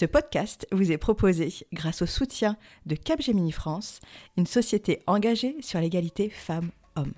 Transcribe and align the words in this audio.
Ce 0.00 0.06
podcast 0.06 0.66
vous 0.72 0.92
est 0.92 0.96
proposé 0.96 1.52
grâce 1.74 2.00
au 2.00 2.06
soutien 2.06 2.56
de 2.86 2.94
Capgemini 2.94 3.52
France, 3.52 4.00
une 4.38 4.46
société 4.46 5.02
engagée 5.06 5.60
sur 5.60 5.78
l'égalité 5.78 6.30
femmes-hommes. 6.30 7.12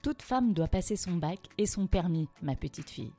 Toute 0.00 0.22
femme 0.22 0.52
doit 0.52 0.68
passer 0.68 0.94
son 0.94 1.14
bac 1.14 1.40
et 1.58 1.66
son 1.66 1.88
permis, 1.88 2.28
ma 2.40 2.54
petite 2.54 2.88
fille. 2.88 3.10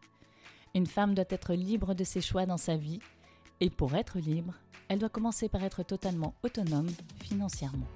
Une 0.73 0.87
femme 0.87 1.13
doit 1.13 1.25
être 1.29 1.55
libre 1.55 1.93
de 1.93 2.05
ses 2.05 2.21
choix 2.21 2.45
dans 2.45 2.55
sa 2.55 2.77
vie, 2.77 2.99
et 3.59 3.69
pour 3.69 3.95
être 3.95 4.17
libre, 4.17 4.53
elle 4.87 4.99
doit 4.99 5.09
commencer 5.09 5.49
par 5.49 5.61
être 5.61 5.83
totalement 5.83 6.35
autonome 6.41 6.89
financièrement. 7.21 7.89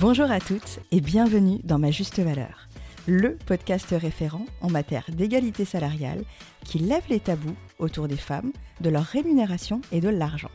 Bonjour 0.00 0.30
à 0.30 0.38
toutes 0.38 0.78
et 0.92 1.00
bienvenue 1.00 1.58
dans 1.64 1.80
Ma 1.80 1.90
Juste 1.90 2.20
Valeur, 2.20 2.68
le 3.08 3.34
podcast 3.34 3.88
référent 3.90 4.46
en 4.60 4.70
matière 4.70 5.04
d'égalité 5.08 5.64
salariale 5.64 6.22
qui 6.64 6.78
lève 6.78 7.02
les 7.08 7.18
tabous 7.18 7.56
autour 7.80 8.06
des 8.06 8.16
femmes, 8.16 8.52
de 8.80 8.90
leur 8.90 9.02
rémunération 9.02 9.80
et 9.90 10.00
de 10.00 10.08
l'argent. 10.08 10.52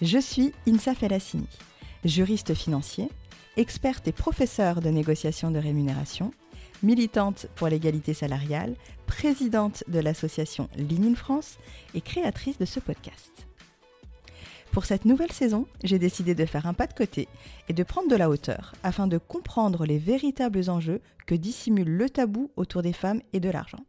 Je 0.00 0.16
suis 0.16 0.54
Insa 0.66 0.94
Felassini, 0.94 1.46
juriste 2.06 2.54
financier, 2.54 3.10
experte 3.58 4.08
et 4.08 4.12
professeure 4.12 4.80
de 4.80 4.88
négociation 4.88 5.50
de 5.50 5.58
rémunération, 5.58 6.32
militante 6.82 7.48
pour 7.54 7.68
l'égalité 7.68 8.14
salariale, 8.14 8.76
présidente 9.06 9.84
de 9.88 9.98
l'association 9.98 10.70
Ligne 10.76 11.16
France 11.16 11.58
et 11.94 12.00
créatrice 12.00 12.56
de 12.56 12.64
ce 12.64 12.80
podcast. 12.80 13.46
Pour 14.72 14.86
cette 14.86 15.04
nouvelle 15.04 15.32
saison, 15.32 15.66
j'ai 15.84 15.98
décidé 15.98 16.34
de 16.34 16.46
faire 16.46 16.66
un 16.66 16.72
pas 16.72 16.86
de 16.86 16.94
côté 16.94 17.28
et 17.68 17.74
de 17.74 17.82
prendre 17.82 18.08
de 18.08 18.16
la 18.16 18.30
hauteur 18.30 18.74
afin 18.82 19.06
de 19.06 19.18
comprendre 19.18 19.84
les 19.84 19.98
véritables 19.98 20.70
enjeux 20.70 21.02
que 21.26 21.34
dissimule 21.34 21.90
le 21.90 22.08
tabou 22.08 22.50
autour 22.56 22.80
des 22.80 22.94
femmes 22.94 23.20
et 23.34 23.40
de 23.40 23.50
l'argent. 23.50 23.84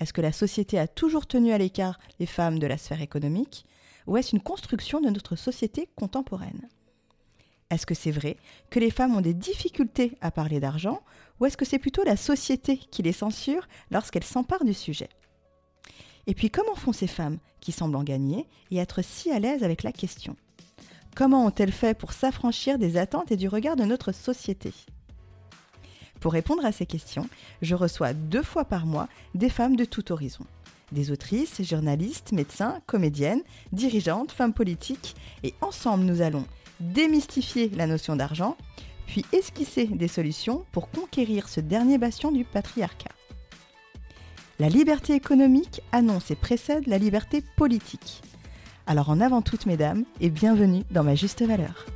Est-ce 0.00 0.12
que 0.12 0.20
la 0.20 0.32
société 0.32 0.80
a 0.80 0.88
toujours 0.88 1.28
tenu 1.28 1.52
à 1.52 1.58
l'écart 1.58 2.00
les 2.18 2.26
femmes 2.26 2.58
de 2.58 2.66
la 2.66 2.76
sphère 2.76 3.02
économique 3.02 3.66
ou 4.08 4.16
est-ce 4.16 4.34
une 4.34 4.42
construction 4.42 5.00
de 5.00 5.10
notre 5.10 5.36
société 5.36 5.88
contemporaine? 5.94 6.68
Est-ce 7.70 7.86
que 7.86 7.94
c'est 7.94 8.10
vrai 8.10 8.36
que 8.70 8.80
les 8.80 8.90
femmes 8.90 9.16
ont 9.16 9.20
des 9.20 9.34
difficultés 9.34 10.18
à 10.20 10.32
parler 10.32 10.58
d'argent 10.58 11.02
ou 11.38 11.46
est-ce 11.46 11.56
que 11.56 11.64
c'est 11.64 11.78
plutôt 11.78 12.02
la 12.02 12.16
société 12.16 12.78
qui 12.90 13.02
les 13.02 13.12
censure 13.12 13.68
lorsqu'elles 13.92 14.24
s'emparent 14.24 14.64
du 14.64 14.74
sujet? 14.74 15.08
Et 16.28 16.34
puis 16.34 16.50
comment 16.50 16.76
font 16.76 16.92
ces 16.92 17.06
femmes 17.06 17.38
qui 17.60 17.72
semblent 17.72 17.96
en 17.96 18.04
gagner 18.04 18.46
et 18.70 18.76
être 18.76 19.02
si 19.02 19.32
à 19.32 19.40
l'aise 19.40 19.64
avec 19.64 19.82
la 19.82 19.92
question? 19.92 20.36
Comment 21.16 21.46
ont-elles 21.46 21.72
fait 21.72 21.98
pour 21.98 22.12
s'affranchir 22.12 22.78
des 22.78 22.96
attentes 22.96 23.32
et 23.32 23.36
du 23.36 23.48
regard 23.48 23.74
de 23.74 23.84
notre 23.84 24.12
société? 24.12 24.72
Pour 26.20 26.32
répondre 26.32 26.64
à 26.64 26.70
ces 26.70 26.84
questions, 26.84 27.26
je 27.62 27.74
reçois 27.74 28.12
deux 28.12 28.42
fois 28.42 28.66
par 28.66 28.84
mois 28.84 29.08
des 29.34 29.48
femmes 29.48 29.74
de 29.74 29.86
tout 29.86 30.12
horizon. 30.12 30.44
Des 30.92 31.10
autrices, 31.10 31.62
journalistes, 31.62 32.32
médecins, 32.32 32.80
comédiennes, 32.86 33.42
dirigeantes, 33.72 34.30
femmes 34.30 34.54
politiques, 34.54 35.16
et 35.42 35.54
ensemble 35.62 36.04
nous 36.04 36.20
allons 36.20 36.44
démystifier 36.80 37.70
la 37.70 37.86
notion 37.86 38.16
d'argent, 38.16 38.56
puis 39.06 39.24
esquisser 39.32 39.86
des 39.86 40.08
solutions 40.08 40.66
pour 40.72 40.90
conquérir 40.90 41.48
ce 41.48 41.60
dernier 41.60 41.96
bastion 41.96 42.30
du 42.30 42.44
patriarcat. 42.44 43.17
La 44.60 44.68
liberté 44.68 45.14
économique 45.14 45.82
annonce 45.92 46.32
et 46.32 46.34
précède 46.34 46.88
la 46.88 46.98
liberté 46.98 47.44
politique. 47.56 48.22
Alors 48.88 49.08
en 49.08 49.20
avant 49.20 49.40
toutes 49.40 49.66
mesdames 49.66 50.04
et 50.20 50.30
bienvenue 50.30 50.82
dans 50.90 51.04
ma 51.04 51.14
juste 51.14 51.42
valeur. 51.42 51.86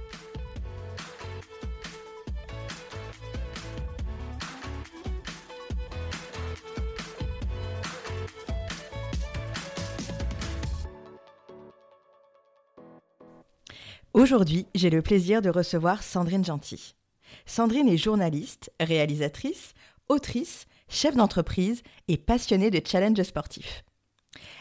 Aujourd'hui, 14.12 14.67
j'ai 14.77 14.90
le 14.90 15.02
plaisir 15.02 15.42
de 15.42 15.51
recevoir 15.51 16.05
Sandrine 16.05 16.45
Gentil. 16.45 16.95
Sandrine 17.45 17.89
est 17.89 17.96
journaliste, 17.96 18.70
réalisatrice, 18.78 19.74
autrice, 20.08 20.67
chef 20.92 21.17
d'entreprise 21.17 21.83
et 22.08 22.19
passionnée 22.19 22.70
de 22.70 22.80
challenges 22.86 23.23
sportifs. 23.23 23.83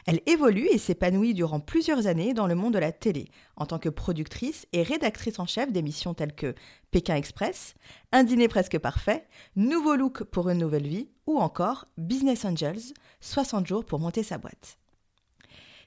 Elle 0.06 0.22
évolue 0.26 0.68
et 0.72 0.78
s'épanouit 0.78 1.34
durant 1.34 1.60
plusieurs 1.60 2.08
années 2.08 2.34
dans 2.34 2.48
le 2.48 2.56
monde 2.56 2.74
de 2.74 2.80
la 2.80 2.92
télé, 2.92 3.28
en 3.56 3.66
tant 3.66 3.80
que 3.80 3.90
productrice 3.90 4.66
et 4.74 4.84
rédactrice 4.84 5.40
en 5.40 5.46
chef 5.46 5.72
d'émissions 5.72 6.14
telles 6.14 6.36
que 6.36 6.56
Pékin 6.90 7.16
Express, 7.16 7.76
Un 8.12 8.24
dîner 8.24 8.48
presque 8.48 8.80
parfait, 8.80 9.28
Nouveau 9.56 9.96
look 9.96 10.24
pour 10.24 10.50
une 10.50 10.58
nouvelle 10.58 10.88
vie 10.88 11.10
ou 11.28 11.38
encore 11.38 11.88
Business 11.98 12.46
Angels, 12.46 12.94
60 13.20 13.68
jours 13.68 13.86
pour 13.86 14.00
monter 14.00 14.24
sa 14.24 14.38
boîte. 14.38 14.78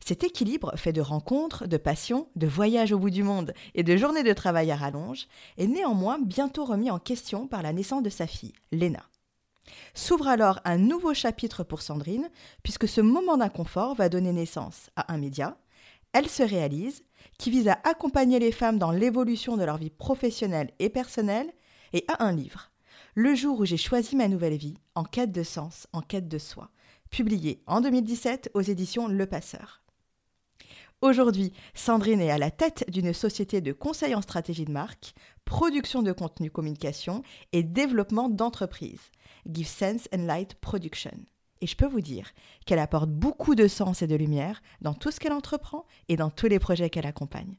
Cet 0.01 0.23
équilibre 0.23 0.73
fait 0.77 0.93
de 0.93 1.01
rencontres, 1.01 1.67
de 1.67 1.79
passions, 1.79 2.29
de 2.37 2.47
voyages 2.47 2.93
au 2.93 2.99
bout 2.99 3.11
du 3.11 3.23
monde 3.23 3.55
et 3.75 3.83
de 3.83 3.97
journées 3.97 4.23
de 4.23 4.35
travail 4.35 4.71
à 4.71 4.77
rallonge 4.77 5.27
est 5.57 5.67
néanmoins 5.67 6.19
bientôt 6.19 6.67
remis 6.67 6.91
en 6.91 6.99
question 6.99 7.47
par 7.47 7.63
la 7.63 7.73
naissance 7.73 8.03
de 8.03 8.11
sa 8.11 8.27
fille, 8.27 8.53
Léna. 8.71 9.03
S'ouvre 9.95 10.29
alors 10.29 10.61
un 10.65 10.77
nouveau 10.77 11.15
chapitre 11.15 11.65
pour 11.65 11.83
Sandrine, 11.83 12.31
puisque 12.63 12.89
ce 12.89 13.01
moment 13.01 13.37
d'inconfort 13.37 13.95
va 13.95 14.09
donner 14.09 14.33
naissance 14.33 14.91
à 14.97 15.13
un 15.13 15.19
média, 15.19 15.59
Elle 16.13 16.29
se 16.29 16.43
réalise, 16.43 17.03
qui 17.39 17.51
vise 17.51 17.69
à 17.69 17.81
accompagner 17.85 18.39
les 18.39 18.53
femmes 18.53 18.79
dans 18.79 18.93
l'évolution 18.93 19.57
de 19.57 19.65
leur 19.65 19.79
vie 19.79 19.91
professionnelle 19.91 20.71
et 20.79 20.89
personnelle, 20.89 21.53
et 21.93 22.05
à 22.09 22.25
un 22.25 22.33
livre, 22.33 22.71
Le 23.15 23.35
jour 23.35 23.61
où 23.61 23.65
j'ai 23.65 23.77
choisi 23.77 24.17
ma 24.17 24.29
nouvelle 24.29 24.57
vie, 24.57 24.79
en 24.95 25.05
quête 25.05 25.33
de 25.33 25.43
sens, 25.43 25.87
en 25.93 26.01
quête 26.01 26.29
de 26.29 26.39
soi, 26.39 26.71
publié 27.11 27.63
en 27.67 27.81
2017 27.81 28.51
aux 28.55 28.61
éditions 28.61 29.09
Le 29.09 29.27
Passeur. 29.27 29.85
Aujourd'hui, 31.05 31.53
Sandrine 31.75 32.21
est 32.21 32.31
à 32.31 32.39
la 32.39 32.51
tête 32.51 32.85
d'une 32.89 33.13
société 33.13 33.61
de 33.61 33.73
conseil 33.73 34.15
en 34.15 34.23
stratégie 34.23 34.65
de 34.65 34.73
marque, 34.73 35.15
production 35.45 36.03
de 36.03 36.13
contenu 36.13 36.51
communication 36.51 37.23
et 37.53 37.63
développement 37.63 38.31
d'entreprise, 38.31 39.11
Give 39.51 39.67
Sense 39.67 40.09
and 40.15 40.27
Light 40.27 40.55
Production. 40.55 41.13
Et 41.61 41.67
je 41.67 41.77
peux 41.77 41.87
vous 41.87 42.01
dire 42.01 42.33
qu'elle 42.67 42.79
apporte 42.79 43.09
beaucoup 43.09 43.55
de 43.55 43.69
sens 43.69 44.03
et 44.03 44.07
de 44.07 44.17
lumière 44.17 44.63
dans 44.81 44.95
tout 44.95 45.11
ce 45.11 45.21
qu'elle 45.21 45.33
entreprend 45.33 45.87
et 46.09 46.17
dans 46.17 46.31
tous 46.31 46.47
les 46.47 46.59
projets 46.59 46.91
qu'elle 46.91 47.07
accompagne. 47.07 47.57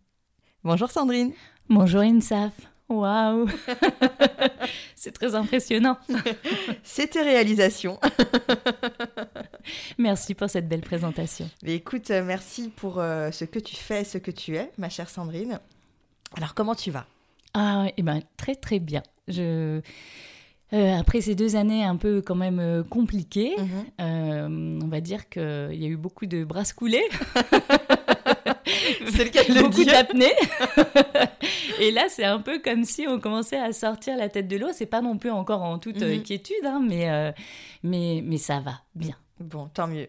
Bonjour 0.63 0.91
Sandrine. 0.91 1.33
Bonjour 1.69 2.01
Insaf. 2.01 2.53
Waouh 2.87 3.49
C'est 4.95 5.11
très 5.11 5.33
impressionnant. 5.33 5.97
C'est 6.83 7.07
tes 7.07 7.21
réalisations. 7.21 7.99
merci 9.97 10.35
pour 10.35 10.49
cette 10.49 10.67
belle 10.67 10.81
présentation. 10.81 11.49
Mais 11.63 11.75
écoute, 11.75 12.11
euh, 12.11 12.23
merci 12.23 12.69
pour 12.69 12.99
euh, 12.99 13.31
ce 13.31 13.45
que 13.45 13.59
tu 13.59 13.75
fais, 13.75 14.03
ce 14.03 14.17
que 14.17 14.31
tu 14.31 14.55
es, 14.55 14.71
ma 14.77 14.89
chère 14.89 15.09
Sandrine. 15.09 15.59
Alors, 16.37 16.53
comment 16.53 16.75
tu 16.75 16.91
vas? 16.91 17.05
Ah, 17.53 17.87
eh 17.97 18.03
ben, 18.03 18.21
très 18.37 18.55
très 18.55 18.79
bien. 18.79 19.01
Je... 19.27 19.81
Euh, 20.73 20.97
après 20.97 21.21
ces 21.21 21.35
deux 21.35 21.55
années 21.55 21.83
un 21.83 21.95
peu 21.95 22.21
quand 22.21 22.35
même 22.35 22.83
compliquées, 22.89 23.55
Mhm. 23.99 24.79
on 24.83 24.87
va 24.87 24.99
dire 25.01 25.29
qu'il 25.29 25.41
y 25.73 25.85
a 25.85 25.87
eu 25.87 25.95
beaucoup 25.97 26.25
de 26.25 26.43
brasses 26.43 26.73
coulées. 26.73 27.03
C'est 29.07 29.23
le 29.23 29.29
cas 29.29 29.43
de 29.43 29.53
le 29.53 29.61
beaucoup 29.63 29.83
d'apnée. 29.83 30.31
et 31.79 31.91
là, 31.91 32.05
c'est 32.09 32.23
un 32.25 32.39
peu 32.39 32.59
comme 32.59 32.83
si 32.83 33.05
on 33.07 33.19
commençait 33.19 33.59
à 33.59 33.71
sortir 33.73 34.17
la 34.17 34.29
tête 34.29 34.47
de 34.47 34.57
l'eau. 34.57 34.69
C'est 34.73 34.85
pas 34.85 35.01
non 35.01 35.17
plus 35.17 35.31
encore 35.31 35.61
en 35.61 35.79
toute 35.79 36.01
euh, 36.01 36.15
Mhm. 36.15 36.23
quiétude, 36.23 36.65
hein, 36.65 36.81
mais, 36.85 37.09
euh, 37.09 37.31
mais, 37.83 38.21
mais 38.25 38.37
ça 38.37 38.59
va 38.59 38.81
bien. 38.95 39.15
Bon, 39.39 39.67
tant 39.73 39.87
mieux. 39.87 40.07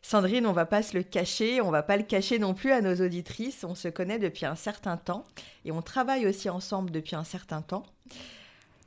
Sandrine, 0.00 0.46
on 0.46 0.52
va 0.52 0.66
pas 0.66 0.82
se 0.82 0.96
le 0.96 1.02
cacher, 1.04 1.60
on 1.60 1.70
va 1.70 1.82
pas 1.82 1.96
le 1.96 2.02
cacher 2.02 2.38
non 2.38 2.54
plus 2.54 2.72
à 2.72 2.80
nos 2.80 2.94
auditrices. 3.04 3.64
On 3.68 3.74
se 3.74 3.88
connaît 3.88 4.18
depuis 4.18 4.46
un 4.46 4.56
certain 4.56 4.96
temps 4.96 5.24
et 5.64 5.70
on 5.70 5.82
travaille 5.82 6.26
aussi 6.26 6.48
ensemble 6.50 6.90
depuis 6.90 7.14
un 7.14 7.24
certain 7.24 7.62
temps. 7.62 7.84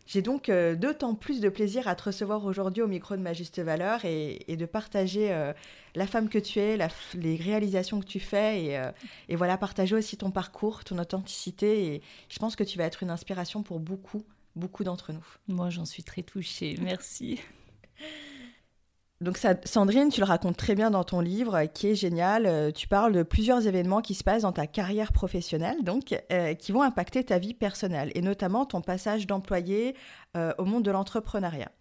J'ai 0.05 0.21
donc 0.21 0.49
euh, 0.49 0.75
d'autant 0.75 1.15
plus 1.15 1.41
de 1.41 1.49
plaisir 1.49 1.87
à 1.87 1.95
te 1.95 2.03
recevoir 2.03 2.45
aujourd'hui 2.45 2.83
au 2.83 2.87
micro 2.87 3.15
de 3.15 3.21
ma 3.21 3.33
juste 3.33 3.59
valeur 3.59 4.05
et, 4.05 4.43
et 4.47 4.55
de 4.55 4.65
partager 4.65 5.33
euh, 5.33 5.51
la 5.95 6.05
femme 6.05 6.29
que 6.29 6.37
tu 6.37 6.59
es, 6.59 6.77
la 6.77 6.89
les 7.15 7.35
réalisations 7.35 7.99
que 7.99 8.05
tu 8.05 8.19
fais 8.19 8.63
et, 8.65 8.77
euh, 8.77 8.91
et 9.29 9.35
voilà, 9.35 9.57
partager 9.57 9.95
aussi 9.95 10.15
ton 10.15 10.29
parcours, 10.29 10.83
ton 10.83 10.99
authenticité. 10.99 11.87
Et 11.87 12.01
je 12.29 12.37
pense 12.37 12.55
que 12.55 12.63
tu 12.63 12.77
vas 12.77 12.83
être 12.83 13.01
une 13.01 13.09
inspiration 13.09 13.63
pour 13.63 13.79
beaucoup, 13.79 14.23
beaucoup 14.55 14.83
d'entre 14.83 15.11
nous. 15.11 15.25
Moi, 15.47 15.71
j'en 15.71 15.85
suis 15.85 16.03
très 16.03 16.21
touchée. 16.21 16.75
Merci. 16.81 17.41
Donc 19.21 19.37
Sandrine, 19.63 20.09
tu 20.09 20.19
le 20.19 20.25
racontes 20.25 20.57
très 20.57 20.75
bien 20.75 20.91
dans 20.91 21.05
ton 21.05 21.21
livre, 21.21 21.63
qui 21.73 21.87
est 21.87 21.95
génial. 21.95 22.45
Euh, 22.45 22.71
tu 22.71 22.89
parles 22.89 23.13
de 23.13 23.23
plusieurs 23.23 23.65
événements 23.65 24.01
qui 24.01 24.13
se 24.13 24.25
passent 24.25 24.41
dans 24.41 24.51
ta 24.51 24.67
carrière 24.67 25.13
professionnelle, 25.13 25.85
donc 25.85 26.13
euh, 26.33 26.53
qui 26.53 26.73
vont 26.73 26.81
impacter 26.81 27.23
ta 27.23 27.39
vie 27.39 27.53
personnelle, 27.53 28.11
et 28.13 28.21
notamment 28.21 28.65
ton 28.65 28.81
passage 28.81 29.25
d'employé 29.25 29.95
euh, 30.35 30.51
au 30.57 30.65
monde 30.65 30.83
de 30.83 30.91
l'entrepreneuriat. 30.91 31.71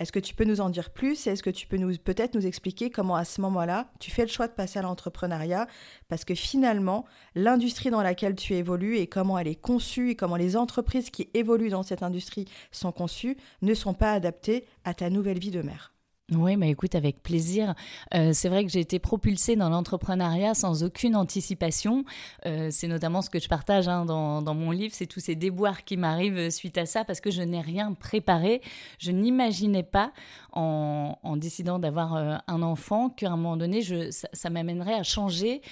Est-ce 0.00 0.12
que 0.12 0.18
tu 0.18 0.34
peux 0.34 0.44
nous 0.44 0.60
en 0.60 0.68
dire 0.68 0.90
plus? 0.90 1.26
Est-ce 1.26 1.42
que 1.42 1.48
tu 1.48 1.66
peux 1.66 1.78
peut-être 1.96 2.34
nous 2.34 2.46
expliquer 2.46 2.90
comment 2.90 3.16
à 3.16 3.24
ce 3.24 3.40
moment-là 3.40 3.90
tu 3.98 4.10
fais 4.10 4.22
le 4.22 4.28
choix 4.28 4.46
de 4.46 4.52
passer 4.52 4.78
à 4.78 4.82
l'entrepreneuriat? 4.82 5.68
Parce 6.08 6.26
que 6.26 6.34
finalement, 6.34 7.06
l'industrie 7.34 7.88
dans 7.88 8.02
laquelle 8.02 8.34
tu 8.34 8.52
évolues 8.52 8.98
et 8.98 9.06
comment 9.06 9.38
elle 9.38 9.48
est 9.48 9.54
conçue 9.54 10.10
et 10.10 10.14
comment 10.14 10.36
les 10.36 10.58
entreprises 10.58 11.08
qui 11.08 11.30
évoluent 11.32 11.70
dans 11.70 11.84
cette 11.84 12.02
industrie 12.02 12.48
sont 12.70 12.92
conçues 12.92 13.38
ne 13.62 13.72
sont 13.72 13.94
pas 13.94 14.12
adaptées 14.12 14.66
à 14.84 14.92
ta 14.92 15.08
nouvelle 15.08 15.38
vie 15.38 15.50
de 15.50 15.62
mère. 15.62 15.91
Oui, 16.36 16.56
mais 16.56 16.70
écoute, 16.70 16.94
avec 16.94 17.22
plaisir. 17.22 17.74
Euh, 18.14 18.30
c'est 18.32 18.48
vrai 18.48 18.64
que 18.64 18.70
j'ai 18.70 18.80
été 18.80 18.98
propulsée 18.98 19.56
dans 19.56 19.68
l'entrepreneuriat 19.68 20.54
sans 20.54 20.82
aucune 20.82 21.16
anticipation. 21.16 22.04
Euh, 22.46 22.68
c'est 22.70 22.88
notamment 22.88 23.22
ce 23.22 23.30
que 23.30 23.38
je 23.38 23.48
partage 23.48 23.88
hein, 23.88 24.04
dans, 24.04 24.54
mon 24.54 24.70
livre, 24.70 24.94
c'est 24.94 25.06
tous 25.06 25.20
ces 25.20 25.34
déboires 25.34 25.84
qui 25.84 25.96
m'arrivent 25.96 26.50
suite 26.50 26.78
à 26.78 26.86
ça 26.86 27.04
parce 27.04 27.20
que 27.20 27.30
je 27.30 27.42
n'ai 27.42 27.60
rien 27.60 27.92
préparé. 27.92 28.62
Je 28.98 29.10
n'imaginais 29.10 29.82
pas, 29.82 30.12
en, 30.52 31.16
décidant 31.36 31.78
d'avoir 31.78 32.14
euh, 32.14 32.36
un 32.46 32.62
enfant, 32.62 33.10
qu'à 33.10 33.28
un 33.28 33.36
moment 33.36 33.56
donné, 33.56 33.82
ça 34.10 34.50
m'amènerait 34.50 34.94
à 34.94 35.02
changer 35.02 35.62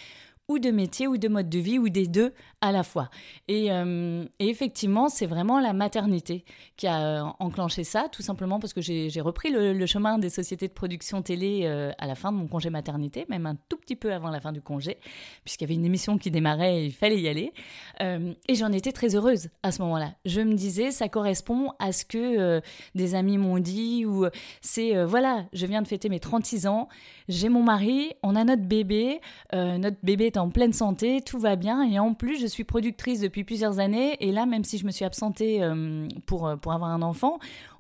ou 0.51 0.59
de 0.59 0.73
métier 0.73 1.07
ou 1.07 1.17
de 1.17 1.29
mode 1.29 1.49
de 1.49 1.61
vie 1.61 1.79
ou 1.79 1.89
des 1.89 2.09
deux 2.09 2.33
à 2.61 2.73
la 2.73 2.83
fois. 2.83 3.09
Et, 3.47 3.71
euh, 3.71 4.25
effectivement, 4.41 5.09
c'est 5.09 5.27
vraiment 5.27 5.61
la 5.61 5.73
maternité 5.73 6.45
qui 6.77 6.89
a 6.89 7.23
euh, 7.23 7.31
enclenché 7.39 7.85
ça, 7.85 8.09
tout 8.11 8.23
simplement 8.23 8.59
parce 8.59 8.73
que 8.73 8.81
j'ai 8.81 9.21
repris 9.21 9.51
le, 9.51 9.87
chemin 9.87 10.19
des 10.19 10.29
sociétés 10.29 10.67
de 10.67 10.73
production 10.73 11.23
télé 11.23 11.63
euh, 11.65 11.93
à 11.99 12.09
la 12.09 12.17
fin 12.17 12.33
de 12.33 12.37
mon 12.37 12.49
congé 12.49 12.69
maternité, 12.69 13.27
même 13.29 13.47
un 13.47 13.55
tout 13.69 13.77
petit 13.77 13.95
peu 13.95 14.13
avant 14.13 14.29
la 14.29 14.41
fin 14.41 14.51
du 14.51 14.61
congé, 14.61 14.99
puisqu'il 15.45 15.65
y 15.65 15.67
avait 15.69 15.75
une 15.75 15.85
émission 15.85 16.19
qui 16.19 16.33
démarrait 16.33 16.85
il 16.85 16.93
fallait 16.93 17.21
y 17.21 17.29
aller. 17.29 17.53
et 18.01 18.55
j'en 18.55 18.73
étais 18.73 18.93
très 18.93 19.15
heureuse 19.15 19.51
à 19.63 19.71
ce 19.71 19.81
moment-là. 19.83 20.15
Je 20.25 20.41
me 20.41 20.55
disais, 20.55 20.91
ça 20.91 21.09
correspond 21.09 21.73
à 21.79 21.93
ce 21.93 22.05
que 22.05 22.61
des 22.97 23.15
amis 23.15 23.39
m'ont 23.39 23.59
dit, 23.59 24.05
ou 24.05 24.27
c'est, 24.61 25.05
voilà, 25.05 25.47
je 25.53 25.67
viens 25.67 25.83
de 25.83 25.89
fêter 25.89 26.09
mes 26.09 26.21
36 26.21 26.67
ans, 26.67 26.89
j'ai 27.31 27.49
mon 27.49 27.63
mari, 27.63 28.13
on 28.23 28.37
a 28.37 28.45
notre 28.45 28.63
bébé, 28.65 29.21
notre 29.53 29.97
bébé 30.03 30.27
est 30.27 30.37
en 30.37 30.51
pleine 30.51 30.73
santé, 30.73 31.21
tout 31.21 31.39
va 31.39 31.57
bien, 31.57 31.83
et 31.83 31.99
en 31.99 32.15
plus, 32.15 32.41
je 32.41 32.47
suis 32.47 32.65
productrice 32.65 33.21
depuis 33.21 33.45
plusieurs 33.45 33.79
années 33.79 34.17
et 34.21 34.33
là, 34.33 34.47
même 34.47 34.65
si 34.65 34.79
je 34.79 34.87
me 34.87 34.91
suis 34.91 35.05
absentée 35.05 35.63
euh, 35.63 36.07
pour, 36.27 36.47
euh, 36.47 36.57
pour 36.57 36.73
avoir 36.73 36.91
un 36.91 37.03
enfant, 37.03 37.39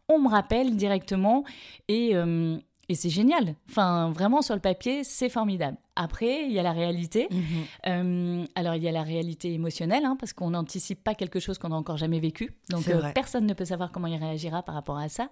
on 0.08 0.18
me 0.18 0.28
rappelle 0.28 0.76
directement 0.76 1.44
et, 1.88 2.10
euh, 2.14 2.58
et 2.90 2.96
c'est 2.96 3.08
génial. 3.08 3.54
Enfin, 3.68 4.10
vraiment, 4.10 4.42
sur 4.42 4.56
le 4.56 4.60
papier, 4.60 5.04
c'est 5.04 5.28
formidable. 5.28 5.76
Après, 5.94 6.44
il 6.46 6.50
y 6.50 6.58
a 6.58 6.64
la 6.64 6.72
réalité. 6.72 7.28
Mhm. 7.30 8.48
alors, 8.56 8.74
il 8.74 8.82
y 8.82 8.88
a 8.88 8.90
la 8.90 9.04
réalité 9.04 9.52
émotionnelle, 9.54 10.04
hein, 10.04 10.16
parce 10.18 10.32
qu'on 10.32 10.50
n'anticipe 10.50 11.04
pas 11.04 11.14
quelque 11.14 11.38
chose 11.38 11.56
qu'on 11.56 11.68
n'a 11.68 11.76
encore 11.76 11.98
jamais 11.98 12.18
vécu. 12.18 12.52
Donc, 12.68 12.90
personne 13.14 13.46
ne 13.46 13.54
peut 13.54 13.64
savoir 13.64 13.92
comment 13.92 14.08
il 14.08 14.16
réagira 14.16 14.64
par 14.64 14.74
rapport 14.74 14.98
à 14.98 15.08
ça. 15.08 15.28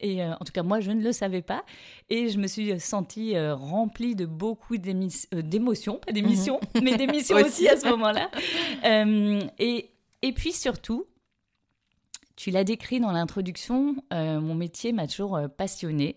Et 0.00 0.24
en 0.24 0.44
tout 0.44 0.52
cas, 0.52 0.64
moi, 0.64 0.80
je 0.80 0.90
ne 0.90 1.00
le 1.00 1.12
savais 1.12 1.42
pas. 1.42 1.64
Et 2.10 2.28
je 2.28 2.38
me 2.38 2.48
suis 2.48 2.80
sentie 2.80 3.38
remplie 3.38 4.16
de 4.16 4.26
beaucoup 4.26 4.76
d'émotions, 4.76 6.00
pas 6.04 6.10
d'émissions, 6.10 6.58
mhm. 6.74 6.82
mais 6.82 6.96
d'émissions 6.96 7.36
aussi 7.46 7.68
à 7.68 7.76
ce 7.76 7.86
moment-là. 7.86 8.32
et, 9.60 9.90
et 10.22 10.32
puis 10.32 10.52
surtout, 10.52 11.06
tu 12.34 12.50
l'as 12.50 12.64
décrit 12.64 12.98
dans 12.98 13.12
l'introduction, 13.12 13.94
mon 14.10 14.56
métier 14.56 14.90
m'a 14.90 15.06
toujours 15.06 15.38
passionné. 15.56 16.16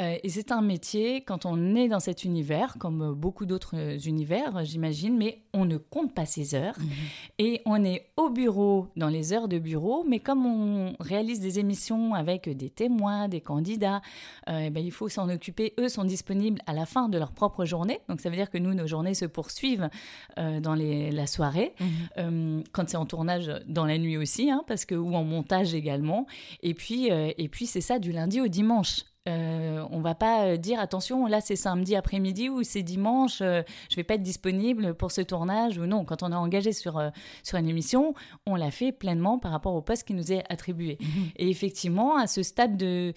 Euh, 0.00 0.16
et 0.22 0.28
c'est 0.28 0.52
un 0.52 0.62
métier, 0.62 1.22
quand 1.22 1.46
on 1.46 1.74
est 1.74 1.88
dans 1.88 2.00
cet 2.00 2.24
univers, 2.24 2.76
comme 2.78 3.14
beaucoup 3.14 3.46
d'autres 3.46 3.76
euh, 3.76 3.98
univers, 3.98 4.64
j'imagine, 4.64 5.16
mais 5.16 5.42
on 5.52 5.64
ne 5.64 5.76
compte 5.76 6.14
pas 6.14 6.26
ses 6.26 6.54
heures. 6.54 6.78
Mhm. 6.78 6.90
Et 7.38 7.62
on 7.66 7.84
est 7.84 8.06
au 8.16 8.30
bureau 8.30 8.88
dans 8.96 9.08
les 9.08 9.32
heures 9.32 9.48
de 9.48 9.58
bureau, 9.58 10.04
mais 10.08 10.18
comme 10.18 10.46
on 10.46 10.94
réalise 11.00 11.40
des 11.40 11.58
émissions 11.58 12.14
avec 12.14 12.48
des 12.48 12.70
témoins, 12.70 13.28
des 13.28 13.40
candidats, 13.40 14.00
euh, 14.48 14.64
eh 14.66 14.70
ben, 14.70 14.84
il 14.84 14.92
faut 14.92 15.08
s'en 15.08 15.28
occuper. 15.28 15.74
Eux 15.78 15.88
sont 15.88 16.04
disponibles 16.04 16.60
à 16.66 16.72
la 16.72 16.86
fin 16.86 17.08
de 17.08 17.18
leur 17.18 17.32
propre 17.32 17.64
journée. 17.64 18.00
Donc 18.08 18.20
ça 18.20 18.30
veut 18.30 18.36
dire 18.36 18.50
que 18.50 18.58
nous, 18.58 18.74
nos 18.74 18.86
journées 18.86 19.14
se 19.14 19.24
poursuivent 19.24 19.88
dans 20.36 20.74
les, 20.74 21.10
la 21.10 21.26
soirée, 21.26 21.74
mhm. 22.16 22.62
quand 22.72 22.88
c'est 22.88 22.96
en 22.96 23.06
tournage 23.06 23.50
dans 23.66 23.84
la 23.84 23.98
nuit 23.98 24.16
aussi, 24.16 24.50
hein, 24.50 24.62
parce 24.66 24.84
que, 24.84 24.94
ou 24.94 25.14
en 25.14 25.24
montage 25.24 25.74
également. 25.74 26.26
Et 26.62 26.74
puis, 26.74 27.08
et 27.08 27.48
puis 27.48 27.66
c'est 27.66 27.80
ça 27.80 27.98
du 27.98 28.12
lundi 28.12 28.40
au 28.40 28.48
dimanche. 28.48 29.04
Euh, 29.28 29.84
on 29.90 30.00
va 30.00 30.14
pas 30.14 30.46
euh, 30.46 30.56
dire 30.56 30.80
attention, 30.80 31.26
là 31.26 31.42
c'est 31.42 31.56
samedi 31.56 31.94
après-midi 31.94 32.48
ou 32.48 32.62
c'est 32.62 32.82
dimanche, 32.82 33.42
euh, 33.42 33.62
je 33.90 33.96
vais 33.96 34.02
pas 34.02 34.14
être 34.14 34.22
disponible 34.22 34.94
pour 34.94 35.12
ce 35.12 35.20
tournage 35.20 35.76
ou 35.76 35.84
non. 35.84 36.06
Quand 36.06 36.22
on 36.22 36.32
est 36.32 36.36
engagé 36.36 36.72
sur, 36.72 37.02
sur 37.42 37.58
une 37.58 37.68
émission, 37.68 38.14
on 38.46 38.56
l'a 38.56 38.70
fait 38.70 38.92
pleinement 38.92 39.38
par 39.38 39.52
rapport 39.52 39.74
au 39.74 39.82
poste 39.82 40.04
qui 40.04 40.14
nous 40.14 40.32
est 40.32 40.42
attribué. 40.48 40.96
Mhm. 41.00 41.08
Et 41.36 41.50
effectivement, 41.50 42.16
à 42.16 42.26
ce 42.26 42.42
stade 42.42 42.78
de, 42.78 43.12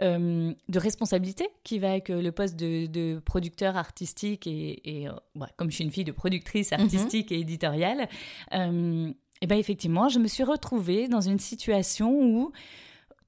de 0.00 0.78
responsabilité 0.78 1.48
qui 1.64 1.78
va 1.78 1.90
avec 1.90 2.10
le 2.10 2.30
poste 2.32 2.56
de, 2.56 3.18
producteur 3.24 3.76
artistique 3.76 4.46
et, 4.46 5.08
bah, 5.34 5.48
comme 5.56 5.70
je 5.70 5.76
suis 5.76 5.84
une 5.84 5.90
fille 5.90 6.04
de 6.04 6.12
productrice 6.12 6.72
mhm. 6.72 6.80
artistique 6.80 7.32
et 7.32 7.40
éditoriale, 7.40 8.08
et 8.52 9.46
ben 9.46 9.58
effectivement, 9.58 10.08
je 10.08 10.18
me 10.18 10.28
suis 10.28 10.44
retrouvée 10.44 11.08
dans 11.08 11.20
une 11.20 11.38
situation 11.38 12.10
où 12.10 12.52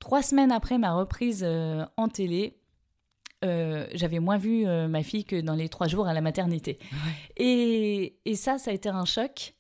Trois 0.00 0.22
semaines 0.22 0.52
après 0.52 0.78
ma 0.78 0.94
reprise 0.94 1.42
euh, 1.44 1.84
en 1.96 2.08
télé, 2.08 2.56
euh, 3.44 3.86
j'avais 3.94 4.20
moins 4.20 4.38
vu 4.38 4.66
euh, 4.66 4.88
ma 4.88 5.02
fille 5.02 5.24
que 5.24 5.40
dans 5.40 5.54
les 5.54 5.68
trois 5.68 5.88
jours 5.88 6.06
à 6.06 6.14
la 6.14 6.20
maternité. 6.20 6.78
Et, 7.36 8.14
ça, 8.34 8.58
ça 8.58 8.70
a 8.70 8.74
été 8.74 8.88
un 8.88 9.04
choc. 9.04 9.54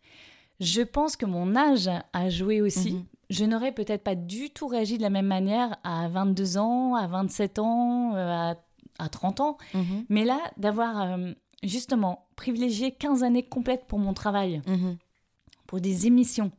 Je 0.60 0.82
pense 0.82 1.16
que 1.16 1.26
mon 1.26 1.54
âge 1.54 1.88
a 2.12 2.30
joué 2.30 2.60
aussi. 2.60 2.94
Mhm. 2.94 3.04
Je 3.30 3.44
n'aurais 3.44 3.72
peut-être 3.72 4.02
pas 4.02 4.14
du 4.14 4.50
tout 4.50 4.66
réagi 4.68 4.96
de 4.96 5.02
la 5.02 5.10
même 5.10 5.26
manière 5.26 5.76
à 5.84 6.08
22 6.08 6.56
ans, 6.56 6.94
à 6.94 7.06
27 7.06 7.58
ans, 7.58 8.14
à, 8.14 8.54
30 9.10 9.40
ans. 9.40 9.58
Mhm. 9.74 10.06
Mais 10.08 10.24
là, 10.24 10.40
d'avoir 10.56 11.18
justement 11.62 12.26
privilégié 12.36 12.90
15 12.92 13.22
années 13.22 13.42
complètes 13.42 13.84
pour 13.86 13.98
mon 13.98 14.14
travail, 14.14 14.62
mhm. 14.66 14.96
pour 15.66 15.80
des 15.80 16.06
émissions, 16.06 16.50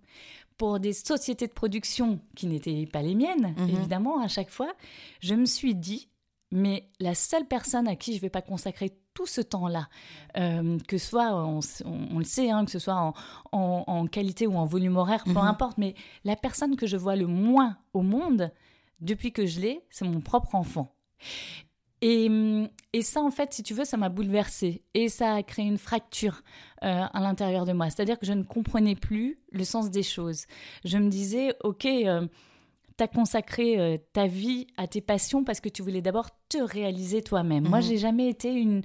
pour 0.59 0.79
des 0.79 0.91
sociétés 0.91 1.47
de 1.47 1.53
production 1.53 2.19
qui 2.35 2.45
n'étaient 2.45 2.85
pas 2.85 3.01
les 3.01 3.15
miennes, 3.15 3.56
mhm. 3.57 3.69
évidemment, 3.69 4.21
à 4.21 4.27
chaque 4.27 4.51
fois, 4.51 4.71
je 5.21 5.33
me 5.33 5.45
suis 5.45 5.73
dit, 5.73 6.09
mais 6.51 6.89
la 7.00 7.15
seule 7.15 7.47
personne 7.47 7.88
à 7.88 7.95
qui 7.95 8.11
je 8.11 8.17
ne 8.17 8.21
vais 8.21 8.29
pas 8.29 8.41
consacrer 8.41 8.91
tout 9.13 9.25
ce 9.25 9.39
temps-là, 9.39 9.88
euh, 10.38 10.77
que 10.85 10.97
ce 10.97 11.07
soit, 11.07 11.33
on, 11.33 11.61
le 12.19 12.25
sait, 12.25 12.51
hein, 12.51 12.65
que 12.65 12.71
ce 12.71 12.79
soit 12.79 13.13
en, 13.53 14.07
qualité 14.07 14.47
ou 14.47 14.56
en 14.57 14.65
volume 14.65 14.97
horaire, 14.97 15.23
peu 15.23 15.31
mhm. 15.31 15.38
importe, 15.38 15.77
mais 15.77 15.95
la 16.25 16.35
personne 16.35 16.75
que 16.75 16.88
je 16.88 16.97
vois 16.97 17.15
le 17.15 17.25
moins 17.25 17.77
au 17.94 18.01
monde, 18.01 18.51
depuis 19.00 19.31
que 19.31 19.45
je 19.45 19.62
l'ai, 19.62 19.85
c'est 19.89 20.05
mon 20.05 20.19
propre 20.19 20.55
enfant. 20.55 20.94
Et, 22.01 22.30
et, 22.94 23.01
ça, 23.01 23.22
en 23.22 23.31
fait, 23.31 23.54
si 23.54 23.63
tu 23.63 23.74
veux, 23.74 23.86
ça 23.86 23.98
m'a 23.98 24.10
bouleversée 24.10 24.84
et 24.94 25.10
ça 25.10 25.36
a 25.36 25.44
créé 25.44 25.66
une 25.66 25.78
fracture 25.78 26.42
euh, 26.84 27.04
à 27.12 27.19
l'intérieur 27.19 27.66
de 27.66 27.74
moi. 27.74 27.90
C'est-à-dire 27.90 28.18
que 28.18 28.25
je 28.25 28.34
ne 28.34 28.44
comprenais 28.44 28.96
plus 28.96 29.40
le 29.51 29.63
sens 29.63 29.90
des 29.90 30.04
choses. 30.04 30.46
Je 30.86 30.98
me 30.98 31.10
disais, 31.10 31.54
ok, 31.63 31.86
euh, 31.86 32.28
tu 32.98 33.04
as 33.04 33.07
consacré 33.07 33.80
euh, 33.80 33.98
ta 34.13 34.27
vie 34.27 34.68
à 34.77 34.88
tes 34.88 35.01
passions 35.01 35.44
parce 35.44 35.60
que 35.60 35.70
tu 35.70 35.82
voulais 35.82 36.01
d'abord 36.01 36.29
te 36.48 36.58
réaliser 36.58 37.22
toi-même. 37.22 37.63
Moi, 37.63 37.70
Moi, 37.70 37.79
mhm. 37.79 37.86
j'ai 37.86 37.98
jamais 37.98 38.29
été 38.29 38.53
une, 38.53 38.82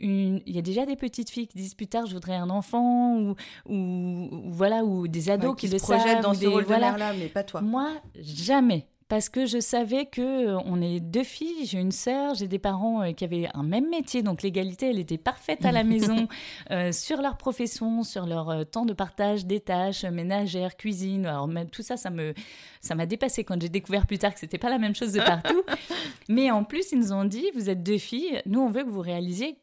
une, 0.00 0.40
il 0.46 0.54
y 0.54 0.58
a 0.58 0.62
déjà 0.62 0.86
des 0.86 0.96
petites 0.96 1.30
filles 1.30 1.46
qui 1.46 1.58
disent 1.58 1.74
plus 1.74 1.86
tard 1.86 2.06
je 2.06 2.14
voudrais 2.14 2.36
un 2.36 2.50
enfant 2.50 3.16
ou, 3.18 3.34
ou, 3.66 4.28
voilà 4.46 4.84
ou 4.84 5.06
des 5.08 5.30
ados 5.30 5.54
qui, 5.56 5.68
se 5.68 5.76
projettent 5.76 6.22
dans 6.22 6.34
ce 6.34 6.46
rôle 6.46 6.64
voilà. 6.64 6.92
de 6.92 6.98
mère 6.98 7.12
là 7.12 7.18
mais 7.18 7.28
pas 7.28 7.44
toi. 7.44 7.60
Moi 7.60 7.90
jamais 8.20 8.86
parce 9.08 9.28
que 9.28 9.46
je 9.46 9.60
savais 9.60 10.06
que 10.06 10.48
euh, 10.48 10.58
on 10.64 10.80
est 10.80 11.00
deux 11.00 11.24
filles, 11.24 11.66
j'ai 11.66 11.78
une 11.78 11.92
sœur, 11.92 12.34
j'ai 12.34 12.48
des 12.48 12.58
parents 12.58 13.02
euh, 13.02 13.12
qui 13.12 13.24
avaient 13.24 13.48
un 13.54 13.62
même 13.62 13.88
métier, 13.90 14.22
donc 14.22 14.42
l'égalité, 14.42 14.90
elle 14.90 14.98
était 14.98 15.18
parfaite 15.18 15.64
à 15.64 15.72
la 15.72 15.84
maison 15.84 16.28
euh, 16.70 16.90
sur 16.90 17.20
leur 17.20 17.36
profession, 17.36 18.02
sur 18.02 18.26
leur 18.26 18.68
temps 18.70 18.86
de 18.86 18.92
partage 18.92 19.44
des 19.46 19.60
tâches 19.60 20.04
ménagères, 20.04 20.76
cuisine. 20.76 21.26
Alors 21.26 21.48
même 21.48 21.68
tout 21.68 21.82
ça, 21.82 21.96
ça 21.96 22.10
me 22.10 22.34
ça 22.80 22.94
m'a 22.94 23.06
dépassé 23.06 23.44
quand 23.44 23.60
j'ai 23.60 23.68
découvert 23.68 24.06
plus 24.06 24.18
tard 24.18 24.32
que 24.32 24.40
c'était 24.40 24.58
pas 24.58 24.70
la 24.70 24.78
même 24.78 24.94
chose 24.94 25.12
de 25.12 25.20
partout. 25.20 25.62
Mais 26.28 26.50
en 26.50 26.64
plus, 26.64 26.92
ils 26.92 26.98
nous 26.98 27.12
ont 27.12 27.24
dit, 27.24 27.44
vous 27.54 27.68
êtes 27.70 27.82
deux 27.82 27.98
filles, 27.98 28.40
nous 28.46 28.60
on 28.60 28.70
veut 28.70 28.84
que 28.84 28.90
vous 28.90 29.00
réalisiez 29.00 29.58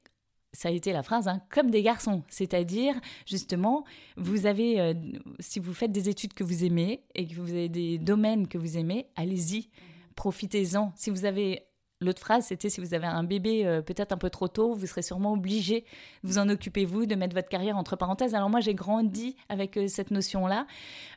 ça 0.53 0.69
a 0.69 0.71
été 0.71 0.91
la 0.91 1.03
phrase, 1.03 1.27
hein, 1.27 1.41
comme 1.49 1.71
des 1.71 1.81
garçons. 1.81 2.23
C'est-à-dire, 2.27 2.99
justement, 3.25 3.83
vous 4.17 4.45
avez, 4.45 4.79
euh, 4.79 4.93
si 5.39 5.59
vous 5.59 5.73
faites 5.73 5.91
des 5.91 6.09
études 6.09 6.33
que 6.33 6.43
vous 6.43 6.63
aimez 6.65 7.03
et 7.15 7.27
que 7.27 7.35
vous 7.35 7.51
avez 7.51 7.69
des 7.69 7.97
domaines 7.97 8.47
que 8.47 8.57
vous 8.57 8.77
aimez, 8.77 9.07
allez-y, 9.15 9.69
profitez-en. 10.15 10.91
Si 10.95 11.09
vous 11.09 11.25
avez 11.25 11.63
l'autre 12.01 12.19
phrase, 12.19 12.47
c'était 12.47 12.69
si 12.69 12.81
vous 12.81 12.93
avez 12.93 13.05
un 13.05 13.23
bébé 13.23 13.65
euh, 13.65 13.81
peut-être 13.81 14.11
un 14.11 14.17
peu 14.17 14.29
trop 14.29 14.47
tôt, 14.47 14.73
vous 14.73 14.87
serez 14.87 15.03
sûrement 15.03 15.33
obligé 15.33 15.85
de 16.23 16.29
vous 16.29 16.37
en 16.39 16.49
occuper 16.49 16.85
vous, 16.85 17.05
de 17.05 17.15
mettre 17.15 17.35
votre 17.35 17.47
carrière 17.47 17.77
entre 17.77 17.95
parenthèses. 17.95 18.35
Alors 18.35 18.49
moi, 18.49 18.59
j'ai 18.59 18.73
grandi 18.73 19.35
avec 19.49 19.77
euh, 19.77 19.87
cette 19.87 20.11
notion-là. 20.11 20.65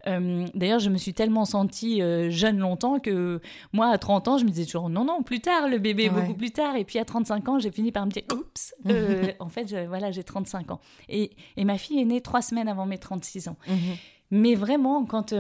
Euh, 0.07 0.47
d'ailleurs, 0.55 0.79
je 0.79 0.91
me 0.91 0.99
suis 0.99 1.15
tellement 1.15 1.45
sentie 1.45 2.03
jeune 2.31 2.59
longtemps 2.59 2.99
que 2.99 3.41
moi, 3.73 3.89
à 3.89 3.99
30 3.99 4.29
ans, 4.29 4.39
je 4.39 4.45
me 4.45 4.51
disais 4.51 4.67
toujours 4.67 4.91
non, 4.91 5.05
non, 5.05 5.23
plus 5.23 5.41
tard, 5.41 5.69
le 5.69 5.79
bébé, 5.79 6.11
beaucoup 6.11 6.35
plus 6.35 6.51
tard. 6.51 6.77
Et 6.77 6.85
puis 6.85 6.99
à 6.99 7.05
35 7.05 7.49
ans, 7.49 7.59
j'ai 7.59 7.71
fini 7.71 7.91
par 7.91 8.05
me 8.05 8.11
dire 8.11 8.23
oups, 8.33 8.75
en 9.41 9.49
fait, 9.49 9.75
voilà, 9.87 10.11
j'ai 10.11 10.23
35 10.23 10.71
ans. 10.71 10.81
Et, 11.09 11.31
et, 11.57 11.65
ma 11.65 11.79
fille 11.79 12.01
est 12.01 12.05
née 12.05 12.21
trois 12.21 12.43
semaines 12.43 12.69
avant 12.69 12.87
mes 12.87 12.99
36 12.99 13.49
ans. 13.49 13.57
Mhm. 13.67 13.77
Mais 14.31 14.55
vraiment, 14.55 15.05
quand 15.05 15.33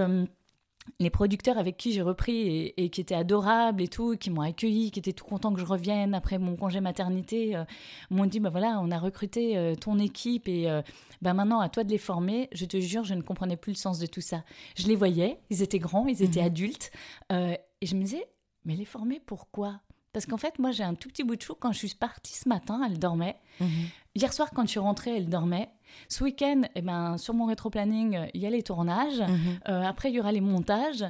les 1.01 1.11
producteurs 1.11 1.59
avec 1.59 1.77
qui 1.77 1.93
j'ai 1.93 2.03
repris 2.03 2.73
et, 2.77 2.91
qui 2.91 3.01
étaient 3.01 3.15
adorables 3.15 3.83
et 3.83 3.89
tout, 3.89 4.17
qui 4.17 4.31
m'ont 4.31 4.43
accueilli, 4.43 4.91
qui 4.91 4.99
étaient 4.99 5.13
tout 5.13 5.25
contents 5.25 5.53
que 5.53 5.61
je 5.61 5.65
revienne 5.65 6.15
après 6.15 6.39
mon 6.39 6.57
congé 6.57 6.81
maternité, 6.81 7.57
euh, 7.57 7.65
m'ont 8.11 8.27
dit 8.27 8.41
bah 8.41 8.51
voilà, 8.51 8.81
on 8.81 8.91
a 8.91 8.99
recruté 8.99 9.57
euh, 9.57 9.75
ton 9.75 9.99
équipe 9.99 10.49
et 10.49 10.71
euh, 10.71 10.83
bah 11.23 11.35
maintenant 11.35 11.61
à 11.61 11.69
toi 11.69 11.85
de 11.85 11.91
les 11.91 11.99
former. 11.99 12.49
Je 12.53 12.65
te 12.65 12.81
jure, 12.81 13.05
je 13.05 13.15
ne 13.15 13.23
comprenais 13.23 13.57
plus 13.57 13.73
le 13.73 13.79
sens 13.79 13.99
de 13.99 14.07
tout 14.07 14.21
ça. 14.21 14.45
Je 14.77 14.87
les 14.87 14.97
voyais, 14.97 15.41
ils 15.51 15.63
étaient 15.63 15.79
grands, 15.79 16.07
ils 16.07 16.23
étaient 16.23 16.41
mhm. 16.41 16.47
adultes 16.47 16.91
et 17.31 17.87
je 17.87 17.95
me 17.97 18.03
disais 18.03 18.27
mais 18.65 18.77
les 18.77 18.85
former 18.85 19.21
pourquoi 19.25 19.81
parce 20.15 20.27
qu'en 20.27 20.37
fait, 20.37 20.61
moi, 20.61 20.71
j'ai 20.71 20.85
un 20.85 20.95
tout 20.95 21.09
petit 21.09 21.25
bout 21.25 21.35
de 21.35 21.43
chou. 21.43 21.55
Quand 21.59 21.73
je 21.73 21.79
suis 21.79 21.95
partie 21.97 22.35
ce 22.35 22.49
matin, 22.49 22.81
elle 22.87 23.01
dormait. 23.01 23.37
Mhm. 23.61 23.69
Hier 24.15 24.33
soir, 24.33 24.51
quand 24.55 24.63
je 24.63 24.69
suis 24.69 24.79
rentrée, 24.79 25.17
elle 25.17 25.29
dormait. 25.29 25.69
Ce 26.09 26.23
week-end, 26.23 26.63
eh 26.77 26.83
ben, 26.83 27.19
sur 27.19 27.35
mon 27.35 27.47
rétro-planning, 27.47 28.29
il 28.33 28.41
y 28.41 28.47
a 28.47 28.51
les 28.51 28.63
tournages. 28.63 29.21
Mhm. 29.21 29.59
Euh, 29.69 29.83
après, 29.83 30.11
il 30.11 30.15
y 30.15 30.21
aura 30.21 30.31
les 30.31 30.41
montages. 30.41 31.05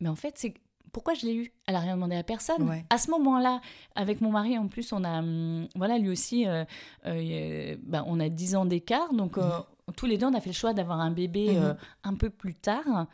Mais 0.00 0.08
en 0.08 0.14
fait, 0.14 0.38
c'est 0.38 0.54
pourquoi 0.90 1.12
je 1.12 1.26
l'ai 1.26 1.34
eu? 1.34 1.52
Elle 1.66 1.76
a 1.76 1.80
rien 1.80 1.96
demandé 1.96 2.16
à 2.16 2.22
personne. 2.22 2.82
À 2.88 2.96
ce 2.96 3.10
moment-là, 3.10 3.60
avec 3.94 4.22
mon 4.22 4.30
mari, 4.30 4.56
en 4.56 4.68
plus, 4.68 4.90
on 4.94 5.04
a, 5.04 5.18
hum, 5.18 5.68
voilà, 5.76 5.98
lui 5.98 6.08
aussi, 6.08 6.48
euh, 6.48 6.64
euh, 7.04 7.76
ben, 7.82 8.04
on 8.06 8.18
a 8.20 8.30
10 8.30 8.56
ans 8.56 8.64
d'écart. 8.64 9.12
Donc, 9.12 9.36
mhm. 9.36 9.52
tous 9.96 10.06
les 10.06 10.16
deux, 10.16 10.26
on 10.26 10.34
a 10.34 10.40
fait 10.40 10.48
le 10.48 10.54
choix 10.54 10.72
d'avoir 10.72 11.00
un 11.00 11.10
bébé 11.10 11.60
un 12.04 12.14
peu 12.14 12.30
plus 12.30 12.54
tard. 12.54 13.06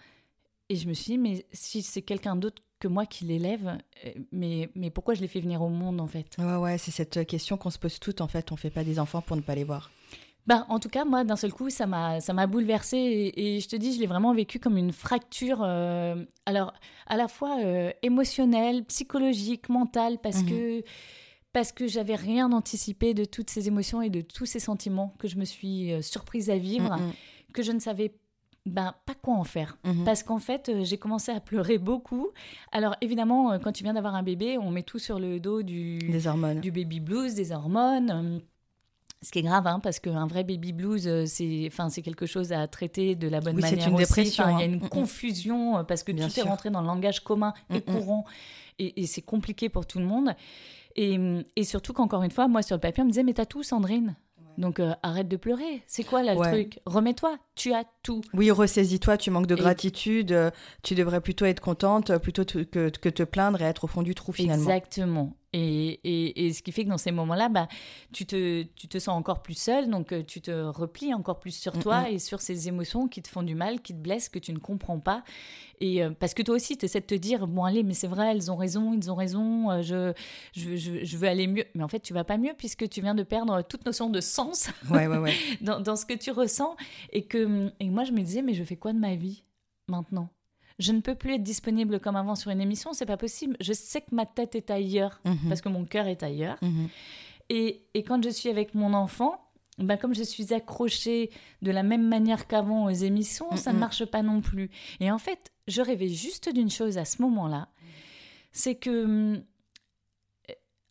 Et 0.69 0.77
je 0.77 0.89
me 0.89 0.95
suis 0.95 1.15
dit, 1.15 1.19
mais 1.19 1.47
si 1.53 1.83
c'est 1.83 2.03
quelqu'un 2.03 2.37
d'autre 2.37 2.63
que 2.79 2.89
moi 2.89 3.07
qui 3.07 3.25
l'élève, 3.25 3.79
euh, 4.05 4.11
mais, 4.33 4.71
mais 4.75 4.91
pourquoi 4.91 5.15
je 5.15 5.21
les 5.21 5.29
fais 5.29 5.41
venir 5.41 5.63
au 5.63 5.69
monde 5.69 6.01
en 6.01 6.07
fait? 6.07 6.37
Ouais, 6.39 6.57
ouais, 6.57 6.79
c'est 6.79 6.91
cette 6.91 7.27
question 7.27 7.57
qu'on 7.57 7.71
se 7.71 7.79
pose 7.79 7.99
toutes 7.99 8.21
en 8.21 8.29
fait, 8.29 8.53
on 8.53 8.57
fait 8.57 8.71
pas 8.71 8.85
des 8.85 8.99
enfants 8.99 9.23
pour 9.23 9.37
ne 9.37 9.43
pas 9.43 9.55
les 9.55 9.65
voir. 9.65 9.91
Ben, 10.47 10.65
en 10.69 10.79
tout 10.79 10.89
cas, 10.89 11.05
moi, 11.05 11.25
d'un 11.25 11.35
seul 11.35 11.53
coup, 11.53 11.71
ça 11.71 11.89
m'a, 11.89 12.21
ça 12.21 12.33
m'a 12.33 12.47
bouleversée 12.47 13.33
et, 13.35 13.59
je 13.59 13.69
te 13.69 13.75
dis, 13.75 13.93
je 13.95 13.99
l'ai 13.99 14.07
vraiment 14.07 14.33
vécu 14.33 14.61
comme 14.61 14.77
une 14.77 14.93
fracture, 14.93 15.61
euh, 15.65 16.25
alors 16.45 16.73
à 17.09 17.17
la 17.17 17.27
fois 17.27 17.59
euh, 17.65 17.91
émotionnelle, 18.03 18.85
psychologique, 18.85 19.69
mentale, 19.69 20.19
parce 20.23 20.43
mhm. 20.43 20.49
que 20.49 20.85
parce 21.53 21.73
que 21.73 21.87
j'avais 21.89 22.17
rien 22.17 22.53
anticipé 22.53 23.15
de 23.15 23.25
toutes 23.25 23.49
ces 23.49 23.67
émotions 23.67 24.03
et 24.03 24.11
de 24.11 24.21
tous 24.21 24.45
ces 24.45 24.61
sentiments 24.61 25.15
que 25.19 25.27
je 25.27 25.39
me 25.39 25.47
suis 25.47 25.91
surprise 26.03 26.51
à 26.51 26.59
vivre, 26.59 26.99
mm, 26.99 27.01
mm. 27.01 27.13
que 27.55 27.63
je 27.63 27.73
ne 27.73 27.79
savais 27.79 28.11
pas 28.11 28.26
ben, 28.67 28.95
pas 29.07 29.15
quoi 29.15 29.35
en 29.35 29.45
faire. 29.45 29.79
Mhm. 29.85 30.05
Parce 30.05 30.25
qu'en 30.25 30.41
fait, 30.41 30.69
euh, 30.69 30.85
j'ai 30.85 30.99
commencé 30.99 31.31
à 31.31 31.41
pleurer 31.41 31.79
beaucoup. 31.79 32.29
Alors, 32.73 32.97
évidemment, 33.01 33.53
euh, 33.53 33.59
quand 33.59 33.73
tu 33.73 33.85
viens 33.85 33.95
d'avoir 33.95 34.17
un 34.17 34.25
bébé, 34.25 34.59
on 34.59 34.71
met 34.71 34.83
tout 34.83 34.99
sur 34.99 35.21
le 35.21 35.39
dos 35.39 35.63
du, 35.63 35.99
des 35.99 36.27
hormones. 36.27 36.61
du 36.61 36.73
baby 36.73 36.99
blues, 36.99 37.35
des 37.35 37.53
hormones. 37.53 38.11
Euh, 38.11 38.39
ce 39.23 39.31
qui 39.31 39.39
est 39.39 39.43
grave, 39.43 39.67
hein, 39.67 39.81
parce 39.81 40.01
qu'un 40.01 40.27
vrai 40.27 40.45
baby 40.45 40.73
blues, 40.73 41.09
c'est, 41.27 41.65
enfin, 41.69 41.89
c'est 41.89 42.03
quelque 42.03 42.27
chose 42.27 42.53
à 42.53 42.67
traiter 42.67 43.15
de 43.15 43.29
la 43.29 43.41
bonne 43.41 43.59
manière. 43.59 43.83
C'est 43.83 43.89
une 43.89 43.97
dépression. 43.97 44.45
Il 44.49 44.51
y 44.51 44.55
a 44.55 44.57
hein. 44.57 44.65
une 44.65 44.81
mm, 44.81 44.85
mm. 44.85 44.89
confusion 44.89 45.85
parce 45.85 46.03
que 46.03 46.13
tout 46.13 46.39
est 46.39 46.43
rentré 46.43 46.71
dans 46.71 46.81
le 46.81 46.87
langage 46.87 47.21
commun 47.21 47.55
et 47.71 47.79
mm, 47.79 47.81
courant, 47.83 48.25
et, 48.79 49.01
et 49.01 49.07
c'est 49.07 49.23
compliqué 49.23 49.69
pour 49.69 49.87
tout 49.87 50.01
le 50.01 50.05
monde. 50.05 50.35
Et, 50.97 51.19
et 51.57 51.65
surtout 51.65 51.93
qu'encore 51.93 52.23
une 52.25 52.31
fois, 52.31 52.47
moi 52.49 52.63
sur 52.63 52.77
le 52.77 52.81
papier, 52.81 53.03
on 53.03 53.07
me 53.07 53.11
disait 53.11 53.23
mais 53.23 53.35
t'as 53.35 53.47
tout, 53.47 53.63
Sandrine? 53.63 54.17
Donc 54.59 54.81
euh, 54.81 54.95
arrête 55.03 55.29
de 55.29 55.37
pleurer. 55.37 55.83
C'est 55.87 56.05
quoi 56.05 56.23
là 56.23 56.35
le 56.35 56.41
truc? 56.41 56.81
Remets-toi, 56.87 57.39
tu 57.55 57.73
as 57.73 57.85
tout. 58.03 58.23
Oui, 58.33 58.51
ressaisis-toi, 58.51 59.17
tu 59.17 59.31
manques 59.31 59.47
de 59.47 59.55
gratitude, 59.55 60.33
euh, 60.33 60.51
tu 60.83 60.95
devrais 60.95 61.21
plutôt 61.21 61.45
être 61.45 61.61
contente 61.61 62.11
euh, 62.11 62.19
plutôt 62.19 62.45
que, 62.45 62.65
que 62.91 63.09
te 63.09 63.23
plaindre 63.23 63.61
et 63.63 63.65
être 63.65 63.85
au 63.85 63.87
fond 63.87 64.03
du 64.03 64.15
trou 64.15 64.33
finalement. 64.33 64.63
Exactement. 64.63 65.37
Et, 65.53 66.53
ce 66.53 66.63
qui 66.63 66.73
fait 66.73 66.85
que 66.85 66.91
dans 66.91 66.99
ces 66.99 67.13
moments-là, 67.13 67.49
bah, 67.49 67.69
tu, 68.13 68.27
te, 68.27 68.63
tu 68.63 68.89
te 68.89 68.99
sens 68.99 69.17
encore 69.17 69.43
plus 69.43 69.59
seul, 69.59 69.89
donc 69.89 70.13
euh, 70.13 70.23
tu 70.23 70.41
te 70.41 70.51
replies 70.51 71.15
encore 71.15 71.39
plus 71.41 71.55
sur 71.55 71.79
toi 71.79 72.11
et 72.11 72.19
sur 72.19 72.41
ces 72.41 72.69
émotions 72.69 73.09
qui 73.09 73.23
te 73.23 73.29
font 73.29 73.43
du 73.43 73.55
mal, 73.55 73.81
qui 73.81 73.95
te 73.95 73.99
blessent, 73.99 74.29
que 74.29 74.39
tu 74.39 74.53
ne 74.53 74.59
comprends 74.59 74.99
pas. 74.99 75.23
Et 75.81 76.03
euh, 76.03 76.11
parce 76.11 76.35
que 76.35 76.43
toi 76.43 76.57
aussi, 76.57 76.77
tu 76.77 76.85
essaies 76.85 77.01
de 77.01 77.07
te 77.07 77.15
dire, 77.15 77.47
bon 77.47 77.65
allez, 77.65 77.83
mais 77.83 77.95
c'est 77.95 78.07
vrai, 78.07 78.31
elles 78.33 78.51
ont 78.51 78.57
raison, 78.57 78.95
ils 78.95 79.11
ont 79.11 79.15
raison, 79.15 79.71
euh, 79.71 79.83
je, 79.83 80.13
je, 80.55 81.05
je, 81.05 81.17
veux 81.17 81.29
aller 81.29 81.47
mieux. 81.47 81.65
Mais 81.75 81.83
en 81.83 81.89
fait, 81.89 82.01
tu 82.01 82.13
vas 82.13 82.25
pas 82.25 82.39
mieux 82.39 82.55
puisque 82.57 82.89
tu 82.89 83.01
viens 83.01 83.15
de 83.15 83.23
perdre 83.23 83.63
toute 83.63 83.85
notion 83.87 84.11
de 84.11 84.21
sens 84.21 84.71
ouais, 84.91 85.07
ouais, 85.07 85.19
ouais. 85.19 85.35
dans, 85.61 85.81
dans, 85.81 85.97
ce 85.97 86.07
que 86.07 86.15
tu 86.15 86.31
ressens. 86.31 86.77
Et 87.13 87.25
que 87.25 87.73
et 87.81 87.89
moi, 87.89 88.05
je 88.05 88.13
me 88.13 88.21
disais, 88.21 88.43
mais 88.43 88.55
je 88.55 88.65
fais 88.65 88.77
quoi 88.77 88.93
de 88.93 88.99
ma 88.99 89.15
vie 89.15 89.45
maintenant? 89.89 90.29
Je 90.79 90.93
ne 90.93 91.01
peux 91.01 91.15
plus 91.15 91.35
être 91.35 91.43
disponible 91.43 92.01
comme 92.01 92.17
avant 92.17 92.35
sur 92.35 92.51
une 92.51 92.61
émission, 92.61 92.93
c'est 92.93 93.07
pas 93.07 93.17
possible. 93.17 93.57
Je 93.61 93.73
sais 93.73 94.01
que 94.01 94.15
ma 94.15 94.27
tête 94.27 94.55
est 94.55 94.71
ailleurs 94.71 95.21
mhm. 95.25 95.49
parce 95.49 95.61
que 95.61 95.69
mon 95.69 95.85
cœur 95.85 96.07
est 96.07 96.23
ailleurs. 96.23 96.59
Mhm. 96.63 96.89
Et, 97.49 97.87
et, 97.95 98.03
quand 98.03 98.23
je 98.23 98.29
suis 98.29 98.49
avec 98.49 98.75
mon 98.75 98.93
enfant, 98.93 99.41
ben 99.79 99.97
comme 99.97 100.15
je 100.15 100.23
suis 100.23 100.53
accrochée 100.53 101.31
de 101.63 101.71
la 101.71 101.83
même 101.83 102.07
manière 102.07 102.47
qu'avant 102.47 102.87
aux 102.87 102.91
émissions, 102.91 103.55
ça 103.57 103.71
ne 103.71 103.77
mhm. 103.77 103.81
marche 103.81 104.05
pas 104.05 104.23
non 104.23 104.41
plus. 104.41 104.71
Et 105.01 105.11
en 105.11 105.19
fait, 105.19 105.53
je 105.69 105.81
rêvais 105.81 106.09
juste 106.09 106.53
d'une 106.53 106.71
chose 106.71 106.99
à 106.99 107.05
ce 107.05 107.23
moment-là, 107.23 107.69
c'est 108.53 108.75
que, 108.75 109.43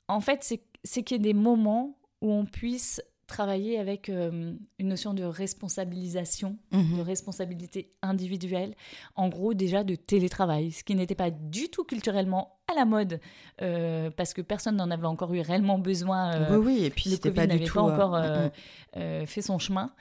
en 0.07 0.21
fait, 0.21 0.43
c'est 0.83 1.03
qu'il 1.03 1.17
y 1.17 1.19
ait 1.19 1.33
des 1.33 1.33
moments 1.33 1.97
où 2.21 2.31
on 2.31 2.45
puisse 2.45 3.01
travailler 3.27 3.79
avec 3.79 4.10
euh, 4.10 4.53
une 4.79 4.88
notion 4.88 5.13
de 5.13 5.24
responsabilisation, 5.24 6.58
mhm. 6.72 6.98
de 6.98 7.01
responsabilité 7.01 7.91
individuelle, 8.01 8.75
en 9.15 9.29
gros 9.29 9.53
déjà 9.53 9.84
de 9.84 9.96
télétravail, 9.96 10.72
ce 10.72 10.84
qui 10.84 10.96
n'était 10.96 11.15
pas 11.15 11.32
du 11.32 11.70
tout 11.70 11.84
culturellement 11.84 12.60
à 12.72 12.75
la 12.75 12.86
mode, 12.86 13.20
euh, 13.62 14.10
parce 14.12 14.34
que 14.34 14.41
personne 14.41 14.75
n'en 14.75 14.89
avait 14.89 15.05
encore 15.05 15.34
eu 15.34 15.41
réellement 15.41 15.77
besoin. 15.79 16.34
Euh, 16.34 16.58
oui, 16.58 16.65
oui, 16.65 16.86
et 16.86 16.89
puis 16.89 17.10
c'était 17.10 17.32
pas 17.32 17.48
du 17.48 17.63
tout. 17.63 17.74
pas 17.74 17.82
encore 17.82 18.17
mm, 18.17 18.51
mm. 19.00 19.25
fait 19.27 19.41
son 19.41 19.60
chemin 19.60 19.91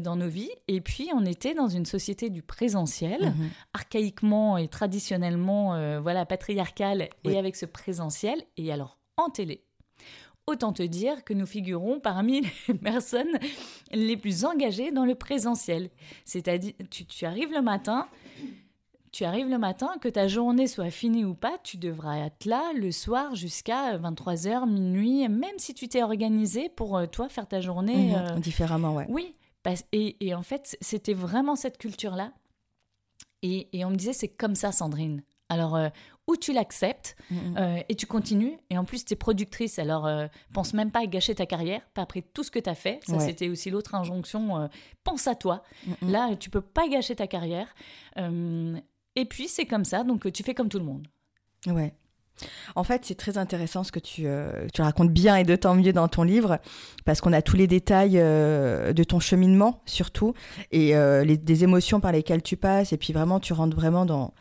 dans 0.00 0.16
nos 0.16 0.28
vies. 0.28 0.50
Et 0.68 0.80
puis 0.80 1.10
on 1.14 1.24
était 1.26 1.54
dans 1.54 1.68
une 1.68 1.84
société 1.84 2.30
du 2.30 2.42
présentiel, 2.42 3.26
mhm. 3.26 3.50
archaïquement 3.74 4.56
et 4.56 4.68
traditionnellement, 4.68 6.00
voilà, 6.00 6.24
patriarcal, 6.24 7.08
et 7.24 7.38
avec 7.38 7.56
ce 7.56 7.66
présentiel. 7.66 8.42
Et 8.56 8.72
alors 8.72 8.98
en 9.16 9.28
télé, 9.28 9.64
Autant 10.46 10.72
te 10.72 10.82
dire 10.82 11.24
que 11.24 11.32
nous 11.32 11.46
figurons 11.46 12.00
parmi 12.00 12.42
les 12.68 12.74
personnes 12.82 13.38
les 13.92 14.16
plus 14.16 14.44
engagées 14.44 14.90
dans 14.90 15.04
le 15.04 15.14
présentiel. 15.14 15.90
C'est-à-dire, 16.24 16.74
tu, 16.90 17.24
arrives 17.24 17.52
le 17.52 17.62
matin, 17.62 18.08
tu 19.10 19.24
arrives 19.24 19.48
le 19.48 19.58
matin, 19.58 19.92
que 20.02 20.08
ta 20.08 20.28
journée 20.28 20.66
soit 20.66 20.90
finie 20.90 21.24
ou 21.24 21.34
pas, 21.34 21.56
tu 21.62 21.78
devras 21.78 22.18
être 22.18 22.44
là 22.44 22.72
le 22.74 22.92
soir 22.92 23.34
jusqu'à 23.34 23.96
23h, 23.96 24.68
minuit, 24.68 25.26
même 25.28 25.58
si 25.58 25.72
tu 25.72 25.88
t'es 25.88 26.02
organisé 26.02 26.68
pour 26.68 26.98
euh, 26.98 27.06
toi 27.06 27.28
faire 27.30 27.48
ta 27.48 27.60
journée. 27.60 28.10
Mhm, 28.10 28.14
euh, 28.14 28.38
différemment, 28.38 28.94
ouais. 28.94 29.06
Oui, 29.08 29.34
et, 29.92 30.16
et 30.26 30.34
en 30.34 30.42
fait, 30.42 30.76
c'était 30.80 31.14
vraiment 31.14 31.56
cette 31.56 31.78
culture-là. 31.78 32.32
Et, 33.42 33.68
et, 33.72 33.84
on 33.84 33.90
me 33.90 33.96
disait, 33.96 34.12
c'est 34.12 34.28
comme 34.28 34.54
ça, 34.54 34.72
Sandrine. 34.72 35.22
Alors, 35.48 35.76
euh, 35.76 35.88
ou 36.26 36.36
tu 36.36 36.52
l'acceptes 36.52 37.16
mm-hmm. 37.32 37.58
euh, 37.58 37.82
et 37.88 37.94
tu 37.94 38.06
continues. 38.06 38.58
Et 38.70 38.78
en 38.78 38.84
plus, 38.84 39.04
tu 39.04 39.12
es 39.12 39.16
productrice, 39.16 39.78
alors 39.78 40.06
euh, 40.06 40.26
pense 40.52 40.74
même 40.74 40.90
pas 40.90 41.00
à 41.00 41.06
gâcher 41.06 41.34
ta 41.34 41.46
carrière, 41.46 41.82
pas 41.94 42.02
après 42.02 42.22
tout 42.22 42.42
ce 42.42 42.50
que 42.50 42.58
tu 42.58 42.70
as 42.70 42.74
fait. 42.74 43.00
Ça, 43.06 43.18
c'était 43.20 43.48
aussi 43.48 43.70
l'autre 43.70 43.94
injonction. 43.94 44.58
Euh, 44.58 44.66
pense 45.02 45.26
à 45.26 45.34
toi. 45.34 45.62
Mm-hmm. 45.86 46.10
Là, 46.10 46.36
tu 46.36 46.50
peux 46.50 46.60
pas 46.60 46.88
gâcher 46.88 47.16
ta 47.16 47.26
carrière. 47.26 47.74
et 48.16 49.24
puis, 49.26 49.48
c'est 49.48 49.66
comme 49.66 49.84
ça, 49.84 50.04
donc 50.04 50.30
tu 50.32 50.42
fais 50.42 50.54
comme 50.54 50.68
tout 50.68 50.78
le 50.78 50.84
monde. 50.84 51.06
Ouais. 51.66 51.94
En 52.74 52.84
fait, 52.84 53.04
c'est 53.04 53.14
très 53.14 53.38
intéressant 53.38 53.84
ce 53.84 53.92
que 53.92 54.00
tu, 54.00 54.26
euh, 54.26 54.66
tu, 54.72 54.82
racontes 54.82 55.10
bien 55.10 55.36
et 55.36 55.44
de 55.44 55.56
tant 55.56 55.74
mieux 55.74 55.92
dans 55.92 56.08
ton 56.08 56.22
livre, 56.22 56.58
parce 57.04 57.20
qu'on 57.20 57.32
a 57.32 57.42
tous 57.42 57.56
les 57.56 57.66
détails 57.66 58.18
euh, 58.18 58.92
de 58.92 59.04
ton 59.04 59.20
cheminement, 59.20 59.82
surtout, 59.86 60.34
et 60.72 60.96
euh, 60.96 61.24
des 61.24 61.64
émotions 61.64 62.00
par 62.00 62.12
lesquelles 62.12 62.42
tu 62.42 62.56
passes, 62.56 62.92
et 62.92 62.96
puis 62.96 63.12
vraiment, 63.12 63.40
tu 63.40 63.52
rentres 63.52 63.76
vraiment 63.76 64.04
dans, 64.04 64.32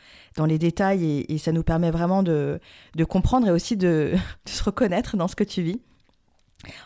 les 0.46 0.58
détails, 0.58 1.26
et, 1.30 1.38
ça 1.38 1.52
nous 1.52 1.64
permet 1.64 1.92
vraiment 1.92 2.24
de, 2.24 2.60
comprendre 3.08 3.48
et 3.48 3.52
aussi 3.52 3.78
de, 3.78 4.14
se 4.46 4.64
reconnaître 4.64 5.18
dans 5.18 5.28
ce 5.28 5.36
que 5.36 5.44
tu 5.44 5.62
vis. 5.62 5.82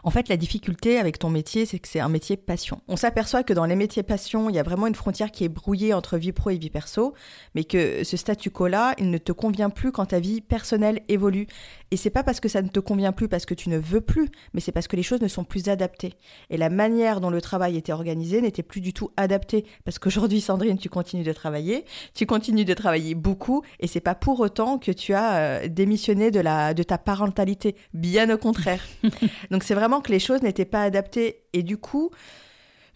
En 0.04 0.12
fait, 0.12 0.30
la 0.30 0.38
difficulté 0.38 1.00
avec 1.00 1.20
ton 1.20 1.30
métier, 1.30 1.66
c'est 1.66 1.80
que 1.80 1.88
c'est 1.88 2.00
un 2.00 2.10
métier 2.10 2.38
passion. 2.38 2.82
On 2.88 2.96
s'aperçoit 2.96 3.44
que 3.44 3.54
dans 3.54 3.66
les 3.66 3.76
métiers 3.76 4.04
passion, 4.04 4.50
il 4.50 4.56
y 4.56 4.60
a 4.60 4.64
vraiment 4.64 4.88
une 4.88 4.96
frontière 4.96 5.32
qui 5.32 5.44
est 5.44 5.50
brouillée 5.50 5.94
entre 5.94 6.18
vie 6.18 6.32
pro 6.32 6.50
et 6.50 6.58
vie 6.58 6.70
perso, 6.70 7.14
mais 7.56 7.64
que 7.64 8.04
ce 8.04 8.18
statu 8.18 8.50
quo-là, 8.50 8.94
il 8.98 9.10
ne 9.10 9.18
te 9.18 9.32
convient 9.32 9.70
plus 9.70 9.92
quand 9.92 10.08
ta 10.08 10.20
vie 10.20 10.42
personnelle 10.42 11.02
évolue. 11.08 11.48
Et 11.92 11.98
c'est 11.98 12.10
pas 12.10 12.24
parce 12.24 12.40
que 12.40 12.50
ça 12.50 12.62
ne 12.62 12.68
te 12.68 12.80
convient 12.80 13.12
plus 13.12 13.28
parce 13.28 13.46
que 13.46 13.54
tu 13.54 13.70
ne 13.70 13.78
veux 13.78 14.02
plus, 14.02 14.30
mais 14.54 14.62
c'est 14.62 14.72
parce 14.72 14.88
que 14.88 14.96
les 14.96 15.04
choses 15.04 15.22
ne 15.22 15.28
sont 15.28 15.44
plus 15.44 15.70
adaptées. 15.70 16.14
Et 16.50 16.58
la 16.58 16.70
manière 16.70 17.22
dont 17.22 17.30
le 17.30 17.42
travail 17.42 17.78
était 17.78 17.94
organisé 17.94 18.42
n'était 18.42 18.64
plus 18.64 18.82
du 18.82 18.94
tout 18.94 19.12
adaptée. 19.18 19.66
Parce 19.86 20.00
qu'aujourd'hui, 20.00 20.42
Sandrine, 20.42 20.78
tu 20.78 20.90
continues 20.90 21.24
de 21.24 21.34
travailler, 21.34 21.86
tu 22.14 22.26
continues 22.26 22.66
de 22.66 22.74
travailler 22.74 23.16
beaucoup, 23.16 23.64
et 23.80 23.88
c'est 23.88 24.02
pas 24.02 24.16
pour 24.16 24.40
autant 24.40 24.78
que 24.78 24.92
tu 24.92 25.14
as 25.14 25.38
euh, 25.38 25.68
démissionné 25.68 26.32
de, 26.32 26.40
la, 26.40 26.74
de 26.74 26.84
ta 26.84 26.98
parentalité. 26.98 27.76
Bien 27.94 28.30
au 28.34 28.38
contraire. 28.38 28.82
Donc 29.52 29.64
c'est 29.68 29.76
vraiment 29.76 30.00
que 30.00 30.14
les 30.14 30.20
choses 30.20 30.42
n'étaient 30.44 30.64
pas 30.64 30.84
adaptées. 30.84 31.44
Et 31.52 31.62
du 31.62 31.78
coup, 31.78 32.10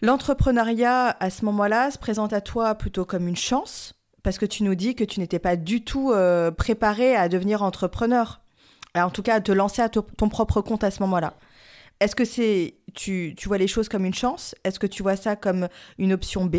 l'entrepreneuriat, 0.00 1.14
à 1.20 1.28
ce 1.28 1.44
moment-là, 1.44 1.90
se 1.90 1.98
présente 1.98 2.32
à 2.32 2.40
toi 2.40 2.74
plutôt 2.74 3.04
comme 3.04 3.28
une 3.28 3.36
chance, 3.36 3.94
parce 4.22 4.38
que 4.38 4.46
tu 4.46 4.62
nous 4.62 4.74
dis 4.74 4.94
que 4.94 5.04
tu 5.04 5.20
n'étais 5.20 5.38
pas 5.38 5.56
du 5.56 5.84
tout 5.84 6.12
euh, 6.12 6.50
préparé 6.50 7.14
à 7.14 7.28
devenir 7.28 7.62
entrepreneur. 7.62 8.40
En 8.94 9.10
tout 9.10 9.22
cas, 9.22 9.34
à 9.34 9.40
te 9.42 9.52
lancer 9.52 9.82
à 9.82 9.90
ton 9.90 10.28
propre 10.30 10.62
compte 10.62 10.82
à 10.82 10.90
ce 10.90 11.02
moment-là. 11.02 11.34
Est-ce 12.00 12.16
que 12.16 12.24
c'est 12.24 12.76
tu, 12.94 13.34
tu 13.36 13.48
vois 13.48 13.58
les 13.58 13.68
choses 13.68 13.90
comme 13.90 14.06
une 14.06 14.14
chance? 14.14 14.54
Est-ce 14.64 14.78
que 14.78 14.86
tu 14.86 15.02
vois 15.02 15.16
ça 15.16 15.36
comme 15.36 15.68
une 15.98 16.14
option 16.14 16.46
B 16.46 16.56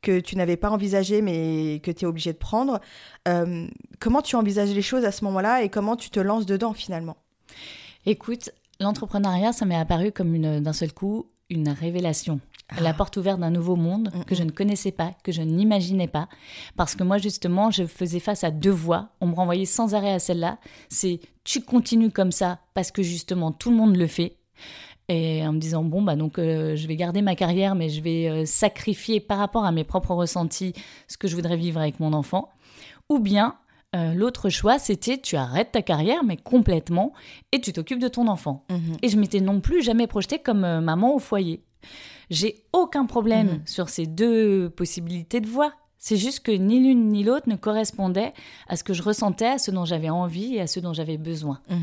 que 0.00 0.18
tu 0.18 0.36
n'avais 0.36 0.56
pas 0.56 0.70
envisagé 0.70 1.22
mais 1.22 1.80
que 1.84 1.92
tu 1.92 2.04
es 2.04 2.08
obligé 2.08 2.32
de 2.32 2.38
prendre? 2.38 2.80
Euh, 3.28 3.66
Comment 4.00 4.22
tu 4.22 4.34
envisages 4.34 4.72
les 4.74 4.82
choses 4.82 5.04
à 5.04 5.12
ce 5.12 5.24
moment-là 5.24 5.62
et 5.62 5.68
comment 5.68 5.94
tu 5.94 6.10
te 6.10 6.18
lances 6.18 6.46
dedans 6.46 6.72
finalement? 6.72 7.16
Écoute, 8.04 8.50
L'entrepreneuriat, 8.82 9.52
ça 9.52 9.64
m'est 9.64 9.76
apparu 9.76 10.12
comme 10.12 10.60
d'un 10.60 10.72
seul 10.72 10.92
coup 10.92 11.26
une 11.48 11.68
révélation. 11.68 12.40
La 12.80 12.90
ah. 12.90 12.94
porte 12.94 13.16
ouverte 13.16 13.38
d'un 13.38 13.50
nouveau 13.50 13.76
monde 13.76 14.10
mm, 14.14 14.24
que 14.24 14.34
je 14.34 14.42
mm. 14.42 14.46
ne 14.46 14.50
connaissais 14.50 14.92
pas, 14.92 15.12
que 15.22 15.32
je 15.32 15.42
n'imaginais 15.42 16.08
pas. 16.08 16.28
Parce 16.76 16.94
que 16.94 17.04
moi, 17.04 17.18
justement, 17.18 17.70
je 17.70 17.86
faisais 17.86 18.20
face 18.20 18.44
à 18.44 18.50
deux 18.50 18.70
voies. 18.70 19.10
On 19.20 19.26
me 19.26 19.34
renvoyait 19.34 19.66
sans 19.66 19.94
arrêt 19.94 20.12
à 20.12 20.18
celle-là. 20.18 20.58
C'est 20.88 21.20
tu 21.44 21.60
continues 21.60 22.10
comme 22.10 22.32
ça 22.32 22.60
parce 22.74 22.90
que 22.90 23.02
justement 23.02 23.52
tout 23.52 23.70
le 23.70 23.76
monde 23.76 23.96
le 23.96 24.06
fait. 24.06 24.36
Et 25.08 25.46
en 25.46 25.52
me 25.52 25.58
disant, 25.58 25.82
bon, 25.82 26.00
bah 26.00 26.16
donc 26.16 26.38
euh, 26.38 26.76
je 26.76 26.86
vais 26.86 26.96
garder 26.96 27.22
ma 27.22 27.34
carrière, 27.34 27.74
mais 27.74 27.90
je 27.90 28.00
vais 28.00 28.28
euh, 28.28 28.46
sacrifier 28.46 29.20
par 29.20 29.38
rapport 29.38 29.64
à 29.64 29.72
mes 29.72 29.84
propres 29.84 30.14
ressentis 30.14 30.72
ce 31.08 31.18
que 31.18 31.28
je 31.28 31.34
voudrais 31.34 31.56
vivre 31.56 31.80
avec 31.80 32.00
mon 32.00 32.12
enfant. 32.12 32.48
Ou 33.08 33.18
bien, 33.18 33.56
euh, 33.94 34.14
l'autre 34.14 34.48
choix, 34.48 34.78
c'était 34.78 35.18
tu 35.18 35.36
arrêtes 35.36 35.72
ta 35.72 35.82
carrière, 35.82 36.24
mais 36.24 36.36
complètement, 36.36 37.12
et 37.52 37.60
tu 37.60 37.72
t'occupes 37.72 37.98
de 37.98 38.08
ton 38.08 38.26
enfant. 38.26 38.64
Mhm. 38.70 38.96
Et 39.02 39.08
je 39.08 39.18
m'étais 39.18 39.40
non 39.40 39.60
plus 39.60 39.82
jamais 39.82 40.06
projetée 40.06 40.38
comme 40.38 40.64
euh, 40.64 40.80
maman 40.80 41.14
au 41.14 41.18
foyer. 41.18 41.62
J'ai 42.30 42.64
aucun 42.72 43.04
problème 43.04 43.48
mhm. 43.48 43.62
sur 43.66 43.88
ces 43.90 44.06
deux 44.06 44.70
possibilités 44.70 45.40
de 45.40 45.46
voie. 45.46 45.74
C'est 45.98 46.16
juste 46.16 46.40
que 46.40 46.50
ni 46.50 46.80
l'une 46.80 47.10
ni 47.10 47.22
l'autre 47.22 47.48
ne 47.48 47.54
correspondait 47.54 48.32
à 48.66 48.76
ce 48.76 48.82
que 48.82 48.92
je 48.92 49.02
ressentais, 49.02 49.46
à 49.46 49.58
ce 49.58 49.70
dont 49.70 49.84
j'avais 49.84 50.10
envie 50.10 50.56
et 50.56 50.60
à 50.62 50.66
ce 50.66 50.80
dont 50.80 50.92
j'avais 50.92 51.16
besoin. 51.16 51.60
Mhm. 51.70 51.78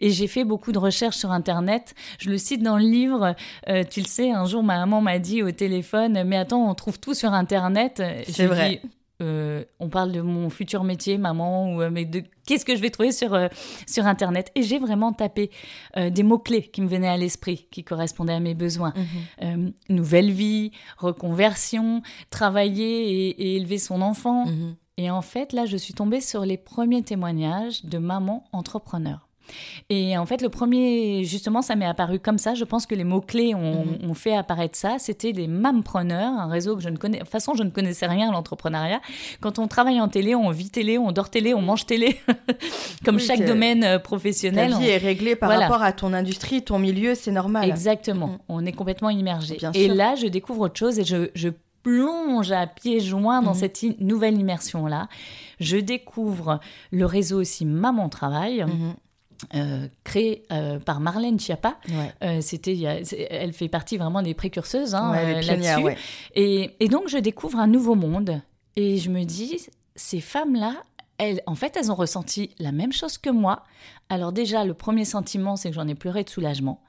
Et 0.00 0.10
j'ai 0.10 0.28
fait 0.28 0.44
beaucoup 0.44 0.70
de 0.70 0.78
recherches 0.78 1.16
sur 1.16 1.32
Internet. 1.32 1.94
Je 2.18 2.30
le 2.30 2.38
cite 2.38 2.62
dans 2.62 2.76
le 2.76 2.84
livre. 2.84 3.34
Euh, 3.68 3.82
tu 3.88 4.00
le 4.00 4.06
sais, 4.06 4.30
un 4.30 4.44
jour, 4.44 4.62
ma 4.62 4.78
maman 4.78 5.00
m'a 5.00 5.18
dit 5.18 5.42
au 5.42 5.50
téléphone, 5.50 6.22
mais 6.24 6.36
attends, 6.36 6.68
on 6.68 6.74
trouve 6.74 7.00
tout 7.00 7.14
sur 7.14 7.32
Internet. 7.32 8.00
C'est 8.28 8.46
vrai. 8.46 8.80
Euh, 9.22 9.64
on 9.78 9.88
parle 9.88 10.10
de 10.12 10.20
mon 10.20 10.50
futur 10.50 10.82
métier, 10.82 11.18
maman, 11.18 11.72
ou 11.74 11.82
euh, 11.82 11.90
mais 11.90 12.04
de 12.04 12.22
qu'est-ce 12.46 12.64
que 12.64 12.74
je 12.74 12.80
vais 12.80 12.90
trouver 12.90 13.12
sur, 13.12 13.32
euh, 13.32 13.48
sur 13.86 14.06
Internet. 14.06 14.50
Et 14.54 14.62
j'ai 14.62 14.78
vraiment 14.78 15.12
tapé 15.12 15.50
des 15.96 16.22
mots-clés 16.22 16.62
qui 16.62 16.80
me 16.82 16.88
venaient 16.88 17.08
à 17.08 17.16
l'esprit, 17.16 17.68
qui 17.70 17.84
correspondaient 17.84 18.32
à 18.32 18.40
mes 18.40 18.54
besoins. 18.54 18.92
Mhm. 19.40 19.72
nouvelle 19.88 20.30
vie, 20.30 20.72
reconversion, 20.98 22.02
travailler 22.30 23.30
et, 23.30 23.56
élever 23.56 23.78
son 23.78 24.02
enfant. 24.02 24.46
Mhm. 24.46 24.76
Et 24.96 25.10
en 25.10 25.22
fait, 25.22 25.52
là, 25.52 25.66
je 25.66 25.76
suis 25.76 25.94
tombée 25.94 26.20
sur 26.20 26.44
les 26.44 26.56
premiers 26.56 27.02
témoignages 27.02 27.84
de 27.84 27.98
mamans 27.98 28.44
entrepreneurs. 28.52 29.28
Et 29.90 30.16
en 30.16 30.26
fait, 30.26 30.42
le 30.42 30.48
premier, 30.48 31.24
justement, 31.24 31.62
ça 31.62 31.76
m'est 31.76 31.86
apparu 31.86 32.18
comme 32.18 32.38
ça. 32.38 32.54
Je 32.54 32.64
pense 32.64 32.86
que 32.86 32.94
les 32.94 33.04
mots-clés 33.04 33.54
ont, 33.54 33.84
mhm. 34.02 34.14
fait 34.14 34.36
apparaître 34.36 34.76
ça. 34.76 34.96
C'était 34.98 35.32
les 35.32 35.46
mampreneurs, 35.46 36.32
un 36.32 36.48
réseau 36.48 36.76
que 36.76 36.82
je 36.82 36.88
ne 36.88 36.96
connais. 36.96 37.18
De 37.18 37.22
toute 37.22 37.32
façon, 37.32 37.54
je 37.54 37.62
ne 37.62 37.70
connaissais 37.70 38.06
rien 38.06 38.28
à 38.28 38.32
l'entrepreneuriat. 38.32 39.00
Quand 39.40 39.58
on 39.58 39.68
travaille 39.68 40.00
en 40.00 40.08
télé, 40.08 40.34
on 40.34 40.50
vit 40.50 40.70
télé, 40.70 40.98
on 40.98 41.12
dort 41.12 41.30
télé, 41.30 41.54
on 41.54 41.62
mange 41.62 41.86
télé, 41.86 42.20
comme 43.04 43.18
chaque 43.18 43.44
domaine 43.44 43.84
euh, 43.84 43.98
professionnel. 43.98 44.70
Ta 44.72 44.78
vie 44.78 44.88
est 44.88 44.98
réglée 44.98 45.36
par 45.36 45.50
rapport 45.50 45.82
à 45.82 45.92
ton 45.92 46.12
industrie, 46.12 46.62
ton 46.62 46.78
milieu, 46.78 47.14
c'est 47.14 47.32
normal. 47.32 47.68
Exactement. 47.68 48.28
Mhm. 48.28 48.38
On 48.48 48.66
est 48.66 48.72
complètement 48.72 49.10
immergé. 49.10 49.58
et 49.74 49.88
là, 49.88 50.14
je 50.14 50.26
découvre 50.26 50.62
autre 50.62 50.78
chose 50.78 50.98
et 50.98 51.04
je, 51.04 51.50
plonge 51.82 52.50
à 52.50 52.66
pieds 52.66 52.98
joints 52.98 53.42
dans 53.42 53.50
mhm. 53.50 53.58
cette 53.58 54.00
nouvelle 54.00 54.38
immersion-là. 54.38 55.08
Je 55.60 55.76
découvre 55.76 56.58
le 56.90 57.04
réseau 57.04 57.38
aussi 57.38 57.66
Maman 57.66 58.08
Travail. 58.08 58.64
Euh, 59.54 59.88
créée 60.04 60.44
euh, 60.52 60.78
par 60.78 61.00
Marlène 61.00 61.38
Schiappa. 61.38 61.78
Euh, 62.22 62.40
c'était, 62.40 62.78
elle 63.30 63.52
fait 63.52 63.68
partie 63.68 63.96
vraiment 63.96 64.22
des 64.22 64.34
précurseuses 64.34 64.94
hein, 64.94 65.12
là-dessus. 65.40 65.96
Et, 66.34 66.76
et, 66.80 66.88
donc, 66.88 67.08
je 67.08 67.18
découvre 67.18 67.58
un 67.58 67.66
nouveau 67.66 67.94
monde. 67.94 68.40
Et 68.76 68.98
je 68.98 69.10
me 69.10 69.24
dis, 69.24 69.66
ces 69.96 70.20
femmes-là, 70.20 70.74
elles, 71.18 71.40
en 71.46 71.54
fait, 71.54 71.76
elles 71.76 71.90
ont 71.90 71.96
ressenti 71.96 72.50
la 72.58 72.72
même 72.72 72.92
chose 72.92 73.18
que 73.18 73.30
moi. 73.30 73.64
Alors 74.08 74.32
déjà, 74.32 74.64
le 74.64 74.74
premier 74.74 75.04
sentiment, 75.04 75.56
c'est 75.56 75.70
que 75.70 75.74
j'en 75.74 75.88
ai 75.88 75.94
pleuré 75.94 76.24
de 76.24 76.30
soulagement. 76.30 76.80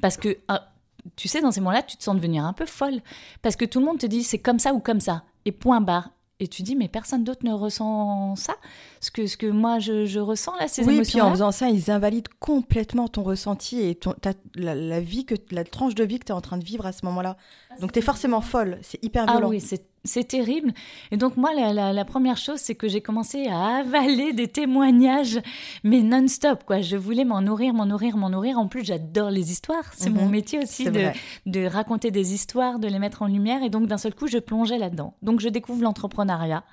Parce 0.00 0.16
que, 0.16 0.38
ah, 0.48 0.72
tu 1.16 1.28
sais, 1.28 1.40
dans 1.40 1.50
ces 1.50 1.60
moments-là, 1.60 1.82
tu 1.82 1.96
te 1.96 2.02
sens 2.02 2.16
devenir 2.16 2.44
un 2.44 2.52
peu 2.52 2.66
folle. 2.66 3.00
Parce 3.42 3.56
que 3.56 3.64
tout 3.64 3.80
le 3.80 3.86
monde 3.86 3.98
te 3.98 4.06
dit, 4.06 4.22
c'est 4.22 4.38
comme 4.38 4.58
ça 4.58 4.72
ou 4.74 4.80
comme 4.80 5.00
ça. 5.00 5.24
Et 5.44 5.52
point 5.52 5.80
barre. 5.80 6.10
Et 6.40 6.48
tu 6.48 6.62
dis, 6.62 6.74
mais 6.74 6.88
personne 6.88 7.22
d'autre 7.22 7.44
ne 7.44 7.52
ressent 7.52 8.34
ça 8.34 8.54
Ce 9.00 9.10
que, 9.10 9.26
ce 9.26 9.36
que 9.36 9.46
moi, 9.46 9.78
je, 9.78 10.18
ressens 10.18 10.56
là, 10.56 10.68
ces 10.68 10.82
émotions. 10.82 11.00
Oui, 11.00 11.06
puis 11.06 11.20
en 11.20 11.30
faisant 11.30 11.52
ça, 11.52 11.68
ils 11.68 11.90
invalident 11.90 12.30
complètement 12.40 13.08
ton 13.08 13.22
ressenti 13.22 13.80
et 13.82 13.94
ton, 13.94 14.14
la, 14.54 15.00
vie 15.00 15.26
que, 15.26 15.34
la 15.50 15.64
tranche 15.64 15.94
de 15.94 16.02
vie 16.02 16.18
que 16.18 16.24
tu 16.24 16.32
es 16.32 16.34
en 16.34 16.40
train 16.40 16.56
de 16.56 16.64
vivre 16.64 16.86
à 16.86 16.92
ce 16.92 17.04
moment-là. 17.04 17.36
Ah, 17.70 17.74
Donc, 17.80 17.92
tu 17.92 17.98
es 17.98 18.02
forcément 18.02 18.40
folle. 18.40 18.78
C'est 18.80 19.04
hyper 19.04 19.24
ah 19.28 19.32
violent. 19.32 19.48
Ah 19.48 19.50
oui, 19.50 19.60
c'est 19.60 19.89
c'est 20.04 20.24
terrible. 20.24 20.72
Et 21.10 21.16
donc 21.16 21.36
moi, 21.36 21.52
la, 21.54 22.04
première 22.04 22.36
chose, 22.36 22.58
c'est 22.58 22.74
que 22.74 22.88
j'ai 22.88 23.00
commencé 23.00 23.46
à 23.46 23.78
avaler 23.78 24.32
des 24.32 24.48
témoignages, 24.48 25.40
mais 25.84 26.02
non-stop. 26.02 26.64
quoi. 26.64 26.80
Je 26.80 26.96
voulais 26.96 27.24
m'en 27.24 27.42
nourrir, 27.42 27.74
m'en 27.74 27.86
nourrir, 27.86 28.16
m'en 28.16 28.30
nourrir. 28.30 28.58
En 28.58 28.68
plus, 28.68 28.84
j'adore 28.84 29.30
les 29.30 29.52
histoires. 29.52 29.92
C'est 29.94 30.10
mon 30.10 30.24
mhm. 30.24 30.30
métier 30.30 30.58
aussi 30.58 30.86
de, 30.86 31.66
raconter 31.66 32.10
des 32.10 32.34
histoires, 32.34 32.78
de 32.78 32.88
les 32.88 32.98
mettre 32.98 33.22
en 33.22 33.26
lumière. 33.26 33.62
Et 33.62 33.70
donc 33.70 33.86
d'un 33.86 33.98
seul 33.98 34.14
coup, 34.14 34.26
je 34.26 34.38
plongeais 34.38 34.78
là-dedans. 34.78 35.14
Donc 35.22 35.40
je 35.40 35.48
découvre 35.48 35.82
l'entrepreneuriat. 35.82 36.64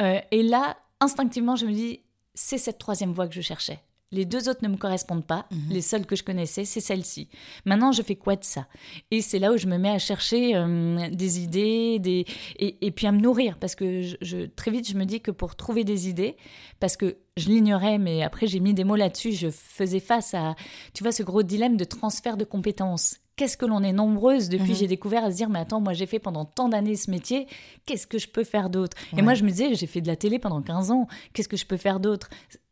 Euh, 0.00 0.18
et 0.30 0.42
là, 0.42 0.76
instinctivement, 1.00 1.56
je 1.56 1.66
me 1.66 1.72
dis, 1.72 2.00
c'est 2.34 2.58
cette 2.58 2.78
troisième 2.78 3.12
voie 3.12 3.28
que 3.28 3.34
je 3.34 3.40
cherchais. 3.40 3.80
Les 4.12 4.24
deux 4.24 4.48
autres 4.48 4.60
ne 4.62 4.68
me 4.68 4.76
correspondent 4.76 5.26
pas. 5.26 5.46
Mhm. 5.50 5.58
Les 5.70 5.80
seules 5.80 6.06
que 6.06 6.14
je 6.14 6.22
connaissais, 6.22 6.64
c'est 6.64 6.80
celle-ci. 6.80 7.28
Maintenant, 7.64 7.92
je 7.92 8.02
fais 8.02 8.16
quoi 8.16 8.36
de 8.36 8.44
ça? 8.44 8.66
Et 9.10 9.20
c'est 9.20 9.38
là 9.38 9.52
où 9.52 9.56
je 9.56 9.66
me 9.66 9.78
mets 9.78 9.90
à 9.90 9.98
chercher 9.98 10.54
euh, 10.54 11.08
des 11.10 11.40
idées, 11.40 11.98
des... 11.98 12.26
Et, 12.58 12.90
puis 12.90 13.06
à 13.06 13.12
me 13.12 13.20
nourrir. 13.20 13.58
Parce 13.58 13.74
que 13.74 14.02
je, 14.20 14.46
très 14.46 14.70
vite, 14.70 14.88
je 14.88 14.96
me 14.96 15.04
dis 15.04 15.20
que 15.20 15.30
pour 15.30 15.56
trouver 15.56 15.84
des 15.84 16.08
idées, 16.08 16.36
parce 16.78 16.96
que 16.96 17.16
je 17.36 17.48
l'ignorais, 17.48 17.98
mais 17.98 18.22
après 18.22 18.46
j'ai 18.46 18.60
mis 18.60 18.74
des 18.74 18.84
mots 18.84 18.96
là-dessus, 18.96 19.32
je 19.32 19.50
faisais 19.50 20.00
face 20.00 20.34
à, 20.34 20.54
tu 20.92 21.02
vois, 21.02 21.12
ce 21.12 21.22
gros 21.22 21.42
dilemme 21.42 21.76
de 21.76 21.84
transfert 21.84 22.36
de 22.36 22.44
compétences. 22.44 23.16
Qu'est-ce 23.36 23.56
que 23.56 23.64
l'on 23.64 23.82
est 23.82 23.92
nombreuses 23.92 24.50
depuis 24.50 24.72
mhm. 24.72 24.76
j'ai 24.76 24.86
découvert 24.86 25.24
à 25.24 25.30
se 25.30 25.36
dire 25.36 25.48
mais 25.48 25.60
attends 25.60 25.80
moi 25.80 25.94
j'ai 25.94 26.04
fait 26.04 26.18
pendant 26.18 26.44
tant 26.44 26.68
d'années 26.68 26.96
ce 26.96 27.10
métier 27.10 27.46
qu'est-ce 27.86 28.06
que 28.06 28.18
je 28.18 28.28
peux 28.28 28.44
faire 28.44 28.68
d'autre? 28.68 28.96
Et 29.16 29.22
moi 29.22 29.32
je 29.32 29.42
me 29.42 29.48
disais 29.48 29.74
j'ai 29.74 29.86
fait 29.86 30.02
de 30.02 30.06
la 30.06 30.16
télé 30.16 30.38
pendant 30.38 30.60
15 30.60 30.90
ans 30.90 31.06
qu'est-ce 31.32 31.48
que 31.48 31.56
je 31.56 31.64
peux 31.64 31.78
faire 31.78 31.98
d'autre? 31.98 32.28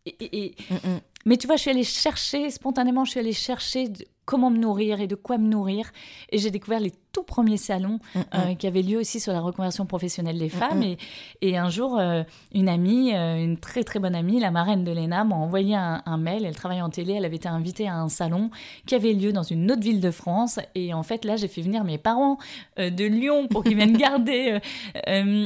Et, 0.06 0.54
mm, 0.70 0.74
mm. 0.74 1.00
Mais 1.26 1.36
tu 1.36 1.46
vois, 1.46 1.56
je 1.56 1.62
suis 1.62 1.70
allée 1.70 1.84
chercher, 1.84 2.50
spontanément, 2.50 3.04
je 3.04 3.10
suis 3.10 3.20
allée 3.20 3.32
chercher 3.32 3.92
comment 4.30 4.50
me 4.50 4.58
nourrir 4.58 5.00
et 5.00 5.08
de 5.08 5.16
quoi 5.16 5.38
me 5.38 5.48
nourrir. 5.48 5.90
Et 6.30 6.38
j'ai 6.38 6.52
découvert 6.52 6.78
les 6.78 6.92
tout 7.12 7.24
premiers 7.24 7.56
salons 7.56 7.98
mm, 8.14 8.20
euh, 8.34 8.54
qui 8.54 8.68
avaient 8.68 8.82
lieu 8.82 8.98
aussi 8.98 9.18
sur 9.18 9.32
la 9.32 9.40
reconversion 9.40 9.86
professionnelle 9.86 10.38
des 10.38 10.48
femmes. 10.48 10.84
Et, 10.84 10.98
et, 11.40 11.58
un 11.58 11.68
jour, 11.68 11.98
euh, 11.98 12.22
une 12.54 12.68
amie, 12.68 13.12
euh, 13.12 13.42
une 13.42 13.56
très 13.56 13.82
très 13.82 13.98
bonne 13.98 14.14
amie, 14.14 14.38
la 14.38 14.52
marraine 14.52 14.84
de 14.84 14.92
l'ENA, 14.92 15.24
m'a 15.24 15.34
envoyé 15.34 15.74
un, 15.74 16.16
mail. 16.16 16.44
Elle 16.44 16.54
travaille 16.54 16.80
en 16.80 16.90
télé, 16.90 17.14
elle 17.14 17.24
avait 17.24 17.36
été 17.36 17.48
invitée 17.48 17.88
à 17.88 17.96
un 17.96 18.08
salon 18.08 18.50
qui 18.86 18.94
avait 18.94 19.14
lieu 19.14 19.32
dans 19.32 19.42
une 19.42 19.70
autre 19.72 19.82
ville 19.82 20.00
de 20.00 20.12
France. 20.12 20.60
Et 20.76 20.94
en 20.94 21.02
fait, 21.02 21.24
là, 21.24 21.36
j'ai 21.36 21.48
fait 21.48 21.62
venir 21.62 21.82
mes 21.82 21.98
parents 21.98 22.38
de 22.76 23.04
Lyon 23.04 23.48
pour 23.48 23.64
qu'ils 23.64 23.76
viennent 23.76 23.96
garder 23.96 24.58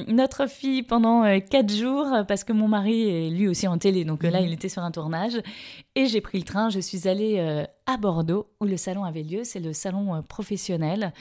notre 0.09 0.49
fille 0.49 0.83
pendant 0.83 1.23
quatre 1.41 1.73
jours 1.73 2.07
parce 2.27 2.45
que 2.45 2.53
mon 2.53 2.69
mari 2.69 3.09
est 3.09 3.31
lui 3.31 3.49
aussi 3.49 3.69
en 3.69 3.79
télé. 3.79 4.05
Donc 4.05 4.25
là, 4.25 4.41
il 4.41 4.53
était 4.53 4.69
sur 4.69 4.83
un 4.83 4.91
tournage. 4.91 5.41
Et 5.95 6.07
j'ai 6.07 6.21
pris 6.21 6.39
le 6.39 6.45
train, 6.45 6.71
je 6.71 6.81
suis 6.81 7.09
allée 7.09 7.39
euh, 7.39 7.65
à 7.87 7.97
Bordeaux 7.97 8.49
où 8.61 8.65
le 8.65 8.77
salon 8.77 9.05
avait 9.05 9.23
lieu, 9.23 9.45
c'est 9.45 9.61
le 9.61 9.73
salon 9.73 10.15
euh, 10.15 10.23
professionnel. 10.23 11.13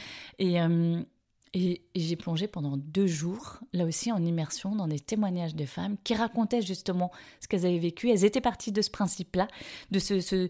Euh, 0.41 1.01
et, 1.53 1.84
j'ai 1.95 2.15
plongé 2.15 2.47
pendant 2.47 2.77
deux 2.77 3.06
jours, 3.06 3.60
là 3.73 3.86
aussi 3.86 4.12
en 4.12 4.23
immersion, 4.23 4.75
dans 4.75 4.88
des 4.88 4.99
témoignages 4.99 5.56
de 5.56 5.65
femmes 5.65 5.97
qui 6.03 6.15
racontaient 6.15 6.63
justement 6.63 7.12
ce 7.39 7.47
qu'elles 7.47 7.65
avaient 7.65 7.77
vécu. 7.77 8.10
Elles 8.10 8.25
étaient 8.25 8.41
parties 8.41 8.71
de 8.71 8.82
ce 8.82 8.89
principe-là, 8.89 9.47
de 9.91 9.99
ce, 9.99 10.49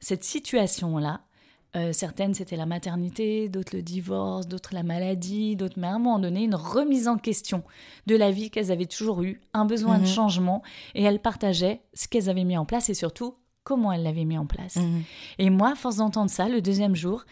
cette 0.00 0.24
situation-là, 0.24 1.22
euh, 1.76 1.92
certaines, 1.92 2.34
c'était 2.34 2.56
la 2.56 2.66
maternité, 2.66 3.48
d'autres 3.48 3.74
le 3.74 3.82
divorce, 3.82 4.46
d'autres 4.46 4.74
la 4.74 4.84
maladie, 4.84 5.56
d'autres, 5.56 5.78
mais 5.78 5.88
à 5.88 5.94
un 5.94 5.98
moment 5.98 6.20
donné, 6.20 6.44
une 6.44 6.54
remise 6.54 7.08
en 7.08 7.16
question 7.16 7.64
de 8.06 8.14
la 8.14 8.30
vie 8.30 8.50
qu'elles 8.50 8.70
avaient 8.70 8.86
toujours 8.86 9.22
eue, 9.22 9.40
un 9.54 9.64
besoin 9.64 9.98
de 9.98 10.02
mhm. 10.02 10.08
changement, 10.08 10.62
et 10.94 11.02
elles 11.02 11.20
partageaient 11.20 11.82
ce 11.92 12.06
qu'elles 12.06 12.30
avaient 12.30 12.44
mis 12.44 12.56
en 12.56 12.64
place 12.64 12.90
et 12.90 12.94
surtout 12.94 13.34
comment 13.64 13.90
elles 13.92 14.04
l'avaient 14.04 14.24
mis 14.24 14.38
en 14.38 14.46
place. 14.46 14.76
Mhm. 14.76 15.02
Et 15.38 15.50
moi, 15.50 15.72
à 15.72 15.74
force 15.74 15.96
d'entendre 15.96 16.30
ça, 16.30 16.48
le 16.48 16.62
deuxième 16.62 16.94
jour, 16.94 17.24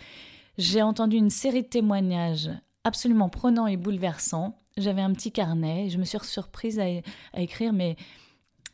j'ai 0.58 0.82
entendu 0.82 1.16
une 1.16 1.30
série 1.30 1.62
de 1.62 1.68
témoignages 1.68 2.50
absolument 2.84 3.28
prenants 3.28 3.68
et 3.68 3.76
bouleversants. 3.76 4.58
J'avais 4.76 5.02
un 5.02 5.12
petit 5.12 5.30
carnet, 5.30 5.88
je 5.88 5.98
me 5.98 6.04
suis 6.04 6.18
surprise 6.22 6.80
à, 6.80 6.86
à 7.32 7.40
écrire, 7.40 7.72
mais 7.72 7.96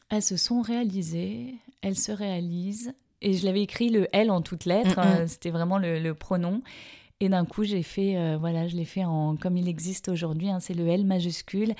elles 0.08 0.22
se 0.22 0.36
sont 0.38 0.62
réalisées, 0.62 1.56
elles 1.82 1.98
se 1.98 2.12
réalisent, 2.12 2.94
et 3.20 3.34
je 3.34 3.44
l'avais 3.44 3.62
écrit 3.62 3.88
le 3.90 4.06
L 4.12 4.30
en 4.30 4.42
toutes 4.42 4.64
lettres, 4.64 4.98
euh, 4.98 5.26
c'était 5.26 5.50
vraiment 5.50 5.78
le, 5.78 6.12
pronom. 6.12 6.62
Et 7.20 7.28
d'un 7.28 7.44
coup, 7.44 7.64
j'ai 7.64 7.82
fait, 7.82 8.16
euh, 8.16 8.36
voilà, 8.38 8.68
je 8.68 8.76
l'ai 8.76 8.84
fait 8.84 9.04
en 9.04 9.36
comme 9.36 9.56
il 9.56 9.68
existe 9.68 10.08
aujourd'hui, 10.08 10.50
hein, 10.50 10.60
c'est 10.60 10.74
le 10.74 10.86
L 10.86 11.04
majuscule. 11.04 11.74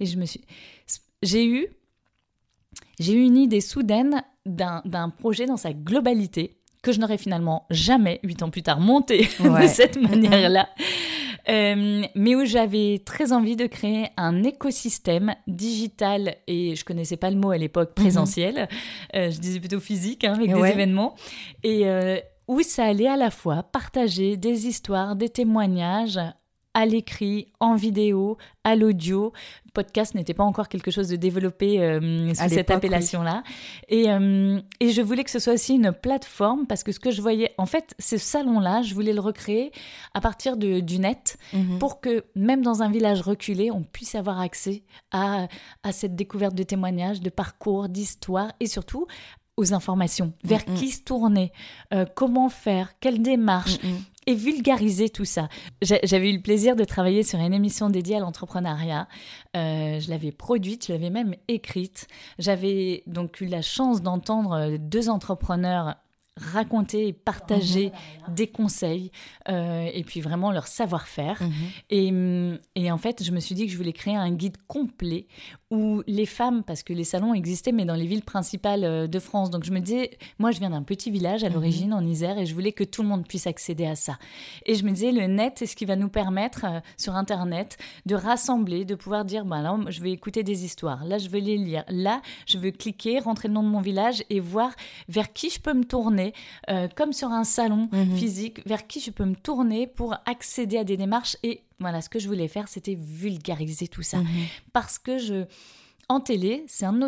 Et 0.00 0.06
je 0.06 0.18
me 0.18 0.26
suis, 0.26 0.42
j'ai 1.22 1.46
eu, 1.46 1.66
j'ai 3.00 3.14
eu 3.14 3.24
une 3.24 3.38
idée 3.38 3.62
soudaine 3.62 4.22
d'un 4.44 5.08
projet 5.08 5.46
dans 5.46 5.56
sa 5.56 5.72
globalité 5.72 6.58
que 6.82 6.92
je 6.92 7.00
n'aurais 7.00 7.16
finalement 7.16 7.64
jamais, 7.70 8.20
huit 8.24 8.42
ans 8.42 8.50
plus 8.50 8.62
tard, 8.62 8.80
monté 8.80 9.28
de 9.40 9.66
cette 9.68 9.96
manière-là. 9.96 10.68
Euh, 11.48 12.02
mais 12.14 12.34
où 12.34 12.44
j'avais 12.44 13.02
très 13.04 13.32
envie 13.32 13.56
de 13.56 13.66
créer 13.66 14.08
un 14.16 14.42
écosystème 14.44 15.34
digital 15.46 16.36
et 16.46 16.76
je 16.76 16.84
connaissais 16.84 17.16
pas 17.16 17.30
le 17.30 17.36
mot 17.36 17.50
à 17.50 17.58
l'époque 17.58 17.90
mhm. 17.90 18.02
présentiel, 18.02 18.68
euh, 19.14 19.30
je 19.30 19.38
disais 19.38 19.60
plutôt 19.60 19.80
physique 19.80 20.24
hein, 20.24 20.34
avec 20.34 20.52
des 20.52 20.66
événements. 20.68 21.14
Et 21.62 21.88
euh, 21.88 22.18
où 22.48 22.60
ça 22.62 22.84
allait 22.84 23.08
à 23.08 23.16
la 23.16 23.30
fois 23.30 23.62
partager 23.62 24.36
des 24.36 24.66
histoires, 24.66 25.16
des 25.16 25.28
témoignages 25.28 26.20
à 26.74 26.86
l'écrit, 26.86 27.48
en 27.60 27.74
vidéo, 27.74 28.38
à 28.64 28.76
l'audio. 28.76 29.32
Podcast 29.74 30.14
n'était 30.14 30.34
pas 30.34 30.44
encore 30.44 30.68
quelque 30.68 30.90
chose 30.90 31.08
de 31.08 31.16
développé 31.16 31.80
euh, 31.80 32.34
sous 32.34 32.48
cette 32.48 32.70
appellation-là. 32.70 33.42
Et, 33.88 34.10
euh, 34.10 34.60
et, 34.80 34.90
je 34.90 35.00
voulais 35.00 35.24
que 35.24 35.30
ce 35.30 35.38
soit 35.38 35.54
aussi 35.54 35.74
une 35.74 35.92
plateforme 35.92 36.66
parce 36.66 36.82
que 36.82 36.92
ce 36.92 37.00
que 37.00 37.10
je 37.10 37.22
voyais, 37.22 37.54
en 37.58 37.66
fait, 37.66 37.94
ce 37.98 38.18
salon-là, 38.18 38.82
je 38.82 38.94
voulais 38.94 39.12
le 39.12 39.20
recréer 39.20 39.72
à 40.14 40.20
partir 40.20 40.56
de, 40.56 40.80
du 40.80 40.98
net 40.98 41.38
mhm. 41.52 41.78
pour 41.78 42.00
que 42.00 42.24
même 42.34 42.62
dans 42.62 42.82
un 42.82 42.90
village 42.90 43.22
reculé, 43.22 43.70
on 43.70 43.82
puisse 43.82 44.14
avoir 44.14 44.40
accès 44.40 44.82
à, 45.10 45.48
à 45.82 45.92
cette 45.92 46.14
découverte 46.14 46.54
de 46.54 46.62
témoignages, 46.62 47.20
de 47.20 47.30
parcours, 47.30 47.88
d'histoires 47.88 48.52
et 48.60 48.66
surtout 48.66 49.06
aux 49.56 49.74
informations, 49.74 50.32
vers 50.44 50.64
qui 50.64 50.90
se 50.90 51.02
tourner, 51.02 51.52
euh, 51.92 52.06
comment 52.14 52.48
faire, 52.48 52.98
quelle 53.00 53.20
démarche, 53.20 53.78
et 54.26 54.34
vulgariser 54.34 55.08
tout 55.08 55.24
ça. 55.24 55.48
J'avais 55.82 56.30
eu 56.30 56.34
le 56.34 56.42
plaisir 56.42 56.76
de 56.76 56.84
travailler 56.84 57.22
sur 57.22 57.38
une 57.38 57.54
émission 57.54 57.90
dédiée 57.90 58.16
à 58.16 58.20
l'entrepreneuriat. 58.20 59.08
Euh, 59.56 60.00
je 60.00 60.10
l'avais 60.10 60.32
produite, 60.32 60.86
je 60.86 60.92
l'avais 60.92 61.10
même 61.10 61.34
écrite. 61.48 62.06
J'avais 62.38 63.02
donc 63.06 63.40
eu 63.40 63.46
la 63.46 63.62
chance 63.62 64.02
d'entendre 64.02 64.76
deux 64.78 65.08
entrepreneurs 65.08 65.96
raconter 66.36 67.08
et 67.08 67.12
partager 67.12 67.92
mhm. 68.26 68.34
des 68.34 68.46
conseils 68.46 69.10
euh, 69.48 69.88
et 69.92 70.02
puis 70.02 70.20
vraiment 70.20 70.50
leur 70.50 70.66
savoir-faire. 70.66 71.42
Mhm. 71.42 71.52
et, 71.90 72.12
mm, 72.12 72.58
et, 72.74 72.90
en 72.90 72.98
fait, 72.98 73.22
je 73.22 73.32
me 73.32 73.40
suis 73.40 73.54
dit 73.54 73.66
que 73.66 73.72
je 73.72 73.76
voulais 73.76 73.92
créer 73.92 74.16
un 74.16 74.30
guide 74.30 74.56
complet 74.66 75.26
où 75.72 76.02
les 76.06 76.26
femmes, 76.26 76.62
parce 76.62 76.82
que 76.82 76.92
les 76.92 77.02
salons 77.02 77.32
existaient, 77.32 77.72
mais 77.72 77.86
dans 77.86 77.94
les 77.94 78.06
villes 78.06 78.22
principales 78.22 78.84
euh, 78.84 79.06
de 79.06 79.18
France. 79.18 79.48
Donc 79.50 79.64
je 79.64 79.72
me 79.72 79.80
disais, 79.80 80.10
moi 80.38 80.50
je 80.50 80.58
viens 80.60 80.68
d'un 80.68 80.82
petit 80.82 81.10
village 81.10 81.44
à 81.44 81.48
mhm. 81.48 81.54
l'origine 81.54 81.94
en 81.94 82.04
Isère 82.04 82.38
et 82.38 82.44
je 82.44 82.54
voulais 82.54 82.72
que 82.72 82.84
tout 82.84 83.02
le 83.02 83.08
monde 83.08 83.26
puisse 83.26 83.46
accéder 83.46 83.86
à 83.86 83.94
ça. 83.94 84.18
Et 84.66 84.74
je 84.74 84.84
me 84.84 84.90
disais, 84.90 85.12
le 85.12 85.26
net, 85.26 85.54
c'est 85.56 85.66
ce 85.66 85.74
qui 85.74 85.86
va 85.86 85.96
nous 85.96 86.10
permettre 86.10 86.66
euh, 86.66 86.80
sur 86.98 87.16
Internet 87.16 87.78
de 88.04 88.14
rassembler, 88.14 88.84
de 88.84 88.94
pouvoir 88.94 89.24
dire, 89.24 89.46
bah 89.46 89.62
là, 89.62 89.78
je 89.88 90.02
vais 90.02 90.12
écouter 90.12 90.42
des 90.42 90.66
histoires, 90.66 91.06
là 91.06 91.16
je 91.16 91.30
veux 91.30 91.40
les 91.40 91.56
lire, 91.56 91.84
là 91.88 92.20
je 92.46 92.58
veux 92.58 92.70
cliquer, 92.70 93.18
rentrer 93.18 93.48
le 93.48 93.54
nom 93.54 93.62
de 93.62 93.68
mon 93.68 93.80
village 93.80 94.22
et 94.28 94.40
voir 94.40 94.72
vers 95.08 95.32
qui 95.32 95.48
je 95.48 95.58
peux 95.58 95.72
me 95.72 95.84
tourner, 95.84 96.34
euh, 96.68 96.86
comme 96.94 97.14
sur 97.14 97.28
un 97.28 97.44
salon 97.44 97.88
mhm. 97.92 98.14
physique, 98.16 98.60
vers 98.66 98.86
qui 98.86 99.00
je 99.00 99.10
peux 99.10 99.24
me 99.24 99.36
tourner 99.36 99.86
pour 99.86 100.14
accéder 100.26 100.76
à 100.76 100.84
des 100.84 100.98
démarches 100.98 101.38
et 101.42 101.62
voilà, 101.82 102.00
ce 102.00 102.08
que 102.08 102.18
je 102.18 102.28
voulais 102.28 102.48
faire, 102.48 102.68
c'était 102.68 102.94
vulgariser 102.94 103.88
tout 103.88 104.02
ça. 104.02 104.18
Mhm. 104.18 104.26
Parce 104.72 104.98
que 104.98 105.18
je. 105.18 105.44
En 106.08 106.20
télé, 106.20 106.64
c'est 106.68 106.86
un. 106.86 107.00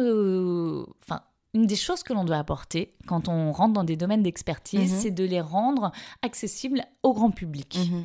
Enfin. 1.03 1.23
Une 1.57 1.69
des 1.69 1.77
choses 1.77 2.03
que 2.03 2.13
l'on 2.13 2.25
doit 2.25 2.39
apporter 2.39 2.91
quand 3.07 3.29
on 3.29 3.53
rentre 3.53 3.75
dans 3.75 3.85
des 3.85 3.95
domaines 3.95 4.25
d'expertise, 4.25 4.93
mhm. 4.93 4.99
c'est 4.99 5.11
de 5.13 5.23
les 5.23 5.41
rendre 5.41 5.93
accessibles 6.21 6.85
au 7.05 7.13
grand 7.15 7.31
public. 7.31 7.79
Mhm. 7.79 8.05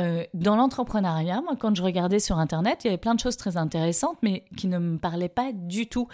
Euh, 0.00 0.24
dans 0.34 0.56
l'entrepreneuriat, 0.56 1.40
moi, 1.42 1.54
quand 1.56 1.76
je 1.76 1.82
regardais 1.84 2.18
sur 2.18 2.40
Internet, 2.40 2.80
il 2.82 2.88
y 2.88 2.90
avait 2.90 2.98
plein 2.98 3.14
de 3.14 3.20
choses 3.20 3.36
très 3.36 3.56
intéressantes, 3.56 4.18
mais 4.22 4.46
qui 4.56 4.66
ne 4.66 4.78
me 4.78 4.98
parlaient 4.98 5.28
pas 5.28 5.52
du 5.52 5.86
tout 5.86 6.08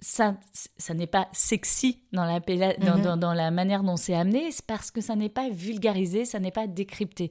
ça, 0.00 0.36
ça 0.78 0.94
n'est 0.94 1.06
pas 1.06 1.28
sexy 1.32 2.00
dans 2.12 2.24
la, 2.24 2.40
dans, 2.40 3.16
dans, 3.16 3.34
la 3.34 3.50
manière 3.50 3.82
dont 3.82 3.96
c'est 3.96 4.14
amené, 4.14 4.50
c'est 4.50 4.64
parce 4.64 4.90
que 4.90 5.00
ça 5.00 5.14
n'est 5.14 5.28
pas 5.28 5.50
vulgarisé, 5.50 6.24
ça 6.24 6.40
n'est 6.40 6.50
pas 6.50 6.66
décrypté. 6.66 7.30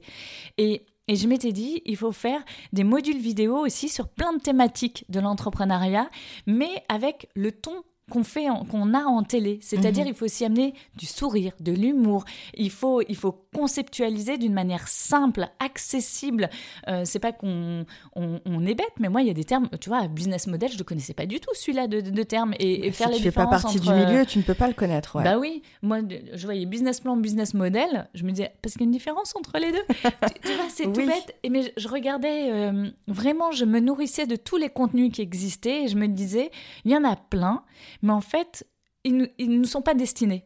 Et 0.56 0.86
et 1.08 1.16
je 1.16 1.26
m'étais 1.26 1.52
dit, 1.52 1.82
il 1.86 1.96
faut 1.96 2.12
faire 2.12 2.44
des 2.72 2.84
modules 2.84 3.18
vidéo 3.18 3.58
aussi 3.58 3.88
sur 3.88 4.08
plein 4.08 4.32
de 4.32 4.40
thématiques 4.40 5.04
de 5.08 5.20
l'entrepreneuriat, 5.20 6.08
mais 6.46 6.84
avec 6.88 7.28
le 7.34 7.52
ton 7.52 7.82
qu'on 8.10 8.24
fait, 8.24 8.46
qu'on 8.70 8.92
a 8.92 9.04
en 9.04 9.22
télé. 9.22 9.58
C'est-à-dire, 9.62 10.04
mhm. 10.04 10.10
il 10.10 10.14
faut 10.14 10.26
aussi 10.26 10.44
amener 10.44 10.74
du 10.96 11.06
sourire, 11.06 11.52
de 11.60 11.72
l'humour. 11.72 12.24
Il 12.54 12.70
faut, 12.70 13.00
il 13.08 13.16
faut 13.16 13.46
conceptualiser 13.54 14.36
d'une 14.36 14.52
manière 14.52 14.86
simple, 14.88 15.48
accessible. 15.58 16.50
Euh, 16.88 17.02
c'est 17.04 17.18
pas 17.18 17.32
qu'on 17.32 17.86
on, 18.14 18.66
est 18.66 18.74
bête, 18.74 18.92
mais 18.98 19.08
moi, 19.08 19.22
il 19.22 19.28
y 19.28 19.30
a 19.30 19.34
des 19.34 19.44
termes. 19.44 19.68
Tu 19.80 19.88
vois, 19.88 20.06
business 20.08 20.46
model, 20.46 20.70
je 20.70 20.78
ne 20.78 20.82
connaissais 20.82 21.14
pas 21.14 21.26
du 21.26 21.40
tout 21.40 21.50
celui-là 21.54 21.86
de, 21.86 22.00
de, 22.00 22.22
termes 22.22 22.54
et, 22.58 22.86
et 22.86 22.92
faire 22.92 23.08
si 23.08 23.14
les 23.14 23.18
tu 23.18 23.24
fais 23.24 23.32
pas 23.32 23.46
partie 23.46 23.80
du 23.80 23.88
milieu, 23.88 24.26
tu 24.26 24.38
ne 24.38 24.42
peux 24.42 24.54
pas 24.54 24.68
le 24.68 24.74
connaître. 24.74 25.16
Ouais. 25.16 25.24
Bah 25.24 25.38
oui, 25.38 25.62
moi, 25.82 26.00
je 26.34 26.44
voyais 26.44 26.66
business 26.66 27.00
plan, 27.00 27.16
business 27.16 27.54
model. 27.54 28.08
Je 28.14 28.24
me 28.24 28.30
disais 28.30 28.52
parce 28.60 28.74
qu'il 28.74 28.82
y 28.82 28.84
a 28.84 28.88
une 28.88 28.92
différence 28.92 29.34
entre 29.36 29.58
les 29.58 29.72
deux. 29.72 29.84
tu, 30.44 30.52
vois, 30.54 30.66
c'est 30.68 30.84
tout 30.84 31.06
bête. 31.06 31.34
Et 31.42 31.50
mais 31.50 31.72
je, 31.76 31.88
regardais 31.88 32.50
euh, 32.52 32.90
vraiment, 33.06 33.52
je 33.52 33.64
me 33.64 33.80
nourrissais 33.80 34.26
de 34.26 34.36
tous 34.36 34.56
les 34.56 34.68
contenus 34.68 35.12
qui 35.12 35.22
existaient 35.22 35.84
et 35.84 35.88
je 35.88 35.96
me 35.96 36.06
disais, 36.08 36.50
il 36.84 36.90
y 36.90 36.96
en 36.96 37.04
a 37.04 37.16
plein 37.16 37.62
mais 38.02 38.12
en 38.12 38.20
fait, 38.20 38.66
ils 39.04 39.28
ne 39.38 39.64
sont 39.64 39.82
pas 39.82 39.94
destinés. 39.94 40.44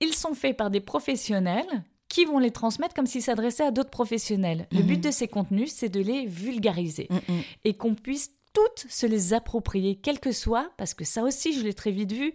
Ils 0.00 0.14
sont 0.14 0.34
faits 0.34 0.56
par 0.56 0.70
des 0.70 0.80
professionnels 0.80 1.84
qui 2.08 2.24
vont 2.24 2.38
les 2.38 2.50
transmettre 2.50 2.94
comme 2.94 3.06
s'ils 3.06 3.22
s'adressaient 3.22 3.64
à 3.64 3.70
d'autres 3.70 3.90
professionnels. 3.90 4.66
Le 4.70 4.82
but 4.82 4.96
mhm. 4.96 5.00
de 5.00 5.10
ces 5.10 5.28
contenus, 5.28 5.72
c'est 5.72 5.88
de 5.88 6.00
les 6.00 6.26
vulgariser 6.26 7.08
mm, 7.08 7.16
mm. 7.16 7.40
et 7.64 7.74
qu'on 7.74 7.94
puisse 7.94 8.32
toutes 8.52 8.84
se 8.90 9.06
les 9.06 9.32
approprier, 9.32 9.96
quel 9.96 10.20
que 10.20 10.30
soit, 10.30 10.70
parce 10.76 10.92
que 10.92 11.04
ça 11.04 11.22
aussi, 11.22 11.54
je 11.54 11.62
l'ai 11.62 11.72
très 11.72 11.90
vite 11.90 12.12
vu, 12.12 12.34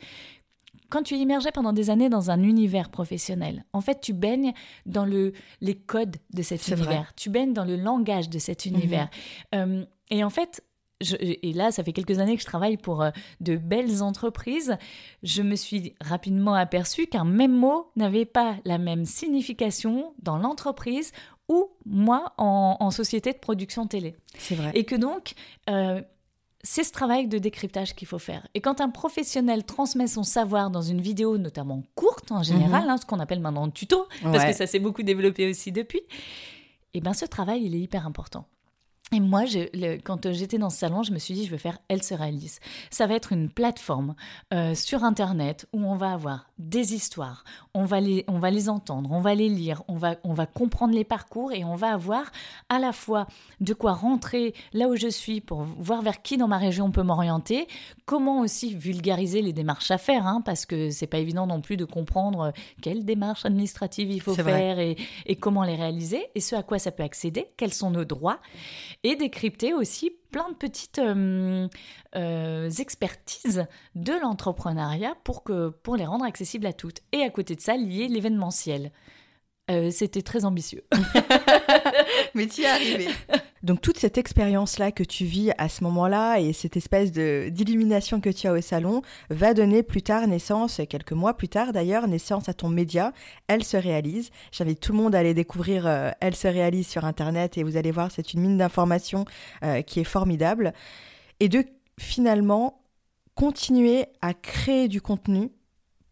quand 0.89 1.03
tu 1.03 1.13
es 1.13 1.19
immergé 1.19 1.51
pendant 1.51 1.73
des 1.73 1.91
années 1.91 2.09
dans 2.09 2.31
un 2.31 2.41
univers 2.41 2.89
professionnel, 2.89 3.65
en 3.71 3.81
fait, 3.81 4.01
tu 4.01 4.13
baignes 4.13 4.53
dans 4.87 5.05
le, 5.05 5.33
les 5.61 5.75
codes 5.75 6.15
de 6.33 6.41
cet 6.41 6.67
univers, 6.69 7.13
tu 7.15 7.29
baignes 7.29 7.53
dans 7.53 7.65
le 7.65 7.75
langage 7.75 8.29
de 8.29 8.39
cet 8.39 8.65
univers. 8.65 9.09
Mhm. 9.53 9.59
Euh, 9.59 9.85
et 10.09 10.23
en 10.23 10.29
fait, 10.29 10.63
et 11.19 11.53
là, 11.53 11.71
ça 11.71 11.83
fait 11.83 11.93
quelques 11.93 12.19
années 12.19 12.35
que 12.35 12.41
je 12.41 12.47
travaille 12.47 12.77
pour 12.77 13.01
euh, 13.01 13.11
de 13.39 13.55
belles 13.55 14.01
entreprises, 14.01 14.77
je 15.23 15.41
me 15.41 15.55
suis 15.55 15.93
rapidement 16.01 16.55
aperçue 16.55 17.07
qu'un 17.07 17.25
même 17.25 17.55
mot 17.55 17.91
n'avait 17.95 18.25
pas 18.25 18.55
la 18.65 18.77
même 18.77 19.05
signification 19.05 20.13
dans 20.21 20.37
l'entreprise 20.37 21.11
ou 21.49 21.69
moi 21.85 22.33
en, 22.37 22.91
société 22.91 23.31
de 23.31 23.37
production 23.37 23.87
télé. 23.87 24.15
C'est 24.37 24.55
vrai. 24.55 24.71
Et 24.73 24.83
que 24.83 24.95
donc, 24.95 25.33
euh, 25.69 26.01
c'est 26.63 26.83
ce 26.83 26.91
travail 26.91 27.27
de 27.27 27.37
décryptage 27.37 27.95
qu'il 27.95 28.07
faut 28.07 28.19
faire. 28.19 28.47
Et 28.53 28.59
quand 28.61 28.81
un 28.81 28.89
professionnel 28.89 29.63
transmet 29.63 30.07
son 30.07 30.23
savoir 30.23 30.69
dans 30.69 30.81
une 30.81 30.99
vidéo, 30.99 31.37
notamment 31.37 31.83
courte 31.95 32.31
en 32.31 32.43
général, 32.43 32.83
mhm. 32.83 32.89
hein, 32.89 32.97
ce 32.97 33.05
qu'on 33.05 33.19
appelle 33.19 33.39
maintenant 33.39 33.69
tuto, 33.69 34.07
parce 34.23 34.45
que 34.45 34.53
ça 34.53 34.67
s'est 34.67 34.79
beaucoup 34.79 35.03
développé 35.03 35.49
aussi 35.49 35.71
depuis, 35.71 35.99
et 35.99 36.99
eh 36.99 37.01
ben 37.01 37.13
ce 37.13 37.25
travail, 37.25 37.63
il 37.63 37.75
est 37.75 37.79
hyper 37.79 38.07
important. 38.07 38.45
Et 39.13 39.21
moi, 39.21 39.43
quand 40.03 40.31
j'étais 40.33 40.57
dans 40.57 40.69
ce 40.69 40.79
salon, 40.79 41.01
je 41.01 41.13
me 41.13 41.17
suis 41.17 41.33
dit, 41.33 41.45
je 41.45 41.51
veux 41.51 41.57
faire 41.57 41.77
Elle 41.87 42.03
se 42.03 42.13
réalise. 42.13 42.59
Ça 42.89 43.07
va 43.07 43.15
être 43.15 43.31
une 43.31 43.49
plateforme 43.49 44.15
euh, 44.53 44.75
sur 44.75 45.05
Internet 45.05 45.65
où 45.71 45.81
on 45.85 45.95
va 45.95 46.11
avoir 46.11 46.51
des 46.57 46.93
histoires, 46.93 47.45
on 47.77 47.85
va, 47.85 48.01
les, 48.01 48.25
on 48.27 48.39
va 48.39 48.49
les 48.49 48.69
entendre, 48.69 49.11
on 49.11 49.21
va 49.21 49.35
les 49.35 49.49
lire, 49.49 49.83
on 49.87 49.97
va, 49.97 50.15
on 50.23 50.33
va 50.33 50.47
comprendre 50.47 50.95
les 50.95 51.03
parcours 51.03 51.51
et 51.53 51.63
on 51.63 51.75
va 51.75 51.93
avoir 51.93 52.31
à 52.69 52.79
la 52.79 52.91
fois 52.91 53.27
de 53.61 53.73
quoi 53.75 53.93
rentrer 53.93 54.55
là 54.73 54.87
où 54.87 54.95
je 54.95 55.07
suis 55.07 55.41
pour 55.41 55.61
voir 55.61 56.01
vers 56.01 56.23
qui 56.23 56.37
dans 56.37 56.47
ma 56.47 56.57
région 56.57 56.85
on 56.85 56.91
peut 56.91 57.03
m'orienter, 57.03 57.67
comment 58.05 58.39
aussi 58.39 58.73
vulgariser 58.73 59.43
les 59.43 59.53
démarches 59.53 59.91
à 59.91 59.99
faire, 59.99 60.25
hein, 60.25 60.41
parce 60.43 60.65
que 60.65 60.89
c'est 60.89 61.05
pas 61.05 61.19
évident 61.19 61.45
non 61.45 61.61
plus 61.61 61.77
de 61.77 61.85
comprendre 61.85 62.41
euh, 62.41 62.51
quelles 62.81 63.05
démarches 63.05 63.45
administratives 63.45 64.09
il 64.09 64.21
faut 64.21 64.33
faire 64.33 64.79
et, 64.79 64.97
et 65.27 65.35
comment 65.35 65.63
les 65.63 65.75
réaliser 65.75 66.25
et 66.33 66.39
ce 66.39 66.55
à 66.55 66.63
quoi 66.63 66.79
ça 66.79 66.91
peut 66.91 67.03
accéder, 67.03 67.45
quels 67.57 67.73
sont 67.73 67.91
nos 67.91 68.05
droits. 68.05 68.39
et 69.03 69.15
décrypter 69.15 69.75
aussi 69.75 70.11
plein 70.31 70.49
de 70.49 70.55
petites 70.55 70.99
euh, 70.99 71.67
euh, 72.15 72.69
expertises 72.69 73.65
de 73.95 74.13
l'entrepreneuriat 74.13 75.15
pour, 75.23 75.43
que, 75.43 75.69
pour 75.69 75.95
les 75.95 76.05
rendre 76.05 76.25
accessibles 76.25 76.65
à 76.65 76.73
toutes. 76.73 77.01
Et 77.11 77.21
à 77.21 77.29
côté 77.29 77.55
de 77.55 77.61
ça, 77.61 77.77
lier 77.77 78.07
l'événementiel. 78.07 78.91
Euh, 79.69 79.91
c'était 79.91 80.21
très 80.21 80.45
ambitieux. 80.45 80.85
Mais 82.33 82.47
tu 82.47 82.61
y 82.61 82.63
es 82.63 82.67
arrivé. 82.67 83.07
Donc 83.63 83.81
toute 83.81 83.97
cette 83.97 84.17
expérience-là 84.17 84.91
que 84.91 85.03
tu 85.03 85.25
vis 85.25 85.51
à 85.57 85.69
ce 85.69 85.83
moment-là 85.83 86.39
et 86.39 86.53
cette 86.53 86.77
espèce 86.77 87.11
d'illumination 87.11 88.21
que 88.21 88.29
tu 88.29 88.47
as 88.47 88.53
au 88.53 88.61
salon 88.61 89.01
va 89.29 89.53
donner 89.53 89.83
plus 89.83 90.01
tard 90.01 90.27
naissance, 90.27 90.81
quelques 90.89 91.13
mois 91.13 91.35
plus 91.35 91.49
tard 91.49 91.73
d'ailleurs, 91.73 92.07
naissance 92.07 92.49
à 92.49 92.53
ton 92.53 92.69
média. 92.69 93.13
Elle 93.47 93.63
se 93.63 93.77
réalise. 93.77 94.29
J'invite 94.51 94.79
tout 94.79 94.91
le 94.91 94.99
monde 94.99 95.15
à 95.15 95.19
aller 95.19 95.33
découvrir 95.33 95.87
euh, 95.87 96.11
Elle 96.19 96.35
se 96.35 96.47
réalise 96.47 96.87
sur 96.87 97.05
Internet 97.05 97.57
et 97.57 97.63
vous 97.63 97.77
allez 97.77 97.91
voir, 97.91 98.11
c'est 98.11 98.33
une 98.33 98.41
mine 98.41 98.57
d'informations 98.57 99.25
euh, 99.63 99.81
qui 99.81 99.99
est 99.99 100.05
formidable. 100.05 100.73
Et 101.39 101.49
de 101.49 101.65
finalement 101.99 102.81
continuer 103.35 104.05
à 104.21 104.33
créer 104.33 104.87
du 104.87 105.01
contenu 105.01 105.51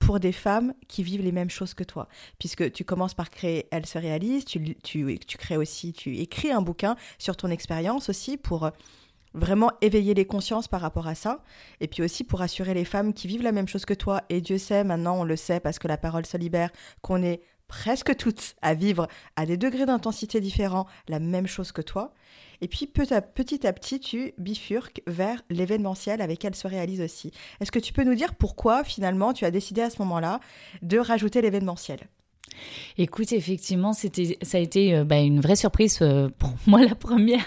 pour 0.05 0.19
des 0.19 0.31
femmes 0.31 0.73
qui 0.87 1.01
vivent 1.01 1.23
les 1.23 1.31
mêmes 1.31 1.49
choses 1.49 1.73
que 1.73 1.83
toi. 1.83 2.07
Puisque 2.37 2.71
tu 2.71 2.85
commences 2.85 3.15
par 3.15 3.31
créer 3.31 3.67
Elle 3.71 3.87
se 3.87 3.97
réalise, 3.97 4.45
tu, 4.45 4.75
tu, 4.83 5.17
tu 5.19 5.37
crées 5.37 5.57
aussi, 5.57 5.93
tu 5.93 6.17
écris 6.17 6.51
un 6.51 6.61
bouquin 6.61 6.95
sur 7.17 7.35
ton 7.35 7.49
expérience 7.49 8.07
aussi 8.07 8.37
pour 8.37 8.69
vraiment 9.33 9.71
éveiller 9.81 10.13
les 10.13 10.25
consciences 10.25 10.67
par 10.67 10.81
rapport 10.81 11.07
à 11.07 11.15
ça. 11.15 11.43
Et 11.81 11.87
puis 11.87 12.03
aussi 12.03 12.23
pour 12.23 12.41
assurer 12.41 12.75
les 12.75 12.85
femmes 12.85 13.13
qui 13.13 13.27
vivent 13.27 13.41
la 13.41 13.51
même 13.51 13.67
chose 13.67 13.85
que 13.85 13.95
toi. 13.95 14.21
Et 14.29 14.41
Dieu 14.41 14.59
sait, 14.59 14.83
maintenant 14.83 15.19
on 15.19 15.23
le 15.23 15.35
sait 15.35 15.59
parce 15.59 15.79
que 15.79 15.87
la 15.87 15.97
parole 15.97 16.25
se 16.27 16.37
libère, 16.37 16.69
qu'on 17.01 17.23
est 17.23 17.41
presque 17.67 18.15
toutes 18.15 18.55
à 18.61 18.75
vivre 18.75 19.07
à 19.35 19.47
des 19.47 19.57
degrés 19.57 19.87
d'intensité 19.87 20.39
différents 20.39 20.85
la 21.07 21.19
même 21.19 21.47
chose 21.47 21.71
que 21.71 21.81
toi. 21.81 22.13
Et 22.61 22.67
puis 22.67 22.87
petit 22.87 23.13
à 23.67 23.73
petit, 23.73 23.99
tu 23.99 24.33
bifurques 24.37 25.01
vers 25.07 25.41
l'événementiel 25.49 26.21
avec 26.21 26.43
elle 26.45 26.55
se 26.55 26.67
réalise 26.67 27.01
aussi. 27.01 27.31
Est-ce 27.59 27.71
que 27.71 27.79
tu 27.79 27.93
peux 27.93 28.03
nous 28.03 28.15
dire 28.15 28.35
pourquoi 28.35 28.83
finalement 28.83 29.33
tu 29.33 29.45
as 29.45 29.51
décidé 29.51 29.81
à 29.81 29.89
ce 29.89 30.01
moment-là 30.01 30.39
de 30.81 30.97
rajouter 30.97 31.41
l'événementiel? 31.41 31.99
Écoute, 32.97 33.31
effectivement, 33.33 33.93
c'était, 33.93 34.37
ça 34.41 34.57
a 34.57 34.61
été 34.61 34.95
euh, 34.95 35.03
bah, 35.03 35.19
une 35.19 35.41
vraie 35.41 35.55
surprise 35.55 35.99
euh, 36.01 36.29
pour 36.37 36.53
moi 36.67 36.83
la 36.83 36.95
première. 36.95 37.45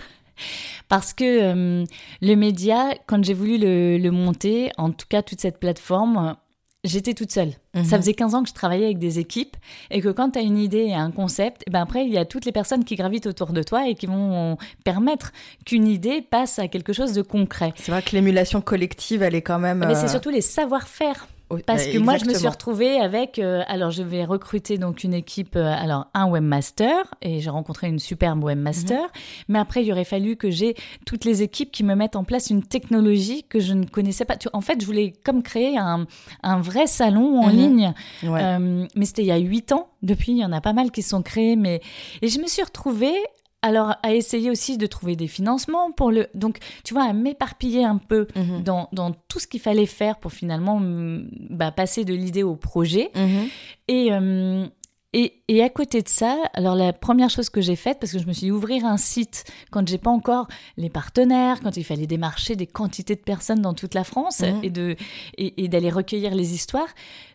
Parce 0.88 1.12
que 1.12 1.25
euh, 1.25 1.85
le 2.23 2.35
média, 2.35 2.94
quand 3.07 3.25
j'ai 3.25 3.35
voulu 3.35 3.59
le, 3.59 4.11
monter, 4.11 4.71
en 4.79 4.90
tout 4.90 5.07
cas 5.09 5.23
toute 5.23 5.40
cette 5.40 5.59
plateforme, 5.59 6.37
j'étais 6.85 7.14
toute 7.14 7.33
seule. 7.33 7.53
Ça 7.75 7.81
mhm. 7.81 8.03
faisait 8.03 8.14
15 8.14 8.35
ans 8.35 8.43
que 8.43 8.49
je 8.49 8.55
travaillais 8.55 8.87
avec 8.87 8.99
des 8.99 9.19
équipes 9.19 9.57
et 9.91 10.01
que 10.01 10.09
quand 10.09 10.31
tu 10.31 10.38
as 10.38 10.43
une 10.43 10.59
idée 10.59 10.87
et 10.87 10.95
un 10.95 11.11
concept, 11.11 11.62
eh 11.67 11.71
ben 11.71 11.81
après, 11.81 12.07
il 12.07 12.12
y 12.12 12.19
a 12.19 12.25
toutes 12.25 12.45
les 12.45 12.53
personnes 12.53 12.85
qui 12.85 12.97
gravitent 12.97 13.27
autour 13.27 13.53
de 13.53 13.62
toi 13.62 13.88
et 13.88 13.95
qui 13.95 14.07
vont 14.07 14.57
permettre 14.85 15.33
qu'une 15.67 15.87
idée 15.87 16.23
passe 16.23 16.59
à 16.59 16.69
quelque 16.69 16.93
chose 16.93 17.12
de 17.12 17.23
concret. 17.23 17.73
C'est 17.77 17.93
vrai 17.93 18.03
que 18.03 18.11
l'émulation 18.12 18.61
collective, 18.61 19.23
elle 19.23 19.35
est 19.35 19.43
quand 19.43 19.59
même... 19.59 19.85
Mais 19.87 19.95
c'est 19.95 20.05
euh, 20.05 20.09
surtout 20.09 20.31
les 20.31 20.41
savoir-faire. 20.41 21.27
Parce 21.67 21.87
que 21.87 21.99
moi, 21.99 22.17
je 22.19 22.27
me 22.27 22.35
suis 22.35 22.49
retrouvée 22.49 23.01
avec. 23.01 23.39
Euh, 23.39 23.63
alors, 23.69 23.91
je 23.91 24.03
vais 24.03 24.25
recruter 24.25 24.77
donc 24.77 25.03
une 25.03 25.15
équipe. 25.15 25.57
Euh, 25.57 25.75
alors, 25.77 26.09
un 26.13 26.29
webmaster 26.29 27.15
et 27.23 27.41
j'ai 27.41 27.51
rencontré 27.51 27.89
une 27.89 27.99
superbe 27.99 28.45
webmaster. 28.45 29.01
Mhm. 29.01 29.09
Mais 29.49 29.59
après, 29.59 29.85
il 29.85 29.91
aurait 29.91 30.05
fallu 30.05 30.37
que 30.37 30.51
j'ai 30.51 30.75
toutes 31.07 31.25
les 31.25 31.43
équipes 31.43 31.71
qui 31.71 31.85
me 31.85 31.95
mettent 31.95 32.17
en 32.17 32.25
place 32.25 32.51
une 32.51 32.63
technologie 32.63 33.45
que 33.49 33.61
je 33.61 33.73
ne 33.73 33.87
connaissais 33.87 34.25
pas. 34.25 34.37
En 34.53 34.61
fait, 34.61 34.81
je 34.81 34.87
voulais 34.87 35.15
comme 35.25 35.43
créer 35.43 35.79
un, 35.79 36.07
un 36.43 36.61
vrai 36.61 36.87
salon 36.87 37.41
en 37.41 37.49
mhm. 37.49 37.57
ligne. 37.57 37.95
Euh, 38.25 38.87
mais 38.95 39.05
c'était 39.07 39.23
il 39.23 39.29
y 39.29 39.33
a 39.33 39.39
huit 39.39 39.73
ans. 39.73 39.89
Depuis, 40.03 40.33
il 40.33 40.39
y 40.39 40.45
en 40.45 40.53
a 40.53 40.61
pas 40.61 40.75
mal 40.75 40.91
qui 40.91 41.03
sont 41.03 41.23
créés. 41.23 41.57
Mais 41.57 41.81
et 42.21 42.29
je 42.29 42.39
me 42.41 42.47
suis 42.47 42.63
retrouvée 42.63 43.17
alors, 43.61 43.97
à 44.05 44.14
essayer 44.14 44.51
aussi 44.51 44.79
de 44.79 44.87
trouver 44.87 45.16
des 45.16 45.27
financements 45.27 45.90
pour 45.90 46.12
le. 46.12 46.29
Donc, 46.35 46.59
tu 46.85 46.94
vois, 46.94 47.05
à 47.05 47.12
m'éparpiller 47.12 47.85
un 47.85 47.99
peu 47.99 48.29
mhm. 48.37 48.62
dans, 48.62 48.88
dans, 48.92 49.12
tout 49.12 49.40
ce 49.40 49.49
qu'il 49.49 49.61
fallait 49.61 49.87
faire 49.87 50.18
pour 50.18 50.33
finalement 50.33 50.79
mm, 50.79 51.29
bah, 51.51 51.73
passer 51.73 52.05
de 52.05 52.14
l'idée 52.14 52.44
au 52.44 52.55
projet. 52.55 53.11
Mhm. 53.16 53.49
Et, 53.88 54.12
euh, 54.12 54.66
et, 55.12 55.42
et, 55.49 55.62
à 55.62 55.71
côté 55.71 56.03
de 56.03 56.09
ça, 56.09 56.37
alors 56.55 56.77
la 56.77 56.92
première 56.92 57.31
chose 57.31 57.51
que 57.51 57.61
j'ai 57.61 57.75
faite, 57.75 57.99
parce 57.99 58.12
que 58.12 58.21
je 58.21 58.27
me 58.27 58.33
suis 58.33 58.47
dit 58.47 58.53
ouvrir 58.53 58.85
un 58.85 58.97
site 58.97 59.44
quand 59.73 59.88
j'ai 59.88 59.99
pas 59.99 60.11
encore 60.11 60.47
les 60.77 60.90
partenaires, 60.90 61.59
quand 61.61 61.77
il 61.77 61.85
fallait 61.85 62.07
démarcher 62.07 62.55
des 62.55 62.66
quantités 62.66 63.16
de 63.16 63.23
personnes 63.23 63.61
dans 63.61 63.75
toute 63.75 63.94
la 63.94 64.05
France 64.05 64.40
mhm. 64.40 64.61
et 64.62 64.71
de 64.71 64.97
et, 65.37 65.64
et 65.64 65.68
d'aller 65.68 65.90
recueillir 65.90 66.33
les 66.33 66.55
histoires, 66.55 66.88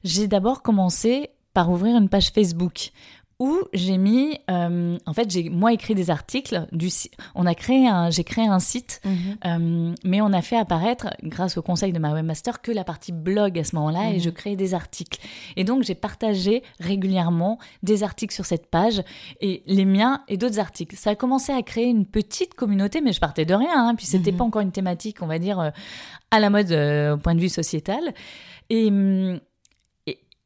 j'ai 0.05 0.27
d'abord 0.27 0.61
commencé 0.61 1.31
par 1.53 1.69
ouvrir 1.69 1.97
une 1.97 2.09
page 2.09 2.29
Facebook 2.29 2.91
où 3.43 3.59
j'ai 3.73 3.97
mis, 3.97 4.39
euh, 4.49 4.97
en 5.05 5.13
fait, 5.13 5.29
j'ai 5.29 5.49
moi 5.49 5.73
écrit 5.73 5.95
des 5.95 6.09
articles. 6.09 6.65
Du, 6.71 6.87
on 7.35 7.45
a 7.45 7.53
créé 7.53 7.89
un, 7.89 8.09
j'ai 8.09 8.23
créé 8.23 8.47
un 8.47 8.59
site, 8.59 9.01
mhm. 9.03 9.13
euh, 9.45 9.95
mais 10.05 10.21
on 10.21 10.31
a 10.31 10.41
fait 10.41 10.55
apparaître, 10.55 11.09
grâce 11.23 11.57
au 11.57 11.61
conseil 11.61 11.91
de 11.91 11.99
ma 11.99 12.13
webmaster, 12.13 12.61
que 12.61 12.71
la 12.71 12.85
partie 12.85 13.11
blog 13.11 13.59
à 13.59 13.65
ce 13.65 13.75
moment-là, 13.75 14.13
et 14.13 14.19
je 14.21 14.29
mhm. 14.29 14.35
créais 14.35 14.55
des 14.55 14.73
articles. 14.73 15.19
Et 15.57 15.65
donc 15.65 15.83
j'ai 15.83 15.93
partagé 15.93 16.63
régulièrement 16.79 17.59
des 17.83 18.03
articles 18.03 18.33
sur 18.33 18.45
cette 18.45 18.67
page 18.67 19.03
et 19.41 19.61
les 19.65 19.83
miens 19.83 20.21
et 20.29 20.37
d'autres 20.37 20.59
articles. 20.59 20.95
Ça 20.95 21.09
a 21.09 21.15
commencé 21.15 21.51
à 21.51 21.61
créer 21.63 21.87
une 21.87 22.05
petite 22.05 22.53
communauté, 22.53 23.01
mais 23.01 23.11
je 23.11 23.19
partais 23.19 23.43
de 23.43 23.53
rien. 23.53 23.89
Hein, 23.89 23.95
puis 23.95 24.05
c'était 24.05 24.31
mhm. 24.31 24.37
pas 24.37 24.43
encore 24.45 24.61
une 24.61 24.71
thématique, 24.71 25.21
on 25.21 25.27
va 25.27 25.37
dire, 25.37 25.59
euh, 25.59 25.69
à 26.31 26.39
la 26.39 26.49
mode 26.49 26.71
au 26.71 27.17
point 27.17 27.35
de 27.35 27.41
vue 27.41 27.49
sociétal. 27.49 28.13
Et 28.69 28.87
hum, 28.87 29.41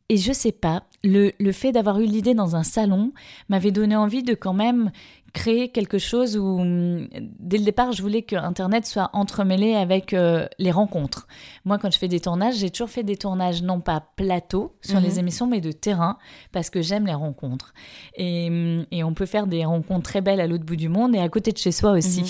et 0.10 0.18
je 0.18 0.32
sais 0.32 0.52
pas, 0.52 0.84
le, 1.04 1.32
le 1.40 1.52
fait 1.52 1.72
d'avoir 1.72 2.00
eu 2.00 2.06
l'idée 2.06 2.34
dans 2.34 2.56
un 2.56 2.64
salon 2.64 3.12
m'avait 3.50 3.72
donné 3.72 3.96
envie 3.96 4.24
de 4.24 4.34
quand 4.34 4.54
même 4.54 4.92
créer 5.34 5.70
quelque 5.70 5.98
chose 5.98 6.38
où, 6.38 6.60
hum, 6.60 7.08
dès 7.40 7.58
le 7.58 7.66
départ, 7.66 7.92
je 7.92 8.02
voulais 8.02 8.22
que 8.22 8.36
Internet 8.36 8.86
soit 8.86 9.10
entremêlé 9.14 9.76
avec 9.76 10.14
euh, 10.14 10.48
les 10.60 10.72
rencontres. 10.72 11.28
Moi, 11.66 11.78
quand 11.78 11.92
je 11.92 11.98
fais 11.98 12.08
des 12.08 12.20
tournages, 12.20 12.56
j'ai 12.56 12.70
toujours 12.70 12.90
fait 12.90 13.04
des 13.04 13.18
tournages 13.18 13.62
non 13.62 13.80
pas 13.80 14.04
plateau 14.16 14.76
sur 14.82 15.00
les 15.00 15.14
mhm. 15.14 15.20
émissions, 15.20 15.48
mais 15.48 15.62
de 15.62 15.72
terrain, 15.72 16.18
parce 16.52 16.70
que 16.70 16.82
j'aime 16.82 17.06
les 17.06 17.14
rencontres. 17.14 17.74
Et, 18.16 18.48
hum, 18.50 18.86
et, 18.92 19.04
on 19.04 19.14
peut 19.14 19.26
faire 19.26 19.48
des 19.48 19.66
rencontres 19.66 20.04
très 20.04 20.22
belles 20.22 20.42
à 20.42 20.48
l'autre 20.48 20.66
bout 20.66 20.76
du 20.76 20.90
monde 20.90 21.16
et 21.16 21.20
à 21.20 21.30
côté 21.30 21.52
de 21.52 21.58
chez 21.58 21.72
soi 21.72 21.92
aussi. 21.92 22.22
Mhm. 22.22 22.28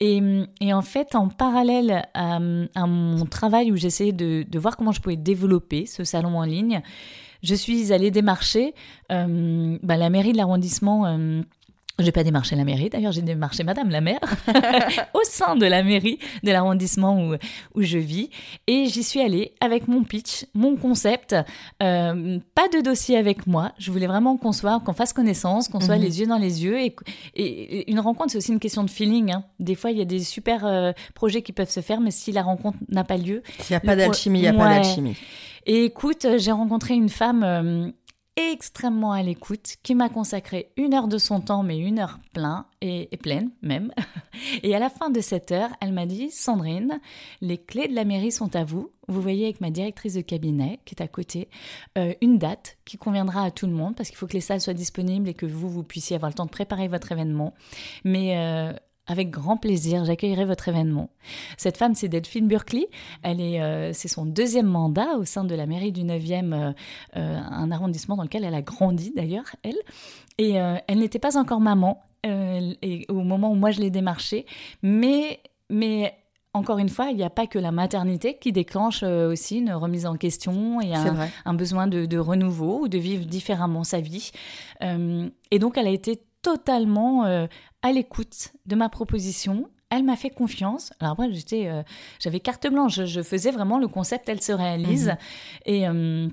Et, 0.00 0.18
hum, 0.18 0.46
et, 0.60 0.72
en 0.72 0.82
fait, 0.82 1.14
en 1.14 1.28
parallèle 1.28 2.06
à, 2.14 2.36
à 2.36 2.86
mon 2.86 3.26
travail 3.26 3.72
où 3.72 3.76
j'essayais 3.76 4.12
de, 4.12 4.44
de 4.48 4.58
voir 4.58 4.76
comment 4.76 4.92
je 4.92 5.00
pouvais 5.00 5.16
développer 5.16 5.86
ce 5.86 6.04
salon 6.04 6.38
en 6.38 6.44
ligne, 6.44 6.82
je 7.42 7.54
suis 7.54 7.92
allée 7.92 8.10
démarcher 8.10 8.74
euh, 9.12 9.78
bah, 9.82 9.96
la 9.96 10.10
mairie 10.10 10.32
de 10.32 10.36
l'arrondissement. 10.36 11.06
Euh, 11.06 11.42
je 11.98 12.04
n'ai 12.04 12.12
pas 12.12 12.22
démarché 12.22 12.54
la 12.54 12.64
mairie, 12.64 12.90
d'ailleurs 12.90 13.12
j'ai 13.12 13.22
démarché 13.22 13.64
Madame 13.64 13.90
la 13.90 14.00
maire 14.00 14.20
au 15.14 15.20
sein 15.24 15.56
de 15.56 15.66
la 15.66 15.82
mairie 15.82 16.18
de 16.44 16.50
l'arrondissement 16.52 17.20
où, 17.20 17.34
où 17.74 17.82
je 17.82 17.98
vis. 17.98 18.30
Et 18.66 18.86
j'y 18.86 19.02
suis 19.02 19.20
allée 19.20 19.52
avec 19.60 19.88
mon 19.88 20.04
pitch, 20.04 20.46
mon 20.54 20.76
concept, 20.76 21.34
euh, 21.82 22.38
pas 22.54 22.68
de 22.68 22.82
dossier 22.82 23.16
avec 23.16 23.46
moi. 23.46 23.72
Je 23.78 23.90
voulais 23.90 24.06
vraiment 24.06 24.36
qu'on 24.36 24.52
soit, 24.52 24.80
qu'on 24.80 24.92
fasse 24.92 25.12
connaissance, 25.12 25.68
qu'on 25.68 25.80
soit 25.80 25.96
mhm. 25.96 26.02
les 26.02 26.20
yeux 26.20 26.26
dans 26.26 26.38
les 26.38 26.64
yeux. 26.64 26.78
Et, 26.78 26.94
et 27.34 27.90
une 27.90 28.00
rencontre, 28.00 28.32
c'est 28.32 28.38
aussi 28.38 28.52
une 28.52 28.60
question 28.60 28.84
de 28.84 28.90
feeling. 28.90 29.32
Hein. 29.32 29.44
Des 29.58 29.74
fois, 29.74 29.90
il 29.90 29.98
y 29.98 30.02
a 30.02 30.04
des 30.04 30.20
super 30.20 30.64
euh, 30.66 30.92
projets 31.14 31.42
qui 31.42 31.52
peuvent 31.52 31.70
se 31.70 31.80
faire, 31.80 32.00
mais 32.00 32.10
si 32.10 32.32
la 32.32 32.42
rencontre 32.42 32.78
n'a 32.88 33.04
pas 33.04 33.16
lieu... 33.16 33.42
S'il 33.58 33.72
n'y 33.74 33.76
a 33.76 33.80
pas 33.80 33.96
d'alchimie, 33.96 34.38
il 34.38 34.42
n'y 34.42 34.48
a 34.48 34.52
pas 34.52 34.68
d'alchimie. 34.68 35.16
Et 35.66 35.84
écoute, 35.84 36.26
j'ai 36.38 36.52
rencontré 36.52 36.94
une 36.94 37.10
femme 37.10 37.42
euh, 37.42 37.90
extrêmement 38.38 39.12
à 39.12 39.22
l'écoute 39.22 39.76
qui 39.82 39.94
m'a 39.94 40.08
consacré 40.08 40.70
une 40.76 40.94
heure 40.94 41.08
de 41.08 41.18
son 41.18 41.40
temps, 41.40 41.64
mais 41.64 41.78
une 41.78 41.98
heure 41.98 42.20
plein 42.32 42.66
et, 42.80 43.08
pleine 43.20 43.50
même. 43.62 43.92
Et 44.62 44.74
à 44.74 44.78
la 44.78 44.90
fin 44.90 45.10
de 45.10 45.20
cette 45.20 45.50
heure, 45.50 45.70
elle 45.80 45.92
m'a 45.92 46.06
dit 46.06 46.30
Sandrine, 46.30 47.00
les 47.40 47.58
clés 47.58 47.88
de 47.88 47.94
la 47.94 48.04
mairie 48.04 48.30
sont 48.30 48.54
à 48.54 48.64
vous. 48.64 48.92
Vous 49.08 49.20
voyez 49.20 49.44
avec 49.44 49.60
ma 49.60 49.70
directrice 49.70 50.14
de 50.14 50.20
cabinet 50.20 50.78
qui 50.84 50.94
est 50.94 51.02
à 51.02 51.08
côté 51.08 51.48
euh, 51.96 52.14
une 52.20 52.38
date 52.38 52.76
qui 52.84 52.96
conviendra 52.96 53.42
à 53.42 53.50
tout 53.50 53.66
le 53.66 53.72
monde 53.72 53.96
parce 53.96 54.10
qu'il 54.10 54.18
faut 54.18 54.26
que 54.26 54.34
les 54.34 54.40
salles 54.40 54.60
soient 54.60 54.74
disponibles 54.74 55.28
et 55.28 55.34
que 55.34 55.46
vous, 55.46 55.68
vous 55.68 55.82
puissiez 55.82 56.14
avoir 56.16 56.30
le 56.30 56.34
temps 56.34 56.46
de 56.46 56.50
préparer 56.50 56.88
votre 56.88 57.10
événement. 57.10 57.54
Mais 58.04 58.36
euh, 58.36 58.72
avec 59.08 59.30
grand 59.30 59.56
plaisir, 59.56 60.04
j'accueillerai 60.04 60.44
votre 60.44 60.68
événement. 60.68 61.08
Cette 61.56 61.78
femme, 61.78 61.94
c'est 61.94 62.08
Delphine 62.08 62.46
Burkley. 62.46 62.88
Elle 63.22 63.40
est, 63.40 63.60
euh, 63.60 63.92
c'est 63.94 64.08
son 64.08 64.26
deuxième 64.26 64.66
mandat 64.66 65.16
au 65.16 65.24
sein 65.24 65.44
de 65.44 65.54
la 65.54 65.66
mairie 65.66 65.92
du 65.92 66.02
9e, 66.02 66.52
euh, 66.52 66.72
euh, 67.16 67.38
un 67.50 67.70
arrondissement 67.72 68.16
dans 68.16 68.22
lequel 68.22 68.44
elle 68.44 68.54
a 68.54 68.62
grandi 68.62 69.12
d'ailleurs, 69.16 69.46
elle. 69.62 69.78
Et 70.40 70.52
elle 70.52 70.98
n'était 71.00 71.18
pas 71.18 71.36
encore 71.36 71.58
maman 71.58 72.00
et, 72.22 73.06
au 73.08 73.22
moment 73.22 73.50
où 73.50 73.56
moi 73.56 73.72
je 73.72 73.80
l'ai 73.80 73.90
démarchée, 73.90 74.46
mais, 74.82 75.40
mais 75.68 76.14
encore 76.54 76.78
une 76.78 76.88
fois, 76.88 77.06
il 77.10 77.16
n'y 77.16 77.24
a 77.24 77.30
pas 77.30 77.48
que 77.48 77.58
la 77.58 77.72
maternité 77.72 78.38
qui 78.38 78.52
déclenche 78.52 79.02
aussi 79.02 79.58
une 79.58 79.72
remise 79.72 80.06
en 80.06 80.14
question 80.14 80.80
et 80.80 80.94
un, 80.94 81.28
un 81.44 81.54
besoin 81.54 81.88
de, 81.88 82.06
de, 82.06 82.18
renouveau 82.18 82.82
ou 82.82 82.88
de 82.88 82.98
vivre 82.98 83.24
différemment 83.24 83.82
sa 83.82 84.00
vie. 84.00 84.30
et 84.80 85.58
donc, 85.58 85.76
elle 85.76 85.88
a 85.88 85.90
été 85.90 86.20
totalement 86.42 87.48
à 87.82 87.92
l'écoute 87.92 88.52
de 88.66 88.76
ma 88.76 88.88
proposition. 88.88 89.68
Elle 89.90 90.04
m'a 90.04 90.16
fait 90.16 90.30
confiance. 90.30 90.92
Alors 91.00 91.14
moi, 91.18 91.28
j'étais, 91.30 91.68
euh, 91.68 91.82
j'avais 92.18 92.40
carte 92.40 92.66
blanche. 92.68 93.04
Je, 93.04 93.22
faisais 93.22 93.50
vraiment 93.50 93.78
le 93.78 93.88
concept, 93.88 94.28
elle 94.28 94.42
se 94.42 94.52
réalise. 94.52 95.08
Mhm. 95.08 95.16
Et 95.66 95.88
euh, 95.88 96.28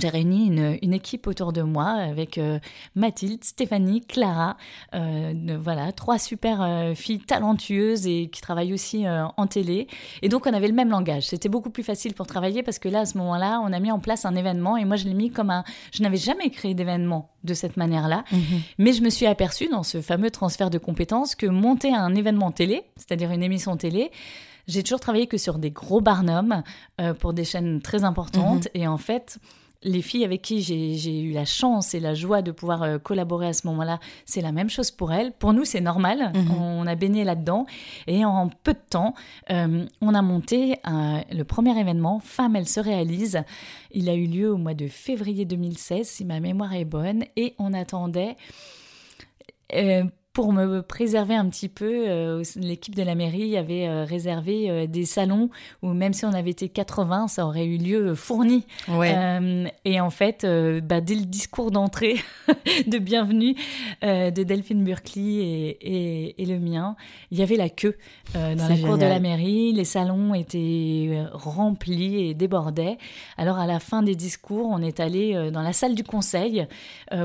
j'ai 0.00 0.08
réuni 0.08 0.46
une, 0.82 0.94
équipe 0.94 1.26
autour 1.26 1.52
de 1.52 1.62
moi 1.62 1.86
avec 1.86 2.38
euh, 2.38 2.58
Mathilde, 2.94 3.42
Stéphanie, 3.42 4.00
Clara, 4.00 4.56
euh, 4.94 5.58
voilà, 5.60 5.92
trois 5.92 6.18
super 6.18 6.62
euh, 6.62 6.94
filles 6.94 7.20
talentueuses 7.20 8.06
et 8.06 8.28
qui 8.30 8.40
travaillent 8.40 8.72
aussi 8.72 9.04
en 9.08 9.46
télé. 9.46 9.88
Et 10.22 10.28
donc 10.28 10.46
on 10.46 10.52
avait 10.52 10.68
le 10.68 10.74
même 10.74 10.90
langage. 10.90 11.24
C'était 11.24 11.48
beaucoup 11.48 11.70
plus 11.70 11.82
facile 11.82 12.14
pour 12.14 12.26
travailler 12.26 12.62
parce 12.62 12.78
que 12.78 12.88
là, 12.88 13.00
à 13.00 13.06
ce 13.06 13.18
moment-là, 13.18 13.60
on 13.64 13.72
a 13.72 13.80
mis 13.80 13.90
en 13.90 13.98
place 13.98 14.24
un 14.24 14.34
événement 14.34 14.76
et 14.76 14.84
moi 14.84 14.96
je 14.96 15.04
l'ai 15.04 15.14
mis 15.14 15.30
comme 15.30 15.50
un... 15.50 15.64
Je 15.92 16.02
n'avais 16.02 16.16
jamais 16.16 16.50
créé 16.50 16.74
d'événement 16.74 17.30
de 17.42 17.54
cette 17.54 17.76
manière-là, 17.76 18.24
mhm. 18.32 18.40
mais 18.78 18.92
je 18.92 19.02
me 19.02 19.10
suis 19.10 19.26
aperçue 19.26 19.68
dans 19.68 19.82
ce 19.82 20.00
fameux 20.00 20.30
transfert 20.30 20.70
de 20.70 20.78
compétences 20.78 21.34
que 21.34 21.46
monter 21.46 21.94
un 21.94 22.14
événement 22.14 22.52
télé, 22.52 22.84
c'est-à-dire 22.96 23.30
une 23.32 23.42
émission 23.42 23.76
télé, 23.76 24.10
j'ai 24.66 24.82
toujours 24.82 25.00
travaillé 25.00 25.26
que 25.26 25.36
sur 25.36 25.58
des 25.58 25.70
gros 25.70 26.00
barnums 26.00 26.62
pour 27.20 27.34
des 27.34 27.44
chaînes 27.44 27.82
très 27.82 28.04
importantes. 28.04 28.68
Mhm. 28.74 28.80
Et 28.80 28.86
en 28.86 28.96
fait, 28.96 29.38
les 29.84 30.02
filles 30.02 30.24
avec 30.24 30.42
qui 30.42 30.62
j'ai 30.62 31.20
eu 31.20 31.32
la 31.32 31.44
chance 31.44 31.94
et 31.94 32.00
la 32.00 32.14
joie 32.14 32.42
de 32.42 32.50
pouvoir 32.50 32.82
euh, 32.82 32.98
collaborer 32.98 33.48
à 33.48 33.52
ce 33.52 33.66
moment-là, 33.66 34.00
c'est 34.24 34.40
la 34.40 34.52
même 34.52 34.70
chose 34.70 34.90
pour 34.90 35.12
elles. 35.12 35.32
Pour 35.32 35.52
nous, 35.52 35.64
c'est 35.64 35.80
normal. 35.80 36.32
Mhm. 36.34 36.50
On 36.60 36.86
a 36.86 36.94
baigné 36.94 37.24
là-dedans. 37.24 37.66
Et 38.06 38.24
en 38.24 38.48
peu 38.48 38.72
de 38.72 38.78
temps, 38.90 39.14
euh, 39.50 39.84
on 40.00 40.14
a 40.14 40.22
monté 40.22 40.76
le 40.84 41.42
premier 41.42 41.78
événement, 41.78 42.20
Femmes, 42.20 42.56
elles 42.56 42.68
se 42.68 42.80
réalisent. 42.80 43.42
Il 43.90 44.08
a 44.08 44.14
eu 44.14 44.26
lieu 44.26 44.52
au 44.52 44.56
mois 44.56 44.74
de 44.74 44.88
février 44.88 45.44
2016, 45.44 46.06
si 46.06 46.24
ma 46.24 46.40
mémoire 46.40 46.72
est 46.74 46.84
bonne. 46.84 47.24
Et 47.36 47.54
on 47.58 47.72
attendait... 47.72 48.36
Euh, 49.74 50.04
pour 50.34 50.52
me 50.52 50.82
préserver 50.82 51.36
un 51.36 51.48
petit 51.48 51.68
peu, 51.68 52.08
euh, 52.08 52.42
l'équipe 52.56 52.96
de 52.96 53.04
la 53.04 53.14
mairie 53.14 53.56
avait 53.56 53.86
euh, 53.86 54.04
réservé 54.04 54.68
euh, 54.68 54.86
des 54.88 55.04
salons 55.04 55.48
où 55.80 55.92
même 55.92 56.12
si 56.12 56.24
on 56.24 56.32
avait 56.32 56.50
été 56.50 56.68
80, 56.68 57.28
ça 57.28 57.46
aurait 57.46 57.64
eu 57.64 57.78
lieu 57.78 58.16
fourni. 58.16 58.66
et 59.84 60.00
en 60.00 60.10
fait, 60.10 60.44
bah, 60.82 61.00
dès 61.00 61.14
le 61.14 61.24
discours 61.24 61.70
d'entrée 61.70 62.16
de 62.88 62.98
bienvenue 62.98 63.54
de 64.02 64.42
Delphine 64.42 64.82
Burkley 64.82 65.22
et, 65.22 66.42
et, 66.42 66.46
le 66.46 66.58
mien, 66.58 66.96
il 67.30 67.38
y 67.38 67.42
avait 67.42 67.56
la 67.56 67.68
queue 67.68 67.96
dans 68.34 68.68
la 68.68 68.76
cour 68.76 68.98
de 68.98 69.04
la 69.04 69.20
mairie. 69.20 69.72
Les 69.72 69.84
salons 69.84 70.34
étaient 70.34 71.24
remplis 71.32 72.28
et 72.28 72.34
débordaient. 72.34 72.98
Alors 73.38 73.58
à 73.58 73.66
la 73.66 73.78
fin 73.78 74.02
des 74.02 74.16
discours, 74.16 74.68
on 74.68 74.82
est 74.82 74.98
allé 74.98 75.50
dans 75.52 75.62
la 75.62 75.72
salle 75.72 75.94
du 75.94 76.02
conseil 76.02 76.66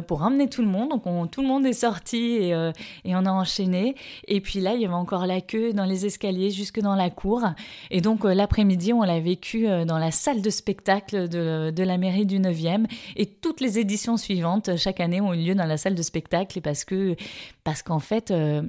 pour 0.08 0.20
ramener 0.20 0.48
tout 0.48 0.62
le 0.62 0.68
monde. 0.68 0.90
Donc 0.90 1.32
tout 1.32 1.42
le 1.42 1.48
monde 1.48 1.66
est 1.66 1.74
sorti 1.74 2.52
et 2.99 2.99
et 3.06 3.16
on 3.16 3.26
a 3.26 3.32
enchaîné. 3.32 3.96
Et 4.28 4.42
puis 4.42 4.60
là, 4.60 4.74
il 4.74 4.82
y 4.82 4.86
avait 4.86 4.94
encore 4.94 5.26
la 5.26 5.42
queue 5.42 5.74
dans 5.74 5.86
les 5.86 6.06
escaliers 6.06 6.52
jusque 6.52 6.80
dans 6.80 6.96
la 6.96 7.10
cour. 7.10 7.44
Et 7.92 8.02
donc 8.02 8.26
euh, 8.26 8.34
l'après-midi, 8.34 8.94
on 8.94 9.04
l'a 9.04 9.20
vécu 9.20 9.68
euh, 9.68 9.86
dans 9.86 9.98
la 9.98 10.12
salle 10.12 10.42
de 10.42 10.50
spectacle 10.50 11.28
de, 11.28 11.72
de, 11.72 11.84
la 11.84 11.98
mairie 11.98 12.26
du 12.26 12.40
9e. 12.40 12.86
Et 13.16 13.26
toutes 13.26 13.62
les 13.62 13.80
éditions 13.80 14.18
suivantes, 14.18 14.76
chaque 14.78 15.00
année, 15.00 15.22
ont 15.22 15.34
eu 15.34 15.44
lieu 15.44 15.56
dans 15.56 15.66
la 15.66 15.78
salle 15.78 15.96
de 15.96 16.02
spectacle 16.02 16.62
parce 16.62 16.86
que 16.86 17.16
parce 17.64 17.84
qu'en 17.84 18.00
fait, 18.00 18.32
euh, 18.32 18.64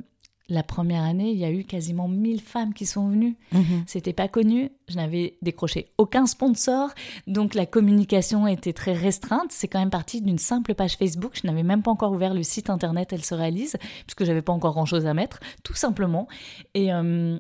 la 0.50 0.62
première 0.64 1.04
année, 1.04 1.30
il 1.30 1.38
y 1.38 1.44
a 1.44 1.50
eu 1.50 1.64
quasiment 1.64 2.08
1000 2.08 2.40
femmes 2.40 2.74
qui 2.74 2.84
sont 2.84 3.08
venues. 3.08 3.36
Mhm. 3.52 3.84
C'était 3.86 4.12
pas 4.12 4.28
connu. 4.28 4.70
Je 4.88 4.96
n'avais 4.96 5.38
décroché 5.42 5.92
aucun 5.96 6.26
sponsor. 6.26 6.90
Donc 7.26 7.54
la 7.54 7.66
communication 7.66 8.46
était 8.46 8.72
très 8.72 8.92
restreinte. 8.92 9.50
C'est 9.50 9.68
quand 9.68 9.78
même 9.78 9.90
parti 9.90 10.20
d'une 10.20 10.38
simple 10.38 10.74
page 10.74 10.96
Facebook. 10.96 11.38
Je 11.40 11.46
n'avais 11.46 11.62
même 11.62 11.82
pas 11.82 11.92
encore 11.92 12.12
ouvert 12.12 12.34
le 12.34 12.42
site 12.42 12.68
internet 12.68 13.12
Elle 13.12 13.24
se 13.24 13.34
réalise, 13.34 13.76
puisque 14.06 14.24
j'avais 14.24 14.42
pas 14.42 14.52
encore 14.52 14.72
grand 14.72 14.86
chose 14.86 15.06
à 15.06 15.14
mettre, 15.14 15.38
tout 15.62 15.74
simplement. 15.74 16.26
Et, 16.74 16.92
euh, 16.92 17.38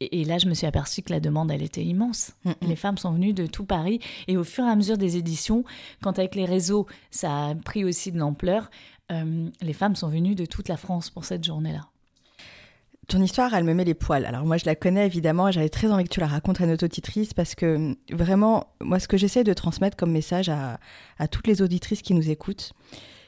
et, 0.00 0.24
là, 0.24 0.36
je 0.36 0.46
me 0.46 0.52
suis 0.52 0.66
aperçue 0.66 1.00
que 1.00 1.12
la 1.12 1.20
demande, 1.20 1.50
elle 1.50 1.62
était 1.62 1.84
immense. 1.84 2.32
Mhm. 2.44 2.54
Les 2.68 2.76
femmes 2.76 2.98
sont 2.98 3.12
venues 3.12 3.32
de 3.32 3.46
tout 3.46 3.64
Paris. 3.64 4.00
Et 4.28 4.36
au 4.36 4.44
fur 4.44 4.64
et 4.64 4.68
à 4.68 4.76
mesure 4.76 4.98
des 4.98 5.16
éditions, 5.16 5.64
quand 6.02 6.18
avec 6.18 6.34
les 6.34 6.44
réseaux, 6.44 6.86
ça 7.10 7.46
a 7.46 7.54
pris 7.54 7.82
aussi 7.84 8.12
de 8.12 8.18
l'ampleur, 8.18 8.70
euh, 9.10 9.48
les 9.62 9.72
femmes 9.72 9.96
sont 9.96 10.08
venues 10.08 10.34
de 10.34 10.44
toute 10.44 10.68
la 10.68 10.76
France 10.76 11.08
pour 11.08 11.24
cette 11.24 11.44
journée-là. 11.44 11.88
Ton 13.08 13.22
histoire, 13.22 13.54
elle 13.54 13.62
me 13.62 13.72
met 13.72 13.84
les 13.84 13.94
poils. 13.94 14.26
Alors 14.26 14.44
moi, 14.44 14.56
je 14.56 14.64
la 14.66 14.74
connais 14.74 15.06
évidemment. 15.06 15.52
J'avais 15.52 15.68
très 15.68 15.92
envie 15.92 16.02
que 16.04 16.08
tu 16.08 16.18
la 16.18 16.26
racontes 16.26 16.60
à 16.60 16.66
notre 16.66 16.86
auditrice 16.86 17.34
parce 17.34 17.54
que 17.54 17.96
vraiment, 18.10 18.64
moi, 18.80 18.98
ce 18.98 19.06
que 19.06 19.16
j'essaie 19.16 19.44
de 19.44 19.52
transmettre 19.52 19.96
comme 19.96 20.10
message 20.10 20.48
à, 20.48 20.78
toutes 21.28 21.46
les 21.46 21.62
auditrices 21.62 22.02
qui 22.02 22.14
nous 22.14 22.30
écoutent, 22.30 22.72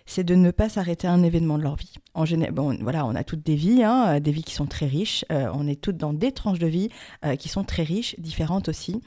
c'est 0.05 0.25
de 0.25 0.35
ne 0.35 0.51
pas 0.51 0.69
s'arrêter 0.69 1.07
à 1.07 1.13
un 1.13 1.23
événement 1.23 1.59
de 1.59 1.63
leur 1.63 1.77
vie. 1.77 1.95
En 2.15 2.25
général, 2.25 2.55
bon, 2.55 2.77
voilà, 2.81 3.07
on 3.07 3.15
a 3.15 3.23
toutes 3.23 3.45
des 3.45 3.55
vies, 3.55 3.85
hein, 3.85 4.19
des 4.19 4.33
vies 4.33 4.43
qui 4.43 4.55
sont 4.55 4.67
très 4.67 4.87
riches. 4.87 5.25
Euh, 5.31 5.49
on 5.55 5.69
est 5.69 5.81
toutes 5.81 5.97
dans 5.97 6.13
des 6.13 6.33
tranches 6.33 6.59
de 6.59 6.67
vie 6.67 6.89
euh, 7.25 7.37
qui 7.37 7.49
sont 7.49 7.63
très 7.63 7.85
riches, 7.85 8.17
différentes 8.19 8.69
aussi. 8.69 9.01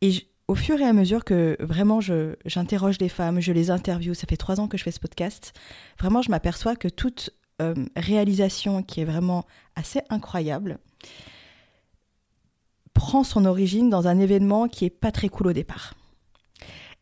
Et 0.00 0.12
au 0.46 0.54
fur 0.54 0.80
et 0.80 0.84
à 0.84 0.92
mesure 0.92 1.24
que 1.24 1.56
vraiment 1.60 2.00
j'interroge 2.46 2.98
des 2.98 3.08
femmes, 3.10 3.40
je 3.40 3.52
les 3.52 3.70
interviewe, 3.70 4.14
ça 4.14 4.26
fait 4.26 4.36
trois 4.36 4.60
ans 4.60 4.68
que 4.68 4.78
je 4.78 4.82
fais 4.82 4.90
ce 4.90 5.00
podcast, 5.00 5.52
vraiment 6.00 6.22
je 6.22 6.30
m'aperçois 6.30 6.74
que 6.74 6.88
toutes 6.88 7.30
euh, 7.60 7.74
réalisation 7.96 8.82
qui 8.82 9.00
est 9.00 9.04
vraiment 9.04 9.44
assez 9.76 10.00
incroyable 10.10 10.78
prend 12.94 13.22
son 13.24 13.44
origine 13.44 13.90
dans 13.90 14.08
un 14.08 14.18
événement 14.18 14.68
qui 14.68 14.84
est 14.84 14.90
pas 14.90 15.12
très 15.12 15.28
cool 15.28 15.48
au 15.48 15.52
départ. 15.52 15.94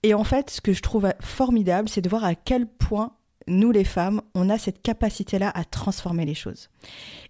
Et 0.02 0.14
en 0.14 0.24
fait, 0.24 0.50
ce 0.50 0.60
que 0.60 0.72
je 0.72 0.82
trouve 0.82 1.12
formidable, 1.20 1.88
c'est 1.88 2.02
de 2.02 2.08
voir 2.08 2.24
à 2.24 2.34
quel 2.34 2.66
point 2.66 3.16
nous 3.48 3.70
les 3.70 3.84
femmes, 3.84 4.22
on 4.34 4.50
a 4.50 4.58
cette 4.58 4.82
capacité-là 4.82 5.50
à 5.54 5.64
transformer 5.64 6.24
les 6.24 6.34
choses. 6.34 6.68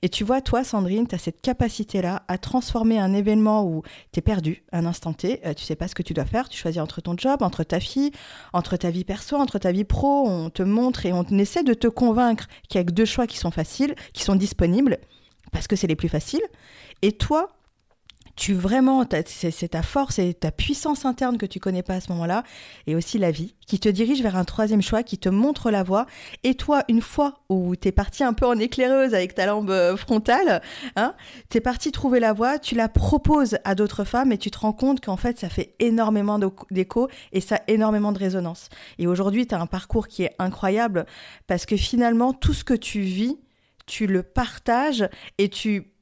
Et 0.03 0.09
tu 0.09 0.25
vois, 0.25 0.41
toi, 0.41 0.65
Sandrine, 0.65 1.07
tu 1.07 1.15
as 1.15 1.19
cette 1.19 1.41
capacité-là 1.41 2.23
à 2.29 2.39
transformer 2.39 2.99
un 2.99 3.13
événement 3.13 3.65
où 3.65 3.83
tu 4.13 4.19
es 4.19 4.23
perdu, 4.23 4.65
un 4.73 4.87
instant 4.87 5.13
T, 5.13 5.41
euh, 5.45 5.55
tu 5.55 5.65
sais 5.65 5.77
pas 5.77 5.89
ce 5.89 5.95
que 5.95 6.03
tu 6.03 6.15
dois 6.15 6.25
faire, 6.25 6.49
tu 6.49 6.59
choisis 6.59 6.81
entre 6.81 7.01
ton 7.01 7.17
job, 7.17 7.43
entre 7.43 7.65
ta 7.65 7.81
fille, 7.81 8.13
entre 8.53 8.77
ta 8.77 8.91
vie 8.91 9.05
perso, 9.05 9.37
entre 9.37 9.59
ta 9.59 9.73
vie 9.73 9.85
pro, 9.85 10.27
on 10.27 10.51
te 10.51 10.63
montre 10.63 11.07
et 11.07 11.13
on 11.13 11.25
essaie 11.25 11.63
de 11.63 11.75
te 11.75 11.89
convaincre 11.89 12.47
qu'il 12.69 12.79
y 12.79 12.81
a 12.81 12.85
que 12.85 12.93
deux 12.93 13.05
choix 13.05 13.27
qui 13.27 13.39
sont 13.39 13.51
faciles, 13.51 13.95
qui 14.13 14.23
sont 14.23 14.37
disponibles, 14.37 14.99
parce 15.53 15.67
que 15.67 15.77
c'est 15.77 15.87
les 15.87 15.97
plus 15.97 16.09
faciles. 16.09 16.45
Et 17.03 17.13
toi, 17.13 17.56
tu 18.37 18.53
vraiment, 18.53 19.05
c'est 19.27 19.69
ta 19.69 19.83
force 19.83 20.19
et 20.19 20.35
ta 20.35 20.51
puissance 20.51 21.07
interne 21.07 21.39
que 21.39 21.47
tu 21.47 21.59
connais 21.59 21.83
pas 21.83 21.95
à 21.95 22.01
ce 22.01 22.13
moment-là, 22.13 22.45
et 22.87 22.95
aussi 22.95 23.19
la 23.19 23.31
vie, 23.31 23.55
qui 23.67 23.81
te 23.81 23.89
dirige 23.89 24.23
vers 24.23 24.37
un 24.37 24.45
troisième 24.45 24.83
choix, 24.83 25.03
qui 25.03 25.17
te 25.17 25.31
montre 25.31 25.71
la 25.71 25.83
voie. 25.83 26.07
Et 26.45 26.55
toi, 26.55 26.85
une 26.89 27.01
fois 27.01 27.41
où 27.49 27.75
tu 27.75 27.89
es 27.89 27.93
parti 27.93 28.23
un 28.25 28.35
peu 28.35 28.47
en 28.47 28.59
éclaireuse 28.59 29.15
avec 29.15 29.35
ta 29.35 29.47
lampe 29.47 29.71
euh, 29.71 29.97
frontale, 29.97 30.61
hein, 30.97 31.15
tu 31.49 31.57
es 31.57 31.61
parti 31.61 31.91
trouver 31.93 32.21
la 32.21 32.35
voie, 32.35 32.59
tu 32.59 32.75
la 32.75 32.89
proposes 32.89 33.57
à 33.65 33.75
d'autres 33.75 34.05
femmes 34.05 34.33
et 34.33 34.39
tu 34.39 34.51
te 34.51 34.59
rends 34.59 34.75
compte 34.75 35.03
qu'en 35.03 35.17
fait, 35.17 35.39
ça 35.39 35.49
fait 35.49 35.75
énormément 35.79 36.39
d'écho 36.71 37.09
et 37.33 37.41
ça 37.41 37.57
a 37.57 37.61
énormément 37.69 38.13
de 38.13 38.19
résonance. 38.19 38.69
Et 38.99 39.07
aujourd'hui, 39.07 39.47
tu 39.47 39.55
as 39.55 39.61
un 39.61 39.67
parcours 39.67 40.09
qui 40.09 40.25
est 40.25 40.35
incroyable 40.39 41.07
parce 41.47 41.65
que 41.65 41.77
finalement, 41.77 42.35
tout 42.35 42.53
ce 42.53 42.65
que 42.65 42.75
tu 42.75 43.01
vis, 43.01 43.39
tu 43.87 44.07
le 44.07 44.23
partages 44.23 45.09
et 45.39 45.49
tu 45.49 45.93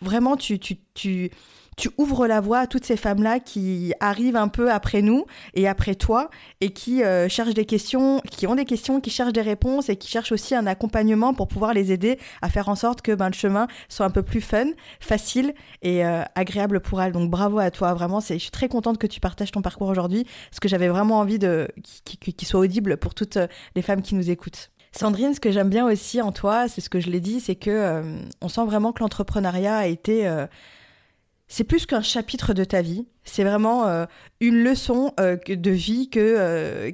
vraiment 0.00 0.36
tu 0.36 0.58
tu 0.58 0.76
tu 0.94 1.30
tu 1.78 1.90
ouvres 1.96 2.26
la 2.26 2.40
voie 2.40 2.58
à 2.58 2.66
toutes 2.66 2.84
ces 2.84 2.96
femmes-là 2.96 3.38
qui 3.38 3.94
arrivent 4.00 4.36
un 4.36 4.48
peu 4.48 4.70
après 4.70 5.00
nous 5.00 5.24
et 5.54 5.68
après 5.68 5.94
toi 5.94 6.28
et 6.60 6.70
qui 6.70 7.04
euh, 7.04 7.28
cherchent 7.28 7.54
des 7.54 7.64
questions, 7.64 8.20
qui 8.28 8.48
ont 8.48 8.56
des 8.56 8.64
questions, 8.64 9.00
qui 9.00 9.10
cherchent 9.10 9.32
des 9.32 9.42
réponses 9.42 9.88
et 9.88 9.96
qui 9.96 10.08
cherchent 10.08 10.32
aussi 10.32 10.56
un 10.56 10.66
accompagnement 10.66 11.34
pour 11.34 11.46
pouvoir 11.46 11.72
les 11.72 11.92
aider 11.92 12.18
à 12.42 12.48
faire 12.48 12.68
en 12.68 12.74
sorte 12.74 13.00
que 13.00 13.12
ben, 13.12 13.28
le 13.28 13.34
chemin 13.34 13.68
soit 13.88 14.04
un 14.04 14.10
peu 14.10 14.24
plus 14.24 14.40
fun, 14.40 14.66
facile 14.98 15.54
et 15.82 16.04
euh, 16.04 16.24
agréable 16.34 16.80
pour 16.80 17.00
elles. 17.00 17.12
Donc 17.12 17.30
bravo 17.30 17.60
à 17.60 17.70
toi, 17.70 17.94
vraiment, 17.94 18.18
je 18.18 18.36
suis 18.36 18.50
très 18.50 18.68
contente 18.68 18.98
que 18.98 19.06
tu 19.06 19.20
partages 19.20 19.52
ton 19.52 19.62
parcours 19.62 19.88
aujourd'hui 19.88 20.26
parce 20.50 20.58
que 20.58 20.68
j'avais 20.68 20.88
vraiment 20.88 21.20
envie 21.20 21.38
de 21.38 21.68
qu'il 22.04 22.48
soit 22.48 22.60
audible 22.60 22.96
pour 22.96 23.14
toutes 23.14 23.36
euh, 23.36 23.46
les 23.76 23.82
femmes 23.82 24.02
qui 24.02 24.16
nous 24.16 24.30
écoutent. 24.30 24.72
Sandrine, 24.90 25.32
ce 25.32 25.38
que 25.38 25.52
j'aime 25.52 25.68
bien 25.68 25.86
aussi 25.86 26.20
en 26.20 26.32
toi, 26.32 26.66
c'est 26.66 26.80
ce 26.80 26.90
que 26.90 26.98
je 26.98 27.08
l'ai 27.08 27.20
dit, 27.20 27.38
c'est 27.38 27.54
que 27.54 28.02
on 28.40 28.48
sent 28.48 28.64
vraiment 28.64 28.90
que 28.90 29.00
l'entrepreneuriat 29.00 29.76
a 29.76 29.86
été 29.86 30.26
c'est 31.48 31.64
plus 31.64 31.86
qu'un 31.86 32.02
chapitre 32.02 32.52
de 32.52 32.64
ta 32.64 32.82
vie. 32.82 33.06
C'est 33.24 33.44
vraiment 33.44 33.86
euh, 33.86 34.04
une 34.40 34.62
leçon 34.62 35.12
euh, 35.18 35.36
de 35.46 35.70
vie 35.70 36.10
que 36.10 36.20
euh, 36.20 36.92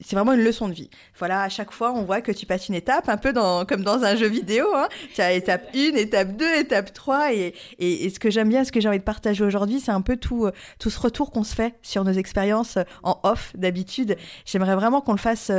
c'est 0.00 0.14
vraiment 0.14 0.34
une 0.34 0.44
leçon 0.44 0.68
de 0.68 0.74
vie. 0.74 0.90
Voilà, 1.18 1.42
à 1.42 1.48
chaque 1.48 1.72
fois, 1.72 1.92
on 1.92 2.02
voit 2.02 2.20
que 2.20 2.32
tu 2.32 2.44
passes 2.46 2.68
une 2.68 2.74
étape, 2.74 3.08
un 3.08 3.16
peu 3.16 3.32
dans, 3.32 3.64
comme 3.64 3.82
dans 3.82 4.04
un 4.04 4.14
jeu 4.16 4.28
vidéo. 4.28 4.66
Hein. 4.74 4.88
Tu 5.14 5.20
as 5.20 5.32
étape 5.32 5.70
1, 5.74 5.94
étape 5.96 6.36
2, 6.36 6.56
étape 6.56 6.92
3. 6.92 7.32
Et, 7.34 7.54
et, 7.78 8.10
ce 8.10 8.18
que 8.18 8.30
j'aime 8.30 8.48
bien, 8.48 8.64
ce 8.64 8.72
que 8.72 8.80
j'ai 8.80 8.88
envie 8.88 8.98
de 8.98 9.04
partager 9.04 9.42
aujourd'hui, 9.42 9.80
c'est 9.80 9.92
un 9.92 10.02
peu 10.02 10.16
tout, 10.16 10.48
tout 10.78 10.90
ce 10.90 11.00
retour 11.00 11.30
qu'on 11.30 11.44
se 11.44 11.54
fait 11.54 11.74
sur 11.82 12.04
nos 12.04 12.12
expériences 12.12 12.78
en 13.02 13.18
off 13.22 13.52
d'habitude. 13.56 14.16
J'aimerais 14.44 14.74
vraiment 14.74 15.00
qu'on 15.00 15.12
le 15.12 15.18
fasse 15.18 15.50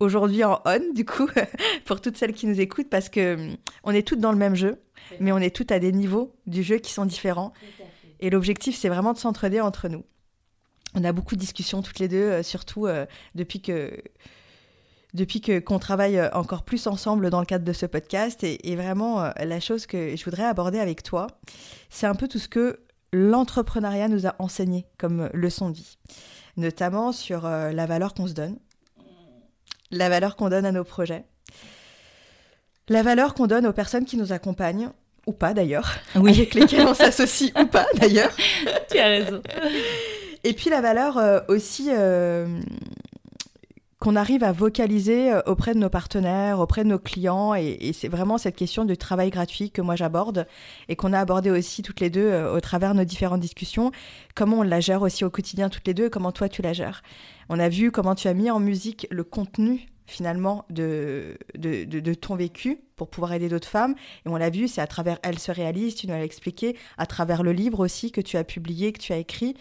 aujourd'hui 0.00 0.44
en 0.44 0.60
on, 0.64 0.94
du 0.94 1.04
coup, 1.04 1.28
pour 1.84 2.00
toutes 2.00 2.16
celles 2.16 2.32
qui 2.32 2.46
nous 2.46 2.60
écoutent, 2.60 2.90
parce 2.90 3.08
que 3.08 3.34
hum, 3.34 3.56
on 3.84 3.92
est 3.92 4.06
toutes 4.06 4.20
dans 4.20 4.32
le 4.32 4.38
même 4.38 4.54
jeu, 4.54 4.80
mais 5.20 5.32
on 5.32 5.38
est 5.38 5.54
toutes 5.54 5.72
à 5.72 5.78
des 5.78 5.92
niveaux 5.92 6.34
du 6.46 6.62
jeu 6.62 6.78
qui 6.78 6.92
sont 6.92 7.06
différents. 7.06 7.52
Et 8.20 8.30
l'objectif, 8.30 8.76
c'est 8.76 8.88
vraiment 8.88 9.12
de 9.12 9.18
s'entraider 9.18 9.60
entre 9.60 9.88
nous. 9.88 10.04
On 10.94 11.04
a 11.04 11.12
beaucoup 11.12 11.34
de 11.34 11.40
discussions 11.40 11.82
toutes 11.82 11.98
les 11.98 12.08
deux, 12.08 12.16
euh, 12.16 12.42
surtout 12.42 12.86
euh, 12.86 13.06
depuis 13.34 13.60
que 13.60 13.92
depuis 15.14 15.40
que 15.40 15.58
qu'on 15.58 15.78
travaille 15.78 16.18
euh, 16.18 16.30
encore 16.32 16.62
plus 16.62 16.86
ensemble 16.86 17.30
dans 17.30 17.40
le 17.40 17.46
cadre 17.46 17.64
de 17.64 17.72
ce 17.72 17.86
podcast. 17.86 18.42
Et, 18.44 18.76
vraiment, 18.76 19.30
la 19.38 19.60
chose 19.60 19.86
que 19.86 20.16
je 20.16 20.24
voudrais 20.24 20.44
aborder 20.44 20.78
avec 20.78 21.02
toi, 21.02 21.26
c'est 21.90 22.06
un 22.06 22.14
peu 22.14 22.28
tout 22.28 22.38
ce 22.38 22.48
que 22.48 22.80
l'entrepreneuriat 23.12 24.08
nous 24.08 24.26
a 24.26 24.34
enseigné 24.38 24.86
comme 24.98 25.30
leçon 25.32 25.70
de 25.70 25.76
vie, 25.76 25.98
notamment 26.56 27.12
sur 27.12 27.44
la 27.48 27.86
valeur 27.86 28.12
qu'on 28.12 28.26
se 28.26 28.34
donne, 28.34 28.58
la 29.90 30.10
valeur 30.10 30.36
qu'on 30.36 30.50
donne 30.50 30.66
à 30.66 30.72
nos 30.72 30.84
projets, 30.84 31.24
la 32.90 33.02
valeur 33.02 33.32
qu'on 33.32 33.46
donne 33.46 33.66
aux 33.66 33.72
personnes 33.72 34.04
qui 34.04 34.18
nous 34.18 34.32
accompagnent, 34.32 34.90
ou 35.26 35.32
pas 35.32 35.54
d'ailleurs, 35.54 35.94
Oui. 36.16 36.32
avec 36.32 36.54
lesquelles 36.54 36.86
on 36.86 36.94
s'associe 36.94 37.52
ou 37.58 37.66
pas 37.66 37.86
d'ailleurs. 37.94 38.32
tu 38.90 38.98
as 38.98 39.06
raison. 39.06 39.42
Et 40.44 40.52
puis 40.52 40.70
la 40.70 40.80
valeur 40.80 41.18
euh, 41.18 41.40
aussi 41.48 41.88
euh, 41.90 42.60
qu'on 43.98 44.16
arrive 44.16 44.44
à 44.44 44.52
vocaliser 44.52 45.32
euh, 45.32 45.40
auprès 45.46 45.74
de 45.74 45.78
nos 45.78 45.90
partenaires, 45.90 46.60
auprès 46.60 46.84
de 46.84 46.88
nos 46.88 46.98
clients. 46.98 47.54
Et, 47.54 47.92
c'est 47.92 48.08
vraiment 48.08 48.38
cette 48.38 48.56
question 48.56 48.84
du 48.84 48.96
travail 48.96 49.30
gratuit 49.30 49.70
que 49.70 49.82
moi 49.82 49.96
j'aborde 49.96 50.46
et 50.88 50.96
qu'on 50.96 51.12
a 51.12 51.18
abordé 51.18 51.50
aussi 51.50 51.82
toutes 51.82 52.00
les 52.00 52.10
deux 52.10 52.32
au 52.44 52.60
travers 52.60 52.92
de 52.92 52.98
nos 52.98 53.04
différentes 53.04 53.40
discussions. 53.40 53.90
Comment 54.34 54.58
on 54.58 54.62
la 54.62 54.80
gère 54.80 55.02
aussi 55.02 55.24
au 55.24 55.30
quotidien 55.30 55.68
toutes 55.68 55.86
les 55.86 55.94
deux 55.94 56.06
et 56.06 56.10
comment 56.10 56.32
toi 56.32 56.48
tu 56.48 56.62
la 56.62 56.72
gères? 56.72 57.02
On 57.48 57.58
a 57.58 57.68
vu 57.68 57.90
comment 57.90 58.14
tu 58.14 58.28
as 58.28 58.34
mis 58.34 58.50
en 58.50 58.60
musique 58.60 59.06
le 59.10 59.24
contenu 59.24 59.88
finalement 60.06 60.64
de, 60.70 61.36
de 61.54 62.14
ton 62.14 62.34
vécu 62.34 62.78
pour 62.98 63.08
pouvoir 63.08 63.32
aider 63.32 63.48
d'autres 63.48 63.68
femmes. 63.68 63.94
Et 64.26 64.28
on 64.28 64.36
l'a 64.36 64.50
vu, 64.50 64.68
c'est 64.68 64.82
à 64.82 64.86
travers 64.86 65.18
Elle 65.22 65.38
se 65.38 65.50
réalise, 65.50 65.94
tu 65.94 66.06
nous 66.06 66.12
l'as 66.12 66.22
expliqué, 66.24 66.76
à 66.98 67.06
travers 67.06 67.42
le 67.42 67.52
livre 67.52 67.80
aussi 67.80 68.12
que 68.12 68.20
tu 68.20 68.36
as 68.36 68.44
publié, 68.44 68.92
que 68.92 69.00
tu 69.00 69.14
as 69.14 69.16
écrit, 69.16 69.54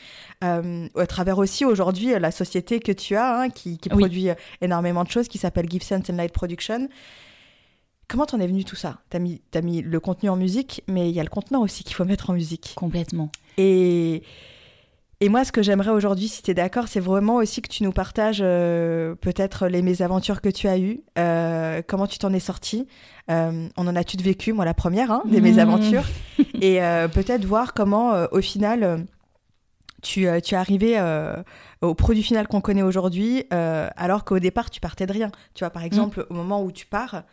euh, 0.43 0.89
à 0.97 1.07
travers 1.07 1.38
aussi 1.38 1.63
aujourd'hui 1.63 2.13
euh, 2.13 2.19
la 2.19 2.31
société 2.31 2.81
que 2.81 2.91
tu 2.91 3.15
as, 3.15 3.39
hein, 3.39 3.49
qui, 3.49 3.77
qui 3.77 3.88
Oui. 3.93 3.99
produit 3.99 4.29
euh, 4.29 4.35
énormément 4.59 5.05
de 5.05 5.09
choses, 5.09 5.29
qui 5.29 5.38
s'appelle 5.38 5.69
Give 5.69 5.83
Sense 5.83 6.09
and 6.09 6.15
Light 6.17 6.33
Production. 6.33 6.89
Comment 8.09 8.25
t'en 8.25 8.39
es 8.39 8.47
venu 8.47 8.63
tout 8.63 8.75
ça? 8.75 8.99
T'as 9.09 9.19
mis, 9.19 9.41
t'as 9.51 9.61
mis 9.61 9.81
le 9.81 9.99
contenu 9.99 10.29
en 10.29 10.35
musique, 10.35 10.81
mais 10.88 11.09
il 11.09 11.15
y 11.15 11.19
a 11.19 11.23
le 11.23 11.29
contenant 11.29 11.61
aussi 11.61 11.83
qu'il 11.83 11.95
faut 11.95 12.05
mettre 12.05 12.29
en 12.29 12.33
musique. 12.33 12.73
Complètement. 12.75 13.31
Et, 13.57 14.23
et 15.20 15.30
moi, 15.30 15.43
ce 15.45 15.51
que 15.51 15.61
j'aimerais 15.63 15.89
aujourd'hui, 15.89 16.28
si 16.28 16.43
tu 16.43 16.51
es 16.51 16.53
d'accord, 16.53 16.88
c'est 16.88 16.99
vraiment 16.99 17.36
aussi 17.38 17.61
que 17.61 17.68
tu 17.70 17.84
nous 17.84 17.91
partages 17.91 18.39
euh, 18.41 19.15
peut-être 19.15 19.68
les 19.68 19.82
mésaventures 19.82 20.41
que 20.41 20.49
tu 20.49 20.68
as 20.68 20.78
eues, 20.78 21.01
euh, 21.18 21.82
comment 21.88 22.05
tu 22.07 22.20
t'en 22.20 22.32
es 22.34 22.39
sorti. 22.39 22.88
Euh, 23.32 23.68
on 23.78 23.88
en 23.88 23.95
a 23.95 24.03
toutes 24.03 24.22
vécu, 24.22 24.53
moi 24.53 24.63
la 24.65 24.74
première, 24.76 25.11
hein, 25.11 25.24
des 25.26 25.39
Mmh. 25.39 25.43
mésaventures. 25.43 26.03
et 26.61 26.80
peut-être 27.13 27.45
voir 27.45 27.74
comment, 27.74 28.26
au 28.32 28.41
final, 28.41 29.05
tu, 30.03 30.28
tu 30.43 30.53
es 30.53 30.57
arrivé 30.57 31.01
au 31.82 31.95
produit 31.95 32.24
final 32.24 32.47
qu'on 32.47 32.61
connaît 32.61 32.84
aujourd'hui, 32.84 33.43
alors 33.51 34.24
qu'au 34.24 34.39
départ, 34.39 34.70
tu 34.70 34.80
partais 34.80 35.07
de 35.07 35.13
rien. 35.13 35.32
Tu 35.55 35.63
vois, 35.63 35.72
par 35.72 35.84
exemple, 35.84 36.28
au 36.30 36.34
moment 36.36 36.61
où 36.63 36.72
tu 36.72 36.86
pars, 36.86 37.24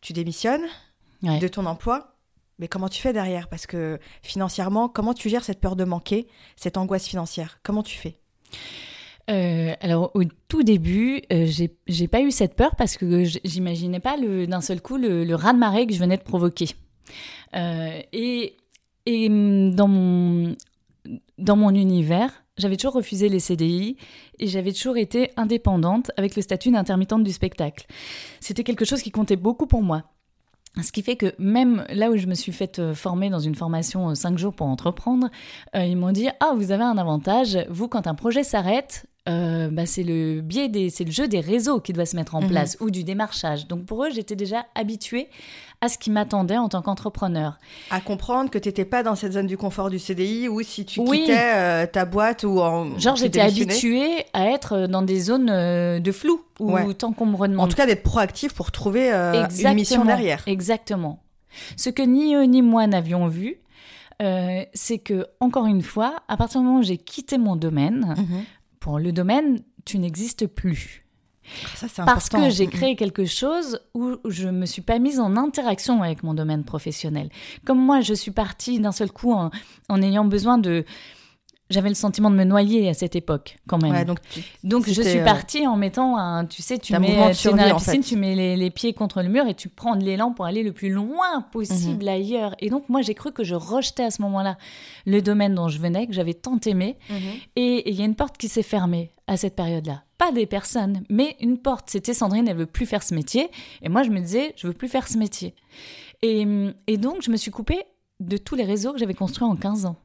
tu 0.00 0.12
démissionnes 0.12 0.64
Ouais. 1.22 1.38
de 1.38 1.48
ton 1.48 1.66
emploi, 1.66 2.14
mais 2.60 2.68
comment 2.68 2.88
tu 2.88 3.00
fais 3.00 3.12
derrière? 3.12 3.48
Parce 3.48 3.66
que 3.66 3.98
financièrement, 4.22 4.88
comment 4.88 5.14
tu 5.14 5.28
gères 5.28 5.44
cette 5.44 5.60
peur 5.60 5.74
de 5.76 5.84
manquer, 5.84 6.28
cette 6.56 6.76
angoisse 6.76 7.06
financière? 7.06 7.58
Comment 7.62 7.82
tu 7.82 7.96
fais? 7.96 8.16
Euh, 9.30 9.74
alors 9.80 10.10
au 10.14 10.24
tout 10.48 10.62
début, 10.62 11.22
euh, 11.32 11.46
j'ai 11.46 12.08
pas 12.08 12.20
eu 12.20 12.30
cette 12.30 12.54
peur 12.54 12.76
parce 12.76 12.96
que 12.96 13.24
j'imaginais 13.44 14.00
pas 14.00 14.16
d'un 14.18 14.60
seul 14.60 14.82
coup 14.82 14.98
le, 14.98 15.24
le 15.24 15.34
raz 15.34 15.54
de 15.54 15.58
marée 15.58 15.86
que 15.86 15.94
je 15.94 15.98
venais 15.98 16.16
de 16.16 16.22
provoquer. 16.22 16.68
Euh, 17.56 18.00
et 18.12 18.56
et 19.06 19.28
hum, 19.28 19.74
dans 19.74 19.88
mon 19.88 20.54
dans 21.38 21.56
mon 21.56 21.70
univers, 21.70 22.44
j'avais 22.58 22.76
toujours 22.76 22.94
refusé 22.94 23.30
les 23.30 23.40
CDI 23.40 23.96
et 24.38 24.46
j'avais 24.48 24.72
toujours 24.72 24.98
été 24.98 25.30
indépendante 25.36 26.10
avec 26.18 26.36
le 26.36 26.42
statut 26.42 26.70
d'intermittente 26.70 27.24
du 27.24 27.32
spectacle. 27.32 27.86
C'était 28.40 28.64
quelque 28.64 28.84
chose 28.84 29.00
qui 29.02 29.10
comptait 29.10 29.36
beaucoup 29.36 29.66
pour 29.66 29.82
moi. 29.82 30.04
Ce 30.82 30.92
qui 30.92 31.02
fait 31.02 31.16
que 31.16 31.34
même 31.38 31.84
là 31.90 32.10
où 32.10 32.16
je 32.16 32.26
me 32.26 32.34
suis 32.34 32.52
faite 32.52 32.78
euh, 32.78 32.94
former 32.94 33.28
dans 33.28 33.40
une 33.40 33.56
formation 33.56 34.14
5 34.14 34.38
jours 34.38 34.54
pour 34.54 34.68
entreprendre, 34.68 35.28
euh, 35.74 35.84
ils 35.84 35.96
m'ont 35.96 36.12
dit 36.12 36.28
Ah, 36.38 36.52
vous 36.56 36.70
avez 36.70 36.84
un 36.84 36.96
avantage, 36.96 37.58
vous, 37.68 37.88
quand 37.88 38.06
un 38.06 38.14
projet 38.14 38.44
s'arrête, 38.44 39.06
euh, 39.28 39.68
bah, 39.70 39.86
c'est 39.86 40.02
le 40.02 40.40
biais 40.40 40.68
des, 40.68 40.88
c'est 40.90 41.04
le 41.04 41.10
jeu 41.10 41.28
des 41.28 41.40
réseaux 41.40 41.80
qui 41.80 41.92
doit 41.92 42.06
se 42.06 42.16
mettre 42.16 42.34
en 42.34 42.40
Mhm. 42.42 42.48
place 42.48 42.76
ou 42.80 42.90
du 42.90 43.04
démarchage. 43.04 43.66
Donc 43.68 43.84
pour 43.84 44.04
eux, 44.04 44.10
j'étais 44.10 44.36
déjà 44.36 44.64
habituée 44.74 45.28
à 45.82 45.88
ce 45.88 45.98
qui 45.98 46.10
m'attendait 46.10 46.56
en 46.58 46.68
tant 46.68 46.82
qu'entrepreneur. 46.82 47.58
À 47.90 48.00
comprendre 48.00 48.50
que 48.50 48.58
tu 48.58 48.68
n'étais 48.68 48.84
pas 48.84 49.02
dans 49.02 49.14
cette 49.14 49.32
zone 49.32 49.46
du 49.46 49.56
confort 49.56 49.90
du 49.90 49.98
CDI 49.98 50.48
ou 50.48 50.62
si 50.62 50.84
tu 50.84 51.00
Oui. 51.00 51.20
quittais 51.20 51.52
euh, 51.54 51.86
ta 51.86 52.04
boîte 52.04 52.44
ou 52.44 52.60
en. 52.60 52.98
Genre, 52.98 53.16
j'étais 53.16 53.40
habituée 53.40 54.24
à 54.32 54.46
être 54.50 54.86
dans 54.86 55.02
des 55.02 55.20
zones 55.20 55.50
euh, 55.50 56.00
de 56.00 56.12
flou 56.12 56.40
où 56.58 56.72
Ouais. 56.72 56.94
tant 56.94 57.12
qu'on 57.12 57.26
me 57.26 57.58
En 57.58 57.68
tout 57.68 57.76
cas, 57.76 57.86
d'être 57.86 58.02
proactif 58.02 58.52
pour 58.54 58.70
trouver 58.72 59.12
euh, 59.12 59.46
une 59.58 59.74
mission 59.74 60.04
derrière. 60.04 60.42
Exactement. 60.46 61.22
Ce 61.76 61.90
que 61.90 62.02
ni 62.02 62.34
eux 62.34 62.44
ni 62.44 62.62
moi 62.62 62.86
n'avions 62.86 63.26
vu, 63.28 63.56
euh, 64.22 64.62
c'est 64.74 64.98
que, 64.98 65.26
encore 65.40 65.66
une 65.66 65.82
fois, 65.82 66.16
à 66.28 66.36
partir 66.36 66.60
du 66.60 66.66
moment 66.66 66.80
où 66.80 66.82
j'ai 66.82 66.98
quitté 66.98 67.38
mon 67.38 67.56
domaine, 67.56 68.14
Mhm. 68.18 68.44
Pour 68.80 68.98
le 68.98 69.12
domaine, 69.12 69.60
tu 69.84 69.98
n'existes 69.98 70.46
plus. 70.46 71.04
Ça, 71.74 71.86
c'est 71.88 72.04
Parce 72.04 72.26
important. 72.26 72.48
que 72.48 72.54
j'ai 72.54 72.66
créé 72.66 72.96
quelque 72.96 73.24
chose 73.24 73.80
où 73.94 74.16
je 74.24 74.48
me 74.48 74.66
suis 74.66 74.82
pas 74.82 74.98
mise 74.98 75.20
en 75.20 75.36
interaction 75.36 76.02
avec 76.02 76.22
mon 76.22 76.34
domaine 76.34 76.64
professionnel. 76.64 77.28
Comme 77.64 77.78
moi, 77.78 78.00
je 78.00 78.14
suis 78.14 78.30
partie 78.30 78.78
d'un 78.78 78.92
seul 78.92 79.10
coup 79.10 79.32
en, 79.32 79.50
en 79.88 80.02
ayant 80.02 80.24
besoin 80.24 80.58
de... 80.58 80.84
J'avais 81.70 81.88
le 81.88 81.94
sentiment 81.94 82.30
de 82.30 82.36
me 82.36 82.44
noyer 82.44 82.88
à 82.88 82.94
cette 82.94 83.14
époque, 83.14 83.58
quand 83.68 83.80
même. 83.80 83.92
Ouais, 83.92 84.04
donc, 84.04 84.18
tu- 84.28 84.42
Donc 84.64 84.88
je 84.88 85.00
suis 85.00 85.18
euh, 85.20 85.24
partie 85.24 85.66
en 85.68 85.76
mettant 85.76 86.16
un, 86.18 86.44
tu 86.44 86.62
sais, 86.62 86.78
tu 86.78 86.92
mets 86.98 87.32
tu 87.32 87.48
dans 87.48 87.54
la 87.56 87.74
en 87.74 87.78
piscine, 87.78 88.02
fait. 88.02 88.08
tu 88.08 88.16
mets 88.16 88.34
les, 88.34 88.56
les 88.56 88.70
pieds 88.70 88.92
contre 88.92 89.22
le 89.22 89.28
mur 89.28 89.46
et 89.46 89.54
tu 89.54 89.68
prends 89.68 89.94
de 89.96 90.04
l'élan 90.04 90.32
pour 90.32 90.44
aller 90.46 90.62
le 90.64 90.72
plus 90.72 90.90
loin 90.90 91.42
possible 91.52 92.02
Mhm. 92.04 92.08
ailleurs. 92.08 92.54
Et 92.58 92.70
donc 92.70 92.88
moi 92.88 93.02
j'ai 93.02 93.14
cru 93.14 93.30
que 93.32 93.44
je 93.44 93.54
rejetais 93.54 94.02
à 94.04 94.10
ce 94.10 94.20
moment-là 94.22 94.58
le 95.06 95.22
domaine 95.22 95.54
dont 95.54 95.68
je 95.68 95.78
venais, 95.78 96.06
que 96.08 96.12
j'avais 96.12 96.34
tant 96.34 96.58
aimé. 96.66 96.96
Et 97.56 97.70
et 97.76 97.90
il 97.90 97.94
y 97.96 98.02
a 98.02 98.04
une 98.04 98.16
porte 98.16 98.36
qui 98.36 98.48
s'est 98.48 98.62
fermée 98.64 99.12
à 99.28 99.36
cette 99.36 99.54
période-là. 99.54 100.02
Pas 100.18 100.32
des 100.32 100.46
personnes, 100.46 101.04
mais 101.08 101.36
une 101.40 101.56
porte. 101.56 101.88
C'était 101.88 102.14
Sandrine, 102.14 102.48
elle 102.48 102.56
veut 102.56 102.66
plus 102.66 102.84
faire 102.84 103.02
ce 103.04 103.14
métier. 103.14 103.48
Et 103.82 103.88
moi 103.88 104.02
je 104.02 104.10
me 104.10 104.18
disais, 104.18 104.54
je 104.56 104.66
veux 104.66 104.72
plus 104.74 104.88
faire 104.88 105.06
ce 105.06 105.16
métier. 105.18 105.54
Et, 106.22 106.44
et 106.88 106.96
donc 106.98 107.22
je 107.22 107.30
me 107.30 107.36
suis 107.36 107.50
coupée 107.52 107.82
de 108.18 108.36
tous 108.36 108.54
les 108.56 108.64
réseaux 108.64 108.92
que 108.92 108.98
j'avais 108.98 109.14
construits 109.14 109.46
en 109.46 109.54
15 109.56 109.86
ans. 109.86 109.96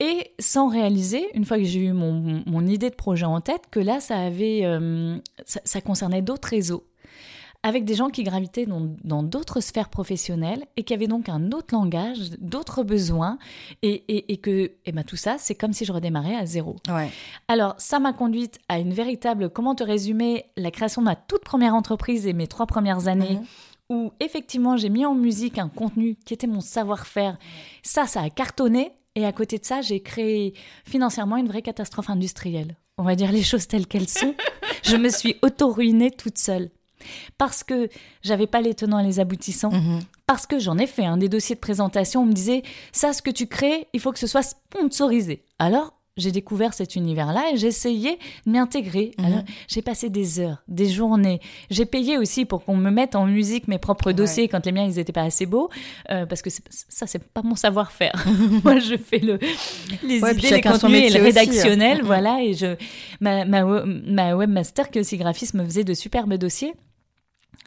Et 0.00 0.32
sans 0.38 0.68
réaliser, 0.68 1.26
une 1.34 1.44
fois 1.44 1.58
que 1.58 1.64
j'ai 1.64 1.80
eu 1.80 1.92
mon, 1.92 2.42
mon 2.46 2.66
idée 2.66 2.88
de 2.90 2.94
projet 2.94 3.26
en 3.26 3.40
tête, 3.42 3.62
que 3.70 3.80
là, 3.80 4.00
ça 4.00 4.16
avait, 4.18 4.60
euh, 4.64 5.18
ça, 5.44 5.60
ça 5.64 5.80
concernait 5.82 6.22
d'autres 6.22 6.48
réseaux, 6.48 6.84
avec 7.62 7.84
des 7.84 7.94
gens 7.94 8.08
qui 8.08 8.22
gravitaient 8.22 8.64
dans 9.04 9.22
d'autres 9.22 9.60
sphères 9.60 9.90
professionnelles 9.90 10.64
et 10.78 10.84
qui 10.84 10.94
avaient 10.94 11.06
donc 11.06 11.28
un 11.28 11.52
autre 11.52 11.74
langage, 11.74 12.30
d'autres 12.38 12.82
besoins, 12.82 13.36
et, 13.82 14.02
et, 14.08 14.32
et 14.32 14.36
que, 14.38 14.72
et 14.86 14.92
ben 14.92 15.04
tout 15.04 15.16
ça, 15.16 15.36
c'est 15.38 15.54
comme 15.54 15.74
si 15.74 15.84
je 15.84 15.92
redémarrais 15.92 16.36
à 16.36 16.46
zéro. 16.46 16.76
Ouais. 16.88 17.10
Alors, 17.48 17.74
ça 17.76 17.98
m'a 17.98 18.14
conduite 18.14 18.58
à 18.70 18.78
une 18.78 18.94
véritable, 18.94 19.50
comment 19.50 19.74
te 19.74 19.84
résumer, 19.84 20.46
la 20.56 20.70
création 20.70 21.02
de 21.02 21.08
ma 21.08 21.16
toute 21.16 21.44
première 21.44 21.74
entreprise 21.74 22.26
et 22.26 22.32
mes 22.32 22.46
trois 22.46 22.64
premières 22.66 23.08
années, 23.08 23.34
Mhm. 23.34 23.44
où 23.90 24.12
effectivement 24.20 24.78
j'ai 24.78 24.88
mis 24.88 25.04
en 25.04 25.14
musique 25.14 25.58
un 25.58 25.68
contenu 25.68 26.16
qui 26.24 26.32
était 26.32 26.46
mon 26.46 26.62
savoir-faire. 26.62 27.36
Ça, 27.82 28.06
ça 28.06 28.22
a 28.22 28.30
cartonné. 28.30 28.92
Et 29.16 29.24
à 29.26 29.32
côté 29.32 29.58
de 29.58 29.64
ça, 29.64 29.82
j'ai 29.82 30.00
créé 30.00 30.54
financièrement 30.84 31.36
une 31.36 31.48
vraie 31.48 31.62
catastrophe 31.62 32.10
industrielle. 32.10 32.76
On 32.98 33.02
va 33.02 33.16
dire 33.16 33.32
les 33.32 33.42
choses 33.42 33.66
telles 33.66 33.86
qu'elles 33.86 34.08
sont. 34.08 34.34
Je 34.82 34.96
me 34.96 35.08
suis 35.08 35.36
auto-ruinée 35.42 36.10
toute 36.10 36.38
seule. 36.38 36.70
Parce 37.38 37.64
que 37.64 37.88
j'avais 38.22 38.46
pas 38.46 38.60
les 38.60 38.74
tenants 38.74 38.98
et 38.98 39.04
les 39.04 39.20
aboutissants. 39.20 39.72
Mhm. 39.72 40.00
Parce 40.26 40.46
que 40.46 40.58
j'en 40.58 40.78
ai 40.78 40.86
fait 40.86 41.06
un 41.06 41.16
des 41.16 41.28
dossiers 41.28 41.54
de 41.54 41.60
présentation. 41.60 42.22
On 42.22 42.26
me 42.26 42.32
disait, 42.32 42.62
ça, 42.92 43.12
ce 43.12 43.22
que 43.22 43.30
tu 43.30 43.46
crées, 43.46 43.88
il 43.92 44.00
faut 44.00 44.12
que 44.12 44.18
ce 44.18 44.26
soit 44.26 44.42
sponsorisé. 44.42 45.44
Alors, 45.58 45.94
j'ai 46.20 46.30
découvert 46.32 46.74
cet 46.74 46.94
univers-là 46.96 47.50
et 47.52 47.56
j'ai 47.56 47.68
essayé 47.68 48.18
de 48.46 48.50
m'y 48.52 48.58
intégrer. 48.58 49.12
Mhm. 49.18 49.24
Alors, 49.24 49.42
j'ai 49.68 49.82
passé 49.82 50.10
des 50.10 50.38
heures, 50.40 50.62
des 50.68 50.88
journées. 50.88 51.40
J'ai 51.70 51.86
payé 51.86 52.18
aussi 52.18 52.44
pour 52.44 52.64
qu'on 52.64 52.76
me 52.76 52.90
mette 52.90 53.14
en 53.16 53.26
musique 53.26 53.66
mes 53.68 53.78
propres 53.78 54.12
dossiers 54.12 54.46
quand 54.48 54.64
les 54.66 54.72
miens, 54.72 54.84
ils 54.86 54.98
étaient 54.98 55.12
pas 55.12 55.22
assez 55.22 55.46
beaux. 55.46 55.70
euh, 56.10 56.26
parce 56.26 56.42
que 56.42 56.50
ça, 56.50 57.06
c'est 57.06 57.24
pas 57.24 57.42
mon 57.42 57.56
savoir-faire. 57.56 58.12
Moi, 58.64 58.78
je 58.78 58.96
fais 58.96 59.18
le, 59.18 59.38
les 60.06 60.20
Ouais, 60.22 60.32
idées, 60.34 60.50
les 60.50 60.60
contenus 60.60 60.96
et 60.96 61.00
le 61.02 61.06
aussi, 61.08 61.18
hein. 61.18 61.22
rédactionnel. 61.24 61.98
Mhm. 61.98 62.04
Voilà. 62.06 62.42
Et 62.42 62.54
je, 62.54 62.76
ma, 63.20 63.44
ma, 63.44 63.64
ma 63.64 64.36
webmaster, 64.36 64.90
qui 64.90 64.98
est 64.98 65.00
aussi 65.00 65.16
graphiste, 65.16 65.54
me 65.54 65.64
faisait 65.64 65.84
de 65.84 65.94
superbes 65.94 66.34
dossiers. 66.34 66.74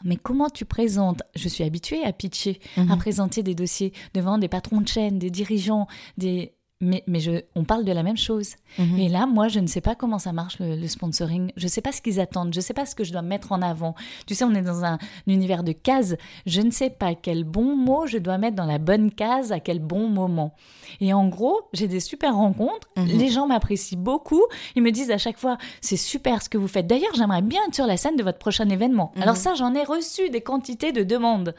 Mais 0.03 0.15
comment 0.17 0.49
tu 0.49 0.65
présentes 0.65 1.21
Je 1.35 1.47
suis 1.47 1.63
habituée 1.63 2.03
à 2.03 2.11
pitcher, 2.11 2.59
Mhm. 2.77 2.91
à 2.91 2.97
présenter 2.97 3.43
des 3.43 3.55
dossiers 3.55 3.93
devant 4.13 4.37
des 4.37 4.47
patrons 4.47 4.81
de 4.81 4.87
chaîne, 4.87 5.19
des 5.19 5.29
dirigeants, 5.29 5.87
des... 6.17 6.53
Mais, 6.83 7.03
mais 7.07 7.19
je, 7.19 7.31
on 7.55 7.63
parle 7.63 7.85
de 7.85 7.91
la 7.91 8.03
même 8.03 8.17
chose. 8.17 8.55
Mhm. 8.77 8.97
Et 8.99 9.09
là, 9.09 9.25
moi, 9.25 9.47
je 9.47 9.59
ne 9.59 9.67
sais 9.67 9.81
pas 9.81 9.95
comment 9.95 10.19
ça 10.19 10.33
marche 10.33 10.59
le, 10.59 10.75
le 10.75 10.87
sponsoring. 10.87 11.51
Je 11.55 11.63
ne 11.63 11.69
sais 11.69 11.81
pas 11.81 11.91
ce 11.91 12.01
qu'ils 12.01 12.19
attendent. 12.19 12.53
Je 12.53 12.59
ne 12.59 12.63
sais 12.63 12.73
pas 12.73 12.85
ce 12.85 12.93
que 12.93 13.03
je 13.03 13.11
dois 13.11 13.21
mettre 13.21 13.53
en 13.53 13.61
avant. 13.61 13.95
Tu 14.27 14.35
sais, 14.35 14.43
on 14.43 14.53
est 14.53 14.61
dans 14.61 14.83
un, 14.83 14.97
univers 15.27 15.63
de 15.63 15.71
cases. 15.71 16.15
Je 16.45 16.61
ne 16.61 16.71
sais 16.71 16.89
pas 16.89 17.15
quel 17.15 17.45
bon 17.45 17.75
mot 17.75 18.05
je 18.05 18.17
dois 18.17 18.37
mettre 18.37 18.55
dans 18.55 18.65
la 18.65 18.79
bonne 18.79 19.11
case 19.11 19.51
à 19.51 19.59
quel 19.59 19.79
bon 19.79 20.09
moment. 20.09 20.55
Et 20.99 21.13
en 21.13 21.27
gros, 21.27 21.61
j'ai 21.73 21.87
des 21.87 21.99
super 21.99 22.35
rencontres. 22.35 22.89
Mhm. 22.97 23.05
Les 23.05 23.29
gens 23.29 23.47
m'apprécient 23.47 23.99
beaucoup. 23.99 24.43
Ils 24.75 24.83
me 24.83 24.91
disent 24.91 25.11
à 25.11 25.17
chaque 25.17 25.37
fois, 25.37 25.57
c'est 25.79 25.97
super 25.97 26.41
ce 26.41 26.49
que 26.49 26.57
vous 26.57 26.67
faites. 26.67 26.87
D'ailleurs, 26.87 27.13
j'aimerais 27.15 27.41
bien 27.41 27.61
être 27.67 27.75
sur 27.75 27.87
la 27.87 27.97
scène 27.97 28.17
de 28.17 28.23
votre 28.23 28.39
prochain 28.39 28.67
événement. 28.69 29.11
Mhm. 29.15 29.21
Alors 29.23 29.37
ça, 29.37 29.53
j'en 29.55 29.73
ai 29.73 29.83
reçu 29.83 30.29
des 30.29 30.41
quantités 30.41 30.91
de 30.91 31.03
demandes. 31.03 31.55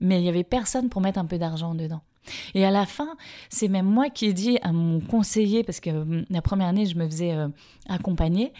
Mais 0.00 0.20
il 0.20 0.24
y 0.24 0.28
avait 0.28 0.44
personne 0.44 0.88
pour 0.88 1.00
mettre 1.00 1.18
un 1.18 1.24
peu 1.24 1.38
d'argent 1.38 1.74
dedans. 1.74 2.00
Et 2.54 2.64
à 2.64 2.70
la 2.70 2.86
fin, 2.86 3.16
c'est 3.48 3.68
même 3.68 3.86
moi 3.86 4.10
qui 4.10 4.26
ai 4.26 4.32
dit 4.32 4.58
à 4.62 4.72
mon 4.72 5.00
conseiller, 5.00 5.64
parce 5.64 5.80
que 5.80 5.90
hum, 5.90 6.24
la 6.30 6.42
première 6.42 6.68
année, 6.68 6.86
je 6.86 6.96
me 6.96 7.06
faisais 7.06 7.32
euh, 7.32 7.48
accompagner, 7.88 8.52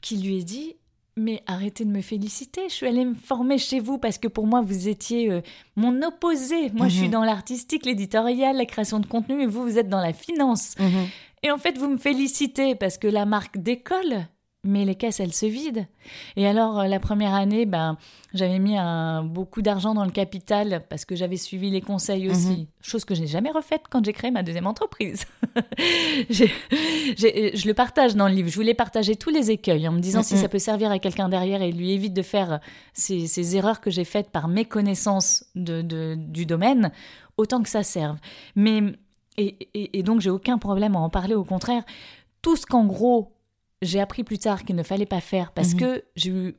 qui 0.00 0.16
lui 0.18 0.38
ai 0.38 0.44
dit 0.44 0.76
mais 1.16 1.42
arrêtez 1.46 1.84
de 1.84 1.90
me 1.90 2.00
féliciter, 2.00 2.62
je 2.68 2.74
suis 2.74 2.86
allée 2.86 3.04
me 3.04 3.14
former 3.14 3.58
chez 3.58 3.80
vous 3.80 3.98
parce 3.98 4.18
que 4.18 4.28
pour 4.28 4.46
moi, 4.46 4.62
vous 4.62 4.88
étiez 4.88 5.30
euh, 5.30 5.40
mon 5.76 6.02
opposé. 6.02 6.70
Moi, 6.72 6.88
je 6.88 6.96
suis 6.96 7.06
mhm. 7.06 7.12
dans 7.12 7.24
l'artistique, 7.24 7.84
l'éditorial, 7.84 8.56
la 8.56 8.64
création 8.64 9.00
de 9.00 9.06
contenu, 9.06 9.42
et 9.42 9.46
vous, 9.46 9.62
vous 9.62 9.78
êtes 9.78 9.88
dans 9.88 10.00
la 10.00 10.12
finance. 10.12 10.74
Mhm. 10.78 11.08
Et 11.42 11.50
en 11.50 11.58
fait, 11.58 11.78
vous 11.78 11.88
me 11.88 11.96
félicitez 11.96 12.74
parce 12.74 12.98
que 12.98 13.08
la 13.08 13.26
marque 13.26 13.58
décolle, 13.58 14.26
mais 14.62 14.84
les 14.84 14.94
caisses, 14.94 15.20
elles 15.20 15.32
se 15.32 15.46
vident. 15.46 15.86
Et 16.36 16.46
alors, 16.46 16.80
euh, 16.80 16.86
la 16.86 17.00
première 17.00 17.32
année, 17.32 17.64
ben, 17.64 17.96
j'avais 18.34 18.58
mis 18.58 18.76
un, 18.76 19.24
beaucoup 19.24 19.62
d'argent 19.62 19.94
dans 19.94 20.04
le 20.04 20.10
capital 20.10 20.84
parce 20.90 21.06
que 21.06 21.16
j'avais 21.16 21.38
suivi 21.38 21.70
les 21.70 21.80
conseils 21.80 22.28
aussi, 22.28 22.48
mhm. 22.48 22.66
chose 22.82 23.06
que 23.06 23.14
je 23.14 23.22
n'ai 23.22 23.26
jamais 23.26 23.50
refaite 23.50 23.82
quand 23.88 24.04
j'ai 24.04 24.12
créé 24.12 24.30
ma 24.30 24.42
deuxième 24.42 24.66
entreprise. 24.66 25.24
je 26.30 27.66
le 27.66 27.72
partage 27.72 28.16
dans 28.16 28.28
le 28.28 28.34
livre. 28.34 28.50
Je 28.50 28.56
voulais 28.56 28.74
partager 28.74 29.16
tous 29.16 29.30
les 29.30 29.50
écueils 29.50 29.88
en 29.88 29.92
me 29.92 30.00
disant 30.00 30.22
si 30.22 30.36
ça 30.36 30.48
peut 30.48 30.58
servir 30.58 30.90
à 30.90 30.98
quelqu'un 30.98 31.30
derrière 31.30 31.62
et 31.62 31.72
lui 31.72 31.92
évite 31.92 32.12
de 32.12 32.22
faire 32.22 32.60
ces, 32.92 33.26
ces 33.26 33.56
erreurs 33.56 33.80
que 33.80 33.90
j'ai 33.90 34.04
faites 34.04 34.30
par 34.30 34.46
méconnaissance 34.46 35.46
de, 35.54 35.80
de, 35.80 36.16
du 36.18 36.44
domaine, 36.44 36.92
autant 37.38 37.62
que 37.62 37.68
ça 37.70 37.82
serve. 37.82 38.18
Mais, 38.56 38.82
et, 39.38 39.56
et, 39.72 39.98
et 39.98 40.02
donc, 40.02 40.20
j'ai 40.20 40.30
aucun 40.30 40.58
problème 40.58 40.96
à 40.96 40.98
en 40.98 41.08
parler. 41.08 41.34
Au 41.34 41.44
contraire, 41.44 41.82
tout 42.42 42.56
ce 42.56 42.66
qu'en 42.66 42.84
gros, 42.84 43.32
j'ai 43.82 44.00
appris 44.00 44.24
plus 44.24 44.38
tard 44.38 44.64
qu'il 44.64 44.76
ne 44.76 44.82
fallait 44.82 45.06
pas 45.06 45.20
faire 45.20 45.52
parce 45.52 45.74
mhm. 45.74 45.80
que 45.80 46.04
j'ai 46.16 46.30
eu 46.30 46.56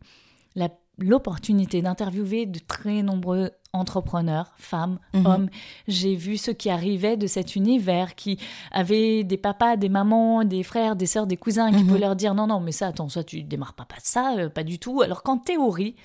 l'opportunité 0.97 1.81
d'interviewer 1.81 2.45
de 2.45 2.59
très 2.59 3.01
nombreux 3.01 3.51
entrepreneurs, 3.73 4.53
femmes, 4.57 4.99
mhm. 5.13 5.25
hommes. 5.25 5.49
J'ai 5.87 6.15
vu 6.15 6.37
ceux 6.37 6.53
qui 6.53 6.69
arrivaient 6.69 7.17
de 7.17 7.27
cet 7.27 7.55
univers, 7.55 8.15
qui 8.15 8.37
avaient 8.71 9.23
des 9.23 9.37
papas, 9.37 9.77
des 9.77 9.89
mamans, 9.89 10.43
des 10.43 10.61
frères, 10.61 10.95
des 10.95 11.05
sœurs, 11.05 11.25
des 11.25 11.37
cousins, 11.37 11.71
qui 11.71 11.83
mhm. 11.83 11.87
pouvaient 11.87 11.99
leur 11.99 12.15
dire 12.15 12.35
non, 12.35 12.47
non, 12.47 12.59
mais 12.59 12.71
ça, 12.71 12.87
attends, 12.87 13.09
ça, 13.09 13.23
tu 13.23 13.43
démarres 13.43 13.73
pas, 13.73 13.85
pas 13.85 13.95
ça, 14.03 14.35
euh, 14.37 14.49
pas 14.49 14.63
du 14.63 14.77
tout. 14.77 15.01
Alors 15.01 15.23
qu'en 15.23 15.37
théorie, 15.37 15.95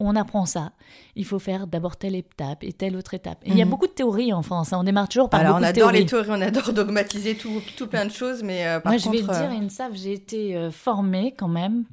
on 0.00 0.16
apprend 0.16 0.46
ça. 0.46 0.72
Il 1.14 1.24
faut 1.24 1.38
faire 1.38 1.66
d'abord 1.66 1.96
telle 1.96 2.14
étape 2.14 2.64
et 2.64 2.72
telle 2.72 2.96
autre 2.96 3.14
étape. 3.14 3.38
il 3.46 3.56
y 3.56 3.62
a 3.62 3.64
mhm. 3.64 3.70
beaucoup 3.70 3.86
de 3.86 3.92
théories 3.92 4.32
en 4.32 4.42
France. 4.42 4.72
Hein. 4.72 4.78
On 4.80 4.84
démarre 4.84 5.08
toujours 5.08 5.30
par 5.30 5.40
Alors, 5.40 5.54
beaucoup 5.54 5.64
on 5.64 5.68
adore 5.68 5.92
les 5.92 6.06
théories, 6.06 6.30
on 6.30 6.40
adore 6.40 6.72
dogmatiser 6.72 7.36
tout, 7.36 7.62
tout 7.76 7.86
plein 7.86 8.04
de 8.04 8.10
choses, 8.10 8.42
mais 8.42 8.66
euh, 8.66 8.80
par 8.80 8.92
Moi, 8.92 8.98
je 8.98 9.08
vais 9.10 9.18
te 9.18 9.24
dire, 9.24 9.50
euh, 9.50 9.64
Insaf, 9.64 9.92
j'ai 9.94 10.12
été 10.12 10.56
euh, 10.56 10.70
formée 10.70 11.34
quand 11.36 11.48
même 11.48 11.84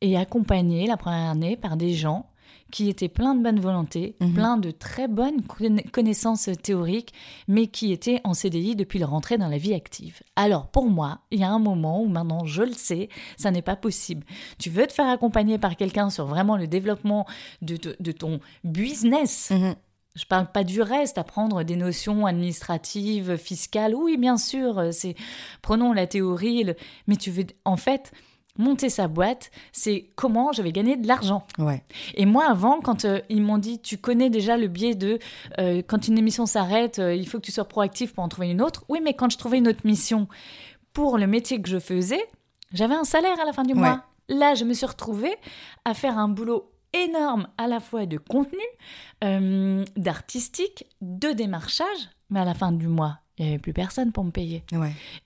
et 0.00 0.16
accompagnée 0.16 0.86
la 0.86 0.96
première 0.96 1.30
année 1.30 1.56
par 1.56 1.76
des 1.76 1.94
gens 1.94 2.26
qui 2.72 2.88
était 2.88 3.08
plein 3.08 3.34
de 3.36 3.42
bonne 3.42 3.60
volonté, 3.60 4.16
mhm. 4.20 4.32
plein 4.32 4.56
de 4.56 4.72
très 4.72 5.06
bonnes 5.06 5.42
connaissances 5.92 6.48
théoriques, 6.62 7.12
mais 7.46 7.68
qui 7.68 7.92
étaient 7.92 8.20
en 8.24 8.34
CDI 8.34 8.74
depuis 8.74 8.98
leur 8.98 9.14
entrée 9.14 9.38
dans 9.38 9.46
la 9.46 9.58
vie 9.58 9.74
active. 9.74 10.22
Alors 10.34 10.66
pour 10.66 10.86
moi, 10.86 11.20
il 11.30 11.38
y 11.38 11.44
a 11.44 11.50
un 11.50 11.60
moment 11.60 12.02
où 12.02 12.08
maintenant 12.08 12.44
je 12.46 12.62
le 12.62 12.72
sais, 12.72 13.10
ça 13.36 13.50
n'est 13.52 13.62
pas 13.62 13.76
possible. 13.76 14.26
Tu 14.58 14.70
veux 14.70 14.86
te 14.86 14.92
faire 14.92 15.08
accompagner 15.08 15.58
par 15.58 15.76
quelqu'un 15.76 16.10
sur 16.10 16.26
vraiment 16.26 16.56
le 16.56 16.66
développement 16.66 17.26
de, 17.60 17.76
ton 18.12 18.40
business? 18.64 19.50
Mhm. 19.50 19.76
Je 20.14 20.24
parle 20.24 20.50
pas 20.50 20.64
du 20.64 20.82
reste, 20.82 21.16
apprendre 21.16 21.62
des 21.64 21.76
notions 21.76 22.26
administratives, 22.26 23.36
fiscales. 23.36 23.94
Oui, 23.94 24.16
bien 24.16 24.36
sûr, 24.36 24.88
c'est 24.92 25.14
prenons 25.62 25.92
la 25.92 26.06
théorie, 26.06 26.66
mais 27.06 27.16
tu 27.16 27.30
veux 27.30 27.46
en 27.64 27.76
fait 27.76 28.12
monter 28.58 28.90
sa 28.90 29.08
boîte, 29.08 29.50
c'est 29.72 30.10
comment 30.14 30.52
je 30.52 30.62
vais 30.62 30.72
gagner 30.72 30.96
de 30.96 31.06
l'argent. 31.06 31.46
Ouais. 31.58 31.82
Et 32.14 32.26
moi, 32.26 32.44
avant, 32.48 32.80
quand 32.80 33.04
euh, 33.04 33.20
ils 33.28 33.42
m'ont 33.42 33.58
dit, 33.58 33.80
tu 33.80 33.98
connais 33.98 34.30
déjà 34.30 34.56
le 34.56 34.68
biais 34.68 34.94
de 34.94 35.18
euh, 35.58 35.82
quand 35.86 36.08
une 36.08 36.18
émission 36.18 36.46
s'arrête, 36.46 36.98
euh, 36.98 37.14
il 37.14 37.26
faut 37.26 37.38
que 37.38 37.44
tu 37.44 37.52
sois 37.52 37.64
proactif 37.64 38.12
pour 38.12 38.24
en 38.24 38.28
trouver 38.28 38.50
une 38.50 38.60
autre. 38.60 38.84
Oui, 38.88 39.00
mais 39.02 39.14
quand 39.14 39.30
je 39.30 39.38
trouvais 39.38 39.58
une 39.58 39.68
autre 39.68 39.84
mission 39.84 40.28
pour 40.92 41.16
le 41.16 41.26
métier 41.26 41.62
que 41.62 41.68
je 41.68 41.78
faisais, 41.78 42.22
j'avais 42.72 42.94
un 42.94 43.04
salaire 43.04 43.40
à 43.40 43.44
la 43.44 43.52
fin 43.52 43.62
du 43.62 43.74
mois. 43.74 44.04
Là, 44.28 44.54
je 44.54 44.64
me 44.64 44.72
suis 44.72 44.86
retrouvée 44.86 45.34
à 45.84 45.94
faire 45.94 46.18
un 46.18 46.28
boulot 46.28 46.70
énorme 46.92 47.48
à 47.58 47.66
la 47.66 47.80
fois 47.80 48.06
de 48.06 48.18
contenu, 48.18 48.60
d'artistique, 49.96 50.86
de 51.00 51.32
démarchage, 51.32 52.10
mais 52.32 52.40
à 52.40 52.44
la 52.44 52.54
fin 52.54 52.72
du 52.72 52.88
mois, 52.88 53.18
il 53.38 53.46
n'y 53.46 53.50
avait 53.52 53.58
plus 53.58 53.72
personne 53.72 54.12
pour 54.12 54.24
me 54.24 54.30
payer. 54.30 54.62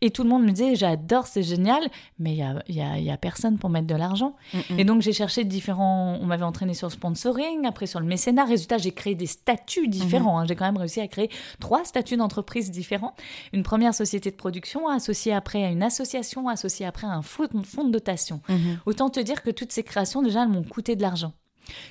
Et 0.01 0.11
tout 0.11 0.23
le 0.23 0.29
monde 0.29 0.45
me 0.45 0.53
disait, 0.53 0.77
j'adore, 0.77 1.27
c'est 1.27 1.43
génial, 1.43 1.89
mais 2.19 2.33
il 2.33 2.37
n'y 2.37 2.43
a, 2.43 2.63
y 2.69 2.81
a, 2.81 2.99
y 2.99 3.11
a, 3.11 3.17
personne 3.17 3.59
pour 3.59 3.69
mettre 3.69 3.89
de 3.89 3.97
l'argent. 3.97 4.37
Et 4.79 4.85
donc 4.85 5.03
j'ai 5.03 5.13
cherché 5.13 5.45
différents, 5.45 6.17
on 6.21 6.27
m'avait 6.27 6.45
entraîné 6.45 6.75
sur 6.75 6.87
le 6.87 6.93
sponsoring, 6.93 7.67
après 7.67 7.87
sur 7.87 7.99
le 7.99 8.07
mécénat. 8.07 8.45
Résultat, 8.45 8.79
j'ai 8.79 8.93
créé 8.93 9.15
des 9.15 9.27
statuts 9.27 9.89
différents. 9.89 10.39
Mm-hmm. 10.39 10.43
Hein. 10.43 10.47
J'ai 10.47 10.55
quand 10.55 10.67
même 10.67 10.77
réussi 10.77 11.01
à 11.01 11.09
créer 11.09 11.31
trois 11.59 11.85
statuts 11.85 12.17
d'entreprise 12.17 12.71
différents. 12.71 13.15
Une 13.53 13.65
première 13.65 13.95
société 13.95 14.31
de 14.31 14.37
production, 14.37 14.89
associée 14.89 15.33
après 15.33 15.65
à 15.65 15.71
une 15.71 15.83
association, 15.83 16.49
associée 16.49 16.87
après 16.87 17.07
à 17.09 17.11
un 17.11 17.23
fonds 17.23 17.49
de 17.49 17.91
dotation. 17.91 18.41
Mm-hmm. 18.49 18.79
Autant 18.87 19.11
te 19.11 19.21
dire 19.21 19.43
que 19.43 19.51
toutes 19.51 19.73
ces 19.73 19.83
créations, 19.83 20.23
déjà, 20.23 20.43
elles 20.43 20.49
m'ont 20.49 20.65
coûté 20.65 20.95
de 20.97 21.03
l'argent 21.03 21.33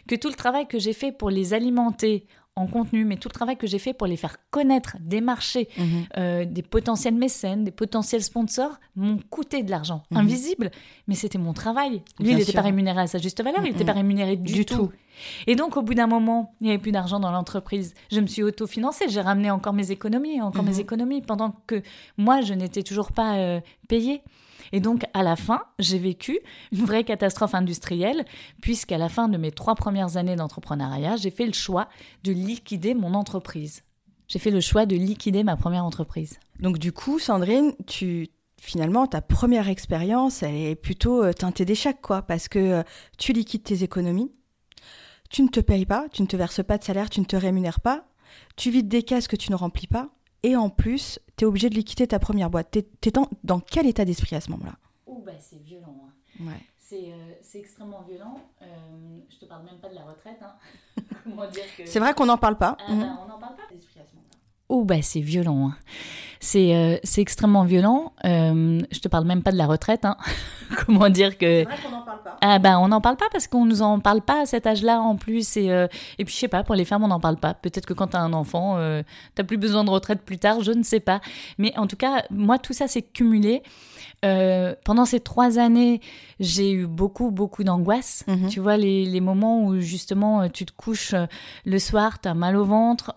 que 0.08 0.16
tout 0.16 0.30
le 0.30 0.36
travail 0.36 0.68
que 0.68 0.80
j'ai 0.80 0.94
fait 0.94 1.12
pour 1.12 1.30
les 1.30 1.54
alimenter 1.54 2.28
en 2.58 2.68
contenu, 2.68 3.04
mais 3.04 3.18
tout 3.18 3.28
le 3.28 3.34
travail 3.34 3.58
que 3.58 3.68
j'ai 3.68 3.80
fait 3.80 3.94
pour 3.94 4.08
les 4.08 4.16
faire 4.16 4.38
connaître 4.50 4.96
des 5.02 5.20
marchés, 5.20 5.68
mhm. 5.78 5.86
euh, 6.18 6.46
des 6.46 6.62
potentiels 6.62 7.16
mécènes, 7.16 7.66
des 7.66 7.72
potentiels 7.72 8.24
sponsors, 8.24 8.80
m'ont 8.96 9.20
coûté 9.30 9.62
de 9.62 9.70
l'argent. 9.70 10.04
Mhm. 10.12 10.18
Invisible, 10.18 10.72
mais 11.08 11.16
c'était 11.16 11.38
mon 11.38 11.52
travail. 11.52 12.02
Lui, 12.20 12.32
il 12.32 12.38
n'était 12.38 12.54
pas 12.54 12.62
rémunéré 12.62 13.02
à 13.02 13.08
sa 13.08 13.18
juste 13.18 13.44
valeur, 13.44 13.60
il 13.66 13.74
n'était 13.74 13.84
pas 13.84 13.92
rémunéré 13.92 14.38
du, 14.38 14.64
tout. 14.66 14.90
Et 15.48 15.56
donc, 15.56 15.76
au 15.76 15.82
bout 15.82 15.96
d'un 15.96 16.08
moment, 16.08 16.56
il 16.62 16.66
n'y 16.66 16.70
avait 16.70 16.82
plus 16.82 16.94
d'argent 16.94 17.20
dans 17.20 17.32
l'entreprise. 17.32 17.94
Je 18.10 18.22
me 18.22 18.28
suis 18.28 18.42
autofinancée, 18.42 19.10
j'ai 19.10 19.22
ramené 19.22 19.52
encore 19.52 19.74
mes 19.74 19.92
économies, 19.92 20.42
encore 20.42 20.64
mes 20.64 20.76
mhm. 20.76 20.80
économies, 20.80 21.22
pendant 21.22 21.56
que 21.68 21.82
moi, 22.18 22.40
je 22.40 22.54
n'étais 22.54 22.84
toujours 22.84 23.12
pas 23.12 23.36
euh, 23.36 23.60
payée. 23.90 24.22
Et 24.72 24.80
donc, 24.80 25.04
à 25.14 25.24
la 25.24 25.36
fin, 25.36 25.64
j'ai 25.80 26.00
vécu 26.00 26.40
une 26.72 26.86
vraie 26.86 27.04
catastrophe 27.04 27.56
industrielle, 27.56 28.26
puisqu'à 28.62 28.98
la 28.98 29.10
fin 29.10 29.28
de 29.28 29.38
mes 29.38 29.52
trois 29.52 29.76
premières 29.76 30.18
années 30.18 30.36
d'entrepreneuriat, 30.36 31.16
j'ai 31.18 31.32
fait 31.32 31.46
le 31.46 31.54
choix 31.54 31.88
de 32.24 32.32
liquider 32.32 32.94
mon 32.94 33.14
entreprise. 33.14 33.84
J'ai 34.28 34.40
fait 34.40 34.52
le 34.52 34.62
choix 34.62 34.86
de 34.86 34.96
liquider 34.96 35.44
ma 35.44 35.56
première 35.56 35.86
entreprise. 35.86 36.40
Donc, 36.60 36.80
du 36.80 36.92
coup, 36.92 37.20
Sandrine, 37.20 37.74
tu 37.86 38.30
finalement, 38.66 39.06
ta 39.06 39.22
première 39.22 39.70
expérience, 39.70 40.42
elle 40.42 40.56
est 40.56 40.76
plutôt 40.76 41.24
euh, 41.24 41.34
teintée 41.34 41.66
d'échec, 41.66 41.98
quoi, 42.02 42.24
parce 42.24 42.48
que 42.48 42.60
euh, 42.60 42.84
tu 43.18 43.32
liquides 43.34 43.64
tes 43.64 43.84
économies, 43.84 44.32
tu 45.30 45.44
ne 45.44 45.50
te 45.50 45.60
payes 45.60 45.86
pas, 45.86 46.08
tu 46.12 46.22
ne 46.22 46.28
te 46.28 46.36
verses 46.36 46.64
pas 46.64 46.78
de 46.78 46.84
salaire, 46.84 47.10
tu 47.10 47.20
ne 47.20 47.26
te 47.26 47.36
rémunères 47.36 47.80
pas, 47.80 48.08
tu 48.56 48.72
vides 48.72 48.88
des 48.88 49.04
caisses 49.04 49.28
que 49.28 49.36
tu 49.36 49.52
ne 49.52 49.56
remplis 49.56 49.88
pas, 49.88 50.10
et 50.44 50.56
en 50.56 50.70
plus, 50.70 51.20
tu 51.38 51.46
es 51.46 51.48
obligé 51.48 51.70
de 51.70 51.76
liquider 51.76 52.08
ta 52.08 52.20
première 52.20 52.50
boîte. 52.50 52.72
Tu 52.72 53.10
es, 53.10 53.14
dans, 53.44 53.60
quel 53.60 53.88
état 53.88 54.06
d'esprit 54.06 54.36
à 54.36 54.42
ce 54.42 54.52
moment-là? 54.52 54.76
Ouh, 55.08 55.22
bah, 55.22 55.34
c'est 55.40 55.62
violent. 55.62 56.08
Hein. 56.08 56.46
Ouais. 56.46 56.62
Euh, 56.94 57.34
c'est 57.42 57.60
extrêmement 57.60 58.02
violent. 58.04 58.40
Euh, 58.62 58.66
je 59.30 59.38
te 59.38 59.46
parle 59.46 59.66
même 59.66 59.80
pas 59.80 59.90
de 59.90 59.96
la 59.96 60.04
retraite. 60.04 60.40
Hein. 60.42 60.56
C'est 61.86 62.00
vrai 62.00 62.14
qu'on 62.14 62.28
n'en 62.28 62.38
parle 62.38 62.58
pas. 62.58 62.78
Ah, 62.80 62.86
bah, 62.88 62.94
mhm. 62.94 63.18
on 63.24 63.28
n'en 63.28 63.40
parle 63.40 63.56
pas 63.56 63.64
d'esprit 63.72 64.00
à 64.00 64.06
ce 64.06 64.16
moment-là. 64.16 64.35
Oh, 64.68 64.84
bah, 64.84 65.02
c'est 65.02 65.22
violent. 65.22 65.70
Hein. 65.70 65.76
Euh, 66.56 66.98
c'est 67.04 67.22
extrêmement 67.22 67.64
violent. 67.64 68.14
Euh, 68.26 68.82
je 68.92 69.00
te 69.00 69.08
parle 69.08 69.26
même 69.26 69.44
pas 69.44 69.52
de 69.52 69.58
la 69.58 69.66
retraite. 69.66 70.06
Hein. 70.06 70.18
Comment 70.86 71.10
dire 71.10 71.38
que. 71.38 71.46
C'est 71.46 71.64
vrai 71.64 71.76
qu'on 71.84 71.92
n'en 71.92 72.02
parle 72.02 72.24
pas. 72.24 72.38
Ah, 72.42 72.60
bah, 72.60 72.80
on 72.80 72.88
n'en 72.88 73.02
parle 73.02 73.18
pas 73.18 73.28
parce 73.32 73.48
qu'on 73.48 73.66
nous 73.66 73.82
en 73.82 74.00
parle 74.00 74.22
pas 74.22 74.42
à 74.42 74.46
cet 74.46 74.68
âge-là 74.68 75.00
en 75.00 75.16
plus. 75.16 75.58
Et, 75.58 75.72
euh, 75.72 75.88
et 76.18 76.26
puis, 76.26 76.34
je 76.34 76.40
sais 76.40 76.48
pas, 76.48 76.64
pour 76.64 76.76
les 76.76 76.86
femmes, 76.86 77.04
on 77.04 77.08
n'en 77.08 77.20
parle 77.20 77.38
pas. 77.38 77.54
Peut-être 77.54 77.86
que 77.86 77.94
quand 77.94 78.08
tu 78.08 78.18
as 78.18 78.22
un 78.22 78.34
enfant, 78.34 78.78
euh, 78.78 79.04
tu 79.36 79.44
plus 79.44 79.58
besoin 79.58 79.84
de 79.84 79.90
retraite 79.90 80.22
plus 80.22 80.38
tard, 80.38 80.62
je 80.62 80.72
ne 80.72 80.84
sais 80.84 81.00
pas. 81.00 81.22
Mais 81.58 81.78
en 81.78 81.88
tout 81.88 81.98
cas, 81.98 82.24
moi, 82.30 82.58
tout 82.58 82.74
ça 82.74 82.88
s'est 82.88 83.04
cumulé. 83.04 83.64
Pendant 84.84 85.06
ces 85.06 85.20
trois 85.20 85.60
années, 85.60 86.02
j'ai 86.40 86.72
eu 86.72 86.88
beaucoup, 86.88 87.30
beaucoup 87.30 87.64
d'angoisse. 87.64 88.24
Mhm. 88.26 88.50
Tu 88.50 88.60
vois, 88.60 88.76
les, 88.76 89.06
les, 89.06 89.22
moments 89.22 89.64
où 89.64 89.80
justement 89.80 90.50
tu 90.50 90.66
te 90.66 90.72
couches 90.72 91.14
le 91.64 91.78
soir, 91.78 92.20
tu 92.20 92.28
as 92.28 92.34
mal 92.34 92.56
au 92.56 92.66
ventre, 92.66 93.14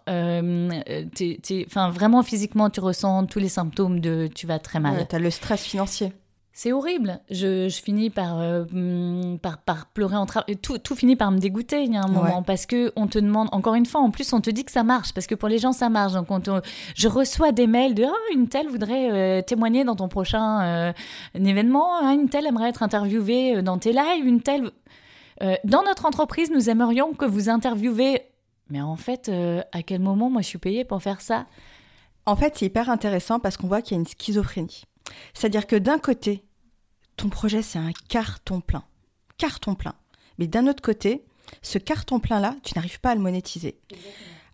enfin 1.66 1.90
vraiment 1.90 2.22
physiquement, 2.22 2.70
tu 2.70 2.80
ressens 2.80 3.26
tous 3.26 3.38
les 3.38 3.48
symptômes 3.48 4.00
de 4.00 4.28
tu 4.34 4.46
vas 4.46 4.58
très 4.58 4.80
mal. 4.80 5.06
tu 5.08 5.16
as 5.16 5.18
le 5.18 5.30
stress 5.30 5.62
financier. 5.62 6.12
C'est 6.58 6.72
horrible. 6.72 7.20
Je, 7.30 7.68
je 7.68 7.80
finis 7.80 8.10
par, 8.10 8.40
euh, 8.40 8.64
par, 9.40 9.58
par, 9.58 9.86
pleurer 9.86 10.16
en 10.16 10.26
travail. 10.26 10.56
Tout, 10.56 10.78
tout 10.78 10.96
finit 10.96 11.14
par 11.14 11.30
me 11.30 11.38
dégoûter, 11.38 11.84
il 11.84 11.94
y 11.94 11.96
a 11.96 12.02
un 12.02 12.08
moment. 12.08 12.42
Parce 12.42 12.66
que 12.66 12.92
on 12.96 13.06
te 13.06 13.20
demande, 13.20 13.46
encore 13.52 13.76
une 13.76 13.86
fois, 13.86 14.00
en 14.00 14.10
plus, 14.10 14.32
on 14.32 14.40
te 14.40 14.50
dit 14.50 14.64
que 14.64 14.72
ça 14.72 14.82
marche. 14.82 15.14
Parce 15.14 15.28
que 15.28 15.36
pour 15.36 15.48
les 15.48 15.58
gens, 15.58 15.70
ça 15.70 15.88
marche. 15.88 16.14
Donc, 16.14 16.48
je 16.96 17.06
reçois 17.06 17.52
des 17.52 17.68
mails 17.68 17.94
de 17.94 18.02
oh, 18.02 18.34
une 18.34 18.48
telle 18.48 18.66
voudrait 18.66 19.12
euh, 19.12 19.40
témoigner 19.40 19.84
dans 19.84 19.94
ton 19.94 20.08
prochain 20.08 20.62
euh, 20.62 20.92
événement. 21.36 21.90
Ah, 22.02 22.12
une 22.14 22.28
telle 22.28 22.44
aimerait 22.44 22.70
être 22.70 22.82
interviewée 22.82 23.62
dans 23.62 23.78
tes 23.78 23.92
lives. 23.92 24.26
Une 24.26 24.40
telle. 24.40 24.72
dans 25.62 25.84
notre 25.84 26.06
entreprise, 26.06 26.50
nous 26.50 26.68
aimerions 26.68 27.12
que 27.12 27.24
vous 27.24 27.48
interviewez. 27.48 28.22
Mais 28.70 28.80
en 28.80 28.96
fait, 28.96 29.30
à 29.72 29.82
quel 29.82 30.00
moment, 30.00 30.30
moi, 30.30 30.42
je 30.42 30.46
suis 30.46 30.58
payée 30.58 30.84
pour 30.84 31.02
faire 31.02 31.20
ça? 31.20 31.46
En 32.26 32.36
fait, 32.36 32.56
c'est 32.56 32.66
hyper 32.66 32.90
intéressant 32.90 33.40
parce 33.40 33.56
qu'on 33.56 33.68
voit 33.68 33.80
qu'il 33.80 33.96
y 33.96 33.98
a 33.98 34.00
une 34.00 34.06
schizophrénie. 34.06 34.84
C'est-à-dire 35.32 35.66
que 35.66 35.76
d'un 35.76 35.98
côté, 35.98 36.44
ton 37.16 37.30
projet, 37.30 37.62
c'est 37.62 37.78
un 37.78 37.92
carton 38.08 38.60
plein. 38.60 38.84
Carton 39.38 39.74
plein. 39.74 39.94
Mais 40.38 40.46
d'un 40.46 40.66
autre 40.66 40.82
côté, 40.82 41.24
ce 41.62 41.78
carton 41.78 42.20
plein-là, 42.20 42.54
tu 42.62 42.74
n'arrives 42.74 43.00
pas 43.00 43.10
à 43.10 43.14
le 43.14 43.20
monétiser. 43.22 43.80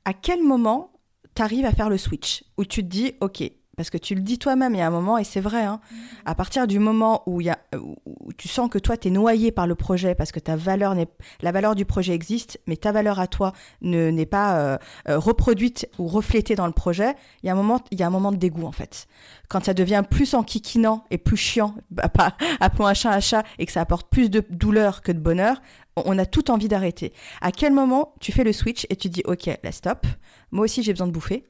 À 0.04 0.12
quel 0.12 0.42
moment 0.42 0.92
tu 1.34 1.42
arrives 1.42 1.64
à 1.64 1.72
faire 1.72 1.90
le 1.90 1.98
switch, 1.98 2.44
où 2.56 2.64
tu 2.64 2.82
te 2.82 2.88
dis, 2.88 3.14
ok, 3.20 3.42
parce 3.76 3.90
que 3.90 3.98
tu 3.98 4.14
le 4.14 4.20
dis 4.20 4.38
toi-même, 4.38 4.74
il 4.74 4.78
y 4.78 4.80
a 4.80 4.86
un 4.86 4.90
moment, 4.90 5.18
et 5.18 5.24
c'est 5.24 5.40
vrai, 5.40 5.64
hein, 5.64 5.80
à 6.24 6.34
partir 6.34 6.66
du 6.66 6.78
moment 6.78 7.22
où, 7.26 7.40
il 7.40 7.46
y 7.46 7.50
a, 7.50 7.58
où 7.76 8.32
tu 8.36 8.48
sens 8.48 8.68
que 8.68 8.78
toi, 8.78 8.96
tu 8.96 9.08
es 9.08 9.10
noyé 9.10 9.52
par 9.52 9.66
le 9.66 9.74
projet, 9.74 10.14
parce 10.14 10.32
que 10.32 10.40
ta 10.40 10.56
valeur 10.56 10.94
n'est, 10.94 11.08
la 11.42 11.52
valeur 11.52 11.74
du 11.74 11.84
projet 11.84 12.14
existe, 12.14 12.60
mais 12.66 12.76
ta 12.76 12.92
valeur 12.92 13.20
à 13.20 13.26
toi 13.26 13.52
ne, 13.82 14.10
n'est 14.10 14.26
pas 14.26 14.58
euh, 14.58 14.78
euh, 15.08 15.18
reproduite 15.18 15.88
ou 15.98 16.06
reflétée 16.06 16.54
dans 16.54 16.66
le 16.66 16.72
projet, 16.72 17.14
il 17.42 17.46
y, 17.46 17.50
a 17.50 17.52
un 17.52 17.56
moment, 17.56 17.80
il 17.90 17.98
y 17.98 18.02
a 18.02 18.06
un 18.06 18.10
moment 18.10 18.32
de 18.32 18.36
dégoût, 18.36 18.66
en 18.66 18.72
fait. 18.72 19.06
Quand 19.48 19.64
ça 19.64 19.74
devient 19.74 20.02
plus 20.08 20.34
enquiquinant 20.34 21.04
et 21.10 21.18
plus 21.18 21.36
chiant, 21.36 21.74
bah, 21.90 22.08
pas, 22.08 22.36
appelons 22.60 22.86
un 22.86 22.94
chat 22.94 23.12
un 23.12 23.20
chat, 23.20 23.44
et 23.58 23.66
que 23.66 23.72
ça 23.72 23.80
apporte 23.80 24.08
plus 24.08 24.30
de 24.30 24.42
douleur 24.50 25.02
que 25.02 25.12
de 25.12 25.18
bonheur, 25.18 25.60
on 25.96 26.18
a 26.18 26.26
tout 26.26 26.50
envie 26.50 26.68
d'arrêter. 26.68 27.12
À 27.40 27.52
quel 27.52 27.72
moment 27.72 28.14
tu 28.20 28.32
fais 28.32 28.44
le 28.44 28.52
switch 28.52 28.86
et 28.90 28.96
tu 28.96 29.08
dis, 29.08 29.22
ok, 29.26 29.46
là, 29.62 29.72
stop, 29.72 30.06
moi 30.50 30.64
aussi 30.64 30.82
j'ai 30.82 30.92
besoin 30.92 31.06
de 31.06 31.12
bouffer, 31.12 31.44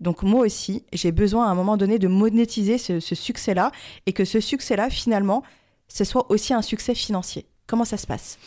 donc 0.00 0.22
moi 0.22 0.46
aussi, 0.46 0.84
j'ai 0.92 1.12
besoin 1.12 1.46
à 1.46 1.50
un 1.50 1.54
moment 1.54 1.76
donné 1.76 1.98
de 1.98 2.08
monétiser 2.08 2.78
ce, 2.78 3.00
succès-là 3.00 3.70
et 4.06 4.12
que 4.12 4.24
ce 4.24 4.40
succès-là, 4.40 4.88
finalement, 4.90 5.42
ce 5.88 6.04
soit 6.04 6.30
aussi 6.30 6.54
un 6.54 6.62
succès 6.62 6.94
financier. 6.94 7.46
Comment 7.66 7.84
ça 7.84 7.96
se 7.96 8.06
passe? 8.06 8.38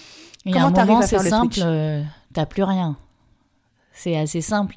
Il 0.45 0.55
y 0.55 0.57
a 0.57 0.65
un 0.65 0.71
moment, 0.71 1.01
c'est 1.01 1.19
simple, 1.19 1.59
euh, 1.61 2.03
t'as 2.33 2.45
plus 2.45 2.63
rien. 2.63 2.97
C'est 3.93 4.17
assez 4.17 4.41
simple. 4.41 4.75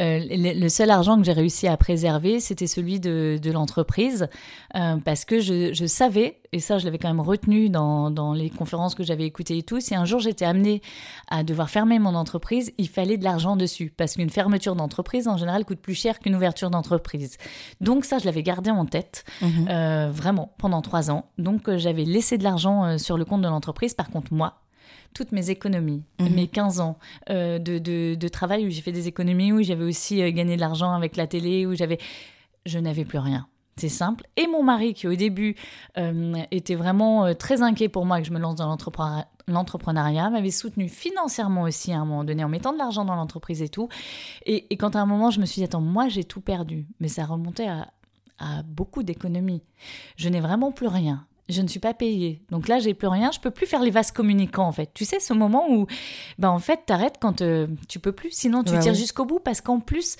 Euh, 0.00 0.20
le, 0.30 0.68
seul 0.68 0.90
argent 0.90 1.18
que 1.18 1.24
j'ai 1.24 1.32
réussi 1.32 1.68
à 1.68 1.76
préserver, 1.76 2.40
c'était 2.40 2.66
celui 2.66 2.98
de, 2.98 3.38
l'entreprise, 3.52 4.28
euh, 4.74 4.96
parce 4.96 5.24
que 5.24 5.38
je, 5.38 5.86
savais, 5.86 6.40
et 6.52 6.60
ça 6.60 6.78
je 6.78 6.84
l'avais 6.86 6.98
quand 6.98 7.08
même 7.08 7.20
retenu 7.20 7.68
dans, 7.68 8.32
les 8.34 8.50
conférences 8.50 8.94
que 8.94 9.04
j'avais 9.04 9.24
écoutées 9.24 9.58
et 9.58 9.62
tout, 9.62 9.80
si 9.80 9.94
un 9.94 10.04
jour 10.04 10.18
j'étais 10.18 10.46
amenée 10.46 10.80
à 11.28 11.44
devoir 11.44 11.68
fermer 11.68 11.98
mon 11.98 12.14
entreprise, 12.14 12.72
il 12.78 12.88
fallait 12.88 13.18
de 13.18 13.24
l'argent 13.24 13.54
dessus, 13.56 13.92
parce 13.94 14.14
qu'une 14.14 14.30
fermeture 14.30 14.74
d'entreprise, 14.74 15.28
en 15.28 15.36
général, 15.36 15.64
coûte 15.64 15.80
plus 15.80 15.94
cher 15.94 16.18
qu'une 16.18 16.34
ouverture 16.34 16.70
d'entreprise. 16.70 17.36
Donc 17.80 18.04
ça, 18.04 18.18
je 18.18 18.24
l'avais 18.24 18.42
gardé 18.42 18.70
en 18.70 18.86
tête, 18.86 19.24
mhm. 19.42 19.68
euh, 19.68 20.10
vraiment, 20.10 20.54
pendant 20.58 20.80
trois 20.80 21.10
ans. 21.10 21.26
Donc 21.36 21.70
j'avais 21.76 22.04
laissé 22.04 22.38
de 22.38 22.44
l'argent 22.44 22.98
sur 22.98 23.18
le 23.18 23.24
compte 23.26 23.42
de 23.42 23.48
l'entreprise. 23.48 23.94
Par 23.94 24.08
contre, 24.08 24.32
moi, 24.32 24.54
toutes 25.14 25.32
mes 25.32 25.48
économies, 25.50 26.02
mhm. 26.18 26.34
mes 26.34 26.48
15 26.48 26.80
ans 26.80 26.98
euh, 27.30 27.58
de, 27.58 27.78
de, 27.78 28.28
travail 28.28 28.66
où 28.66 28.70
j'ai 28.70 28.82
fait 28.82 28.92
des 28.92 29.08
économies, 29.08 29.52
où 29.52 29.62
j'avais 29.62 29.84
aussi 29.84 30.20
euh, 30.20 30.30
gagné 30.30 30.56
de 30.56 30.60
l'argent 30.60 30.92
avec 30.92 31.16
la 31.16 31.26
télé, 31.26 31.64
où 31.66 31.74
j'avais... 31.74 31.98
Je 32.66 32.78
n'avais 32.78 33.04
plus 33.04 33.18
rien. 33.18 33.46
C'est 33.76 33.90
simple. 33.90 34.26
Et 34.36 34.46
mon 34.46 34.62
mari, 34.62 34.94
qui 34.94 35.06
au 35.06 35.14
début 35.14 35.54
euh, 35.98 36.34
était 36.50 36.76
vraiment 36.76 37.34
très 37.34 37.60
inquiet 37.60 37.88
pour 37.88 38.06
moi 38.06 38.20
que 38.20 38.26
je 38.26 38.32
me 38.32 38.38
lance 38.38 38.54
dans 38.54 38.74
l'entrepreneuriat, 39.48 40.30
m'avait 40.30 40.50
soutenu 40.50 40.88
financièrement 40.88 41.62
aussi 41.62 41.92
à 41.92 41.98
un 41.98 42.06
moment 42.06 42.24
donné 42.24 42.42
en 42.42 42.48
mettant 42.48 42.72
de 42.72 42.78
l'argent 42.78 43.04
dans 43.04 43.16
l'entreprise 43.16 43.60
et 43.60 43.68
tout. 43.68 43.90
Et, 44.46 44.72
et, 44.72 44.76
quand 44.78 44.96
à 44.96 45.00
un 45.00 45.06
moment, 45.06 45.30
je 45.30 45.40
me 45.40 45.44
suis 45.44 45.60
dit, 45.60 45.64
attends, 45.64 45.82
moi 45.82 46.08
j'ai 46.08 46.24
tout 46.24 46.40
perdu. 46.40 46.86
Mais 47.00 47.08
ça 47.08 47.26
remontait 47.26 47.68
à, 47.68 47.92
à 48.38 48.62
beaucoup 48.62 49.02
d'économies. 49.02 49.62
Je 50.16 50.30
n'ai 50.30 50.40
vraiment 50.40 50.72
plus 50.72 50.88
rien 50.88 51.26
je 51.48 51.62
ne 51.62 51.68
suis 51.68 51.80
pas 51.80 51.94
payée. 51.94 52.42
Donc 52.50 52.68
là, 52.68 52.78
j'ai 52.78 52.94
plus 52.94 53.08
rien, 53.08 53.30
je 53.30 53.40
peux 53.40 53.50
plus 53.50 53.66
faire 53.66 53.82
les 53.82 53.90
vases 53.90 54.12
communicants 54.12 54.66
en 54.66 54.72
fait. 54.72 54.90
Tu 54.94 55.04
sais, 55.04 55.20
ce 55.20 55.32
moment 55.32 55.70
où, 55.70 55.86
ben 56.38 56.48
en 56.50 56.58
fait, 56.58 56.80
t'arrêtes 56.86 57.16
quand 57.20 57.42
euh, 57.42 57.66
tu 57.88 57.98
peux 57.98 58.12
plus, 58.12 58.30
sinon 58.30 58.62
tu 58.62 58.78
tires 58.78 58.94
jusqu'au 58.94 59.24
bout 59.24 59.40
parce 59.40 59.60
qu'en 59.60 59.80
plus, 59.80 60.16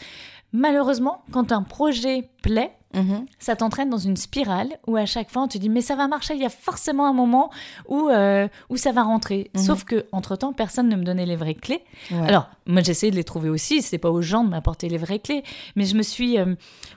malheureusement, 0.53 1.25
quand 1.33 1.53
un 1.53 1.63
projet 1.63 2.29
plaît, 2.43 2.77
Mhm. 2.95 3.27
Ça 3.39 3.57
t'entraîne 3.57 3.91
dans 3.91 3.99
une 3.99 4.17
spirale 4.17 4.69
où 4.87 4.97
à 4.97 5.07
chaque 5.07 5.31
fois 5.31 5.43
on 5.43 5.49
te 5.49 5.59
dit 5.59 5.69
mais 5.69 5.81
ça 5.81 5.97
va 5.97 6.07
marcher, 6.09 6.35
il 6.35 6.41
y 6.41 6.47
a 6.47 6.51
forcément 6.51 7.07
un 7.07 7.13
moment 7.13 7.51
où, 7.89 8.09
euh, 8.09 8.49
où 8.71 8.77
ça 8.77 8.93
va 8.93 9.03
rentrer. 9.03 9.51
Mhm. 9.55 9.63
Sauf 9.63 9.85
que 9.85 10.07
entre 10.13 10.37
temps 10.37 10.53
personne 10.53 10.89
ne 10.89 10.97
me 10.97 11.05
donnait 11.05 11.27
les 11.27 11.37
vraies 11.37 11.55
clés. 11.55 11.83
Alors 12.27 12.49
moi 12.67 12.83
j'essayais 12.83 13.11
de 13.11 13.17
les 13.17 13.25
trouver 13.25 13.51
aussi, 13.51 13.83
c'est 13.83 13.99
pas 13.99 14.11
aux 14.11 14.23
gens 14.23 14.45
de 14.45 14.51
m'apporter 14.51 14.89
les 14.89 14.99
vraies 14.99 15.19
clés, 15.19 15.43
mais 15.77 15.85
je 15.85 15.97
me 15.97 16.03
suis. 16.03 16.39
Euh, 16.39 16.55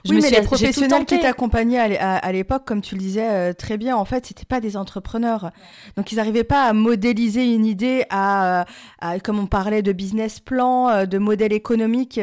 oui 0.08 0.20
mais 0.22 0.30
les 0.30 0.42
professionnels 0.42 1.04
qui 1.04 1.18
t'accompagnaient 1.20 1.98
à 1.98 2.32
l'époque, 2.32 2.64
comme 2.64 2.80
tu 2.80 2.94
le 2.94 3.00
disais 3.00 3.28
euh, 3.28 3.52
très 3.52 3.76
bien, 3.76 3.96
en 3.96 4.04
fait 4.04 4.26
c'était 4.26 4.44
pas 4.44 4.60
des 4.60 4.76
entrepreneurs, 4.76 5.50
donc 5.96 6.12
ils 6.12 6.16
n'arrivaient 6.16 6.44
pas 6.44 6.64
à 6.64 6.72
modéliser 6.72 7.52
une 7.52 7.66
idée, 7.66 8.04
à, 8.10 8.64
à, 9.00 9.18
comme 9.20 9.38
on 9.38 9.46
parlait 9.46 9.82
de 9.82 9.92
business 9.92 10.40
plan, 10.40 11.06
de 11.06 11.18
modèle 11.18 11.52
économique. 11.52 12.20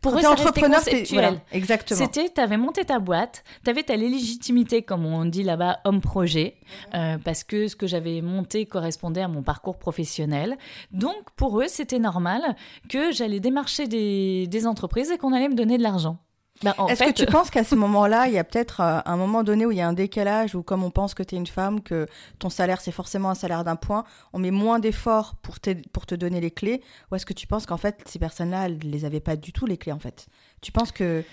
Pour 0.00 0.16
eux, 0.16 0.20
ça 0.20 0.32
entrepreneur, 0.32 0.78
conceptuel. 0.78 1.40
exactement. 1.52 1.98
C'était, 1.98 2.30
tu 2.30 2.40
avais 2.40 2.56
monté 2.56 2.84
ta 2.84 2.98
boîte, 2.98 3.44
tu 3.64 3.70
avais 3.70 3.82
ta 3.82 3.96
légitimité, 3.96 4.82
comme 4.82 5.06
on 5.06 5.24
dit 5.24 5.42
là-bas, 5.42 5.80
homme-projet, 5.84 6.56
euh, 6.94 7.18
parce 7.24 7.44
que 7.44 7.68
ce 7.68 7.76
que 7.76 7.86
j'avais 7.86 8.20
monté 8.22 8.66
correspondait 8.66 9.22
à 9.22 9.28
mon 9.28 9.42
parcours 9.42 9.78
professionnel. 9.78 10.56
Donc, 10.92 11.30
pour 11.36 11.60
eux, 11.60 11.68
c'était 11.68 11.98
normal 11.98 12.56
que 12.88 13.12
j'allais 13.12 13.40
démarcher 13.40 13.86
des, 13.86 14.46
des 14.46 14.66
entreprises 14.66 15.10
et 15.10 15.18
qu'on 15.18 15.32
allait 15.32 15.48
me 15.48 15.54
donner 15.54 15.78
de 15.78 15.82
l'argent. 15.82 16.18
Ben, 16.62 16.74
Est-ce 16.88 17.04
que 17.04 17.12
tu 17.12 17.26
penses 17.26 17.50
qu'à 17.50 17.64
ce 17.64 17.74
moment-là, 17.76 18.26
il 18.26 18.34
y 18.34 18.38
a 18.38 18.44
peut-être 18.44 18.80
euh, 18.80 19.00
un 19.04 19.16
moment 19.16 19.42
donné 19.42 19.66
où 19.66 19.70
il 19.70 19.78
y 19.78 19.80
a 19.80 19.88
un 19.88 19.92
décalage, 19.92 20.54
où 20.54 20.62
comme 20.62 20.82
on 20.82 20.90
pense 20.90 21.14
que 21.14 21.22
tu 21.22 21.34
es 21.34 21.38
une 21.38 21.46
femme, 21.46 21.80
que 21.80 22.06
ton 22.38 22.50
salaire 22.50 22.80
c'est 22.80 22.92
forcément 22.92 23.30
un 23.30 23.34
salaire 23.34 23.64
d'un 23.64 23.76
point, 23.76 24.04
on 24.32 24.38
met 24.38 24.50
moins 24.50 24.78
d'efforts 24.78 25.36
pour, 25.42 25.56
pour 25.92 26.06
te 26.06 26.14
donner 26.14 26.40
les 26.40 26.50
clés 26.50 26.82
Ou 27.10 27.16
est-ce 27.16 27.26
que 27.26 27.32
tu 27.32 27.46
penses 27.46 27.66
qu'en 27.66 27.76
fait, 27.76 28.02
ces 28.06 28.18
personnes-là, 28.18 28.66
elles 28.66 28.78
ne 28.78 28.90
les 28.90 29.04
avaient 29.04 29.20
pas 29.20 29.36
du 29.36 29.52
tout 29.52 29.66
les 29.66 29.76
clés 29.76 29.92
en 29.92 30.00
fait? 30.00 30.26
Tu 30.60 30.72
penses 30.72 30.92
que... 30.92 31.24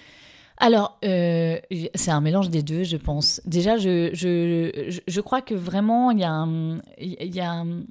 Alors, 0.57 0.97
euh, 1.03 1.59
c'est 1.95 2.11
un 2.11 2.21
mélange 2.21 2.49
des 2.49 2.63
deux, 2.63 2.83
je 2.83 2.95
pense. 2.95 3.41
Déjà, 3.43 3.75
je, 3.75 4.11
je, 4.13 5.01
je, 5.05 5.21
crois 5.21 5.41
que 5.41 5.53
vraiment, 5.53 6.11
il 6.11 6.19
y 6.19 6.23
a 6.23 6.31
un, 6.31 6.77
il 6.97 7.35
y 7.35 7.41
a 7.41 7.51
un, 7.51 7.81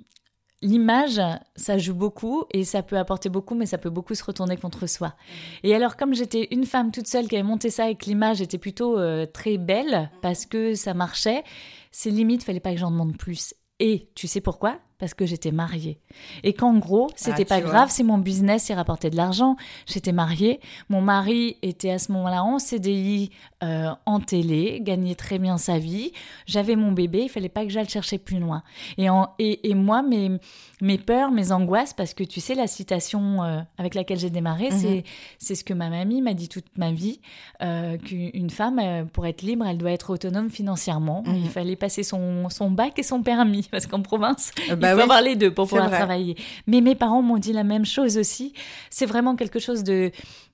l'image, 0.64 1.20
ça 1.54 1.78
joue 1.78 1.94
beaucoup 1.94 2.44
et 2.52 2.64
ça 2.64 2.82
peut 2.82 2.98
apporter 2.98 3.28
beaucoup, 3.28 3.54
mais 3.54 3.66
ça 3.66 3.78
peut 3.78 3.90
beaucoup 3.90 4.14
se 4.14 4.24
retourner 4.24 4.56
contre 4.56 4.88
soi. 4.88 5.14
Et 5.62 5.74
alors, 5.74 5.96
comme 5.96 6.14
j'étais 6.14 6.48
une 6.50 6.64
femme 6.64 6.90
toute 6.90 7.06
seule 7.06 7.28
qui 7.28 7.36
avait 7.36 7.44
monté 7.44 7.70
ça 7.70 7.90
et 7.90 7.94
que 7.94 8.06
l'image 8.06 8.40
était 8.40 8.58
plutôt 8.58 8.98
euh, 8.98 9.26
très 9.26 9.58
belle 9.58 10.10
parce 10.22 10.46
que 10.46 10.74
ça 10.74 10.94
marchait, 10.94 11.44
c'est 11.92 12.10
limite, 12.10 12.42
fallait 12.42 12.60
pas 12.60 12.72
que 12.72 12.78
j'en 12.78 12.90
demande 12.90 13.16
plus. 13.16 13.54
Et 13.78 14.08
tu 14.14 14.26
sais 14.26 14.40
pourquoi? 14.40 14.78
Parce 14.98 15.14
que 15.14 15.26
j'étais 15.26 15.50
mariée. 15.50 15.98
Et 16.44 16.52
qu'en 16.52 16.78
gros, 16.78 17.10
c'était 17.16 17.42
ah, 17.42 17.56
pas 17.56 17.60
grave 17.60 17.90
si 17.90 18.04
mon 18.04 18.18
business 18.18 18.68
y 18.68 18.74
rapportait 18.74 19.10
de 19.10 19.16
l'argent. 19.16 19.56
J'étais 19.86 20.12
mariée. 20.12 20.60
Mon 20.88 21.00
mari 21.00 21.56
était 21.62 21.90
à 21.90 21.98
ce 21.98 22.12
moment-là 22.12 22.44
en 22.44 22.58
CDI 22.58 23.30
euh, 23.62 23.90
en 24.06 24.20
télé, 24.20 24.80
gagnait 24.82 25.14
très 25.14 25.38
bien 25.38 25.56
sa 25.56 25.78
vie. 25.78 26.12
J'avais 26.46 26.76
mon 26.76 26.92
bébé, 26.92 27.22
il 27.24 27.28
fallait 27.28 27.48
pas 27.48 27.64
que 27.64 27.70
j'aille 27.70 27.88
chercher 27.88 28.18
plus 28.18 28.38
loin. 28.38 28.62
Et, 28.98 29.08
en, 29.08 29.30
et, 29.38 29.70
et, 29.70 29.74
moi, 29.74 30.02
mes, 30.02 30.38
mes 30.80 30.98
peurs, 30.98 31.30
mes 31.30 31.50
angoisses, 31.50 31.94
parce 31.94 32.14
que 32.14 32.24
tu 32.24 32.40
sais, 32.40 32.54
la 32.54 32.66
citation 32.66 33.42
euh, 33.42 33.60
avec 33.78 33.94
laquelle 33.94 34.18
j'ai 34.18 34.30
démarré, 34.30 34.70
mhm. 34.70 34.78
c'est 34.78 35.04
c'est 35.38 35.54
ce 35.54 35.64
que 35.64 35.74
ma 35.74 35.88
mamie 35.88 36.20
m'a 36.20 36.34
dit 36.34 36.48
toute 36.48 36.66
ma 36.76 36.92
vie, 36.92 37.20
euh, 37.62 37.96
qu'une 37.96 38.50
femme, 38.50 38.80
pour 39.12 39.26
être 39.26 39.42
libre, 39.42 39.66
elle 39.66 39.78
doit 39.78 39.92
être 39.92 40.10
autonome 40.10 40.50
financièrement. 40.50 41.22
Il 41.26 41.32
mhm. 41.32 41.48
fallait 41.48 41.76
passer 41.76 42.02
son, 42.02 42.48
son 42.50 42.70
bac 42.70 42.98
et 42.98 43.02
son 43.02 43.22
permis 43.22 43.68
parce 43.70 43.86
qu'en 43.86 44.02
province, 44.02 44.52
euh, 44.70 44.76
bah 44.84 44.94
faut 44.96 45.02
avoir 45.02 45.22
les 45.22 45.36
deux 45.36 45.52
pour 45.52 45.68
pouvoir 45.68 45.90
travailler. 45.90 46.36
Mais 46.66 46.80
mes 46.80 46.94
parents 46.94 47.22
m'ont 47.22 47.38
dit 47.38 47.52
la 47.52 47.64
même 47.64 47.84
chose 47.84 48.18
aussi. 48.18 48.52
C'est 48.90 49.06
vraiment 49.06 49.36
quelque 49.36 49.58
chose 49.58 49.84
de, 49.84 50.10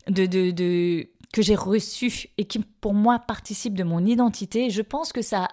de, 0.08 0.26
de, 0.26 0.50
de 0.50 1.08
que 1.32 1.42
j'ai 1.42 1.54
reçu 1.54 2.28
et 2.38 2.44
qui 2.44 2.58
pour 2.58 2.92
moi 2.92 3.20
participe 3.20 3.74
de 3.74 3.84
mon 3.84 4.04
identité. 4.04 4.68
je 4.70 4.82
pense 4.82 5.12
que 5.12 5.22
ça, 5.22 5.48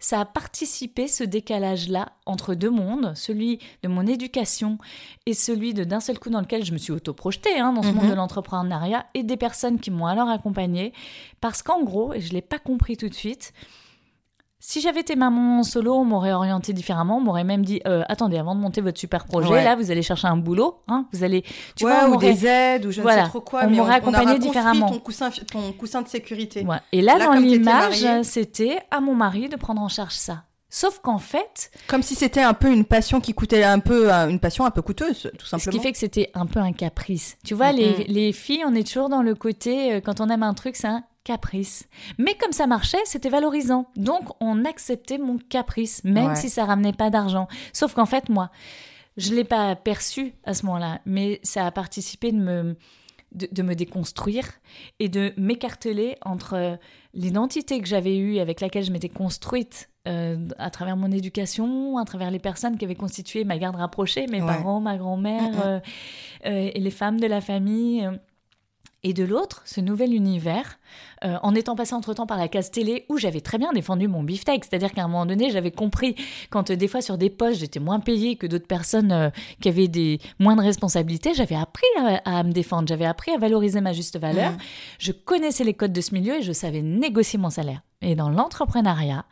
ça 0.00 0.20
a 0.20 0.24
participé, 0.24 1.06
ce 1.06 1.22
décalage-là, 1.22 2.12
entre 2.26 2.54
deux 2.54 2.70
mondes, 2.70 3.12
celui 3.14 3.60
de 3.82 3.88
mon 3.88 4.06
éducation 4.06 4.78
et 5.26 5.34
celui 5.34 5.72
de 5.72 5.84
d'un 5.84 6.00
seul 6.00 6.18
coup 6.18 6.30
dans 6.30 6.40
lequel 6.40 6.64
je 6.64 6.72
me 6.72 6.78
suis 6.78 6.92
auto-projetée 6.92 7.58
hein, 7.58 7.72
dans 7.72 7.82
ce 7.82 7.92
monde 7.92 8.04
mhm. 8.04 8.10
de 8.10 8.14
l'entrepreneuriat 8.14 9.06
et 9.14 9.22
des 9.22 9.36
personnes 9.36 9.78
qui 9.78 9.90
m'ont 9.90 10.06
alors 10.06 10.28
accompagnée. 10.28 10.92
Parce 11.40 11.62
qu'en 11.62 11.84
gros, 11.84 12.12
et 12.12 12.20
je 12.20 12.30
ne 12.30 12.34
l'ai 12.34 12.42
pas 12.42 12.58
compris 12.58 12.96
tout 12.96 13.08
de 13.08 13.14
suite, 13.14 13.52
si 14.62 14.82
j'avais 14.82 15.00
été 15.00 15.16
maman 15.16 15.62
solo, 15.62 15.94
on 15.94 16.04
m'aurait 16.04 16.32
orienté 16.32 16.74
différemment. 16.74 17.16
On 17.16 17.20
m'aurait 17.20 17.44
même 17.44 17.64
dit 17.64 17.80
euh, 17.86 18.02
attendez, 18.08 18.38
avant 18.38 18.54
de 18.54 18.60
monter 18.60 18.82
votre 18.82 18.98
super 18.98 19.24
projet, 19.24 19.64
là, 19.64 19.74
vous 19.74 19.90
allez 19.90 20.02
chercher 20.02 20.28
un 20.28 20.36
boulot. 20.36 20.82
Hein, 20.86 21.06
vous 21.12 21.24
allez, 21.24 21.42
tu 21.74 21.84
vois, 21.84 22.08
ou 22.10 22.16
des 22.16 22.46
aides, 22.46 22.84
ou 22.84 22.90
je 22.90 23.00
ne 23.00 23.08
sais 23.08 23.22
trop 23.24 23.40
quoi. 23.40 23.62
On 23.64 23.70
m'aurait 23.70 23.94
accompagné 23.94 24.38
différemment. 24.38 24.90
Ton 24.90 24.98
coussin, 24.98 25.30
ton 25.50 25.72
coussin 25.72 26.02
de 26.02 26.08
sécurité. 26.08 26.66
Et 26.92 27.00
là, 27.00 27.18
dans 27.18 27.32
l'image, 27.32 28.04
c'était 28.22 28.78
à 28.90 29.00
mon 29.00 29.14
mari 29.14 29.48
de 29.48 29.56
prendre 29.56 29.80
en 29.80 29.88
charge 29.88 30.14
ça. 30.14 30.44
Sauf 30.72 31.00
qu'en 31.00 31.18
fait, 31.18 31.72
comme 31.88 32.02
si 32.02 32.14
c'était 32.14 32.42
un 32.42 32.54
peu 32.54 32.70
une 32.70 32.84
passion 32.84 33.20
qui 33.20 33.34
coûtait 33.34 33.64
un 33.64 33.80
peu 33.80 34.08
une 34.08 34.38
passion 34.38 34.64
un 34.64 34.70
peu 34.70 34.82
coûteuse, 34.82 35.28
tout 35.36 35.44
simplement. 35.44 35.72
Ce 35.72 35.76
qui 35.76 35.82
fait 35.82 35.90
que 35.90 35.98
c'était 35.98 36.30
un 36.32 36.46
peu 36.46 36.60
un 36.60 36.72
caprice. 36.72 37.36
Tu 37.44 37.54
vois, 37.54 37.72
les, 37.72 38.04
les, 38.04 38.32
filles, 38.32 38.62
on 38.64 38.74
est 38.76 38.86
toujours 38.86 39.08
dans 39.08 39.22
le 39.22 39.34
côté 39.34 39.94
euh, 39.94 40.00
quand 40.00 40.20
on 40.20 40.28
aime 40.28 40.44
un 40.44 40.54
truc, 40.54 40.76
c'est 40.76 40.86
un 40.86 41.02
caprice. 41.30 41.88
Mais 42.18 42.34
comme 42.34 42.50
ça 42.50 42.66
marchait, 42.66 43.04
c'était 43.04 43.28
valorisant. 43.28 43.86
Donc 43.96 44.24
on 44.40 44.64
acceptait 44.64 45.18
mon 45.18 45.38
caprice, 45.38 46.02
même 46.02 46.34
si 46.34 46.48
ça 46.48 46.64
ramenait 46.64 46.92
pas 46.92 47.08
d'argent. 47.10 47.46
Sauf 47.72 47.94
qu'en 47.94 48.06
fait, 48.06 48.28
moi, 48.28 48.50
je 49.16 49.32
l'ai 49.32 49.44
pas 49.44 49.76
perçu 49.76 50.34
à 50.44 50.54
ce 50.54 50.66
moment-là, 50.66 51.00
mais 51.06 51.38
ça 51.44 51.66
a 51.66 51.70
participé 51.70 52.32
de 52.32 52.38
me, 52.38 52.76
de, 53.32 53.62
me 53.62 53.74
déconstruire 53.74 54.46
et 54.98 55.08
de 55.08 55.32
m'écarteler 55.36 56.16
entre 56.24 56.78
l'identité 57.14 57.80
que 57.80 57.86
j'avais 57.86 58.16
eue, 58.16 58.38
avec 58.40 58.60
laquelle 58.60 58.84
je 58.84 58.90
m'étais 58.90 59.08
construite 59.08 59.88
euh, 60.08 60.48
à 60.58 60.70
travers 60.70 60.96
mon 60.96 61.12
éducation, 61.12 61.98
à 61.98 62.04
travers 62.04 62.32
les 62.32 62.40
personnes 62.40 62.76
qui 62.76 62.84
avaient 62.84 62.94
constitué 62.96 63.44
ma 63.44 63.56
garde 63.58 63.76
rapprochée, 63.76 64.26
mes 64.26 64.40
parents, 64.40 64.80
ma 64.80 64.96
grand-mère 64.96 65.52
euh, 65.64 65.80
euh, 66.46 66.70
et 66.74 66.80
les 66.80 66.90
femmes 66.90 67.20
de 67.20 67.26
la 67.26 67.40
famille 67.40 68.08
Et 69.02 69.14
de 69.14 69.24
l'autre, 69.24 69.62
ce 69.64 69.80
nouvel 69.80 70.12
univers, 70.12 70.78
euh, 71.24 71.38
en 71.42 71.54
étant 71.54 71.74
passé 71.74 71.94
entre-temps 71.94 72.26
par 72.26 72.36
la 72.36 72.48
case 72.48 72.70
télé, 72.70 73.06
où 73.08 73.16
j'avais 73.16 73.40
très 73.40 73.56
bien 73.56 73.72
défendu 73.72 74.08
mon 74.08 74.22
beefsteak. 74.22 74.64
C'est-à-dire 74.64 74.92
qu'à 74.92 75.04
un 75.04 75.08
moment 75.08 75.24
donné, 75.24 75.50
j'avais 75.50 75.70
compris, 75.70 76.16
quand 76.50 76.70
euh, 76.70 76.76
des 76.76 76.86
fois 76.86 77.00
sur 77.00 77.16
des 77.16 77.30
postes, 77.30 77.60
j'étais 77.60 77.80
moins 77.80 78.00
payée 78.00 78.36
que 78.36 78.46
d'autres 78.46 78.66
personnes 78.66 79.10
euh, 79.10 79.30
qui 79.62 79.70
avaient 79.70 79.88
des 79.88 80.20
moins 80.38 80.54
de 80.54 80.60
responsabilités, 80.60 81.32
j'avais 81.32 81.54
appris 81.54 81.86
à, 82.26 82.42
me 82.42 82.52
défendre, 82.52 82.88
j'avais 82.88 83.06
appris 83.06 83.32
à 83.32 83.38
valoriser 83.38 83.80
ma 83.80 83.94
juste 83.94 84.18
valeur. 84.18 84.52
Mmh. 84.52 84.58
Je 84.98 85.12
connaissais 85.12 85.64
les 85.64 85.74
codes 85.74 85.94
de 85.94 86.00
ce 86.02 86.12
milieu 86.12 86.36
et 86.36 86.42
je 86.42 86.52
savais 86.52 86.82
négocier 86.82 87.38
mon 87.38 87.50
salaire. 87.50 87.80
Et 88.02 88.14
dans 88.14 88.28
l'entrepreneuriat, 88.28 89.24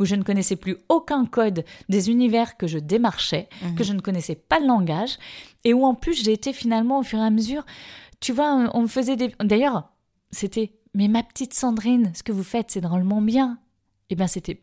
où 0.00 0.04
je 0.04 0.16
ne 0.16 0.22
connaissais 0.24 0.56
plus 0.56 0.78
aucun 0.88 1.26
code 1.26 1.64
des 1.88 2.10
univers 2.10 2.56
que 2.56 2.66
je 2.66 2.78
démarchais, 2.78 3.48
mmh. 3.62 3.74
que 3.76 3.84
je 3.84 3.92
ne 3.92 4.00
connaissais 4.00 4.36
pas 4.36 4.58
le 4.58 4.66
langage, 4.66 5.16
et 5.64 5.74
où 5.74 5.84
en 5.84 5.94
plus 5.94 6.24
j'ai 6.24 6.32
été 6.32 6.52
finalement 6.52 6.98
au 6.98 7.02
fur 7.04 7.20
et 7.20 7.24
à 7.24 7.30
mesure 7.30 7.64
tu 8.22 8.32
vois, 8.32 8.70
on 8.72 8.82
me 8.82 8.86
faisait 8.86 9.16
des. 9.16 9.34
D'ailleurs, 9.40 9.90
c'était. 10.30 10.72
Mais 10.94 11.08
ma 11.08 11.22
petite 11.22 11.54
Sandrine, 11.54 12.12
ce 12.14 12.22
que 12.22 12.32
vous 12.32 12.44
faites, 12.44 12.70
c'est 12.70 12.80
drôlement 12.80 13.20
bien. 13.20 13.58
Eh 14.08 14.14
bien, 14.14 14.26
c'était. 14.26 14.62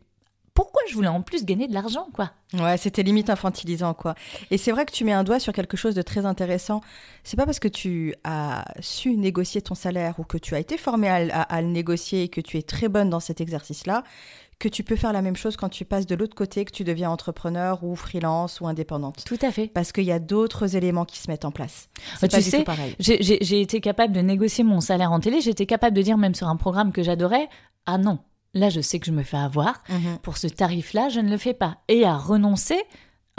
Pourquoi 0.54 0.82
je 0.88 0.94
voulais 0.94 1.08
en 1.08 1.22
plus 1.22 1.44
gagner 1.44 1.68
de 1.68 1.74
l'argent, 1.74 2.08
quoi? 2.12 2.32
Ouais, 2.54 2.76
c'était 2.76 3.02
limite 3.02 3.30
infantilisant, 3.30 3.94
quoi. 3.94 4.14
Et 4.50 4.58
c'est 4.58 4.72
vrai 4.72 4.84
que 4.84 4.92
tu 4.92 5.04
mets 5.04 5.12
un 5.12 5.24
doigt 5.24 5.38
sur 5.38 5.52
quelque 5.52 5.76
chose 5.76 5.94
de 5.94 6.02
très 6.02 6.26
intéressant. 6.26 6.80
C'est 7.22 7.36
pas 7.36 7.46
parce 7.46 7.60
que 7.60 7.68
tu 7.68 8.14
as 8.24 8.64
su 8.80 9.16
négocier 9.16 9.62
ton 9.62 9.74
salaire 9.74 10.18
ou 10.18 10.24
que 10.24 10.38
tu 10.38 10.54
as 10.54 10.58
été 10.58 10.76
formé 10.76 11.08
à 11.08 11.62
le 11.62 11.68
négocier 11.68 12.24
et 12.24 12.28
que 12.28 12.40
tu 12.40 12.58
es 12.58 12.62
très 12.62 12.88
bonne 12.88 13.10
dans 13.10 13.20
cet 13.20 13.40
exercice-là 13.40 14.02
que 14.60 14.68
tu 14.68 14.84
peux 14.84 14.94
faire 14.94 15.12
la 15.12 15.22
même 15.22 15.36
chose 15.36 15.56
quand 15.56 15.70
tu 15.70 15.84
passes 15.84 16.06
de 16.06 16.14
l'autre 16.14 16.36
côté, 16.36 16.64
que 16.64 16.70
tu 16.70 16.84
deviens 16.84 17.10
entrepreneur 17.10 17.82
ou 17.82 17.96
freelance 17.96 18.60
ou 18.60 18.68
indépendante. 18.68 19.24
Tout 19.24 19.38
à 19.40 19.50
fait. 19.50 19.66
Parce 19.66 19.90
qu'il 19.90 20.04
y 20.04 20.12
a 20.12 20.18
d'autres 20.18 20.76
éléments 20.76 21.06
qui 21.06 21.18
se 21.18 21.30
mettent 21.30 21.46
en 21.46 21.50
place. 21.50 21.88
C'est 22.18 22.28
tu 22.28 22.42
sais, 22.42 22.64
j'ai 23.20 23.60
été 23.60 23.80
capable 23.80 24.12
de 24.12 24.20
négocier 24.20 24.62
mon 24.62 24.80
salaire 24.80 25.12
en 25.12 25.18
télé, 25.18 25.40
j'étais 25.40 25.66
capable 25.66 25.96
de 25.96 26.02
dire 26.02 26.18
même 26.18 26.34
sur 26.34 26.46
un 26.46 26.56
programme 26.56 26.92
que 26.92 27.02
j'adorais, 27.02 27.48
ah 27.86 27.96
non, 27.96 28.18
là 28.52 28.68
je 28.68 28.82
sais 28.82 29.00
que 29.00 29.06
je 29.06 29.12
me 29.12 29.22
fais 29.22 29.38
avoir, 29.38 29.82
mhm. 29.88 30.18
pour 30.22 30.36
ce 30.36 30.46
tarif-là, 30.46 31.08
je 31.08 31.20
ne 31.20 31.30
le 31.30 31.38
fais 31.38 31.54
pas. 31.54 31.78
Et 31.88 32.04
à 32.04 32.16
renoncer 32.16 32.80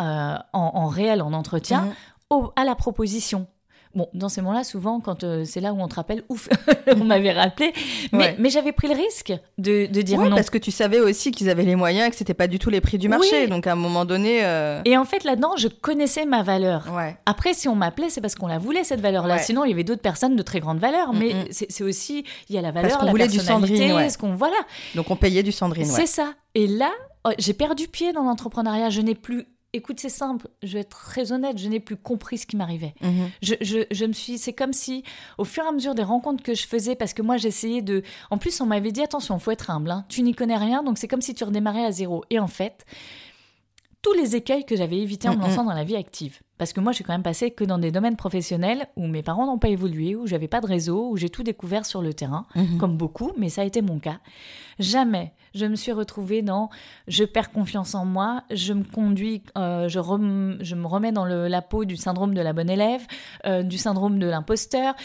euh, 0.01 0.35
en, 0.53 0.87
réel, 0.87 1.21
en 1.21 1.33
entretien, 1.33 1.93
mhm. 2.31 2.49
à 2.55 2.65
la 2.65 2.73
proposition. 2.73 3.45
Bon, 3.93 4.07
dans 4.13 4.29
ces 4.29 4.41
moments-là, 4.41 4.63
souvent, 4.63 4.99
quand 4.99 5.23
euh, 5.23 5.43
c'est 5.45 5.59
là 5.59 5.73
où 5.73 5.81
on 5.81 5.87
te 5.87 5.95
rappelle, 5.95 6.23
ouf, 6.29 6.47
on 6.95 7.03
m'avait 7.03 7.33
rappelé. 7.33 7.73
Mais, 8.13 8.35
mais 8.39 8.49
j'avais 8.49 8.71
pris 8.71 8.87
le 8.87 8.95
risque 8.95 9.33
de, 9.57 9.85
de 9.87 10.01
dire 10.01 10.19
non. 10.19 10.29
parce 10.29 10.49
que 10.49 10.57
tu 10.57 10.71
savais 10.71 10.99
aussi 10.99 11.31
qu'ils 11.31 11.49
avaient 11.49 11.65
les 11.65 11.75
moyens, 11.75 12.09
que 12.09 12.15
c'était 12.15 12.33
pas 12.33 12.47
du 12.47 12.57
tout 12.57 12.69
les 12.69 12.79
prix 12.79 12.97
du 12.97 13.09
marché. 13.09 13.47
Donc 13.47 13.67
à 13.67 13.73
un 13.73 13.75
moment 13.75 14.05
donné. 14.05 14.45
Euh, 14.45 14.81
et 14.85 14.97
en 14.97 15.05
fait, 15.05 15.23
là-dedans, 15.23 15.57
je 15.57 15.67
connaissais 15.67 16.25
ma 16.25 16.43
valeur. 16.43 16.87
Après, 17.25 17.53
si 17.53 17.67
on 17.67 17.75
m'appelait, 17.75 18.09
c'est 18.09 18.21
parce 18.21 18.35
qu'on 18.35 18.47
la 18.47 18.59
voulait, 18.59 18.83
cette 18.83 19.01
valeur-là. 19.01 19.39
Sinon, 19.39 19.65
il 19.65 19.69
y 19.69 19.73
avait 19.73 19.83
d'autres 19.83 20.01
personnes 20.01 20.35
de 20.35 20.43
très 20.43 20.59
grande 20.59 20.79
valeur. 20.79 21.13
Mais 21.13 21.33
c'est 21.51 21.83
aussi, 21.83 22.23
il 22.49 22.55
y 22.55 22.57
a 22.57 22.61
la 22.61 22.71
valeur, 22.71 22.91
parce 22.91 23.05
la 23.05 23.11
voulait 23.11 23.27
personnalité, 23.27 23.87
du 23.93 24.09
ce 24.09 24.17
qu'on. 24.17 24.33
Voilà. 24.33 24.57
Donc 24.95 25.11
on 25.11 25.15
payait 25.15 25.43
du 25.43 25.51
Sandrine. 25.51 25.85
C'est 25.85 26.05
ça. 26.05 26.33
Et 26.55 26.67
là, 26.67 26.91
oh, 27.25 27.31
j'ai 27.37 27.53
perdu 27.53 27.87
pied 27.87 28.13
dans 28.13 28.23
l'entrepreneuriat. 28.23 28.89
Je 28.89 29.01
n'ai 29.01 29.15
plus 29.15 29.47
écoute, 29.73 29.99
c'est 29.99 30.09
simple, 30.09 30.47
je 30.63 30.73
vais 30.73 30.79
être 30.81 30.89
très 30.89 31.31
honnête, 31.31 31.57
je 31.57 31.67
n'ai 31.69 31.79
plus 31.79 31.97
compris 31.97 32.37
ce 32.37 32.45
qui 32.45 32.57
m'arrivait. 32.57 32.93
Mhm. 33.01 33.29
Je, 33.41 33.85
je, 33.91 34.05
me 34.05 34.13
suis, 34.13 34.37
c'est 34.37 34.53
comme 34.53 34.73
si, 34.73 35.03
au 35.37 35.45
fur 35.45 35.63
et 35.63 35.67
à 35.67 35.71
mesure 35.71 35.95
des 35.95 36.03
rencontres 36.03 36.43
que 36.43 36.53
je 36.53 36.67
faisais, 36.67 36.95
parce 36.95 37.13
que 37.13 37.21
moi 37.21 37.37
j'essayais 37.37 37.81
de. 37.81 38.03
En 38.29 38.37
plus, 38.37 38.59
on 38.61 38.65
m'avait 38.65 38.91
dit 38.91 39.01
attention, 39.01 39.39
faut 39.39 39.51
être 39.51 39.69
humble, 39.69 39.91
hein. 39.91 40.05
tu 40.09 40.23
n'y 40.23 40.33
connais 40.33 40.57
rien, 40.57 40.83
donc 40.83 40.97
c'est 40.97 41.07
comme 41.07 41.21
si 41.21 41.33
tu 41.33 41.43
redémarrais 41.43 41.85
à 41.85 41.91
zéro. 41.91 42.23
Et 42.29 42.39
en 42.39 42.47
fait, 42.47 42.85
tous 44.01 44.13
les 44.13 44.35
écueils 44.35 44.65
que 44.65 44.75
j'avais 44.75 44.97
évités 44.97 45.29
en 45.29 45.35
me 45.35 45.41
lançant 45.41 45.63
dans 45.63 45.73
la 45.73 45.83
vie 45.83 45.95
active. 45.95 46.39
Parce 46.57 46.73
que 46.73 46.79
moi, 46.79 46.91
j'ai 46.91 47.03
quand 47.03 47.13
même 47.13 47.23
passé 47.23 47.51
que 47.51 47.63
dans 47.63 47.77
des 47.77 47.91
domaines 47.91 48.15
professionnels 48.15 48.87
où 48.95 49.07
mes 49.07 49.23
parents 49.23 49.45
n'ont 49.45 49.59
pas 49.59 49.69
évolué, 49.69 50.15
où 50.15 50.27
j'avais 50.27 50.47
pas 50.47 50.61
de 50.61 50.67
réseau, 50.67 51.09
où 51.09 51.17
j'ai 51.17 51.29
tout 51.29 51.43
découvert 51.43 51.85
sur 51.85 52.01
le 52.01 52.13
terrain, 52.13 52.45
mhm. 52.55 52.77
comme 52.77 52.97
beaucoup, 52.97 53.31
mais 53.37 53.49
ça 53.49 53.61
a 53.61 53.65
été 53.65 53.81
mon 53.81 53.99
cas. 53.99 54.19
Jamais 54.79 55.33
je 55.53 55.65
me 55.65 55.75
suis 55.75 55.91
retrouvée 55.91 56.41
dans 56.41 56.69
je 57.07 57.23
perds 57.23 57.51
confiance 57.51 57.95
en 57.95 58.05
moi, 58.05 58.43
je 58.51 58.73
me 58.73 58.83
conduis, 58.83 59.43
euh, 59.57 59.87
je, 59.87 59.99
je, 60.61 60.75
me 60.75 60.87
remets 60.87 61.11
dans 61.11 61.25
le, 61.25 61.47
la 61.47 61.61
peau 61.61 61.85
du 61.85 61.97
syndrome 61.97 62.33
de 62.33 62.41
la 62.41 62.53
bonne 62.53 62.69
élève, 62.69 63.05
euh, 63.45 63.63
du 63.63 63.77
syndrome 63.77 64.19
de 64.19 64.27
l'imposteur. 64.27 64.95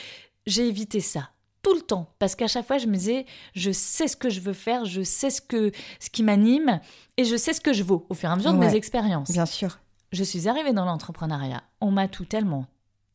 J'ai 0.47 0.69
évité 0.69 1.01
ça 1.01 1.31
tout 1.63 1.75
le 1.75 1.81
temps 1.81 2.09
parce 2.21 2.37
qu'à 2.37 2.47
chaque 2.47 2.65
fois 2.65 2.79
je 2.79 2.87
me 2.87 2.95
disais 2.95 3.27
je 3.55 3.73
sais 3.73 4.07
ce 4.07 4.17
que 4.17 4.31
je 4.31 4.41
veux 4.41 4.53
faire, 4.53 4.85
je 4.85 5.03
sais 5.03 5.31
ce 5.31 5.41
que 5.41 5.73
ce 5.99 6.11
qui 6.11 6.23
m'anime 6.23 6.81
et 7.17 7.25
je 7.25 7.37
sais 7.37 7.53
ce 7.53 7.61
que 7.61 7.73
je 7.73 7.83
vaux 7.83 8.07
au 8.09 8.15
fur 8.15 8.29
et 8.29 8.33
à 8.33 8.37
mesure 8.37 8.53
de 8.53 8.59
mes 8.59 8.77
expériences. 8.77 9.33
Bien 9.33 9.47
sûr. 9.47 9.79
Je 10.13 10.23
suis 10.23 10.49
arrivée 10.49 10.73
dans 10.73 10.85
l'entrepreneuriat, 10.85 11.65
on 11.81 11.91
m'a 11.91 12.07
tout 12.07 12.25
tellement 12.25 12.67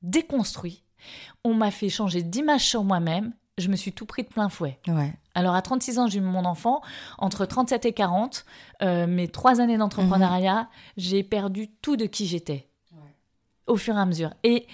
déconstruit, 0.01 0.83
on 1.45 1.53
m'a 1.53 1.71
fait 1.71 1.87
changer 1.87 2.23
d'image 2.23 2.65
sur 2.65 2.83
moi-même, 2.83 3.31
je 3.61 3.69
me 3.69 3.75
suis 3.75 3.93
tout 3.93 4.05
pris 4.05 4.23
de 4.23 4.27
plein 4.27 4.49
fouet. 4.49 4.79
Ouais. 4.87 5.13
Alors 5.33 5.55
à 5.55 5.61
36 5.61 5.99
ans, 5.99 6.07
j'ai 6.07 6.19
eu 6.19 6.21
mon 6.21 6.45
enfant. 6.45 6.81
Entre 7.17 7.45
37 7.45 7.85
et 7.85 7.93
40, 7.93 8.45
euh, 8.81 9.07
mes 9.07 9.27
trois 9.27 9.61
années 9.61 9.77
d'entrepreneuriat, 9.77 10.61
mhm. 10.61 10.67
j'ai 10.97 11.23
perdu 11.23 11.69
tout 11.81 11.95
de 11.95 12.05
qui 12.05 12.25
j'étais. 12.25 12.67
Au 13.67 13.77
fur 13.77 13.95
et 13.95 13.99
à 13.99 14.05
mesure. 14.05 14.33
Et, 14.43 14.67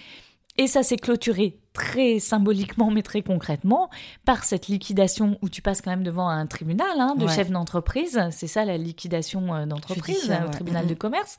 et 0.57 0.65
ça 0.65 0.81
s'est 0.81 0.97
clôturé 0.97 1.59
très 1.73 2.17
symboliquement, 2.17 2.89
mais 2.89 3.03
très 3.03 3.21
concrètement, 3.21 3.91
par 4.25 4.43
cette 4.43 4.67
liquidation 4.67 5.37
où 5.43 5.49
tu 5.49 5.61
passes 5.61 5.81
quand 5.81 5.91
même 5.91 6.03
devant 6.03 6.27
un 6.27 6.47
tribunal 6.47 6.99
hein, 6.99 7.13
de 7.15 7.27
chef 7.27 7.51
d'entreprise. 7.51 8.19
C'est 8.31 8.47
ça 8.47 8.65
la 8.65 8.77
liquidation 8.77 9.53
euh, 9.53 9.65
d'entreprise, 9.67 10.33
au 10.45 10.49
tribunal 10.49 10.85
mhm. 10.85 10.89
de 10.89 10.95
commerce. 10.95 11.37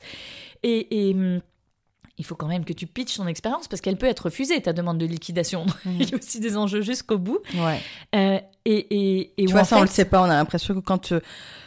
Et, 0.63 1.09
et 1.09 1.13
hum, 1.13 1.41
il 2.19 2.25
faut 2.25 2.35
quand 2.35 2.47
même 2.47 2.65
que 2.65 2.73
tu 2.73 2.85
pitches 2.85 3.15
ton 3.15 3.27
expérience 3.27 3.69
parce 3.69 3.81
qu'elle 3.81 3.97
peut 3.97 4.05
être 4.05 4.25
refusée, 4.25 4.61
ta 4.61 4.73
demande 4.73 4.97
de 4.97 5.05
liquidation. 5.05 5.65
Il 5.85 6.07
y 6.07 6.13
a 6.13 6.17
aussi 6.17 6.41
des 6.41 6.57
enjeux 6.57 6.81
jusqu'au 6.81 7.17
bout. 7.17 7.39
Ouais. 7.55 7.79
Euh, 8.13 8.39
et, 8.65 9.31
et, 9.41 9.45
tu 9.45 9.51
vois, 9.53 9.63
ça, 9.63 9.77
on 9.77 9.81
le 9.81 9.87
sait 9.87 10.05
pas. 10.05 10.21
On 10.21 10.25
a 10.25 10.35
l'impression 10.35 10.75
que 10.75 10.81
quand, 10.81 11.13
euh, 11.13 11.21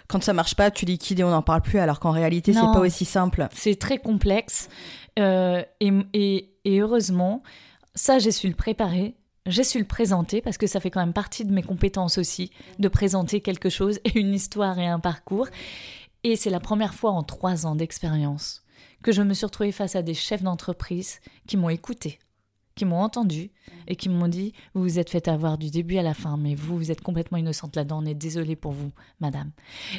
quand 0.09 0.23
ça 0.23 0.35
marche 0.35 0.55
pas, 0.55 0.71
tu 0.71 0.85
liquides 0.85 1.21
et 1.21 1.25
on 1.25 1.31
n'en 1.31 1.43
parle 1.43 1.63
plus, 1.63 1.79
alors 1.79 1.99
qu'en 1.99 2.11
réalité, 2.11 2.53
c'est 2.53 2.61
pas 2.61 2.81
aussi 2.81 3.07
simple. 3.07 3.49
C'est 3.53 3.79
très 3.79 3.97
complexe. 3.97 4.69
Euh, 5.19 5.65
et, 5.81 6.51
et 6.65 6.81
heureusement, 6.81 7.43
ça, 7.95 8.19
j'ai 8.19 8.31
su 8.31 8.47
le 8.47 8.55
préparer. 8.55 9.17
J'ai 9.47 9.65
su 9.65 9.79
le 9.79 9.87
présenter 9.87 10.43
parce 10.43 10.59
que 10.59 10.67
ça 10.67 10.79
fait 10.79 10.91
quand 10.91 11.01
même 11.01 11.15
partie 11.15 11.45
de 11.45 11.53
mes 11.53 11.63
compétences 11.63 12.19
aussi, 12.19 12.53
de 12.79 12.89
présenter 12.89 13.41
quelque 13.41 13.71
chose, 13.71 14.01
une 14.15 14.35
histoire 14.35 14.79
et 14.79 14.87
un 14.87 15.01
parcours. 15.01 15.49
Et 16.25 16.37
c'est 16.37 16.51
la 16.51 16.61
première 16.61 16.95
fois 16.95 17.11
en 17.11 17.23
trois 17.23 17.67
ans 17.67 17.75
d'expérience 17.75 18.63
que 19.03 19.13
je 19.13 19.23
me 19.23 19.35
suis 19.35 19.47
retrouvée 19.47 19.73
face 19.73 19.97
à 19.97 20.03
des 20.03 20.15
chefs 20.15 20.43
d'entreprise 20.43 21.21
qui 21.47 21.57
m'ont 21.57 21.69
écouté, 21.69 22.19
qui 22.75 22.85
m'ont 22.85 23.01
entendu 23.01 23.51
et 23.87 23.97
qui 23.97 24.09
m'ont 24.09 24.29
dit 24.29 24.53
Vous 24.75 24.83
vous 24.83 24.99
êtes 24.99 25.11
fait 25.11 25.29
avoir 25.29 25.59
du 25.59 25.71
début 25.71 25.99
à 25.99 26.03
la 26.03 26.15
fin, 26.15 26.37
mais 26.37 26.55
vous, 26.55 26.77
vous 26.77 26.91
êtes 26.91 27.01
complètement 27.01 27.39
innocente 27.39 27.77
là-dedans, 27.77 28.03
on 28.03 28.07
est 28.07 28.15
désolé 28.15 28.57
pour 28.57 28.73
vous, 28.73 28.93
madame. 29.21 29.51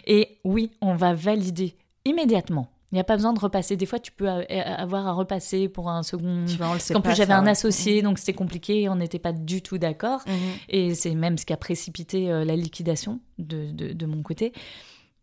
Et 0.08 0.40
oui, 0.44 0.72
on 0.82 0.96
va 0.96 1.14
valider 1.14 1.76
immédiatement 2.06 2.70
il 2.94 2.98
n'y 2.98 3.00
a 3.00 3.06
pas 3.06 3.16
besoin 3.16 3.34
de 3.34 3.40
repasser. 3.40 3.76
Des 3.76 3.88
fois, 3.88 3.98
tu 3.98 4.12
peux 4.12 4.30
avoir 4.30 5.08
à 5.08 5.14
repasser 5.14 5.68
pour 5.68 5.90
un 5.90 6.04
second. 6.04 6.46
Tu 6.46 6.62
en 6.96 7.02
plus, 7.02 7.16
j'avais 7.16 7.34
un 7.34 7.48
associé, 7.48 7.98
mhm. 7.98 8.04
donc 8.04 8.20
c'était 8.20 8.34
compliqué. 8.34 8.88
On 8.88 8.98
n'était 8.98 9.18
pas 9.18 9.34
du 9.34 9.64
tout 9.64 9.80
d'accord. 9.80 10.22
Mhm. 10.28 10.34
Et 10.70 10.94
c'est 10.94 11.16
même 11.16 11.40
ce 11.40 11.46
qui 11.48 11.54
a 11.54 11.58
précipité 11.58 12.32
euh, 12.32 12.46
la 12.46 12.56
liquidation 12.56 13.20
de, 13.40 13.72
de, 13.72 14.06
mon 14.06 14.22
côté. 14.22 14.54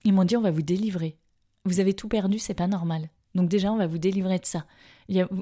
Ils 0.03 0.13
m'ont 0.13 0.25
dit 0.25 0.37
on 0.37 0.41
va 0.41 0.51
vous 0.51 0.63
délivrer. 0.63 1.17
Vous 1.65 1.79
avez 1.79 1.95
tout 1.95 2.09
perdu, 2.09 2.41
c'est 2.41 2.55
pas 2.55 2.67
normal. 2.67 3.09
Donc 3.35 3.49
déjà, 3.49 3.73
on 3.73 3.77
va 3.77 3.87
vous 3.87 3.99
délivrer 3.99 4.39
de 4.39 4.47
ça. 4.47 4.65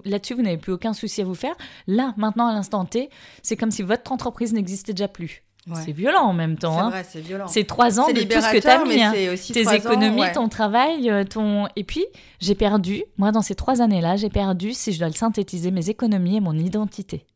Là-dessus, 0.04 0.34
vous 0.34 0.42
n'avez 0.42 0.56
plus 0.56 0.72
aucun 0.72 0.92
souci 0.94 1.20
à 1.20 1.24
vous 1.24 1.34
faire. 1.34 1.54
Là, 1.86 2.14
maintenant, 2.16 2.46
à 2.46 2.54
l'instant 2.54 2.84
T, 2.84 3.10
c'est 3.42 3.56
comme 3.56 3.70
si 3.70 3.82
votre 3.82 4.12
entreprise 4.12 4.52
n'existait 4.52 4.94
déjà 4.94 5.08
plus. 5.08 5.42
C'est 5.74 5.92
violent 5.92 6.22
en 6.22 6.32
même 6.32 6.56
temps. 6.56 6.74
C'est 6.74 6.80
hein. 6.80 6.90
vrai, 6.90 7.04
c'est 7.06 7.20
violent. 7.20 7.46
C'est 7.46 7.64
trois 7.64 8.00
ans 8.00 8.08
de 8.08 8.22
tout 8.22 8.40
ce 8.40 8.52
que 8.52 8.58
tu 8.58 8.66
as 8.66 8.84
mis. 8.84 9.02
Hein. 9.02 9.12
Tes 9.12 9.74
économies, 9.74 10.32
ton 10.32 10.48
travail, 10.48 11.10
euh, 11.10 11.24
ton... 11.24 11.66
Et 11.76 11.84
puis, 11.84 12.06
j'ai 12.40 12.54
perdu, 12.54 13.04
moi, 13.18 13.32
dans 13.32 13.42
ces 13.42 13.54
trois 13.54 13.82
années-là, 13.82 14.16
j'ai 14.16 14.30
perdu, 14.30 14.72
si 14.72 14.92
je 14.92 14.98
dois 14.98 15.08
le 15.08 15.14
synthétiser, 15.14 15.70
mes 15.70 15.90
économies 15.90 16.36
et 16.36 16.40
mon 16.40 16.54
identité. 16.54 17.26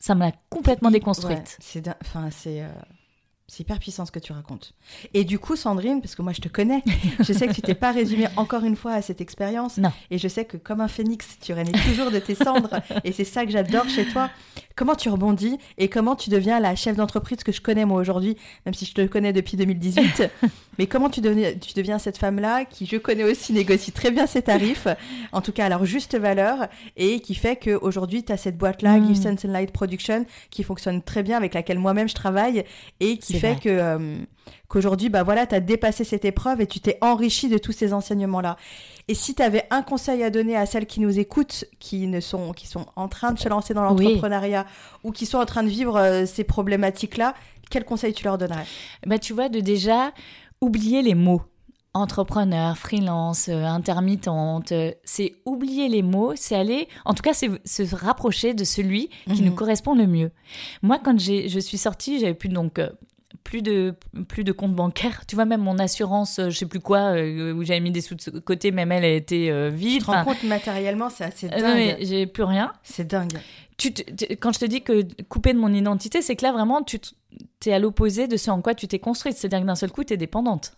Ça 0.00 0.16
m'a 0.16 0.32
complètement 0.50 0.90
déconstruite. 0.90 1.56
c'est... 1.60 1.88
Enfin, 2.02 2.28
c'est... 2.32 2.62
Euh, 2.62 2.68
c'est 3.46 3.60
hyper 3.60 3.78
puissant 3.78 4.06
ce 4.06 4.12
que 4.12 4.18
tu 4.18 4.32
racontes. 4.32 4.72
Et 5.12 5.24
du 5.24 5.38
coup, 5.38 5.54
Sandrine, 5.54 6.00
parce 6.00 6.14
que 6.14 6.22
moi 6.22 6.32
je 6.32 6.40
te 6.40 6.48
connais, 6.48 6.82
je 7.20 7.32
sais 7.32 7.46
que 7.46 7.52
tu 7.52 7.60
t'es 7.60 7.74
pas 7.74 7.92
résumée 7.92 8.26
encore 8.36 8.64
une 8.64 8.76
fois 8.76 8.92
à 8.92 9.02
cette 9.02 9.20
expérience. 9.20 9.76
Non. 9.76 9.92
Et 10.10 10.18
je 10.18 10.28
sais 10.28 10.44
que 10.44 10.56
comme 10.56 10.80
un 10.80 10.88
phénix, 10.88 11.38
tu 11.40 11.52
renais 11.52 11.72
toujours 11.72 12.10
de 12.10 12.18
tes 12.18 12.34
cendres. 12.34 12.80
et 13.04 13.12
c'est 13.12 13.24
ça 13.24 13.44
que 13.44 13.52
j'adore 13.52 13.88
chez 13.88 14.06
toi. 14.06 14.30
Comment 14.76 14.96
tu 14.96 15.08
rebondis 15.08 15.58
et 15.78 15.88
comment 15.88 16.16
tu 16.16 16.30
deviens 16.30 16.58
la 16.58 16.74
chef 16.74 16.96
d'entreprise 16.96 17.44
que 17.44 17.52
je 17.52 17.60
connais 17.60 17.84
moi 17.84 18.00
aujourd'hui, 18.00 18.36
même 18.66 18.74
si 18.74 18.84
je 18.84 18.92
te 18.92 19.06
connais 19.06 19.32
depuis 19.32 19.56
2018. 19.56 20.24
mais 20.78 20.86
comment 20.86 21.10
tu 21.10 21.20
deviens, 21.20 21.52
tu 21.54 21.74
deviens 21.74 22.00
cette 22.00 22.18
femme-là 22.18 22.64
qui, 22.64 22.86
je 22.86 22.96
connais 22.96 23.22
aussi, 23.22 23.52
négocie 23.52 23.92
très 23.92 24.10
bien 24.10 24.26
ses 24.26 24.42
tarifs, 24.42 24.88
en 25.30 25.40
tout 25.40 25.52
cas 25.52 25.66
à 25.66 25.68
leur 25.68 25.84
juste 25.84 26.18
valeur, 26.18 26.66
et 26.96 27.20
qui 27.20 27.36
fait 27.36 27.56
qu'aujourd'hui, 27.56 28.24
tu 28.24 28.32
as 28.32 28.36
cette 28.36 28.58
boîte-là, 28.58 28.98
mm. 28.98 29.06
Give 29.06 29.16
Sense 29.16 29.44
and 29.44 29.52
Light 29.52 29.70
Production, 29.70 30.26
qui 30.50 30.64
fonctionne 30.64 31.02
très 31.02 31.22
bien, 31.22 31.36
avec 31.36 31.54
laquelle 31.54 31.78
moi-même 31.78 32.08
je 32.08 32.14
travaille, 32.14 32.64
et 32.98 33.18
qui 33.18 33.38
fait 33.38 33.60
que... 33.60 33.68
Euh, 33.68 34.16
qu'aujourd'hui, 34.68 35.08
bah 35.08 35.22
voilà, 35.22 35.46
tu 35.46 35.54
as 35.54 35.60
dépassé 35.60 36.04
cette 36.04 36.24
épreuve 36.24 36.60
et 36.60 36.66
tu 36.66 36.80
t'es 36.80 36.98
enrichi 37.00 37.48
de 37.48 37.58
tous 37.58 37.72
ces 37.72 37.92
enseignements-là. 37.92 38.56
Et 39.08 39.14
si 39.14 39.34
tu 39.34 39.42
avais 39.42 39.66
un 39.70 39.82
conseil 39.82 40.22
à 40.22 40.30
donner 40.30 40.56
à 40.56 40.66
celles 40.66 40.86
qui 40.86 41.00
nous 41.00 41.18
écoutent, 41.18 41.64
qui 41.78 42.06
ne 42.06 42.20
sont, 42.20 42.52
qui 42.52 42.66
sont 42.66 42.86
en 42.96 43.08
train 43.08 43.32
de 43.32 43.38
se 43.38 43.48
lancer 43.48 43.74
dans 43.74 43.84
l'entrepreneuriat 43.84 44.66
ou 45.02 45.12
qui 45.12 45.26
sont 45.26 45.38
en 45.38 45.46
train 45.46 45.62
de 45.62 45.68
vivre 45.68 45.96
euh, 45.96 46.26
ces 46.26 46.44
problématiques-là, 46.44 47.34
quel 47.70 47.84
conseil 47.84 48.12
tu 48.12 48.24
leur 48.24 48.38
donnerais? 48.38 48.66
Bah 49.06 49.18
tu 49.18 49.32
vois, 49.32 49.48
de 49.48 49.60
déjà 49.60 50.12
oublier 50.60 51.02
les 51.02 51.14
mots 51.14 51.42
entrepreneur, 51.96 52.76
freelance, 52.76 53.48
euh, 53.48 53.62
intermittente, 53.62 54.72
euh, 54.72 54.90
c'est 55.04 55.36
oublier 55.46 55.88
les 55.88 56.02
mots, 56.02 56.32
c'est 56.34 56.56
aller, 56.56 56.88
en 57.04 57.14
tout 57.14 57.22
cas, 57.22 57.32
c'est 57.32 57.48
se 57.64 57.94
rapprocher 57.94 58.52
de 58.52 58.64
celui 58.64 59.10
qui 59.32 59.42
nous 59.42 59.52
mhm. 59.52 59.54
correspond 59.54 59.94
le 59.94 60.08
mieux. 60.08 60.32
Moi, 60.82 60.98
quand 60.98 61.18
je 61.20 61.58
suis 61.60 61.78
sortie, 61.78 62.18
j'avais 62.18 62.34
plus 62.34 62.48
donc 62.48 62.80
plus 63.44 63.62
de 63.62 63.94
plus 64.28 64.42
de 64.42 64.52
compte 64.52 64.74
bancaire. 64.74 65.24
Tu 65.26 65.36
vois 65.36 65.44
même 65.44 65.60
mon 65.60 65.78
assurance, 65.78 66.40
je 66.42 66.50
sais 66.50 66.66
plus 66.66 66.80
quoi, 66.80 67.12
où 67.12 67.62
j'avais 67.62 67.80
mis 67.80 67.92
des 67.92 68.00
sous 68.00 68.14
de 68.14 68.38
côté, 68.40 68.72
même 68.72 68.90
elle 68.90 69.04
a 69.04 69.12
été 69.12 69.68
vide. 69.70 70.00
Tu 70.00 70.06
te 70.06 70.10
rends 70.10 70.24
compte 70.24 70.42
matériellement, 70.44 71.10
c'est 71.10 71.24
assez 71.24 71.48
dingue. 71.48 71.62
non, 71.62 71.74
mais 71.74 71.98
j'ai 72.00 72.26
plus 72.26 72.42
rien. 72.44 72.72
C'est 72.82 73.06
dingue. 73.06 73.38
Tu 73.76 73.92
quand 74.40 74.52
je 74.52 74.60
te 74.60 74.64
dis 74.64 74.82
que 74.82 75.06
couper 75.28 75.52
de 75.52 75.58
mon 75.58 75.72
identité, 75.72 76.22
c'est 76.22 76.36
que 76.36 76.44
là 76.44 76.52
vraiment 76.52 76.82
tu 76.82 76.98
es 77.66 77.72
à 77.72 77.78
l'opposé 77.78 78.28
de 78.28 78.36
ce 78.36 78.50
en 78.50 78.62
quoi 78.62 78.74
tu 78.74 78.88
t'es 78.88 78.98
construite. 78.98 79.36
C'est-à-dire 79.36 79.60
que 79.60 79.66
d'un 79.66 79.74
seul 79.74 79.90
coup, 79.90 80.04
tu 80.04 80.14
es 80.14 80.16
dépendante. 80.16 80.74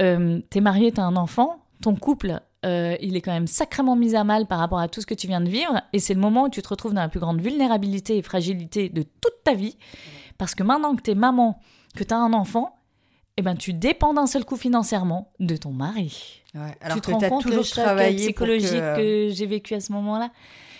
Euh, 0.00 0.40
t'es 0.50 0.60
marié, 0.60 0.92
t'as 0.92 1.02
un 1.02 1.16
enfant, 1.16 1.64
ton 1.82 1.94
couple, 1.94 2.40
euh, 2.64 2.96
il 3.00 3.16
est 3.16 3.20
quand 3.20 3.32
même 3.32 3.46
sacrément 3.46 3.96
mis 3.96 4.14
à 4.14 4.24
mal 4.24 4.46
par 4.46 4.58
rapport 4.58 4.78
à 4.78 4.88
tout 4.88 5.00
ce 5.00 5.06
que 5.06 5.14
tu 5.14 5.26
viens 5.26 5.40
de 5.40 5.48
vivre, 5.48 5.80
et 5.92 5.98
c'est 5.98 6.14
le 6.14 6.20
moment 6.20 6.44
où 6.44 6.48
tu 6.48 6.62
te 6.62 6.68
retrouves 6.68 6.94
dans 6.94 7.00
la 7.00 7.08
plus 7.08 7.20
grande 7.20 7.40
vulnérabilité 7.40 8.18
et 8.18 8.22
fragilité 8.22 8.88
de 8.88 9.02
toute 9.02 9.44
ta 9.44 9.54
vie, 9.54 9.76
parce 10.38 10.54
que 10.54 10.62
maintenant 10.62 10.94
que 10.94 11.02
t'es 11.02 11.14
maman, 11.14 11.58
que 11.96 12.04
t'as 12.04 12.16
un 12.16 12.32
enfant, 12.32 12.76
eh 13.36 13.42
ben, 13.42 13.56
tu 13.56 13.72
dépends 13.72 14.14
d'un 14.14 14.26
seul 14.26 14.44
coup 14.44 14.56
financièrement 14.56 15.32
de 15.40 15.56
ton 15.56 15.72
mari. 15.72 16.42
alors 16.80 16.96
tu 16.96 17.00
te 17.00 17.10
rends 17.10 17.18
compte 17.18 17.42
toujours 17.42 17.58
le 17.58 17.64
choc 17.64 18.16
psychologique 18.16 18.94
que 18.96 19.28
j'ai 19.32 19.46
vécu 19.46 19.74
à 19.74 19.80
ce 19.80 19.92
moment-là 19.92 20.30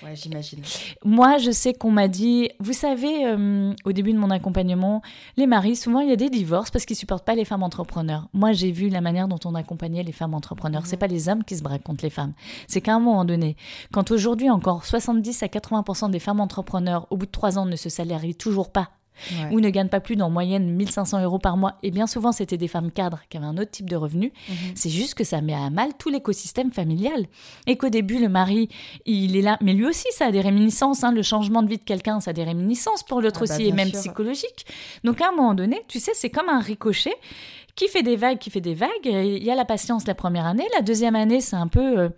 Ouais, 0.03 0.14
j'imagine. 0.14 0.61
Moi, 1.05 1.39
je 1.39 1.51
sais 1.51 1.73
qu'on 1.73 1.91
m'a 1.91 2.09
dit, 2.09 2.51
vous 2.61 2.73
savez, 2.73 3.27
euh, 3.27 3.73
au 3.85 3.93
début 3.93 4.12
de 4.12 4.19
mon 4.19 4.31
accompagnement, 4.31 5.03
les 5.37 5.47
maris, 5.47 5.77
souvent, 5.77 6.01
il 6.01 6.09
y 6.09 6.12
a 6.12 6.17
des 6.17 6.29
divorces 6.29 6.71
parce 6.71 6.85
qu'ils 6.85 6.97
supportent 6.97 7.25
pas 7.25 7.35
les 7.35 7.45
femmes 7.45 7.62
entrepreneurs. 7.62 8.29
Moi, 8.33 8.53
j'ai 8.53 8.73
vu 8.73 8.89
la 8.89 9.01
manière 9.01 9.29
dont 9.29 9.41
on 9.45 9.55
accompagnait 9.55 10.03
les 10.03 10.12
femmes 10.12 10.35
entrepreneurs. 10.35 10.85
Ce 10.85 10.91
C'est 10.91 10.97
pas 10.97 11.07
les 11.07 11.29
hommes 11.29 11.45
qui 11.45 11.57
se 11.57 11.62
braquent 11.62 11.83
contre 11.83 12.05
les 12.05 12.11
femmes. 12.11 12.35
C'est 12.69 12.81
qu'à 12.81 12.95
un 12.95 13.01
moment 13.01 13.25
donné, 13.25 13.57
quand 13.93 14.11
aujourd'hui 14.11 14.51
encore 14.51 14.85
70 14.85 15.43
à 15.43 15.49
80 15.49 16.09
des 16.11 16.21
femmes 16.21 16.41
entrepreneurs, 16.41 17.07
au 17.11 17.17
bout 17.17 17.27
de 17.27 17.31
trois 17.31 17.59
ans, 17.59 17.67
ne 17.67 17.77
se 17.77 17.89
salarient 17.89 18.35
toujours 18.35 18.71
pas 18.71 18.91
ou 19.53 19.61
ne 19.61 19.71
gagnent 19.71 19.89
pas 19.89 20.01
plus 20.01 20.17
d'en 20.17 20.31
moyenne 20.31 20.71
1500 20.71 21.23
euros 21.23 21.39
par 21.39 21.57
mois. 21.57 21.75
Et 21.83 21.91
bien 21.91 22.07
souvent, 22.07 22.33
c'était 22.33 22.57
des 22.57 22.69
femmes 22.69 22.91
cadres 22.91 23.21
qui 23.29 23.37
avaient 23.37 23.47
un 23.47 23.59
autre 23.59 23.71
type 23.71 23.89
de 23.89 23.97
revenu. 23.97 24.33
Mhm. 24.49 24.57
C'est 24.75 24.91
juste 24.91 25.14
que 25.14 25.25
ça 25.25 25.41
met 25.41 25.55
à 25.55 25.71
mal 25.71 25.91
tout 25.99 26.09
l'écosystème 26.09 26.73
familial. 26.73 27.27
Et 27.67 27.77
qu'au 27.77 27.89
début, 27.89 28.19
le 28.19 28.29
mari, 28.29 28.69
il 29.05 29.37
est 29.37 29.43
là. 29.43 29.59
Mais 29.61 29.73
lui 29.73 29.87
aussi, 29.87 30.07
ça 30.12 30.27
a 30.27 30.31
des 30.31 30.41
réminiscences. 30.41 31.05
Hein. 31.05 31.12
Le 31.12 31.23
changement 31.23 31.62
de 31.62 31.69
vie 31.69 31.79
de 31.79 31.85
quelqu'un, 31.85 32.21
ça 32.21 32.31
a 32.31 32.35
des 32.35 32.45
réminiscences 32.45 33.03
pour 33.03 33.21
l'autre 33.21 33.41
ah 33.43 33.47
bah, 33.47 33.55
aussi, 33.55 33.67
et 33.67 33.73
même 33.73 33.91
psychologique. 33.91 34.67
Donc 35.05 35.21
à 35.21 35.29
un 35.29 35.33
moment 35.33 35.55
donné, 35.55 35.83
tu 35.89 36.01
sais, 36.01 36.12
c'est 36.14 36.31
comme 36.31 36.49
un 36.49 36.61
ricochet 36.61 37.14
qui 37.75 37.89
fait 37.89 38.03
des 38.03 38.17
vagues, 38.17 38.39
qui 38.39 38.51
fait 38.51 38.61
des 38.61 38.75
vagues. 38.75 38.89
Il 39.05 39.45
y 39.45 39.51
a 39.51 39.55
la 39.55 39.64
patience 39.64 40.07
la 40.07 40.14
première 40.14 40.47
année. 40.47 40.67
La 40.75 40.83
deuxième 40.83 41.17
année, 41.17 41.41
c'est 41.41 41.57
un 41.57 41.69
peu... 41.69 41.99
Euh, 41.99 42.09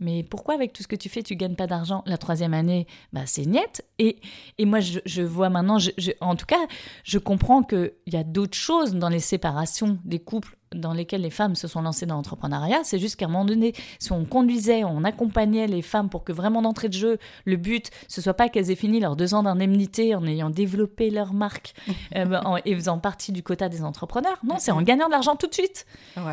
mais 0.00 0.22
pourquoi 0.22 0.54
avec 0.54 0.72
tout 0.72 0.82
ce 0.82 0.88
que 0.88 0.96
tu 0.96 1.08
fais, 1.08 1.22
tu 1.22 1.36
gagnes 1.36 1.54
pas 1.54 1.66
d'argent 1.66 2.02
La 2.06 2.18
troisième 2.18 2.54
année, 2.54 2.86
bah, 3.12 3.22
c'est 3.26 3.46
niette. 3.46 3.86
Et, 3.98 4.18
et 4.58 4.64
moi, 4.64 4.80
je, 4.80 5.22
vois 5.22 5.50
maintenant, 5.50 5.78
en 6.20 6.36
tout 6.36 6.46
cas, 6.46 6.66
je 7.04 7.18
comprends 7.18 7.62
qu'il 7.62 7.92
y 8.06 8.16
a 8.16 8.24
d'autres 8.24 8.56
choses 8.56 8.94
dans 8.94 9.10
les 9.10 9.20
séparations 9.20 9.98
des 10.04 10.18
couples 10.18 10.56
dans 10.74 10.92
lesquelles 10.92 11.22
les 11.22 11.30
femmes 11.30 11.56
se 11.56 11.66
sont 11.66 11.82
lancées 11.82 12.06
dans 12.06 12.14
l'entrepreneuriat. 12.14 12.80
C'est 12.84 12.98
juste 12.98 13.16
qu'à 13.16 13.26
un 13.26 13.28
moment 13.28 13.44
donné, 13.44 13.72
si 13.98 14.12
on 14.12 14.24
conduisait, 14.24 14.84
on 14.84 15.02
accompagnait 15.02 15.66
les 15.66 15.82
femmes 15.82 16.08
pour 16.08 16.22
que 16.22 16.32
vraiment 16.32 16.62
d'entrée 16.62 16.88
de 16.88 16.94
jeu, 16.94 17.18
le 17.44 17.56
but, 17.56 17.90
ce 18.08 18.20
soit 18.20 18.34
pas 18.34 18.48
qu'elles 18.48 18.70
aient 18.70 18.76
fini 18.76 19.00
leurs 19.00 19.16
deux 19.16 19.34
ans 19.34 19.42
d'indemnité 19.42 20.14
en 20.14 20.24
ayant 20.26 20.48
développé 20.50 21.10
leur 21.10 21.32
marque 21.32 21.74
euh, 22.16 22.58
et 22.64 22.74
faisant 22.74 22.98
partie 22.98 23.32
du 23.32 23.42
quota 23.42 23.68
des 23.68 23.82
entrepreneurs. 23.82 24.38
Non, 24.44 24.56
c'est 24.58 24.70
en 24.70 24.82
gagnant 24.82 25.06
de 25.06 25.12
l'argent 25.12 25.34
tout 25.36 25.48
de 25.48 25.54
suite. 25.54 25.86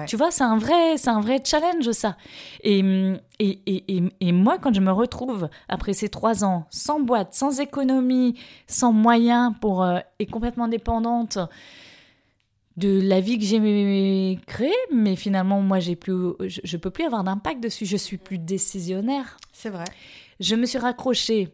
Tu 0.05 0.17
vois, 0.17 0.29
c'est 0.31 0.43
un 0.43 0.57
vrai, 0.57 0.97
c'est 0.97 1.09
un 1.09 1.21
vrai 1.21 1.41
challenge 1.43 1.91
ça. 1.91 2.15
Et, 2.63 2.79
et, 3.39 3.59
et, 3.65 4.03
et, 4.19 4.31
moi, 4.31 4.57
quand 4.59 4.73
je 4.73 4.81
me 4.81 4.91
retrouve 4.91 5.49
après 5.67 5.93
ces 5.93 6.09
trois 6.09 6.43
ans 6.43 6.65
sans 6.69 6.99
boîte, 6.99 7.33
sans 7.33 7.59
économie, 7.59 8.35
sans 8.67 8.91
moyens 8.91 9.53
pour 9.61 9.83
euh, 9.83 9.99
et 10.19 10.25
complètement 10.25 10.67
dépendante 10.67 11.39
de 12.77 13.01
la 13.01 13.19
vie 13.19 13.37
que 13.39 13.45
j'ai 13.45 14.39
créée, 14.45 14.71
mais 14.93 15.15
finalement, 15.15 15.61
moi, 15.61 15.79
j'ai 15.79 15.95
plus, 15.95 16.33
je, 16.39 16.61
je, 16.63 16.77
peux 16.77 16.91
plus 16.91 17.05
avoir 17.05 17.23
d'impact 17.23 17.61
dessus. 17.61 17.85
Je 17.85 17.97
suis 17.97 18.17
plus 18.17 18.37
décisionnaire. 18.37 19.37
C'est 19.51 19.69
vrai. 19.69 19.85
Je 20.39 20.55
me 20.55 20.65
suis 20.65 20.77
raccrochée 20.77 21.49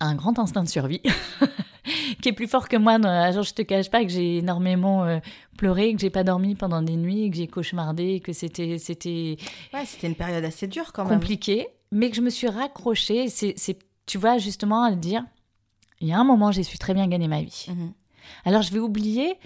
à 0.00 0.06
un 0.06 0.14
grand 0.14 0.38
instinct 0.38 0.64
de 0.64 0.68
survie. 0.68 1.02
qui 2.20 2.28
est 2.28 2.32
plus 2.32 2.46
fort 2.46 2.68
que 2.68 2.76
moi. 2.76 2.94
Alors, 2.94 3.42
je 3.42 3.54
te 3.54 3.62
cache 3.62 3.90
pas 3.90 4.02
que 4.02 4.10
j'ai 4.10 4.38
énormément 4.38 5.04
euh, 5.04 5.18
pleuré, 5.56 5.92
que 5.94 6.00
j'ai 6.00 6.10
pas 6.10 6.24
dormi 6.24 6.54
pendant 6.54 6.82
des 6.82 6.96
nuits, 6.96 7.30
que 7.30 7.36
j'ai 7.36 7.46
cauchemardé, 7.46 8.20
que 8.20 8.32
c'était 8.32 8.78
c'était 8.78 9.36
ouais, 9.74 9.84
c'était 9.84 10.06
une 10.06 10.14
période 10.14 10.44
assez 10.44 10.66
dure 10.66 10.92
quand 10.92 11.04
même. 11.04 11.18
Compliquée, 11.18 11.68
mais 11.92 12.10
que 12.10 12.16
je 12.16 12.22
me 12.22 12.30
suis 12.30 12.48
raccrochée. 12.48 13.28
C'est 13.28 13.78
tu 14.06 14.18
vois 14.18 14.38
justement 14.38 14.82
à 14.82 14.92
dire, 14.92 15.24
il 16.00 16.08
y 16.08 16.12
a 16.12 16.18
un 16.18 16.24
moment, 16.24 16.50
j'ai 16.50 16.62
su 16.62 16.78
très 16.78 16.94
bien 16.94 17.06
gagner 17.06 17.28
ma 17.28 17.42
vie. 17.42 17.66
Mhm. 17.68 17.92
Alors 18.44 18.62
je 18.62 18.72
vais 18.72 18.78
oublier 18.78 19.36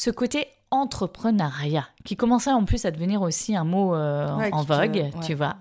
ce 0.00 0.08
côté 0.08 0.46
entrepreneuriat, 0.70 1.86
qui 2.04 2.16
commençait 2.16 2.52
en 2.52 2.64
plus 2.64 2.86
à 2.86 2.90
devenir 2.90 3.20
aussi 3.20 3.54
un 3.54 3.64
mot 3.64 3.94
euh, 3.94 4.26
en 4.50 4.62
vogue, 4.62 5.10
tu 5.26 5.34
vois. 5.34 5.56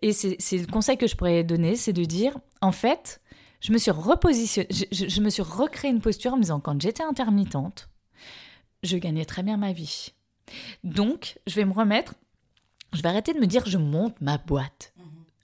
Et 0.00 0.14
c'est 0.14 0.38
le 0.56 0.66
conseil 0.66 0.96
que 0.96 1.06
je 1.06 1.14
pourrais 1.14 1.44
donner, 1.44 1.76
c'est 1.76 1.92
de 1.92 2.04
dire, 2.04 2.38
en 2.62 2.72
fait, 2.72 3.20
je 3.60 3.72
me 3.72 3.76
suis 3.76 3.90
repositionnée, 3.90 4.68
je, 4.70 5.20
me 5.20 5.28
suis 5.28 5.42
recréé 5.42 5.90
une 5.90 6.00
posture 6.00 6.32
en 6.32 6.36
me 6.36 6.42
disant, 6.42 6.60
quand 6.60 6.80
j'étais 6.80 7.02
intermittente, 7.02 7.90
je 8.84 8.96
gagnais 8.96 9.26
très 9.26 9.42
bien 9.42 9.58
ma 9.58 9.72
vie. 9.72 10.14
Donc, 10.82 11.38
je 11.46 11.56
vais 11.56 11.66
me 11.66 11.74
remettre, 11.74 12.14
je 12.94 13.02
vais 13.02 13.08
arrêter 13.10 13.34
de 13.34 13.38
me 13.38 13.46
dire, 13.46 13.66
je 13.66 13.76
monte 13.76 14.18
ma 14.22 14.38
boîte. 14.38 14.94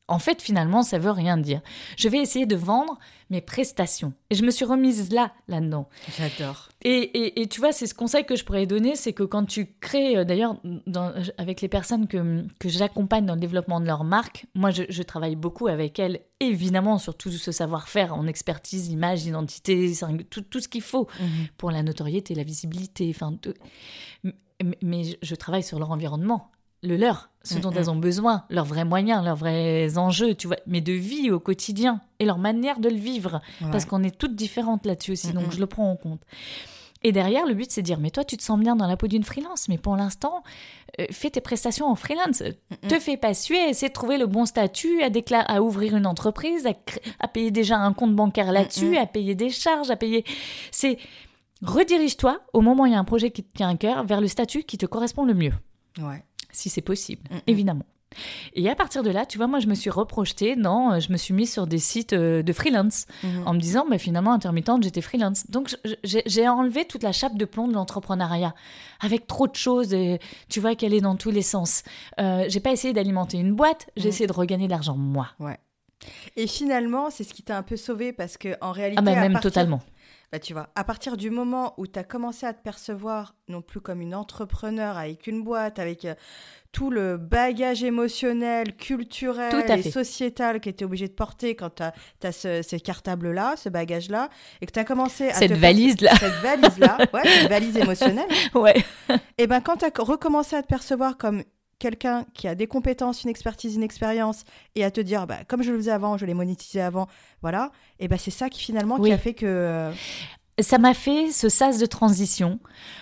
En 0.06 0.18
fait, 0.18 0.42
finalement, 0.42 0.82
ça 0.82 0.98
veut 0.98 1.10
rien 1.10 1.38
dire. 1.38 1.62
Je 1.96 2.08
vais 2.10 2.18
essayer 2.18 2.44
de 2.44 2.56
vendre 2.56 2.98
mes 3.30 3.40
prestations. 3.40 4.12
Et 4.28 4.34
je 4.34 4.44
me 4.44 4.50
suis 4.50 4.66
remise 4.66 5.10
là, 5.10 5.32
là-dedans. 5.48 5.88
J'adore. 6.18 6.68
Et, 6.82 7.40
et, 7.40 7.46
tu 7.48 7.60
vois, 7.60 7.72
c'est 7.72 7.86
ce 7.86 7.94
conseil 7.94 8.26
que 8.26 8.36
je 8.36 8.44
pourrais 8.44 8.66
donner, 8.66 8.96
c'est 8.96 9.14
que 9.14 9.22
quand 9.22 9.46
tu 9.46 9.74
crées, 9.80 10.18
euh, 10.18 10.24
d'ailleurs, 10.24 10.56
avec 11.38 11.62
les 11.62 11.68
personnes 11.68 12.06
que, 12.06 12.44
que 12.58 12.68
j'accompagne 12.68 13.24
dans 13.24 13.34
le 13.34 13.40
développement 13.40 13.80
de 13.80 13.86
leur 13.86 14.04
marque, 14.04 14.44
moi, 14.54 14.70
je, 14.70 15.02
travaille 15.02 15.36
beaucoup 15.36 15.68
avec 15.68 15.98
elles, 15.98 16.20
évidemment, 16.38 16.98
sur 16.98 17.16
tout 17.16 17.30
ce 17.30 17.50
savoir-faire 17.50 18.14
en 18.14 18.26
expertise, 18.26 18.88
image, 18.88 19.24
identité, 19.24 19.90
tout, 20.28 20.42
tout 20.42 20.60
ce 20.60 20.68
qu'il 20.68 20.82
faut 20.82 21.08
mhm. 21.18 21.46
pour 21.56 21.70
la 21.70 21.82
notoriété, 21.82 22.34
la 22.34 22.44
visibilité, 22.44 23.10
enfin, 23.14 23.38
mais 24.82 25.02
je 25.22 25.34
travaille 25.34 25.62
sur 25.62 25.78
leur 25.78 25.90
environnement 25.90 26.50
le 26.84 26.96
leur, 26.96 27.30
ce 27.42 27.58
dont 27.58 27.70
elles 27.70 27.90
ont 27.90 27.96
besoin, 27.96 28.44
leurs 28.48 28.64
vrais 28.64 28.84
moyens, 28.84 29.24
leurs 29.24 29.36
vrais 29.36 29.98
enjeux, 29.98 30.34
tu 30.34 30.46
vois, 30.46 30.56
mais 30.66 30.80
de 30.80 30.92
vie 30.92 31.30
au 31.30 31.40
quotidien 31.40 32.00
et 32.18 32.24
leur 32.24 32.38
manière 32.38 32.78
de 32.78 32.88
le 32.88 32.96
vivre, 32.96 33.40
parce 33.72 33.84
qu'on 33.84 34.02
est 34.02 34.16
toutes 34.16 34.34
différentes 34.34 34.86
là-dessus 34.86 35.12
aussi, 35.12 35.32
donc 35.32 35.50
je 35.50 35.60
le 35.60 35.66
prends 35.66 35.90
en 35.90 35.96
compte. 35.96 36.20
Et 37.06 37.12
derrière, 37.12 37.44
le 37.44 37.52
but, 37.52 37.70
c'est 37.70 37.82
de 37.82 37.86
dire, 37.86 38.00
mais 38.00 38.10
toi, 38.10 38.24
tu 38.24 38.38
te 38.38 38.42
sens 38.42 38.58
bien 38.58 38.76
dans 38.76 38.86
la 38.86 38.96
peau 38.96 39.08
d'une 39.08 39.24
freelance, 39.24 39.68
mais 39.68 39.76
pour 39.76 39.94
l'instant, 39.94 40.42
euh, 40.98 41.04
fais 41.10 41.28
tes 41.28 41.42
prestations 41.42 41.86
en 41.86 41.96
freelance. 41.96 42.42
Te 42.88 42.98
fais 42.98 43.18
pas 43.18 43.34
suer, 43.34 43.58
essaie 43.68 43.88
de 43.88 43.92
trouver 43.92 44.16
le 44.16 44.26
bon 44.26 44.46
statut, 44.46 45.02
à, 45.02 45.10
à 45.40 45.60
ouvrir 45.60 45.96
une 45.96 46.06
entreprise, 46.06 46.66
à, 47.20 47.28
payer 47.28 47.50
déjà 47.50 47.76
un 47.76 47.92
compte 47.92 48.14
bancaire 48.16 48.52
là-dessus, 48.52 48.96
à 48.96 49.04
payer 49.04 49.34
des 49.34 49.50
charges, 49.50 49.90
à 49.90 49.96
payer... 49.96 50.24
C'est... 50.70 50.98
Redirige-toi, 51.62 52.40
au 52.54 52.62
moment 52.62 52.84
où 52.84 52.86
il 52.86 52.92
y 52.92 52.96
a 52.96 52.98
un 52.98 53.04
projet 53.04 53.30
qui 53.30 53.42
te 53.42 53.54
tient 53.54 53.68
à 53.68 53.76
cœur, 53.76 54.04
vers 54.04 54.22
le 54.22 54.28
statut 54.28 54.64
qui 54.64 54.78
te 54.78 54.86
correspond 54.86 55.26
le 55.26 55.34
mieux. 55.34 55.52
Ouais 55.98 56.24
si 56.54 56.70
c'est 56.70 56.82
possible, 56.82 57.22
mm, 57.30 57.36
mm. 57.36 57.40
évidemment. 57.46 57.84
Et 58.54 58.68
à 58.68 58.74
partir 58.74 59.02
de 59.02 59.10
là, 59.10 59.26
tu 59.26 59.38
vois, 59.38 59.46
moi, 59.46 59.58
je 59.58 59.66
me 59.66 59.74
suis 59.74 59.90
reprojetée 59.90 60.56
dans, 60.56 60.92
euh, 60.92 61.00
je 61.00 61.10
me 61.12 61.16
suis 61.16 61.34
mise 61.34 61.52
sur 61.52 61.66
des 61.66 61.78
sites 61.78 62.12
euh, 62.12 62.42
de 62.42 62.52
freelance 62.52 63.06
mm-hmm. 63.22 63.44
en 63.44 63.54
me 63.54 63.58
disant, 63.58 63.86
mais 63.88 63.98
finalement, 63.98 64.32
intermittente, 64.32 64.82
j'étais 64.82 65.00
freelance. 65.00 65.50
Donc, 65.50 65.76
j'ai 66.04 66.48
enlevé 66.48 66.84
toute 66.84 67.02
la 67.02 67.12
chape 67.12 67.36
de 67.36 67.44
plomb 67.44 67.68
de 67.68 67.74
l'entrepreneuriat 67.74 68.54
avec 69.00 69.26
trop 69.26 69.46
de 69.46 69.54
choses, 69.54 69.92
et, 69.92 70.20
tu 70.48 70.60
vois, 70.60 70.74
qu'elle 70.74 70.94
est 70.94 71.00
dans 71.00 71.16
tous 71.16 71.30
les 71.30 71.42
sens. 71.42 71.82
Euh, 72.20 72.44
j'ai 72.48 72.60
pas 72.60 72.70
essayé 72.70 72.94
d'alimenter 72.94 73.38
une 73.38 73.54
boîte, 73.54 73.90
j'ai 73.96 74.06
mm. 74.06 74.08
essayé 74.08 74.26
de 74.26 74.32
regagner 74.32 74.66
de 74.66 74.72
l'argent 74.72 74.96
moi. 74.96 75.28
Ouais. 75.40 75.58
Et 76.36 76.46
finalement, 76.46 77.10
c'est 77.10 77.24
ce 77.24 77.32
qui 77.32 77.42
t'a 77.42 77.56
un 77.56 77.62
peu 77.62 77.76
sauvé 77.76 78.12
parce 78.12 78.36
que 78.36 78.56
en 78.60 78.72
réalité, 78.72 78.98
ah 79.00 79.02
ben, 79.02 79.18
même 79.20 79.40
totalement. 79.40 79.80
Bah, 80.34 80.40
tu 80.40 80.52
vois, 80.52 80.68
à 80.74 80.82
partir 80.82 81.16
du 81.16 81.30
moment 81.30 81.74
où 81.76 81.86
tu 81.86 81.96
as 81.96 82.02
commencé 82.02 82.44
à 82.44 82.52
te 82.52 82.60
percevoir 82.60 83.36
non 83.46 83.62
plus 83.62 83.80
comme 83.80 84.00
une 84.00 84.16
entrepreneur 84.16 84.98
avec 84.98 85.28
une 85.28 85.44
boîte, 85.44 85.78
avec 85.78 86.04
euh, 86.04 86.16
tout 86.72 86.90
le 86.90 87.16
bagage 87.16 87.84
émotionnel, 87.84 88.74
culturel 88.74 89.54
et 89.78 89.88
sociétal 89.88 90.60
que 90.60 90.70
tu 90.70 90.82
es 90.82 90.84
obligé 90.84 91.06
de 91.06 91.12
porter 91.12 91.54
quand 91.54 91.70
tu 91.76 92.26
as, 92.26 92.32
ce, 92.32 92.62
ces 92.62 92.80
cartables-là, 92.80 93.54
ce 93.56 93.68
bagage-là, 93.68 94.28
et 94.60 94.66
que 94.66 94.72
tu 94.72 94.80
as 94.80 94.84
commencé 94.84 95.28
à. 95.28 95.34
Cette 95.34 95.52
valise-là. 95.52 96.16
Cette 96.18 96.42
valise-là, 96.42 96.98
ouais, 97.14 97.22
cette 97.22 97.48
valise 97.48 97.76
émotionnelle. 97.84 98.26
ouais. 98.54 98.84
Et 99.38 99.46
ben 99.46 99.60
quand 99.60 99.76
tu 99.76 99.84
as 99.84 100.02
recommencé 100.02 100.56
à 100.56 100.62
te 100.62 100.66
percevoir 100.66 101.16
comme 101.16 101.44
quelqu'un 101.78 102.24
qui 102.34 102.48
a 102.48 102.54
des 102.54 102.66
compétences, 102.66 103.24
une 103.24 103.30
expertise, 103.30 103.76
une 103.76 103.82
expérience, 103.82 104.44
et 104.74 104.84
à 104.84 104.90
te 104.90 105.00
dire, 105.00 105.26
bah, 105.26 105.38
comme 105.48 105.62
je 105.62 105.70
le 105.70 105.78
faisais 105.78 105.90
avant, 105.90 106.16
je 106.16 106.26
l'ai 106.26 106.34
monétisé 106.34 106.80
avant, 106.80 107.08
voilà, 107.42 107.72
et 108.00 108.08
ben 108.08 108.18
c'est 108.18 108.30
ça 108.30 108.48
qui 108.48 108.60
finalement 108.60 108.98
qui 108.98 109.12
a 109.12 109.18
fait 109.18 109.34
que... 109.34 109.46
Euh, 109.46 109.92
ça 110.60 110.78
m'a 110.78 110.94
fait 110.94 111.32
ce 111.32 111.48
sas 111.48 111.78
de 111.78 111.86
transition 111.86 112.60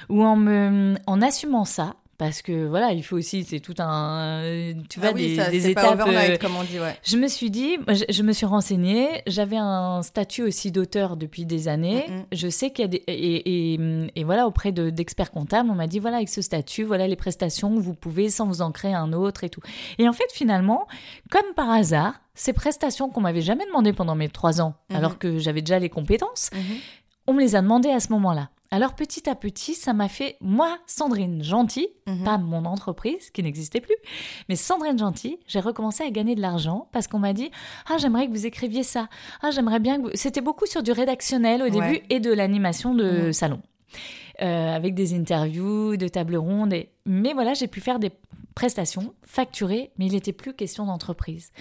où 0.09 0.25
en, 0.25 0.37
me, 0.37 0.95
en 1.07 1.21
assumant 1.21 1.67
ça, 1.67 1.97
parce 2.23 2.41
que 2.41 2.69
voilà, 2.69 2.93
il 2.93 3.03
faut 3.03 3.17
aussi, 3.17 3.43
c'est 3.43 3.59
tout 3.59 3.75
un, 3.81 4.45
tu 4.89 5.01
vois, 5.01 5.09
ah 5.09 5.13
des, 5.13 5.37
des 5.51 5.71
étapes. 5.71 5.99
Pas 5.99 6.05
overnight, 6.05 6.31
euh, 6.31 6.37
comme 6.39 6.55
on 6.55 6.63
dit, 6.63 6.79
ouais. 6.79 6.97
Je 7.03 7.17
me 7.17 7.27
suis 7.27 7.51
dit, 7.51 7.79
je, 7.89 8.23
me 8.23 8.33
suis 8.33 8.47
renseignée, 8.47 9.09
j'avais 9.27 9.57
un 9.57 10.03
statut 10.03 10.45
aussi 10.45 10.71
d'auteur 10.71 11.17
depuis 11.17 11.47
des 11.47 11.67
années. 11.67 12.07
Je 12.31 12.47
sais 12.47 12.71
qu'il 12.71 12.85
y 12.85 12.87
a 12.87 12.89
des, 12.89 13.03
et, 13.09 13.75
et, 13.75 13.81
et 14.15 14.23
voilà, 14.23 14.47
auprès 14.47 14.71
d'experts 14.71 15.33
comptables, 15.33 15.69
on 15.69 15.75
m'a 15.75 15.89
dit 15.89 15.99
voilà, 15.99 16.19
avec 16.19 16.29
ce 16.29 16.43
statut, 16.43 16.85
voilà 16.85 17.09
les 17.09 17.17
prestations, 17.17 17.75
vous 17.81 17.95
pouvez 17.95 18.31
sans 18.31 18.47
vous 18.47 18.63
en 18.63 18.71
créer 18.71 18.95
un 18.95 19.13
autre 19.13 19.43
et 19.43 19.49
tout. 19.49 19.63
Et 19.99 20.09
en 20.09 20.13
fait, 20.13 20.31
finalement, 20.33 20.87
comme 21.29 21.55
par 21.57 21.71
hasard, 21.71 22.21
ces 22.35 22.53
prestations 22.53 23.11
qu'on 23.11 23.21
m'avait 23.21 23.41
jamais 23.41 23.67
demandées 23.67 23.93
pendant 23.93 24.15
mes 24.15 24.29
trois 24.29 24.61
ans, 24.61 24.75
alors 24.95 25.19
que 25.19 25.41
j'avais 25.41 25.63
déjà 25.63 25.81
les 25.81 25.89
compétences, 25.89 26.51
on 27.27 27.33
me 27.33 27.41
les 27.41 27.57
a 27.57 27.63
demandées 27.63 27.91
à 27.91 27.99
ce 27.99 28.13
moment-là. 28.13 28.51
Alors 28.73 28.95
petit 28.95 29.29
à 29.29 29.35
petit, 29.35 29.75
ça 29.75 29.93
m'a 29.93 30.09
fait, 30.09 30.39
moi, 30.41 30.79
Sandrine 30.87 31.45
Gentil, 31.45 31.89
mhm. 32.07 32.25
pas 32.25 32.39
mon 32.39 32.65
entreprise 32.65 33.31
qui 33.31 33.43
n'existait 33.43 33.83
plus, 33.83 33.95
mais 34.49 34.57
Sandrine 34.57 34.99
Gentil, 34.99 35.39
j'ai 35.47 35.61
recommencé 35.61 36.03
à 36.05 36.11
gagner 36.11 36.35
de 36.35 36.41
l'argent 36.41 36.89
parce 36.91 37.07
qu'on 37.07 37.19
m'a 37.19 37.35
dit, 37.35 37.51
ah 37.91 37.99
j'aimerais 37.99 38.27
que 38.27 38.33
vous 38.33 38.47
écriviez 38.47 38.83
ça, 38.83 39.09
ah 39.43 39.51
j'aimerais 39.51 39.79
bien 39.79 40.01
que 40.01 40.17
C'était 40.17 40.41
beaucoup 40.41 40.65
sur 40.65 40.83
du 40.83 40.91
rédactionnel 40.91 41.63
au 41.63 41.69
début 41.69 42.01
et 42.09 42.19
de 42.19 42.33
l'animation 42.33 42.95
de 42.95 43.27
mhm. 43.27 43.33
salon. 43.33 43.61
Euh, 44.41 44.75
avec 44.75 44.95
des 44.95 45.15
interviews, 45.15 45.99
de 45.99 46.09
tables 46.09 46.37
rondes. 46.37 46.73
Et... 46.73 46.89
Mais 47.05 47.35
voilà, 47.35 47.53
j'ai 47.53 47.67
pu 47.67 47.83
faire 47.83 47.99
des 47.99 48.11
prestations 48.55 49.15
facturées, 49.23 49.91
mais 49.99 50.07
il 50.07 50.13
n'était 50.13 50.33
plus 50.33 50.55
question 50.55 50.87
d'entreprise. 50.87 51.53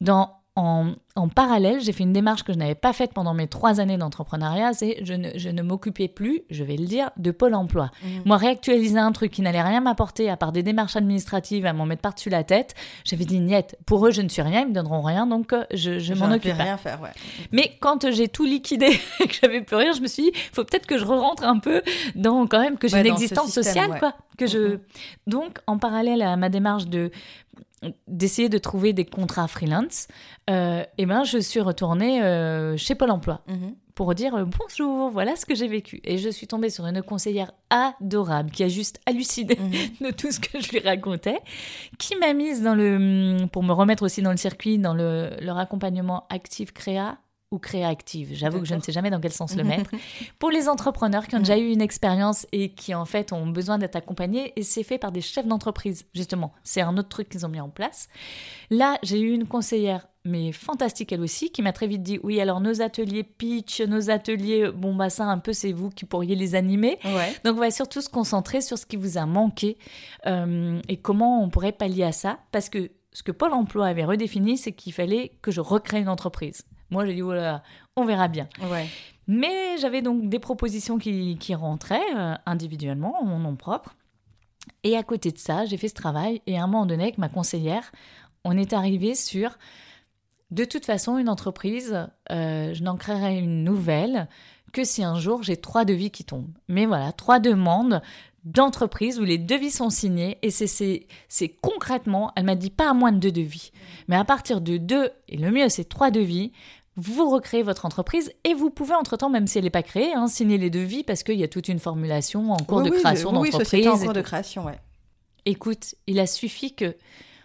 Dans 0.00 0.41
en, 0.54 0.94
parallèle, 1.34 1.80
j'ai 1.80 1.92
fait 1.92 2.02
une 2.02 2.12
démarche 2.12 2.42
que 2.42 2.52
je 2.52 2.58
n'avais 2.58 2.74
pas 2.74 2.92
faite 2.92 3.14
pendant 3.14 3.32
mes 3.32 3.46
trois 3.46 3.80
années 3.80 3.96
d'entrepreneuriat, 3.96 4.74
c'est 4.74 5.02
je 5.02 5.14
ne, 5.14 5.30
je 5.34 5.48
ne 5.48 5.62
m'occupais 5.62 6.08
plus, 6.08 6.42
je 6.50 6.62
vais 6.62 6.76
le 6.76 6.84
dire, 6.84 7.10
de 7.16 7.30
Pôle 7.30 7.54
emploi. 7.54 7.90
Mmh. 8.02 8.08
Moi, 8.26 8.36
réactualiser 8.36 8.98
un 8.98 9.12
truc 9.12 9.32
qui 9.32 9.40
n'allait 9.40 9.62
rien 9.62 9.80
m'apporter 9.80 10.28
à 10.28 10.36
part 10.36 10.52
des 10.52 10.62
démarches 10.62 10.96
administratives 10.96 11.64
à 11.64 11.72
m'en 11.72 11.86
mettre 11.86 12.02
par-dessus 12.02 12.28
la 12.28 12.44
tête, 12.44 12.74
j'avais 13.04 13.24
dit 13.24 13.40
niette. 13.40 13.78
Pour 13.86 14.06
eux, 14.06 14.10
je 14.10 14.20
ne 14.20 14.28
suis 14.28 14.42
rien, 14.42 14.60
ils 14.60 14.68
me 14.68 14.74
donneront 14.74 15.00
rien, 15.00 15.26
donc 15.26 15.54
euh, 15.54 15.64
je, 15.72 15.98
je 15.98 16.12
m'en 16.12 16.30
occupe 16.30 16.52
rien 16.52 16.76
faire, 16.76 17.00
ouais. 17.00 17.12
Mais 17.50 17.76
quand 17.80 18.10
j'ai 18.10 18.28
tout 18.28 18.44
liquidé 18.44 19.00
et 19.20 19.26
que 19.26 19.34
j'avais 19.40 19.62
plus 19.62 19.76
rien, 19.76 19.92
je 19.92 20.02
me 20.02 20.06
suis 20.06 20.24
dit, 20.24 20.32
faut 20.52 20.64
peut-être 20.64 20.86
que 20.86 20.98
je 20.98 21.04
rentre 21.04 21.44
un 21.44 21.58
peu 21.58 21.82
dans 22.14 22.46
quand 22.46 22.60
même 22.60 22.76
que 22.76 22.88
j'ai 22.88 23.00
une 23.00 23.06
existence 23.06 23.52
sociale, 23.52 23.98
quoi. 23.98 24.14
Que 24.36 24.46
je... 24.46 24.58
Mmh, 24.58 24.72
mmh. 24.72 24.80
Donc, 25.28 25.58
en 25.66 25.78
parallèle 25.78 26.20
à 26.20 26.36
ma 26.36 26.48
démarche 26.48 26.86
de 26.86 27.10
d'essayer 28.06 28.48
de 28.48 28.58
trouver 28.58 28.92
des 28.92 29.04
contrats 29.04 29.48
freelance, 29.48 30.08
euh, 30.50 30.84
et 30.98 31.06
ben 31.06 31.24
je 31.24 31.38
suis 31.38 31.60
retournée 31.60 32.22
euh, 32.22 32.76
chez 32.76 32.94
Pôle 32.94 33.10
Emploi 33.10 33.42
mhm. 33.48 33.74
pour 33.94 34.14
dire 34.14 34.34
euh, 34.34 34.44
bonjour, 34.44 35.10
voilà 35.10 35.36
ce 35.36 35.46
que 35.46 35.54
j'ai 35.54 35.68
vécu. 35.68 36.00
Et 36.04 36.18
je 36.18 36.28
suis 36.28 36.46
tombée 36.46 36.70
sur 36.70 36.86
une 36.86 37.02
conseillère 37.02 37.52
adorable 37.70 38.50
qui 38.50 38.62
a 38.62 38.68
juste 38.68 39.00
halluciné 39.06 39.58
mhm. 39.58 39.72
de 40.08 40.10
tout 40.12 40.30
ce 40.30 40.40
que 40.40 40.60
je 40.60 40.70
lui 40.70 40.80
racontais, 40.80 41.38
qui 41.98 42.16
m'a 42.16 42.32
mise 42.34 42.62
dans 42.62 42.74
le 42.74 43.46
pour 43.46 43.62
me 43.62 43.72
remettre 43.72 44.04
aussi 44.04 44.22
dans 44.22 44.32
le 44.32 44.36
circuit, 44.36 44.78
dans 44.78 44.94
le, 44.94 45.30
leur 45.40 45.58
accompagnement 45.58 46.26
actif 46.30 46.72
créa 46.72 47.18
ou 47.52 47.58
créative. 47.58 48.30
J'avoue 48.32 48.60
que 48.60 48.66
je 48.66 48.74
ne 48.74 48.80
sais 48.80 48.92
jamais 48.92 49.10
dans 49.10 49.20
quel 49.20 49.32
sens 49.32 49.54
le 49.56 49.62
mettre. 49.62 49.90
Pour 50.38 50.50
les 50.50 50.68
entrepreneurs 50.68 51.26
qui 51.28 51.36
ont 51.36 51.40
déjà 51.40 51.58
eu 51.58 51.70
une 51.70 51.82
expérience 51.82 52.46
et 52.50 52.70
qui 52.70 52.94
en 52.94 53.04
fait 53.04 53.32
ont 53.32 53.46
besoin 53.46 53.78
d'être 53.78 53.96
accompagnés, 53.96 54.52
et 54.56 54.62
c'est 54.62 54.82
fait 54.82 54.98
par 54.98 55.12
des 55.12 55.20
chefs 55.20 55.46
d'entreprise, 55.46 56.06
justement. 56.14 56.52
C'est 56.64 56.80
un 56.80 56.96
autre 56.96 57.08
truc 57.08 57.28
qu'ils 57.28 57.46
ont 57.46 57.50
mis 57.50 57.60
en 57.60 57.68
place. 57.68 58.08
Là, 58.70 58.98
j'ai 59.02 59.20
eu 59.20 59.32
une 59.32 59.46
conseillère, 59.46 60.08
mais 60.24 60.52
fantastique 60.52 61.12
elle 61.12 61.20
aussi, 61.20 61.50
qui 61.50 61.62
m'a 61.62 61.72
très 61.72 61.86
vite 61.86 62.02
dit, 62.02 62.18
oui, 62.22 62.40
alors 62.40 62.60
nos 62.60 62.80
ateliers 62.80 63.24
pitch, 63.24 63.80
nos 63.82 64.10
ateliers, 64.10 64.70
bon 64.72 64.94
bah 64.94 65.10
ça 65.10 65.24
un 65.24 65.38
peu 65.38 65.52
c'est 65.52 65.72
vous 65.72 65.90
qui 65.90 66.04
pourriez 66.04 66.36
les 66.36 66.54
animer. 66.54 66.98
Donc 67.44 67.56
on 67.56 67.60
va 67.60 67.70
surtout 67.70 68.00
se 68.00 68.08
concentrer 68.08 68.60
sur 68.60 68.78
ce 68.78 68.86
qui 68.86 68.96
vous 68.96 69.18
a 69.18 69.26
manqué 69.26 69.76
euh, 70.26 70.80
et 70.88 70.96
comment 70.96 71.42
on 71.42 71.50
pourrait 71.50 71.72
pallier 71.72 72.04
à 72.04 72.12
ça, 72.12 72.38
parce 72.52 72.68
que 72.68 72.90
ce 73.12 73.22
que 73.22 73.32
Pôle 73.32 73.52
Emploi 73.52 73.86
avait 73.86 74.04
redéfini, 74.04 74.56
c'est 74.56 74.72
qu'il 74.72 74.92
fallait 74.92 75.32
que 75.42 75.50
je 75.50 75.60
recrée 75.60 75.98
une 75.98 76.08
entreprise. 76.08 76.62
Moi, 76.92 77.06
j'ai 77.06 77.14
dit, 77.14 77.22
voilà, 77.22 77.62
on 77.96 78.04
verra 78.04 78.28
bien. 78.28 78.48
Mais 79.26 79.78
j'avais 79.78 80.02
donc 80.02 80.28
des 80.28 80.38
propositions 80.38 80.98
qui, 80.98 81.54
rentraient 81.54 82.00
euh, 82.16 82.34
individuellement, 82.44 83.20
en 83.20 83.24
mon 83.24 83.38
nom 83.38 83.56
propre. 83.56 83.96
Et 84.84 84.96
à 84.96 85.02
côté 85.02 85.32
de 85.32 85.38
ça, 85.38 85.64
j'ai 85.64 85.78
fait 85.78 85.88
ce 85.88 85.94
travail. 85.94 86.42
Et 86.46 86.58
à 86.58 86.64
un 86.64 86.66
moment 86.66 86.86
donné, 86.86 87.04
avec 87.04 87.18
ma 87.18 87.30
conseillère, 87.30 87.90
on 88.44 88.58
est 88.58 88.74
arrivé 88.74 89.14
sur, 89.14 89.56
de 90.50 90.64
toute 90.64 90.84
façon, 90.84 91.16
une 91.16 91.30
entreprise, 91.30 92.08
euh, 92.30 92.74
je 92.74 92.82
n'en 92.82 92.96
créerai 92.96 93.38
une 93.38 93.64
nouvelle 93.64 94.28
que 94.72 94.84
si 94.84 95.04
un 95.04 95.18
jour 95.18 95.42
j'ai 95.42 95.56
trois 95.56 95.84
devis 95.84 96.10
qui 96.10 96.24
tombent. 96.24 96.52
Mais 96.68 96.86
voilà, 96.86 97.12
trois 97.12 97.38
demandes 97.38 98.02
d'entreprise 98.44 99.20
où 99.20 99.24
les 99.24 99.38
devis 99.38 99.70
sont 99.70 99.90
signés 99.90 100.38
et 100.42 100.50
c'est 100.50 101.48
concrètement, 101.60 102.32
elle 102.34 102.44
m'a 102.44 102.56
dit 102.56 102.70
pas 102.70 102.90
à 102.90 102.94
moins 102.94 103.12
de 103.12 103.18
deux 103.18 103.30
devis, 103.30 103.70
mais 104.08 104.16
à 104.16 104.24
partir 104.24 104.60
de 104.60 104.78
deux, 104.78 105.10
et 105.28 105.36
le 105.36 105.50
mieux 105.50 105.68
c'est 105.68 105.88
trois 105.88 106.10
devis, 106.10 106.52
vous 106.96 107.30
recréez 107.30 107.62
votre 107.62 107.86
entreprise 107.86 108.32
et 108.44 108.54
vous 108.54 108.70
pouvez 108.70 108.94
entre-temps, 108.94 109.30
même 109.30 109.46
si 109.46 109.58
elle 109.58 109.64
n'est 109.64 109.70
pas 109.70 109.82
créée, 109.82 110.12
hein, 110.14 110.26
signer 110.26 110.58
les 110.58 110.70
devis 110.70 111.04
parce 111.04 111.22
qu'il 111.22 111.38
y 111.38 111.44
a 111.44 111.48
toute 111.48 111.68
une 111.68 111.78
formulation 111.78 112.52
en 112.52 112.58
cours 112.58 112.82
de 112.82 112.90
création 112.90 113.32
d'entreprise. 113.32 113.86
en 113.86 113.98
cours 113.98 114.12
de 114.12 114.20
création, 114.20 114.66
ouais. 114.66 114.78
Écoute, 115.46 115.94
il 116.06 116.20
a 116.20 116.26
suffi 116.26 116.74
que 116.74 116.96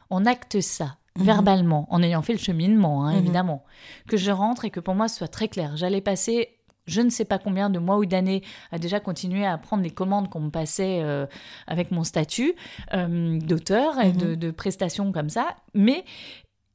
on 0.10 0.26
acte 0.26 0.62
ça 0.62 0.98
mhm. 1.18 1.26
verbalement, 1.26 1.88
en 1.90 2.04
ayant 2.04 2.22
fait 2.22 2.34
le 2.34 2.40
cheminement, 2.40 3.06
hein, 3.06 3.14
mhm. 3.14 3.20
évidemment, 3.20 3.64
que 4.08 4.18
je 4.18 4.32
rentre 4.32 4.66
et 4.66 4.70
que 4.70 4.80
pour 4.80 4.96
moi 4.96 5.08
ce 5.08 5.18
soit 5.18 5.28
très 5.28 5.48
clair. 5.48 5.78
J'allais 5.78 6.02
passer 6.02 6.50
je 6.88 7.02
ne 7.02 7.10
sais 7.10 7.26
pas 7.26 7.38
combien 7.38 7.70
de 7.70 7.80
mois 7.80 7.98
ou 7.98 8.06
d'années 8.06 8.44
à 8.72 8.80
déjà 8.80 9.02
continuer 9.02 9.46
à 9.46 9.58
prendre 9.58 9.84
les 9.84 9.92
commandes 9.92 10.30
qu'on 10.30 10.40
me 10.40 10.50
passait 10.50 11.02
euh, 11.02 11.26
avec 11.68 11.92
mon 11.92 12.06
statut 12.06 12.56
euh, 12.94 13.38
d'auteur 13.40 14.00
et 14.00 14.14
de, 14.14 14.28
mhm. 14.28 14.36
de, 14.38 14.52
prestations 14.52 15.12
comme 15.12 15.30
ça. 15.30 15.58
Mais 15.74 16.06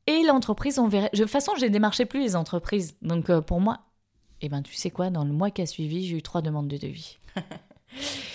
et 0.07 0.23
l'entreprise, 0.25 0.79
on 0.79 0.89
verrait. 0.89 1.11
De 1.13 1.19
toute 1.19 1.31
façon, 1.31 1.53
j'ai 1.59 1.71
démarché 1.71 2.05
plus 2.05 2.21
les 2.21 2.37
entreprises. 2.37 2.97
Donc 3.03 3.31
euh, 3.31 3.41
pour 3.41 3.61
moi, 3.61 3.79
eh 4.41 4.49
ben, 4.49 4.63
tu 4.63 4.75
sais 4.75 4.91
quoi, 4.91 5.11
dans 5.11 5.25
le 5.25 5.33
mois 5.33 5.51
qui 5.51 5.63
a 5.63 5.67
suivi, 5.67 6.07
j'ai 6.07 6.17
eu 6.17 6.23
trois 6.23 6.43
demandes 6.43 6.69
de 6.69 6.77
devis. 6.77 7.19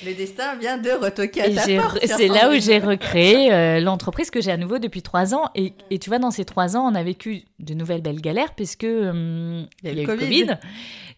Le 0.05 0.13
destin 0.13 0.55
vient 0.55 0.77
de 0.77 0.91
retoquer 0.91 1.41
à 1.41 1.49
ta 1.49 1.81
porte. 1.81 2.05
C'est 2.05 2.27
là 2.27 2.51
où 2.51 2.59
j'ai 2.59 2.77
recréé 2.77 3.51
euh, 3.51 3.79
l'entreprise 3.79 4.29
que 4.29 4.39
j'ai 4.39 4.51
à 4.51 4.57
nouveau 4.57 4.77
depuis 4.77 5.01
trois 5.01 5.33
ans. 5.33 5.49
Et, 5.55 5.73
et, 5.89 5.97
tu 5.97 6.09
vois, 6.09 6.19
dans 6.19 6.29
ces 6.29 6.45
trois 6.45 6.77
ans, 6.77 6.87
on 6.91 6.93
a 6.93 7.01
vécu 7.01 7.41
de 7.57 7.73
nouvelles 7.73 8.03
belles 8.03 8.21
galères 8.21 8.53
puisque 8.53 8.83
hum, 8.83 9.65
il 9.83 9.89
y 9.89 9.99
a, 9.99 10.03
eu 10.03 10.05
le 10.05 10.05
COVID. 10.05 10.57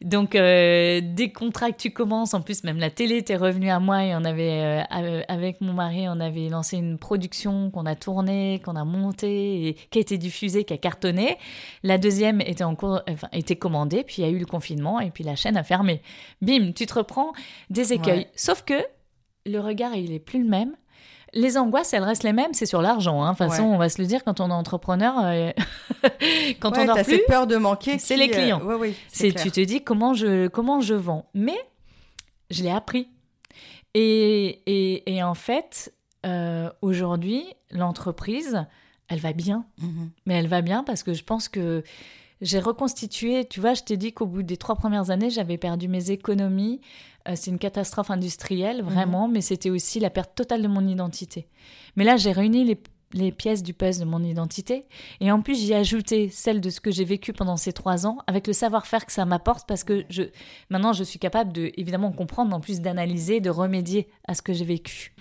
Donc, 0.02 0.36
euh, 0.36 1.02
des 1.04 1.32
contrats 1.32 1.72
que 1.72 1.78
tu 1.78 1.92
commences, 1.92 2.34
en 2.34 2.42
plus, 2.42 2.64
même 2.64 2.78
la 2.78 2.90
télé 2.90 3.22
t'es 3.22 3.36
revenue 3.36 3.70
à 3.70 3.80
moi 3.80 4.06
et 4.06 4.16
on 4.16 4.24
avait, 4.24 4.86
euh, 4.92 5.22
avec 5.28 5.60
mon 5.60 5.74
mari, 5.74 6.08
on 6.08 6.20
avait 6.20 6.48
lancé 6.48 6.78
une 6.78 6.98
production 6.98 7.70
qu'on 7.70 7.86
a 7.86 7.96
tournée, 7.96 8.62
qu'on 8.64 8.78
a 8.78 8.86
montée 8.86 9.68
et 9.68 9.74
qui 9.74 9.98
a 9.98 10.02
été 10.02 10.18
diffusée, 10.18 10.64
qui 10.64 10.74
a 10.74 10.78
cartonné. 10.78 11.38
La 11.84 11.98
deuxième 11.98 12.40
était 12.42 12.64
en 12.64 12.76
cours, 12.76 13.02
enfin, 13.10 13.28
était 13.34 13.58
commandée, 13.58 14.04
puis 14.04 14.18
il 14.20 14.26
y 14.26 14.28
a 14.28 14.32
eu 14.32 14.40
le 14.40 14.46
confinement 14.46 15.00
et 15.02 15.12
puis 15.12 15.24
la 15.24 15.36
chaîne 15.36 15.58
a 15.58 15.64
fermé. 15.64 16.02
Bim, 16.42 16.72
tu 16.74 16.86
te 16.86 16.94
reprends 16.94 17.34
des 17.70 17.92
écueils. 17.92 18.28
Sauf 18.36 18.64
que 18.64 18.82
le 19.46 19.60
regard, 19.60 19.96
il 19.96 20.14
est 20.14 20.20
plus 20.20 20.42
le 20.42 20.50
même. 20.50 20.76
Les 21.34 21.58
angoisses, 21.58 21.94
elles 21.94 22.04
restent 22.04 22.24
les 22.24 22.34
mêmes, 22.34 22.54
c'est 22.54 22.66
sur 22.66 22.82
l'argent. 22.82 23.22
Hein. 23.22 23.34
De 23.34 23.38
toute 23.38 23.50
façon, 23.50 23.64
on 23.64 23.78
va 23.78 23.90
se 23.90 24.02
le 24.02 24.08
dire 24.08 24.24
quand 24.24 24.40
on 24.40 24.50
est 24.50 24.54
entrepreneur, 24.54 25.14
euh, 25.24 25.52
quand 26.60 26.78
on 26.78 26.88
a 26.90 27.04
plus, 27.04 27.22
peur 27.28 27.48
de 27.48 27.56
manquer. 27.56 28.00
C'est 28.00 28.18
les 28.18 28.30
clients. 28.30 28.62
C'est 29.10 29.34
tu 29.34 29.52
te 29.52 29.60
dis 29.60 29.84
comment 29.84 30.14
je 30.14 30.48
comment 30.48 30.82
je 30.82 30.96
vends? 30.96 31.30
Mais 31.34 31.58
je 32.50 32.64
l'ai 32.64 32.72
appris. 32.72 33.10
Et, 33.96 34.62
et, 34.68 35.16
et, 35.16 35.24
en 35.24 35.34
fait, 35.34 35.94
euh, 36.26 36.70
aujourd'hui, 36.82 37.46
l'entreprise, 37.72 38.66
elle 39.08 39.20
va 39.20 39.34
bien. 39.34 39.66
Mhm. 39.80 40.12
Mais 40.26 40.36
elle 40.36 40.48
va 40.48 40.62
bien 40.62 40.84
parce 40.84 41.04
que 41.04 41.14
je 41.14 41.24
pense 41.24 41.50
que 41.50 41.84
j'ai 42.42 42.60
reconstitué. 42.60 43.46
Tu 43.46 43.60
vois, 43.60 43.74
je 43.74 43.84
t'ai 43.84 43.98
dit 43.98 44.14
qu'au 44.14 44.26
bout 44.26 44.44
des 44.44 44.58
trois 44.58 44.76
premières 44.76 45.10
années, 45.10 45.30
j'avais 45.30 45.58
perdu 45.58 45.88
mes 45.88 46.12
économies. 46.12 46.82
Euh, 47.28 47.34
c'est 47.36 47.52
une 47.52 47.60
catastrophe 47.60 48.12
industrielle, 48.12 48.84
mhm. 48.84 48.90
vraiment, 48.90 49.28
mais 49.28 49.42
c'était 49.42 49.70
aussi 49.70 50.00
la 50.00 50.10
perte 50.10 50.36
totale 50.36 50.62
de 50.62 50.68
mon 50.68 50.88
identité. 50.88 51.48
Mais 51.96 52.04
là, 52.04 52.18
j'ai 52.18 52.32
réuni 52.32 52.64
les 52.64 52.82
les 53.14 53.32
pièces 53.32 53.64
du 53.64 53.74
puzzle 53.74 54.06
de 54.06 54.10
mon 54.10 54.24
identité. 54.24 54.86
Et 55.20 55.32
en 55.32 55.42
plus, 55.42 55.60
j'y 55.60 55.72
ai 55.72 55.76
ajouté 55.76 56.30
celle 56.30 56.62
de 56.62 56.70
ce 56.70 56.80
que 56.80 56.92
j'ai 56.92 57.04
vécu 57.04 57.34
pendant 57.34 57.58
ces 57.58 57.74
trois 57.74 58.06
ans, 58.06 58.20
avec 58.28 58.48
le 58.48 58.54
savoir-faire 58.54 59.06
que 59.06 59.12
ça 59.12 59.26
m'apporte, 59.26 59.68
parce 59.68 59.84
que 59.84 60.06
je, 60.10 60.24
maintenant, 60.70 60.94
je 60.94 61.04
suis 61.04 61.20
capable 61.20 61.52
de, 61.52 61.72
évidemment, 61.76 62.12
comprendre, 62.12 62.50
mais 62.50 62.56
en 62.56 62.60
plus 62.60 62.82
d'analyser, 62.82 63.42
de 63.42 63.50
remédier 63.50 64.10
à 64.28 64.36
ce 64.36 64.42
que 64.42 64.54
j'ai 64.54 64.66
vécu. 64.66 65.16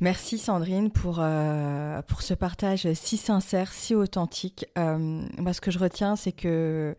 Merci 0.00 0.38
Sandrine 0.38 0.90
pour, 0.90 1.18
euh, 1.18 2.02
pour 2.02 2.22
ce 2.22 2.32
partage 2.32 2.92
si 2.92 3.16
sincère, 3.16 3.72
si 3.72 3.96
authentique. 3.96 4.66
Euh, 4.78 5.26
moi, 5.38 5.52
ce 5.52 5.60
que 5.60 5.72
je 5.72 5.78
retiens, 5.78 6.14
c'est 6.14 6.32
que, 6.32 6.96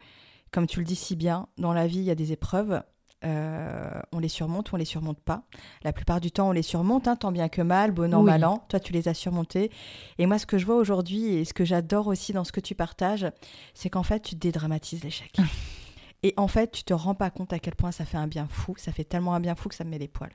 comme 0.51 0.67
tu 0.67 0.79
le 0.79 0.85
dis 0.85 0.97
si 0.97 1.15
bien, 1.15 1.47
dans 1.57 1.71
la 1.71 1.87
vie, 1.87 1.99
il 1.99 2.03
y 2.03 2.11
a 2.11 2.15
des 2.15 2.33
épreuves. 2.33 2.83
Euh, 3.25 4.01
on 4.13 4.19
les 4.19 4.29
surmonte 4.29 4.71
ou 4.71 4.75
on 4.75 4.77
les 4.77 4.85
surmonte 4.85 5.19
pas. 5.19 5.43
La 5.83 5.91
plupart 5.91 6.21
du 6.21 6.31
temps, 6.31 6.49
on 6.49 6.51
les 6.51 6.61
surmonte, 6.61 7.07
hein, 7.07 7.15
tant 7.15 7.31
bien 7.31 7.49
que 7.49 7.61
mal, 7.61 7.91
bon 7.91 8.13
an, 8.13 8.23
mal 8.23 8.45
an. 8.45 8.63
Toi, 8.69 8.79
tu 8.79 8.93
les 8.93 9.07
as 9.07 9.13
surmontés. 9.13 9.71
Et 10.17 10.25
moi, 10.25 10.39
ce 10.39 10.45
que 10.45 10.57
je 10.57 10.65
vois 10.65 10.75
aujourd'hui 10.75 11.33
et 11.33 11.45
ce 11.45 11.53
que 11.53 11.65
j'adore 11.65 12.07
aussi 12.07 12.31
dans 12.33 12.43
ce 12.43 12.51
que 12.51 12.61
tu 12.61 12.75
partages, 12.75 13.27
c'est 13.73 13.89
qu'en 13.89 14.03
fait, 14.03 14.21
tu 14.21 14.35
dédramatises 14.35 15.03
l'échec. 15.03 15.37
et 16.23 16.33
en 16.37 16.47
fait, 16.47 16.71
tu 16.71 16.83
te 16.83 16.93
rends 16.93 17.15
pas 17.15 17.29
compte 17.29 17.51
à 17.51 17.59
quel 17.59 17.75
point 17.75 17.91
ça 17.91 18.05
fait 18.05 18.17
un 18.17 18.27
bien 18.27 18.47
fou. 18.49 18.75
Ça 18.77 18.91
fait 18.91 19.03
tellement 19.03 19.33
un 19.35 19.39
bien 19.39 19.55
fou 19.55 19.69
que 19.69 19.75
ça 19.75 19.83
me 19.83 19.89
met 19.89 19.99
les 19.99 20.07
poils. 20.07 20.33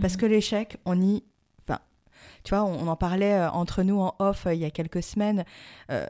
Parce 0.00 0.14
mhm. 0.14 0.20
que 0.20 0.26
l'échec, 0.26 0.78
on 0.84 1.00
y 1.00 1.22
tu 2.42 2.54
vois, 2.54 2.64
on, 2.64 2.86
en 2.86 2.96
parlait 2.96 3.34
euh, 3.34 3.50
entre 3.50 3.82
nous 3.82 4.00
en 4.00 4.14
off 4.18 4.46
euh, 4.46 4.54
il 4.54 4.60
y 4.60 4.64
a 4.64 4.70
quelques 4.70 5.02
semaines. 5.02 5.44
Euh, 5.90 6.06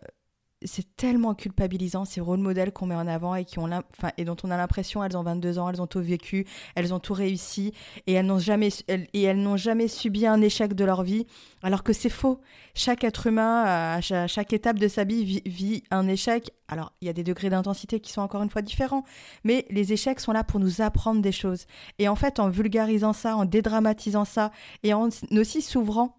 c'est 0.65 0.97
tellement 0.97 1.35
culpabilisant 1.35 2.05
ces 2.05 2.21
rôles 2.21 2.41
modèles 2.41 2.73
qu'on 2.73 2.87
met 2.87 2.95
en 2.95 3.07
avant 3.07 3.35
et 3.35 3.45
qui 3.45 3.59
ont 3.59 3.69
et 4.17 4.25
dont 4.25 4.37
on 4.43 4.51
a 4.51 4.57
l'impression 4.57 5.05
elles 5.05 5.17
ont 5.17 5.23
22 5.23 5.59
ans, 5.59 5.69
elles 5.69 5.83
ont 5.83 5.87
tout 5.87 6.01
vécu, 6.01 6.47
elles 6.75 6.93
ont 6.93 6.99
tout 6.99 7.15
réussi 7.15 7.73
et 8.07 8.15
elles 8.15 8.27
n'ont 8.27 8.39
jamais 8.39 8.71
et 8.89 9.23
elles 9.23 9.41
n'ont 9.41 9.57
jamais 9.57 9.89
subi 9.89 10.27
un 10.27 10.41
échec 10.41 10.75
de 10.75 10.85
leur 10.85 11.03
vie 11.03 11.27
alors 11.63 11.83
que 11.83 11.93
c'est 11.93 12.11
faux. 12.11 12.41
Chaque 12.75 13.05
être 13.05 13.27
humain 13.27 13.65
à 13.65 14.01
chaque, 14.01 14.53
étape 14.53 14.79
de 14.79 14.89
sa 14.89 15.05
vie 15.05 15.43
vit, 15.47 15.83
un 15.91 16.09
échec. 16.09 16.51
Alors, 16.69 16.93
il 17.01 17.07
y 17.07 17.09
a 17.09 17.13
des 17.13 17.23
degrés 17.23 17.51
d'intensité 17.51 18.01
qui 18.01 18.11
sont 18.11 18.21
encore 18.21 18.43
une 18.43 18.51
fois 18.51 18.63
différents, 18.63 19.05
mais 19.45 19.65
les 19.71 19.93
échecs 19.93 20.21
sont 20.21 20.33
là 20.33 20.45
pour 20.45 20.61
nous 20.61 20.81
apprendre 20.81 21.21
des 21.21 21.33
choses. 21.33 21.67
Et 21.99 22.09
en 22.09 22.17
fait, 22.17 22.41
en 22.41 22.49
vulgarisant 22.49 23.13
ça, 23.13 23.37
en 23.37 23.45
dédramatisant 23.45 24.25
ça 24.25 24.51
et 24.83 24.93
en 24.93 25.09
aussi 25.33 25.63
s'ouvrant 25.63 26.17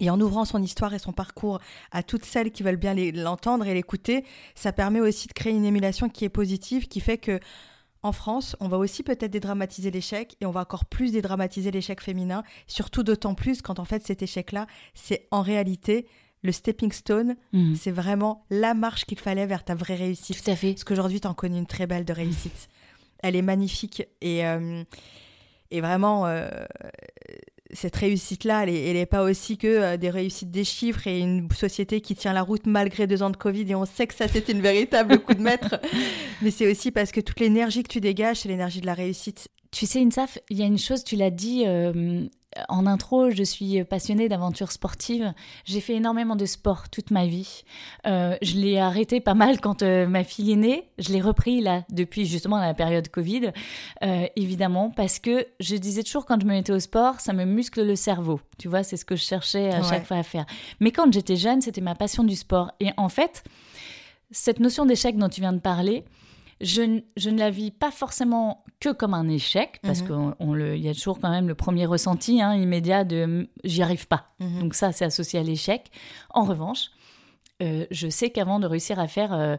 et 0.00 0.10
en 0.10 0.20
ouvrant 0.20 0.44
son 0.44 0.62
histoire 0.62 0.94
et 0.94 0.98
son 0.98 1.12
parcours 1.12 1.60
à 1.92 2.02
toutes 2.02 2.24
celles 2.24 2.50
qui 2.50 2.62
veulent 2.62 2.76
bien 2.76 2.94
l'entendre 2.94 3.66
et 3.66 3.74
l'écouter, 3.74 4.24
ça 4.54 4.72
permet 4.72 5.00
aussi 5.00 5.28
de 5.28 5.32
créer 5.32 5.52
une 5.52 5.64
émulation 5.64 6.08
qui 6.08 6.24
est 6.24 6.30
positive, 6.30 6.88
qui 6.88 7.00
fait 7.00 7.18
que 7.18 7.40
en 8.02 8.12
France, 8.12 8.54
on 8.60 8.68
va 8.68 8.76
aussi 8.76 9.02
peut-être 9.02 9.30
dédramatiser 9.30 9.90
l'échec 9.90 10.36
et 10.42 10.46
on 10.46 10.50
va 10.50 10.60
encore 10.60 10.84
plus 10.84 11.12
dédramatiser 11.12 11.70
l'échec 11.70 12.02
féminin, 12.02 12.42
surtout 12.66 13.02
d'autant 13.02 13.34
plus 13.34 13.62
quand 13.62 13.78
en 13.78 13.86
fait 13.86 14.06
cet 14.06 14.22
échec-là, 14.22 14.66
c'est 14.92 15.26
en 15.30 15.40
réalité 15.40 16.06
le 16.42 16.52
stepping 16.52 16.92
stone, 16.92 17.36
mmh. 17.54 17.74
c'est 17.74 17.90
vraiment 17.90 18.44
la 18.50 18.74
marche 18.74 19.06
qu'il 19.06 19.18
fallait 19.18 19.46
vers 19.46 19.64
ta 19.64 19.74
vraie 19.74 19.94
réussite. 19.94 20.44
Tout 20.44 20.50
à 20.50 20.56
fait. 20.56 20.72
Parce 20.74 20.84
qu'aujourd'hui, 20.84 21.18
tu 21.18 21.26
en 21.26 21.32
connais 21.32 21.56
une 21.56 21.66
très 21.66 21.86
belle 21.86 22.04
de 22.04 22.12
réussite. 22.12 22.68
Elle 23.20 23.36
est 23.36 23.42
magnifique 23.42 24.06
et, 24.20 24.46
euh, 24.46 24.84
et 25.70 25.80
vraiment, 25.80 26.26
euh, 26.26 26.46
cette 27.74 27.96
réussite-là, 27.96 28.64
elle 28.66 28.94
n'est 28.94 29.06
pas 29.06 29.22
aussi 29.22 29.58
que 29.58 29.66
euh, 29.66 29.96
des 29.96 30.10
réussites 30.10 30.50
des 30.50 30.64
chiffres 30.64 31.06
et 31.06 31.18
une 31.18 31.50
société 31.50 32.00
qui 32.00 32.14
tient 32.14 32.32
la 32.32 32.42
route 32.42 32.66
malgré 32.66 33.06
deux 33.06 33.22
ans 33.22 33.30
de 33.30 33.36
Covid 33.36 33.70
et 33.70 33.74
on 33.74 33.84
sait 33.84 34.06
que 34.06 34.14
ça 34.14 34.28
c'était 34.28 34.52
une 34.52 34.60
véritable 34.60 35.18
coup 35.18 35.34
de 35.34 35.42
maître. 35.42 35.80
Mais 36.42 36.50
c'est 36.50 36.70
aussi 36.70 36.90
parce 36.90 37.12
que 37.12 37.20
toute 37.20 37.40
l'énergie 37.40 37.82
que 37.82 37.88
tu 37.88 38.00
dégages, 38.00 38.38
c'est 38.38 38.48
l'énergie 38.48 38.80
de 38.80 38.86
la 38.86 38.94
réussite. 38.94 39.48
Tu 39.70 39.86
sais, 39.86 40.00
Insaf, 40.00 40.38
il 40.50 40.58
y 40.58 40.62
a 40.62 40.66
une 40.66 40.78
chose, 40.78 41.02
tu 41.02 41.16
l'as 41.16 41.30
dit, 41.30 41.64
euh, 41.66 42.26
en 42.68 42.86
intro, 42.86 43.30
je 43.30 43.42
suis 43.42 43.82
passionnée 43.84 44.28
d'aventures 44.28 44.72
sportives. 44.72 45.32
J'ai 45.64 45.80
fait 45.80 45.94
énormément 45.94 46.36
de 46.36 46.46
sport 46.46 46.88
toute 46.88 47.10
ma 47.10 47.26
vie. 47.26 47.64
Euh, 48.06 48.36
je 48.42 48.56
l'ai 48.56 48.78
arrêté 48.78 49.20
pas 49.20 49.34
mal 49.34 49.60
quand 49.60 49.82
euh, 49.82 50.06
ma 50.06 50.24
fille 50.24 50.52
est 50.52 50.56
née. 50.56 50.88
Je 50.98 51.12
l'ai 51.12 51.20
repris 51.20 51.60
là 51.60 51.84
depuis 51.90 52.26
justement 52.26 52.58
la 52.58 52.74
période 52.74 53.08
Covid, 53.08 53.52
euh, 54.02 54.26
évidemment, 54.36 54.90
parce 54.90 55.18
que 55.18 55.46
je 55.60 55.76
disais 55.76 56.02
toujours 56.02 56.26
quand 56.26 56.40
je 56.40 56.46
me 56.46 56.52
mettais 56.52 56.72
au 56.72 56.80
sport, 56.80 57.20
ça 57.20 57.32
me 57.32 57.44
muscle 57.44 57.84
le 57.84 57.96
cerveau. 57.96 58.40
Tu 58.58 58.68
vois, 58.68 58.82
c'est 58.82 58.96
ce 58.96 59.04
que 59.04 59.16
je 59.16 59.22
cherchais 59.22 59.70
à 59.70 59.82
chaque 59.82 60.06
fois 60.06 60.18
à 60.18 60.22
faire. 60.22 60.46
Mais 60.80 60.90
quand 60.90 61.12
j'étais 61.12 61.36
jeune, 61.36 61.60
c'était 61.60 61.80
ma 61.80 61.94
passion 61.94 62.24
du 62.24 62.36
sport. 62.36 62.72
Et 62.80 62.90
en 62.96 63.08
fait, 63.08 63.44
cette 64.30 64.60
notion 64.60 64.86
d'échec 64.86 65.16
dont 65.16 65.28
tu 65.28 65.40
viens 65.40 65.52
de 65.52 65.60
parler, 65.60 66.04
je, 66.60 66.82
ne 66.82 67.38
la 67.38 67.50
vis 67.50 67.70
pas 67.70 67.90
forcément 67.90 68.64
que 68.80 68.92
comme 68.92 69.14
un 69.14 69.28
échec, 69.28 69.80
parce 69.82 70.02
mhm. 70.02 70.34
qu'il 70.38 70.82
y 70.82 70.88
a 70.88 70.94
toujours 70.94 71.20
quand 71.20 71.30
même 71.30 71.48
le 71.48 71.54
premier 71.54 71.86
ressenti 71.86 72.40
hein, 72.40 72.54
immédiat 72.54 73.04
de 73.04 73.48
j'y 73.64 73.82
arrive 73.82 74.06
pas. 74.06 74.34
Mhm. 74.40 74.60
Donc 74.60 74.74
ça, 74.74 74.92
c'est 74.92 75.04
associé 75.04 75.38
à 75.40 75.42
l'échec. 75.42 75.90
En 76.30 76.44
revanche, 76.44 76.90
euh, 77.62 77.86
je 77.90 78.08
sais 78.08 78.30
qu'avant 78.30 78.58
de 78.58 78.66
réussir 78.66 78.98
à 78.98 79.06
faire 79.06 79.32
euh, 79.32 79.56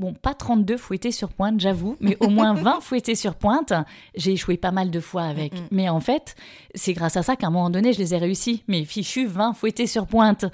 Bon, 0.00 0.14
pas 0.14 0.32
32 0.32 0.76
fouettés 0.76 1.10
sur 1.10 1.30
pointe, 1.30 1.58
j'avoue, 1.58 1.96
mais 1.98 2.16
au 2.20 2.28
moins 2.28 2.54
20 2.62 2.80
fouettés 2.80 3.16
sur 3.16 3.34
pointe. 3.34 3.72
J'ai 4.14 4.32
échoué 4.32 4.56
pas 4.56 4.70
mal 4.70 4.92
de 4.92 5.00
fois 5.00 5.24
avec. 5.24 5.52
Mais 5.72 5.88
en 5.88 5.98
fait, 5.98 6.36
c'est 6.76 6.92
grâce 6.92 7.16
à 7.16 7.24
ça 7.24 7.34
qu'à 7.34 7.48
un 7.48 7.50
moment 7.50 7.68
donné, 7.68 7.92
je 7.92 7.98
les 7.98 8.14
ai 8.14 8.18
réussis. 8.18 8.62
Mes 8.68 8.84
fichus 8.84 9.26
20 9.26 9.54
fouettés 9.54 9.88
sur 9.88 10.06
pointe. 10.06 10.44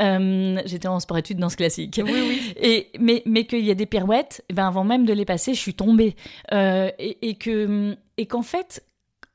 Euh, 0.00 0.62
j'étais 0.66 0.86
en 0.86 1.00
sport-études 1.00 1.38
dans 1.38 1.48
ce 1.48 1.56
classique. 1.56 2.00
Oui, 2.04 2.12
oui. 2.12 2.54
Et, 2.60 2.90
mais 3.00 3.24
mais 3.26 3.44
qu'il 3.44 3.64
y 3.64 3.72
a 3.72 3.74
des 3.74 3.86
pirouettes, 3.86 4.44
eh 4.48 4.54
ben 4.54 4.68
avant 4.68 4.84
même 4.84 5.04
de 5.04 5.12
les 5.12 5.24
passer, 5.24 5.52
je 5.52 5.58
suis 5.58 5.74
tombée. 5.74 6.14
Euh, 6.52 6.88
et, 7.00 7.28
et, 7.28 7.34
que, 7.34 7.96
et 8.18 8.26
qu'en 8.26 8.42
fait, 8.42 8.84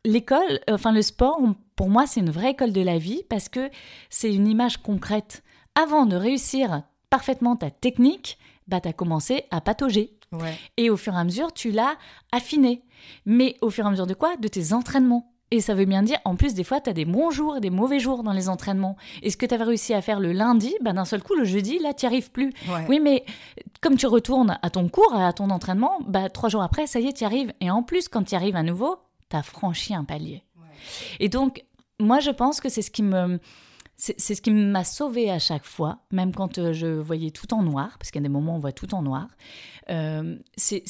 l'école, 0.05 0.61
enfin 0.71 0.93
le 0.93 1.01
sport, 1.01 1.41
pour 1.75 1.89
moi, 1.89 2.07
c'est 2.07 2.21
une 2.21 2.31
vraie 2.31 2.51
école 2.51 2.71
de 2.71 2.81
la 2.81 2.97
vie 2.97 3.23
parce 3.29 3.49
que 3.49 3.69
c'est 4.09 4.33
une 4.33 4.47
image 4.47 4.77
concrète. 4.77 5.43
Avant 5.75 6.05
de 6.05 6.15
réussir 6.15 6.83
parfaitement 7.09 7.57
ta 7.57 7.69
technique, 7.69 8.37
bah, 8.67 8.81
tu 8.81 8.87
as 8.89 8.93
commencé 8.93 9.45
à 9.51 9.61
patauger. 9.61 10.13
Et 10.75 10.89
au 10.89 10.97
fur 10.97 11.13
et 11.13 11.17
à 11.17 11.23
mesure, 11.23 11.53
tu 11.53 11.71
l'as 11.71 11.95
affiné. 12.31 12.83
Mais 13.25 13.55
au 13.61 13.69
fur 13.69 13.85
et 13.85 13.87
à 13.87 13.91
mesure 13.91 14.07
de 14.07 14.13
quoi? 14.13 14.35
De 14.37 14.47
tes 14.47 14.73
entraînements. 14.73 15.31
Et 15.49 15.61
ça 15.61 15.73
veut 15.73 15.85
bien 15.85 16.03
dire, 16.03 16.17
en 16.25 16.35
plus, 16.35 16.53
des 16.53 16.65
fois, 16.65 16.81
tu 16.81 16.89
as 16.89 16.93
des 16.93 17.05
bons 17.05 17.31
jours 17.31 17.55
et 17.55 17.61
des 17.61 17.69
mauvais 17.69 17.99
jours 17.99 18.21
dans 18.21 18.33
les 18.33 18.49
entraînements. 18.49 18.97
Et 19.23 19.29
ce 19.29 19.37
que 19.37 19.45
tu 19.45 19.55
avais 19.55 19.63
réussi 19.63 19.93
à 19.93 20.01
faire 20.01 20.19
le 20.19 20.33
lundi, 20.33 20.75
bah, 20.81 20.91
d'un 20.91 21.05
seul 21.05 21.23
coup, 21.23 21.35
le 21.35 21.45
jeudi, 21.45 21.79
là, 21.79 21.93
tu 21.93 22.05
n'y 22.05 22.07
arrives 22.07 22.31
plus. 22.31 22.51
Oui, 22.89 22.99
mais 22.99 23.23
comme 23.79 23.95
tu 23.95 24.07
retournes 24.07 24.59
à 24.61 24.69
ton 24.69 24.89
cours, 24.89 25.15
à 25.15 25.31
ton 25.31 25.49
entraînement, 25.49 25.99
bah, 26.05 26.29
trois 26.29 26.49
jours 26.49 26.63
après, 26.63 26.85
ça 26.85 26.99
y 26.99 27.07
est, 27.07 27.13
tu 27.13 27.23
y 27.23 27.25
arrives. 27.25 27.53
Et 27.61 27.71
en 27.71 27.81
plus, 27.81 28.09
quand 28.09 28.23
tu 28.23 28.33
y 28.33 28.35
arrives 28.35 28.57
à 28.57 28.63
nouveau, 28.63 28.97
tu 29.29 29.37
as 29.37 29.43
franchi 29.43 29.95
un 29.95 30.03
palier. 30.03 30.43
Et 31.21 31.29
donc, 31.29 31.63
moi, 31.99 32.19
je 32.19 32.31
pense 32.31 32.59
que 32.59 32.67
c'est 32.67 32.81
ce 32.81 32.91
qui 32.91 33.03
me 33.03 33.39
c'est 33.97 34.35
ce 34.35 34.41
qui 34.41 34.51
m'a 34.51 34.83
sauvé 34.83 35.31
à 35.31 35.39
chaque 35.39 35.65
fois, 35.65 36.05
même 36.11 36.33
quand 36.33 36.59
euh, 36.59 36.71
je 36.71 36.85
voyais 36.85 37.31
tout 37.31 37.51
en 37.53 37.63
noir, 37.63 37.97
parce 37.97 38.11
a 38.23 38.27
des 38.27 38.31
moments 38.31 38.55
on 38.55 38.59
voit 38.59 38.71
tout 38.71 38.93
en 38.93 39.01
noir. 39.01 39.27
Euh, 39.89 40.37
c'est 40.55 40.83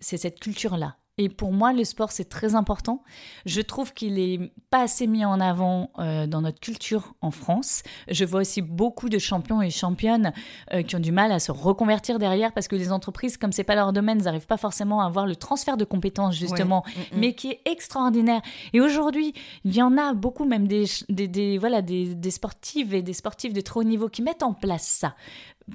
cette 0.00 0.38
culture-là. 0.38 0.96
Et 1.16 1.28
pour 1.28 1.52
moi, 1.52 1.72
le 1.72 1.84
sport, 1.84 2.10
c'est 2.10 2.28
très 2.28 2.56
important. 2.56 3.04
Je 3.46 3.60
trouve 3.60 3.94
qu'il 3.94 4.18
est 4.18 4.52
pas 4.70 4.82
assez 4.82 5.06
mis 5.06 5.24
en 5.24 5.38
avant 5.38 5.90
euh, 6.00 6.26
dans 6.26 6.40
notre 6.40 6.58
culture 6.58 7.14
en 7.20 7.30
France. 7.30 7.84
Je 8.08 8.24
vois 8.24 8.40
aussi 8.40 8.62
beaucoup 8.62 9.08
de 9.08 9.18
champions 9.18 9.62
et 9.62 9.70
championnes 9.70 10.32
euh, 10.72 10.82
qui 10.82 10.96
ont 10.96 11.00
du 11.00 11.12
mal 11.12 11.30
à 11.30 11.38
se 11.38 11.52
reconvertir 11.52 12.18
derrière 12.18 12.52
parce 12.52 12.66
que 12.66 12.74
les 12.74 12.90
entreprises, 12.90 13.36
comme 13.36 13.52
c'est 13.52 13.62
pas 13.62 13.76
leur 13.76 13.92
domaine, 13.92 14.18
n'arrivent 14.22 14.48
pas 14.48 14.56
forcément 14.56 15.02
à 15.02 15.06
avoir 15.06 15.26
le 15.26 15.36
transfert 15.36 15.76
de 15.76 15.84
compétences 15.84 16.34
justement, 16.34 16.82
mm, 16.84 17.16
mm. 17.16 17.20
mais 17.20 17.34
qui 17.34 17.50
est 17.50 17.60
extraordinaire. 17.64 18.42
Et 18.72 18.80
aujourd'hui, 18.80 19.34
il 19.64 19.72
y 19.72 19.82
en 19.82 19.96
a 19.96 20.14
beaucoup, 20.14 20.44
même 20.44 20.66
des, 20.66 20.86
des, 21.08 21.58
voilà, 21.58 21.80
des, 21.80 22.16
des 22.16 22.30
sportives 22.32 22.92
et 22.92 23.02
des 23.02 23.12
sportifs 23.12 23.52
de 23.52 23.60
très 23.60 23.78
haut 23.78 23.84
niveau 23.84 24.08
qui 24.08 24.22
mettent 24.22 24.42
en 24.42 24.52
place 24.52 24.86
ça 24.86 25.14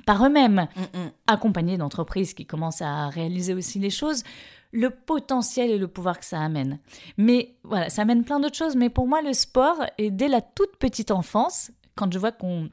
par 0.06 0.26
eux-mêmes, 0.26 0.68
mm, 0.76 1.08
accompagnés 1.28 1.78
d'entreprises 1.78 2.34
qui 2.34 2.46
commencent 2.46 2.82
à 2.82 3.08
réaliser 3.08 3.54
aussi 3.54 3.80
les 3.80 3.90
choses 3.90 4.24
le 4.72 4.90
potentiel 4.90 5.70
et 5.70 5.78
le 5.78 5.88
pouvoir 5.88 6.20
que 6.20 6.26
ça 6.26 6.40
amène. 6.40 6.80
Mais 7.18 7.56
voilà, 7.64 7.90
ça 7.90 8.04
amène 8.04 8.24
plein 8.24 8.40
d'autres 8.40 8.58
choses. 8.58 8.76
Mais 8.76 8.90
pour 8.90 9.08
moi, 9.08 9.22
le 9.22 9.34
sport, 9.34 9.84
et 9.98 10.12
dès 10.12 10.28
la 10.28 10.42
toute 10.42 10.78
petite 10.78 11.12
enfance, 11.12 11.72
quand 11.96 12.12
je 12.14 12.20
vois 12.20 12.32
qu'on 12.32 12.70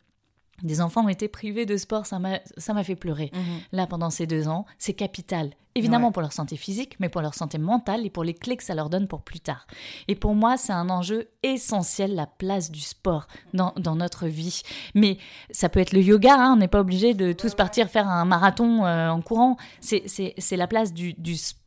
des 0.62 0.80
enfants 0.80 1.04
ont 1.04 1.08
été 1.08 1.28
privés 1.28 1.66
de 1.66 1.76
sport, 1.76 2.06
ça 2.06 2.18
m'a, 2.18 2.84
fait 2.84 2.96
pleurer. 2.96 3.30
Mhm. 3.34 3.40
Là, 3.72 3.86
pendant 3.86 4.10
ces 4.10 4.26
deux 4.26 4.48
ans, 4.48 4.64
c'est 4.78 4.94
capital. 4.94 5.50
Évidemment 5.74 6.10
pour 6.10 6.22
leur 6.22 6.32
santé 6.32 6.56
physique, 6.56 6.96
mais 7.00 7.10
pour 7.10 7.20
leur 7.20 7.34
santé 7.34 7.58
mentale 7.58 8.06
et 8.06 8.10
pour 8.10 8.24
les 8.24 8.32
clés 8.32 8.56
que 8.56 8.64
ça 8.64 8.74
leur 8.74 8.88
donne 8.88 9.06
pour 9.06 9.20
plus 9.20 9.40
tard. 9.40 9.66
Et 10.08 10.14
pour 10.14 10.34
moi, 10.34 10.56
c'est 10.56 10.72
un 10.72 10.88
enjeu 10.88 11.28
essentiel, 11.42 12.14
la 12.14 12.26
place 12.26 12.70
du 12.70 12.80
sport 12.80 13.26
dans, 13.52 13.74
notre 13.94 14.26
vie. 14.26 14.62
Mais 14.94 15.18
ça 15.50 15.68
peut 15.68 15.80
être 15.80 15.92
le 15.92 16.00
yoga, 16.00 16.34
hein, 16.34 16.54
on 16.54 16.56
n'est 16.56 16.66
pas 16.66 16.80
obligé 16.80 17.12
de 17.12 17.32
tous 17.34 17.54
partir 17.54 17.90
faire 17.90 18.08
un 18.08 18.24
marathon 18.24 18.86
euh, 18.86 19.10
en 19.10 19.20
courant. 19.20 19.58
C'est, 19.82 20.04
c'est 20.06 20.56
la 20.56 20.66
place 20.66 20.94
du, 20.94 21.12
du 21.12 21.36
sport 21.36 21.65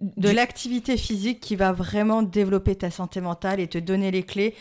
de 0.00 0.30
l'activité 0.30 0.96
physique 0.96 1.40
qui 1.40 1.56
va 1.56 1.72
vraiment 1.72 2.22
développer 2.22 2.76
ta 2.76 2.90
santé 2.90 3.20
mentale 3.20 3.60
et 3.60 3.66
te 3.66 3.78
donner 3.78 4.10
les 4.10 4.22
clés 4.22 4.54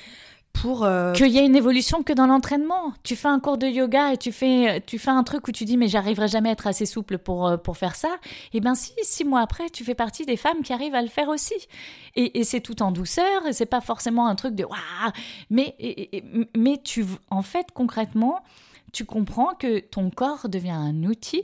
pour 0.53 0.83
euh, 0.83 1.13
qu'il 1.13 1.27
y 1.27 1.37
ait 1.37 1.45
une 1.45 1.55
évolution 1.55 2.03
que 2.03 2.11
dans 2.11 2.25
l'entraînement. 2.25 2.93
Tu 3.03 3.15
fais 3.15 3.27
un 3.27 3.39
cours 3.39 3.57
de 3.57 3.67
yoga 3.67 4.13
et 4.13 4.17
tu 4.17 4.31
fais, 4.31 4.81
tu 4.85 4.97
fais 4.97 5.11
un 5.11 5.23
truc 5.23 5.47
où 5.47 5.51
tu 5.51 5.63
dis 5.65 5.77
mais 5.77 5.87
j'arriverai 5.87 6.27
jamais 6.27 6.49
à 6.49 6.51
être 6.53 6.67
assez 6.67 6.85
souple 6.85 7.17
pour, 7.17 7.47
euh, 7.47 7.57
pour 7.57 7.77
faire 7.77 7.95
ça. 7.95 8.09
Et 8.53 8.57
eh 8.57 8.59
ben 8.59 8.75
si, 8.75 8.93
six 9.03 9.23
mois 9.23 9.41
après, 9.41 9.69
tu 9.69 9.83
fais 9.83 9.95
partie 9.95 10.25
des 10.25 10.37
femmes 10.37 10.61
qui 10.63 10.73
arrivent 10.73 10.95
à 10.95 11.01
le 11.01 11.07
faire 11.07 11.29
aussi. 11.29 11.55
Et, 12.15 12.39
et 12.39 12.43
c'est 12.43 12.61
tout 12.61 12.81
en 12.81 12.91
douceur 12.91 13.45
et 13.47 13.53
c'est 13.53 13.65
pas 13.65 13.81
forcément 13.81 14.27
un 14.27 14.35
truc 14.35 14.55
de 14.55 14.63
waouh. 14.63 15.11
Mais, 15.49 15.75
mais 16.57 16.81
tu, 16.83 17.05
en 17.29 17.43
fait, 17.43 17.67
concrètement, 17.73 18.41
tu 18.91 19.05
comprends 19.05 19.53
que 19.55 19.79
ton 19.79 20.09
corps 20.09 20.49
devient 20.49 20.69
un 20.71 21.03
outil, 21.03 21.43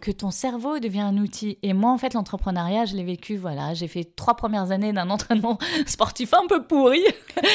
que 0.00 0.10
ton 0.10 0.30
cerveau 0.30 0.78
devient 0.78 1.00
un 1.00 1.16
outil. 1.18 1.58
Et 1.62 1.72
moi, 1.72 1.90
en 1.90 1.98
fait, 1.98 2.14
l'entrepreneuriat, 2.14 2.84
je 2.84 2.96
l'ai 2.96 3.04
vécu, 3.04 3.36
voilà, 3.36 3.74
j'ai 3.74 3.88
fait 3.88 4.04
trois 4.16 4.34
premières 4.34 4.70
années 4.70 4.92
d'un 4.92 5.10
entraînement 5.10 5.58
sportif 5.86 6.32
un 6.34 6.46
peu 6.46 6.62
pourri. 6.62 7.02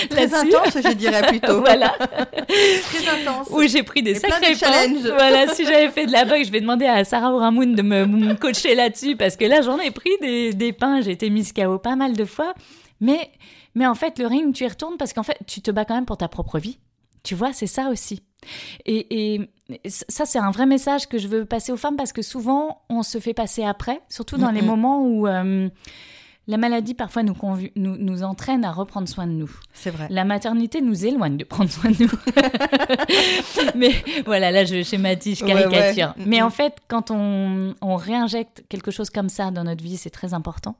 Très 0.09 0.33
intense, 0.33 0.77
je 0.83 0.93
dirais 0.93 1.21
plutôt. 1.27 1.59
voilà. 1.61 1.95
Très 1.97 3.07
intense. 3.07 3.49
Où 3.51 3.61
j'ai 3.67 3.83
pris 3.83 4.03
des 4.03 4.15
sacrés 4.15 4.55
challenges. 4.55 5.07
Voilà, 5.07 5.47
si 5.53 5.65
j'avais 5.65 5.89
fait 5.89 6.05
de 6.05 6.11
la 6.11 6.25
boxe, 6.25 6.47
je 6.47 6.51
vais 6.51 6.61
demander 6.61 6.85
à 6.85 7.03
Sarah 7.03 7.33
Ouramoun 7.33 7.75
de 7.75 7.81
me, 7.81 8.33
coacher 8.35 8.75
là-dessus, 8.75 9.15
parce 9.15 9.35
que 9.35 9.45
là, 9.45 9.61
j'en 9.61 9.79
ai 9.79 9.91
pris 9.91 10.11
des, 10.21 10.53
des 10.53 10.73
pains, 10.73 11.01
j'ai 11.01 11.11
été 11.11 11.29
mise 11.29 11.53
KO 11.53 11.77
pas 11.79 11.95
mal 11.95 12.15
de 12.15 12.25
fois. 12.25 12.53
Mais, 12.99 13.31
mais 13.75 13.87
en 13.87 13.95
fait, 13.95 14.19
le 14.19 14.27
ring, 14.27 14.53
tu 14.53 14.63
y 14.63 14.67
retournes 14.67 14.97
parce 14.97 15.13
qu'en 15.13 15.23
fait, 15.23 15.37
tu 15.47 15.61
te 15.61 15.71
bats 15.71 15.85
quand 15.85 15.95
même 15.95 16.05
pour 16.05 16.17
ta 16.17 16.27
propre 16.27 16.59
vie. 16.59 16.77
Tu 17.23 17.35
vois, 17.35 17.53
c'est 17.53 17.67
ça 17.67 17.89
aussi. 17.89 18.23
Et, 18.85 19.49
ça, 19.87 20.25
c'est 20.25 20.39
un 20.39 20.51
vrai 20.51 20.65
message 20.65 21.07
que 21.07 21.17
je 21.17 21.29
veux 21.29 21.45
passer 21.45 21.71
aux 21.71 21.77
femmes 21.77 21.95
parce 21.95 22.11
que 22.11 22.21
souvent, 22.21 22.81
on 22.89 23.03
se 23.03 23.19
fait 23.19 23.33
passer 23.33 23.63
après, 23.63 24.01
surtout 24.09 24.35
dans 24.35 24.51
les 24.51 24.61
moments 24.61 25.05
où 25.05 25.27
euh, 25.27 25.69
la 26.47 26.57
maladie 26.57 26.93
parfois 26.93 27.23
nous, 27.23 27.35
nous, 27.75 27.95
nous, 27.97 28.23
entraîne 28.23 28.65
à 28.65 28.71
reprendre 28.71 29.07
soin 29.07 29.27
de 29.27 29.31
nous. 29.31 29.51
C'est 29.73 29.91
vrai. 29.91 30.07
La 30.09 30.25
maternité 30.25 30.81
nous 30.81 31.05
éloigne 31.05 31.37
de 31.37 31.45
prendre 31.45 31.69
soin 31.69 31.91
de 31.91 32.03
nous. 32.03 33.71
Mais 33.75 33.93
voilà, 34.25 34.51
là, 34.51 34.65
je 34.65 34.83
schématise, 34.83 35.39
je 35.39 35.45
caricature. 35.45 36.13
Mais 36.17 36.41
en 36.41 36.49
fait, 36.49 36.75
quand 36.87 37.11
on, 37.11 37.73
on, 37.81 37.95
réinjecte 37.95 38.65
quelque 38.67 38.91
chose 38.91 39.09
comme 39.09 39.29
ça 39.29 39.51
dans 39.51 39.63
notre 39.63 39.83
vie, 39.83 39.97
c'est 39.97 40.09
très 40.09 40.33
important. 40.33 40.75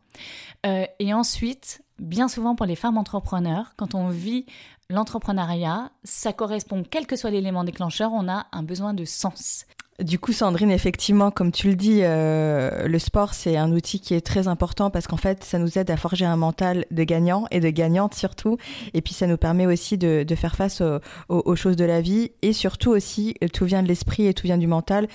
Euh, 0.66 0.86
et 1.00 1.14
ensuite, 1.14 1.82
bien 2.00 2.28
souvent 2.28 2.56
pour 2.56 2.66
les 2.66 2.76
femmes 2.76 2.98
entrepreneurs, 2.98 3.74
quand 3.78 3.96
on 3.96 4.10
vit 4.10 4.46
l'entrepreneuriat, 4.92 5.92
ça 6.04 6.34
correspond, 6.34 6.84
quel 6.90 7.08
que 7.08 7.16
soit 7.16 7.32
l'élément 7.32 7.64
déclencheur, 7.64 8.12
on 8.14 8.28
a 8.28 8.48
un 8.52 8.64
besoin 8.64 8.94
de 8.94 9.06
sens. 9.06 9.66
Du 10.00 10.18
coup, 10.18 10.34
Sandrine, 10.34 10.72
effectivement, 10.72 11.30
comme 11.30 11.52
tu 11.52 11.68
le 11.68 11.76
dis, 11.76 12.00
euh, 12.02 12.88
le 12.88 12.98
sport, 12.98 13.36
c'est 13.36 13.56
un 13.56 13.72
outil 13.72 14.00
qui 14.00 14.16
est 14.16 14.26
très 14.26 14.48
important 14.48 14.90
parce 14.90 15.06
qu'en 15.06 15.18
fait, 15.18 15.44
ça 15.44 15.60
nous 15.60 15.78
aide 15.78 15.92
à 15.92 15.98
forger 15.98 16.26
un 16.26 16.38
mental 16.38 16.86
de 16.90 17.04
gagnant 17.04 17.46
et 17.52 17.60
de 17.60 17.70
gagnante 17.70 18.16
surtout. 18.16 18.58
Et 18.94 19.02
puis, 19.02 19.14
ça 19.14 19.28
nous 19.28 19.38
permet 19.38 19.68
aussi 19.68 20.00
de, 20.00 20.26
faire 20.36 20.56
face 20.56 20.82
aux, 21.30 21.56
choses 21.56 21.76
de 21.76 21.86
la 21.86 22.02
vie. 22.02 22.32
Et 22.42 22.52
surtout 22.52 22.90
aussi, 22.90 23.36
tout 23.54 23.66
vient 23.66 23.84
de 23.84 23.88
l'esprit 23.88 24.26
et 24.26 24.34
tout 24.34 24.48
vient 24.48 24.58
du 24.58 24.66
mental. 24.66 25.08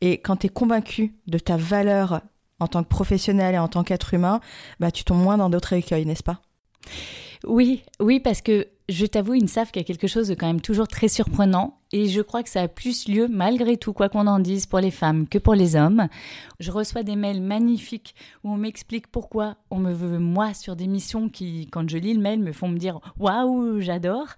Et 0.00 0.20
quand 0.20 0.36
tu 0.36 0.46
es 0.46 0.50
convaincu 0.50 1.14
de 1.26 1.38
ta 1.38 1.58
valeur 1.58 2.22
en 2.60 2.66
tant 2.66 2.82
que 2.82 2.88
professionnel 2.88 3.54
et 3.54 3.58
en 3.58 3.68
tant 3.68 3.84
qu'être 3.84 4.14
humain, 4.14 4.40
bah, 4.78 4.90
tu 4.90 5.04
tombes 5.04 5.22
moins 5.22 5.36
dans 5.36 5.50
d'autres 5.50 5.74
écueils, 5.74 6.06
n'est-ce 6.06 6.22
pas? 6.22 6.40
Oui, 7.46 7.82
oui, 8.00 8.20
parce 8.20 8.40
que 8.40 8.66
je 8.90 9.06
t'avoue, 9.06 9.34
une 9.34 9.48
savent 9.48 9.70
qu'il 9.70 9.80
y 9.80 9.84
a 9.84 9.86
quelque 9.86 10.08
chose 10.08 10.28
de 10.28 10.34
quand 10.34 10.46
même 10.46 10.60
toujours 10.60 10.88
très 10.88 11.08
surprenant 11.08 11.78
et 11.92 12.08
je 12.08 12.20
crois 12.20 12.42
que 12.42 12.48
ça 12.48 12.62
a 12.62 12.68
plus 12.68 13.08
lieu 13.08 13.28
malgré 13.28 13.76
tout, 13.76 13.92
quoi 13.92 14.08
qu'on 14.08 14.26
en 14.26 14.40
dise, 14.40 14.66
pour 14.66 14.80
les 14.80 14.90
femmes 14.90 15.28
que 15.28 15.38
pour 15.38 15.54
les 15.54 15.76
hommes. 15.76 16.08
Je 16.58 16.72
reçois 16.72 17.02
des 17.02 17.16
mails 17.16 17.40
magnifiques 17.40 18.14
où 18.42 18.52
on 18.52 18.56
m'explique 18.56 19.06
pourquoi 19.06 19.56
on 19.70 19.78
me 19.78 19.92
veut 19.92 20.18
moi 20.18 20.54
sur 20.54 20.74
des 20.74 20.88
missions 20.88 21.28
qui, 21.28 21.68
quand 21.70 21.88
je 21.88 21.98
lis 21.98 22.14
le 22.14 22.20
mail, 22.20 22.40
me 22.40 22.52
font 22.52 22.68
me 22.68 22.78
dire 22.78 23.00
waouh, 23.18 23.80
j'adore. 23.80 24.28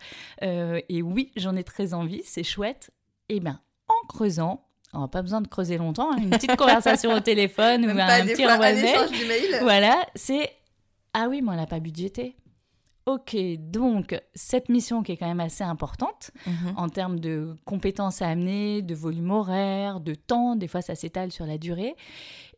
Euh, 0.43 0.81
et 0.89 1.03
oui, 1.03 1.33
j'en 1.37 1.57
ai 1.57 1.65
très 1.65 1.95
envie, 1.95 2.23
c'est 2.25 2.45
chouette. 2.45 2.91
Et 3.29 3.37
eh 3.37 3.41
bien, 3.41 3.61
en 3.89 4.07
creusant, 4.07 4.65
on 4.93 5.01
n'a 5.01 5.09
pas 5.09 5.23
besoin 5.23 5.41
de 5.41 5.49
creuser 5.49 5.79
longtemps, 5.79 6.13
hein, 6.13 6.19
une 6.19 6.31
petite 6.31 6.57
conversation 6.57 7.15
au 7.15 7.21
téléphone 7.21 7.87
ou 7.87 7.91
un 7.91 8.27
petit 8.27 8.47
envoi 8.47 8.73
de 8.73 8.83
mail. 8.83 9.59
Voilà, 9.63 10.07
c'est 10.15 10.51
ah 11.15 11.27
oui, 11.29 11.43
mais 11.43 11.51
on 11.51 11.57
n'a 11.57 11.67
pas 11.67 11.81
budgété. 11.81 12.37
Ok, 13.07 13.37
donc 13.59 14.21
cette 14.35 14.69
mission 14.69 15.03
qui 15.03 15.13
est 15.13 15.17
quand 15.17 15.27
même 15.27 15.41
assez 15.41 15.65
importante 15.65 16.31
mhm. 16.47 16.75
en 16.77 16.89
termes 16.89 17.19
de 17.19 17.57
compétences 17.65 18.23
à 18.23 18.29
amener, 18.29 18.81
de 18.83 18.95
volume 18.95 19.31
horaire, 19.33 20.01
de 20.01 20.15
temps, 20.15 20.55
des 20.55 20.69
fois 20.69 20.83
ça 20.83 20.95
s'étale 20.95 21.33
sur 21.33 21.45
la 21.45 21.59
durée, 21.59 21.97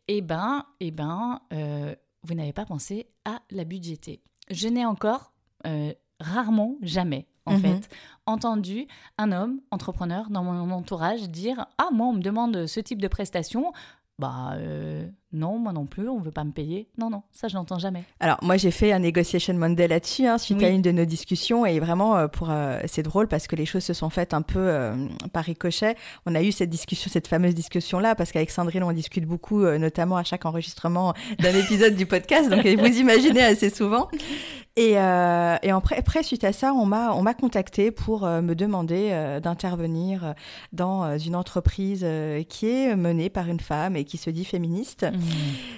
eh 0.07 0.21
ben, 0.21 0.65
eh 0.79 0.91
ben, 0.91 1.41
euh, 1.51 1.95
vous 2.23 2.35
n'avez 2.35 2.53
pas 2.53 2.65
pensé 2.65 3.07
à 3.25 3.39
la 3.49 3.63
budgéter. 3.63 4.21
Je 4.51 4.67
n'ai 4.67 4.85
encore 4.85 5.33
euh, 5.65 5.93
rarement, 6.19 6.75
jamais, 6.81 7.27
en 7.45 7.53
mhm. 7.53 7.61
fait, 7.61 7.89
entendu 8.27 8.87
un 9.17 9.31
homme 9.31 9.61
entrepreneur 9.71 10.29
dans 10.29 10.43
mon 10.43 10.69
entourage 10.71 11.29
dire 11.29 11.65
Ah, 11.77 11.89
moi, 11.91 12.07
on 12.07 12.13
me 12.13 12.21
demande 12.21 12.67
ce 12.67 12.79
type 12.79 13.01
de 13.01 13.07
prestation. 13.07 13.73
Bah, 14.19 14.53
euh, 14.53 15.09
non, 15.35 15.59
moi 15.59 15.73
non 15.73 15.85
plus, 15.85 16.07
on 16.07 16.19
ne 16.19 16.23
veut 16.23 16.31
pas 16.31 16.43
me 16.43 16.51
payer. 16.51 16.87
Non, 16.97 17.09
non, 17.09 17.23
ça 17.31 17.47
je 17.47 17.55
n'entends 17.55 17.79
jamais. 17.79 18.03
Alors 18.19 18.37
moi 18.41 18.55
j'ai 18.57 18.71
fait 18.71 18.93
un 18.93 18.99
negotiation 18.99 19.53
Monday 19.53 19.87
là-dessus 19.87 20.25
hein, 20.27 20.37
suite 20.37 20.63
à 20.63 20.69
une 20.69 20.81
de 20.81 20.91
nos 20.91 21.03
discussions 21.03 21.65
et 21.65 21.79
vraiment 21.79 22.15
euh, 22.15 22.27
pour 22.27 22.49
euh, 22.51 22.79
c'est 22.85 23.03
drôle 23.03 23.27
parce 23.27 23.47
que 23.47 23.55
les 23.55 23.65
choses 23.65 23.83
se 23.83 23.93
sont 23.93 24.09
faites 24.09 24.33
un 24.33 24.43
peu 24.43 24.59
euh, 24.59 24.95
par 25.33 25.43
ricochet. 25.43 25.95
On 26.25 26.35
a 26.35 26.41
eu 26.41 26.51
cette 26.51 26.69
discussion, 26.69 27.09
cette 27.11 27.27
fameuse 27.27 27.53
discussion 27.53 27.99
là 27.99 28.15
parce 28.15 28.31
qu'avec 28.31 28.49
Sandrine 28.49 28.83
on 28.83 28.91
discute 28.93 29.25
beaucoup, 29.25 29.65
notamment 29.65 30.15
à 30.15 30.23
chaque 30.23 30.45
enregistrement 30.45 31.13
d'un 31.39 31.53
épisode 31.53 31.95
du 31.95 32.05
podcast. 32.05 32.49
Donc 32.49 32.65
vous 32.65 32.97
imaginez 32.99 33.43
assez 33.43 33.69
souvent. 33.69 34.07
Et, 34.77 34.97
après, 34.97 36.23
suite 36.23 36.43
à 36.43 36.51
ça, 36.51 36.73
on 36.73 36.85
m'a 36.85 37.13
on 37.13 37.21
m'a 37.21 37.33
contacté 37.33 37.91
pour 37.91 38.25
me 38.25 38.53
demander 38.53 39.39
d'intervenir 39.41 40.33
dans 40.73 41.17
une 41.17 41.35
entreprise 41.35 42.05
qui 42.49 42.67
est 42.67 42.95
menée 42.95 43.29
par 43.29 43.47
une 43.47 43.59
femme 43.59 43.95
et 43.95 44.03
qui 44.03 44.17
se 44.17 44.29
dit 44.29 44.45
féministe. 44.45 45.05
Mmh. 45.15 45.21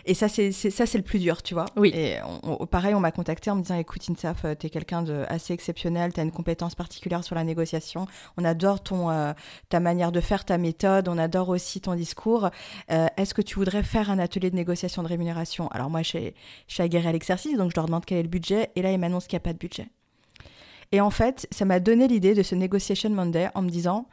Et 0.06 0.14
ça, 0.14 0.28
c'est 0.28 0.52
ça, 0.52 0.86
c'est 0.86 0.98
le 0.98 1.04
plus 1.04 1.20
dur, 1.20 1.42
tu 1.44 1.54
vois. 1.54 1.66
Oui. 1.76 1.92
Et 1.94 2.18
pareil, 2.72 2.94
on 2.94 3.00
m'a 3.00 3.12
contacté 3.12 3.52
en 3.52 3.56
me 3.56 3.62
disant, 3.62 3.78
écoute, 3.78 4.02
Insaf, 4.10 4.46
euh, 4.46 4.56
t'es 4.56 4.70
quelqu'un 4.70 5.02
de 5.02 5.26
assez 5.28 5.54
exceptionnel, 5.54 6.14
t'as 6.14 6.24
une 6.24 6.32
compétence 6.32 6.76
particulière 6.76 7.24
sur 7.24 7.36
la 7.36 7.44
négociation. 7.44 8.08
On 8.38 8.46
adore 8.46 8.82
ton 8.82 9.10
euh, 9.10 9.34
ta 9.70 9.80
manière 9.80 10.12
de 10.12 10.22
faire, 10.22 10.46
ta 10.46 10.58
méthode. 10.58 11.08
On 11.08 11.18
adore 11.18 11.50
aussi 11.50 11.82
ton 11.82 11.96
discours. 11.96 12.50
Euh, 12.92 13.08
est-ce 13.18 13.34
que 13.34 13.42
tu 13.42 13.56
voudrais 13.56 13.84
faire 13.84 14.10
un 14.10 14.20
atelier 14.20 14.50
de 14.50 14.56
négociation 14.56 15.04
de 15.04 15.08
rémunération? 15.08 15.68
Alors 15.70 15.90
moi, 15.90 16.02
je 16.04 16.32
suis 16.68 16.84
aguerrée 16.84 17.10
à 17.10 17.12
l'exercice, 17.12 17.58
donc 17.58 17.72
je 17.72 17.76
leur 17.76 17.86
demande 17.86 18.06
quel 18.06 18.20
est 18.20 18.24
le 18.24 18.30
budget. 18.30 18.72
Et 18.76 18.82
là, 18.82 18.92
ils 18.92 18.98
m'annoncent 18.98 19.28
qu'il 19.28 19.36
n'y 19.36 19.42
a 19.42 19.48
pas 19.48 19.54
de 19.54 19.60
budget. 19.60 19.90
Et 20.92 21.02
en 21.02 21.10
fait, 21.10 21.48
ça 21.52 21.66
m'a 21.66 21.80
donné 21.80 22.08
l'idée 22.08 22.34
de 22.34 22.44
ce 22.44 22.56
Negotiation 22.56 23.10
Monday 23.10 23.50
en 23.56 23.62
me 23.62 23.70
disant, 23.70 24.08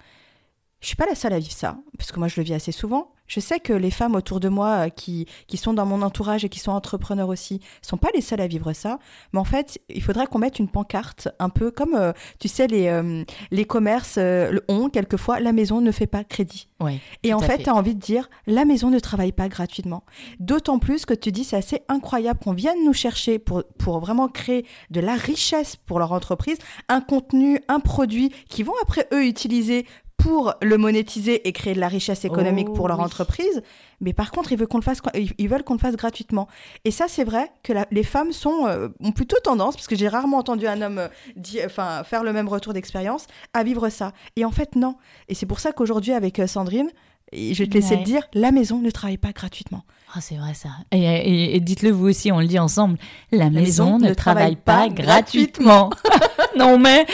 je 0.80 0.88
suis 0.88 0.96
pas 0.96 1.06
la 1.06 1.14
seule 1.14 1.32
à 1.32 1.38
vivre 1.38 1.52
ça, 1.52 1.78
parce 1.96 2.12
que 2.12 2.18
moi 2.18 2.28
je 2.28 2.40
le 2.40 2.44
vis 2.44 2.55
assez 2.55 2.72
souvent. 2.72 3.13
Je 3.26 3.40
sais 3.40 3.60
que 3.60 3.72
les 3.72 3.90
femmes 3.90 4.14
autour 4.14 4.40
de 4.40 4.48
moi 4.48 4.86
euh, 4.86 4.88
qui, 4.88 5.26
qui 5.46 5.56
sont 5.56 5.72
dans 5.72 5.86
mon 5.86 6.02
entourage 6.02 6.44
et 6.44 6.48
qui 6.48 6.59
sont 6.59 6.72
entrepreneurs 6.72 7.28
aussi 7.28 7.60
sont 7.82 7.96
pas 7.96 8.09
les 8.14 8.20
seules 8.20 8.40
à 8.40 8.46
vivre 8.46 8.72
ça. 8.72 8.98
Mais 9.32 9.40
en 9.40 9.44
fait, 9.44 9.80
il 9.88 10.02
faudrait 10.02 10.26
qu'on 10.26 10.38
mette 10.38 10.59
une 10.59 10.68
pancarte, 10.68 11.28
un 11.38 11.48
peu 11.48 11.70
comme, 11.70 11.94
euh, 11.94 12.12
tu 12.38 12.48
sais, 12.48 12.66
les, 12.66 12.88
euh, 12.88 13.24
les 13.51 13.64
commerces 13.64 14.18
le 14.18 14.62
ont 14.68 14.88
quelquefois, 14.88 15.40
la 15.40 15.52
maison 15.52 15.80
ne 15.80 15.90
fait 15.90 16.06
pas 16.06 16.24
crédit. 16.24 16.68
Ouais, 16.80 17.01
et 17.22 17.32
en 17.32 17.40
fait, 17.40 17.62
tu 17.62 17.70
as 17.70 17.74
envie 17.74 17.94
de 17.94 18.01
dire, 18.01 18.28
la 18.46 18.64
maison 18.64 18.90
ne 18.90 18.98
travaille 18.98 19.32
pas 19.32 19.48
gratuitement. 19.48 20.05
D'autant 20.40 20.78
plus 20.78 21.06
que 21.06 21.14
tu 21.14 21.32
dis, 21.32 21.44
c'est 21.44 21.56
assez 21.56 21.82
incroyable 21.88 22.40
qu'on 22.42 22.52
vienne 22.52 22.84
nous 22.84 22.92
chercher 22.92 23.38
pour, 23.38 23.64
pour 23.78 24.01
vraiment 24.01 24.28
créer 24.28 24.66
de 24.90 25.01
la 25.01 25.14
richesse 25.14 25.76
pour 25.76 25.98
leur 25.98 26.12
entreprise, 26.12 26.59
un 26.88 27.01
contenu, 27.01 27.60
un 27.68 27.80
produit 27.80 28.30
qui 28.48 28.62
vont 28.62 28.74
après 28.82 29.06
eux 29.12 29.24
utiliser 29.24 29.86
pour 30.24 30.55
le 30.62 30.78
monétiser 30.78 31.46
et 31.46 31.52
créer 31.52 31.74
de 31.74 31.80
la 31.80 31.88
richesse 31.88 32.24
économique 32.24 32.72
pour 32.72 32.88
leur 32.88 33.01
oh, 33.01 33.02
entreprise. 33.02 33.62
Mais 34.01 34.14
par 34.14 34.30
contre, 34.30 34.52
ils 34.52 34.59
veulent 34.59 34.68
qu'on 34.68 34.78
le 34.78 34.82
fasse, 34.82 35.02
ils 35.36 35.48
veulent 35.51 35.64
qu'on 35.64 35.74
le 35.74 35.78
fasse 35.78 35.96
gratuitement. 35.96 36.48
Et 36.86 36.90
ça, 36.90 37.09
c'est 37.09 37.24
vrai 37.24 37.52
que 37.62 37.74
les 37.90 38.02
femmes 38.02 38.32
sont, 38.32 38.66
euh, 38.66 38.88
ont 39.01 39.12
plutôt 39.12 39.36
tendance, 39.44 39.76
parce 39.76 39.86
que 39.86 39.96
j'ai 39.96 40.09
rarement 40.09 40.38
entendu 40.38 40.66
un 40.66 40.80
homme 40.80 40.96
euh, 40.98 41.66
enfin, 41.66 42.05
faire 42.05 42.24
le 42.24 42.32
même 42.32 42.48
retour 42.48 42.72
d'expérience, 42.72 43.26
à 43.52 43.64
vivre 43.64 43.90
ça. 43.90 44.12
Et 44.36 44.46
en 44.46 44.51
fait, 44.51 44.76
non. 44.76 44.96
Et 45.28 45.34
c'est 45.34 45.44
pour 45.44 45.60
ça 45.60 45.72
qu'aujourd'hui, 45.72 46.12
avec 46.12 46.38
euh, 46.38 46.46
Sandrine, 46.46 46.88
je 47.34 47.59
vais 47.59 47.66
te 47.66 47.74
laisser 47.74 47.96
le 47.96 48.05
dire, 48.05 48.22
la 48.32 48.51
maison 48.51 48.78
ne 48.78 48.90
travaille 48.90 49.18
pas 49.18 49.32
gratuitement. 49.32 49.82
Ah, 50.14 50.22
c'est 50.22 50.36
vrai 50.36 50.55
ça. 50.55 50.70
Et, 50.90 51.60
dites-le 51.60 51.90
vous 51.90 52.09
aussi, 52.09 52.32
on 52.32 52.40
le 52.40 52.46
dit 52.46 52.59
ensemble, 52.59 52.96
la, 53.30 53.51
maison, 53.51 53.98
ne, 53.98 54.14
travaille, 54.14 54.56
pas, 54.56 54.88
gratuitement. 54.88 55.90
non 56.56 56.78
mais... 56.78 57.05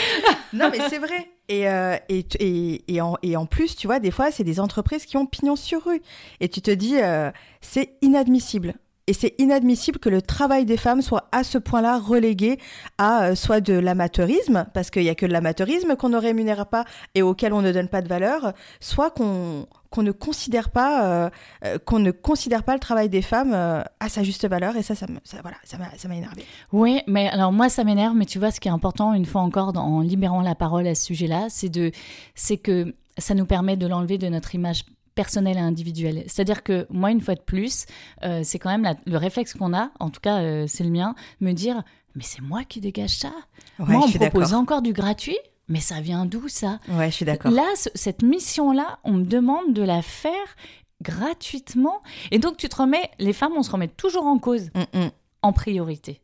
non 0.52 0.68
mais 0.70 0.78
c'est 0.88 0.98
vrai. 0.98 1.28
Euh, 1.50 1.98
et, 2.08 3.00
en, 3.00 3.46
plus, 3.46 3.76
tu 3.76 3.86
vois, 3.86 3.98
des 3.98 4.10
fois, 4.10 4.30
c'est 4.30 4.44
des 4.44 4.60
entreprises 4.60 5.06
qui 5.06 5.16
ont 5.16 5.26
pignon 5.26 5.56
sur 5.56 5.84
rue. 5.84 6.02
Et 6.40 6.48
tu 6.48 6.62
te 6.62 6.70
dis, 6.70 7.00
euh, 7.00 7.30
c'est 7.60 7.94
inadmissible 8.02 8.74
Et 9.06 9.12
c'est 9.12 9.34
inadmissible 9.38 9.98
que 9.98 10.08
le 10.08 10.22
travail 10.22 10.64
des 10.64 10.76
femmes 10.76 11.02
soit 11.02 11.28
à 11.32 11.42
ce 11.42 11.58
point-là 11.58 11.98
relégué 11.98 12.58
à 12.98 13.24
euh, 13.24 13.34
soit 13.34 13.60
de 13.60 13.74
l'amateurisme, 13.74 14.66
parce 14.72 14.90
qu'il 14.90 15.02
n'y 15.02 15.08
a 15.08 15.14
que 15.14 15.26
de 15.26 15.32
l'amateurisme 15.32 15.96
qu'on 15.96 16.10
ne 16.10 16.16
rémunère 16.16 16.66
pas 16.66 16.84
et 17.14 17.22
auquel 17.22 17.52
on 17.52 17.62
ne 17.62 17.72
donne 17.72 17.88
pas 17.88 18.02
de 18.02 18.08
valeur, 18.08 18.52
soit 18.78 19.10
qu'on 19.10 19.66
qu'on 19.90 20.04
ne 20.04 20.12
considère 20.12 20.70
pas 20.70 21.04
euh, 21.04 21.30
euh, 21.64 21.78
qu'on 21.84 21.98
ne 21.98 22.12
considère 22.12 22.62
pas 22.62 22.74
le 22.74 22.78
travail 22.78 23.08
des 23.08 23.22
femmes 23.22 23.52
à 23.52 24.08
sa 24.08 24.22
juste 24.22 24.46
valeur 24.46 24.76
et 24.76 24.82
ça 24.82 24.94
ça, 24.94 25.06
ça 25.24 25.38
voilà 25.42 25.56
ça 25.64 25.78
m'a 25.78 25.90
ça 25.96 26.08
énervé. 26.08 26.44
Oui, 26.72 27.00
mais 27.08 27.28
alors 27.28 27.50
moi 27.50 27.68
ça 27.68 27.82
m'énerve 27.82 28.14
mais 28.14 28.26
tu 28.26 28.38
vois 28.38 28.52
ce 28.52 28.60
qui 28.60 28.68
est 28.68 28.70
important 28.70 29.14
une 29.14 29.26
fois 29.26 29.40
encore 29.40 29.76
en 29.76 30.00
libérant 30.00 30.42
la 30.42 30.54
parole 30.54 30.86
à 30.86 30.94
ce 30.94 31.06
sujet-là, 31.06 31.48
c'est 31.50 32.58
que 32.58 32.94
ça 33.18 33.34
nous 33.34 33.46
permet 33.46 33.76
de 33.76 33.86
l'enlever 33.88 34.18
de 34.18 34.28
notre 34.28 34.54
image 34.54 34.84
personnel 35.20 35.58
et 35.58 35.60
individuel. 35.60 36.24
C'est-à-dire 36.28 36.62
que 36.62 36.86
moi, 36.88 37.10
une 37.10 37.20
fois 37.20 37.34
de 37.34 37.42
plus, 37.42 37.84
euh, 38.22 38.40
c'est 38.42 38.58
quand 38.58 38.74
même 38.74 38.96
le 39.04 39.18
réflexe 39.18 39.52
qu'on 39.52 39.74
a, 39.74 39.90
en 40.00 40.08
tout 40.08 40.22
cas 40.22 40.38
euh, 40.40 40.64
c'est 40.66 40.82
le 40.82 40.88
mien, 40.88 41.14
me 41.42 41.52
dire, 41.52 41.82
mais 42.14 42.22
c'est 42.22 42.40
moi 42.40 42.64
qui 42.64 42.80
dégage 42.80 43.18
ça. 43.18 43.32
moi, 43.78 44.02
on 44.02 44.08
me 44.08 44.16
propose 44.18 44.54
encore 44.54 44.80
du 44.80 44.94
gratuit, 44.94 45.36
mais 45.68 45.80
ça 45.80 46.00
vient 46.00 46.24
d'où 46.24 46.48
ça? 46.48 46.78
Ouais, 46.88 47.10
je 47.10 47.16
suis 47.16 47.26
d'accord. 47.26 47.52
Là, 47.52 47.66
cette 47.94 48.22
mission-là, 48.22 48.98
on 49.04 49.12
me 49.12 49.24
demande 49.24 49.74
de 49.74 49.82
la 49.82 50.00
faire 50.00 50.56
gratuitement. 51.02 52.02
Et 52.30 52.38
donc, 52.38 52.56
tu 52.56 52.70
te 52.70 52.76
remets, 52.76 53.10
les 53.18 53.34
femmes, 53.34 53.52
on 53.58 53.62
se 53.62 53.70
remet 53.70 53.88
toujours 53.88 54.24
en 54.24 54.38
cause, 54.38 54.70
mm, 54.74 55.00
mm. 55.00 55.10
en 55.42 55.52
priorité 55.52 56.22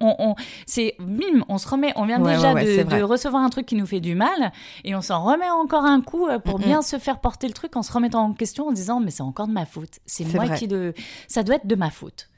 on, 0.00 0.34
c'est 0.66 0.94
bim, 0.98 1.44
on 1.48 1.58
se 1.58 1.68
remet, 1.68 1.92
on 1.96 2.06
vient 2.06 2.18
déjà 2.18 2.54
de, 2.54 3.02
recevoir 3.02 3.42
un 3.42 3.50
truc 3.50 3.66
qui 3.66 3.74
nous 3.74 3.86
fait 3.86 4.00
du 4.00 4.14
mal 4.14 4.52
et 4.84 4.94
on 4.94 5.00
s'en 5.00 5.24
remet 5.24 5.50
encore 5.50 5.84
un 5.84 6.00
coup 6.00 6.28
euh, 6.28 6.38
pour 6.38 6.58
bien 6.58 6.82
se 6.82 6.98
faire 6.98 7.20
porter 7.20 7.46
le 7.46 7.52
truc 7.52 7.76
en 7.76 7.82
se 7.82 7.92
remettant 7.92 8.24
en 8.24 8.32
question 8.32 8.68
en 8.68 8.72
disant 8.72 9.00
mais 9.00 9.10
c'est 9.10 9.22
encore 9.22 9.48
de 9.48 9.52
ma 9.52 9.66
faute, 9.66 9.98
c'est 10.06 10.24
moi 10.34 10.48
qui 10.50 10.68
de, 10.68 10.94
ça 11.28 11.42
doit 11.42 11.56
être 11.56 11.66
de 11.66 11.74
ma 11.74 11.90
faute. 11.90 12.28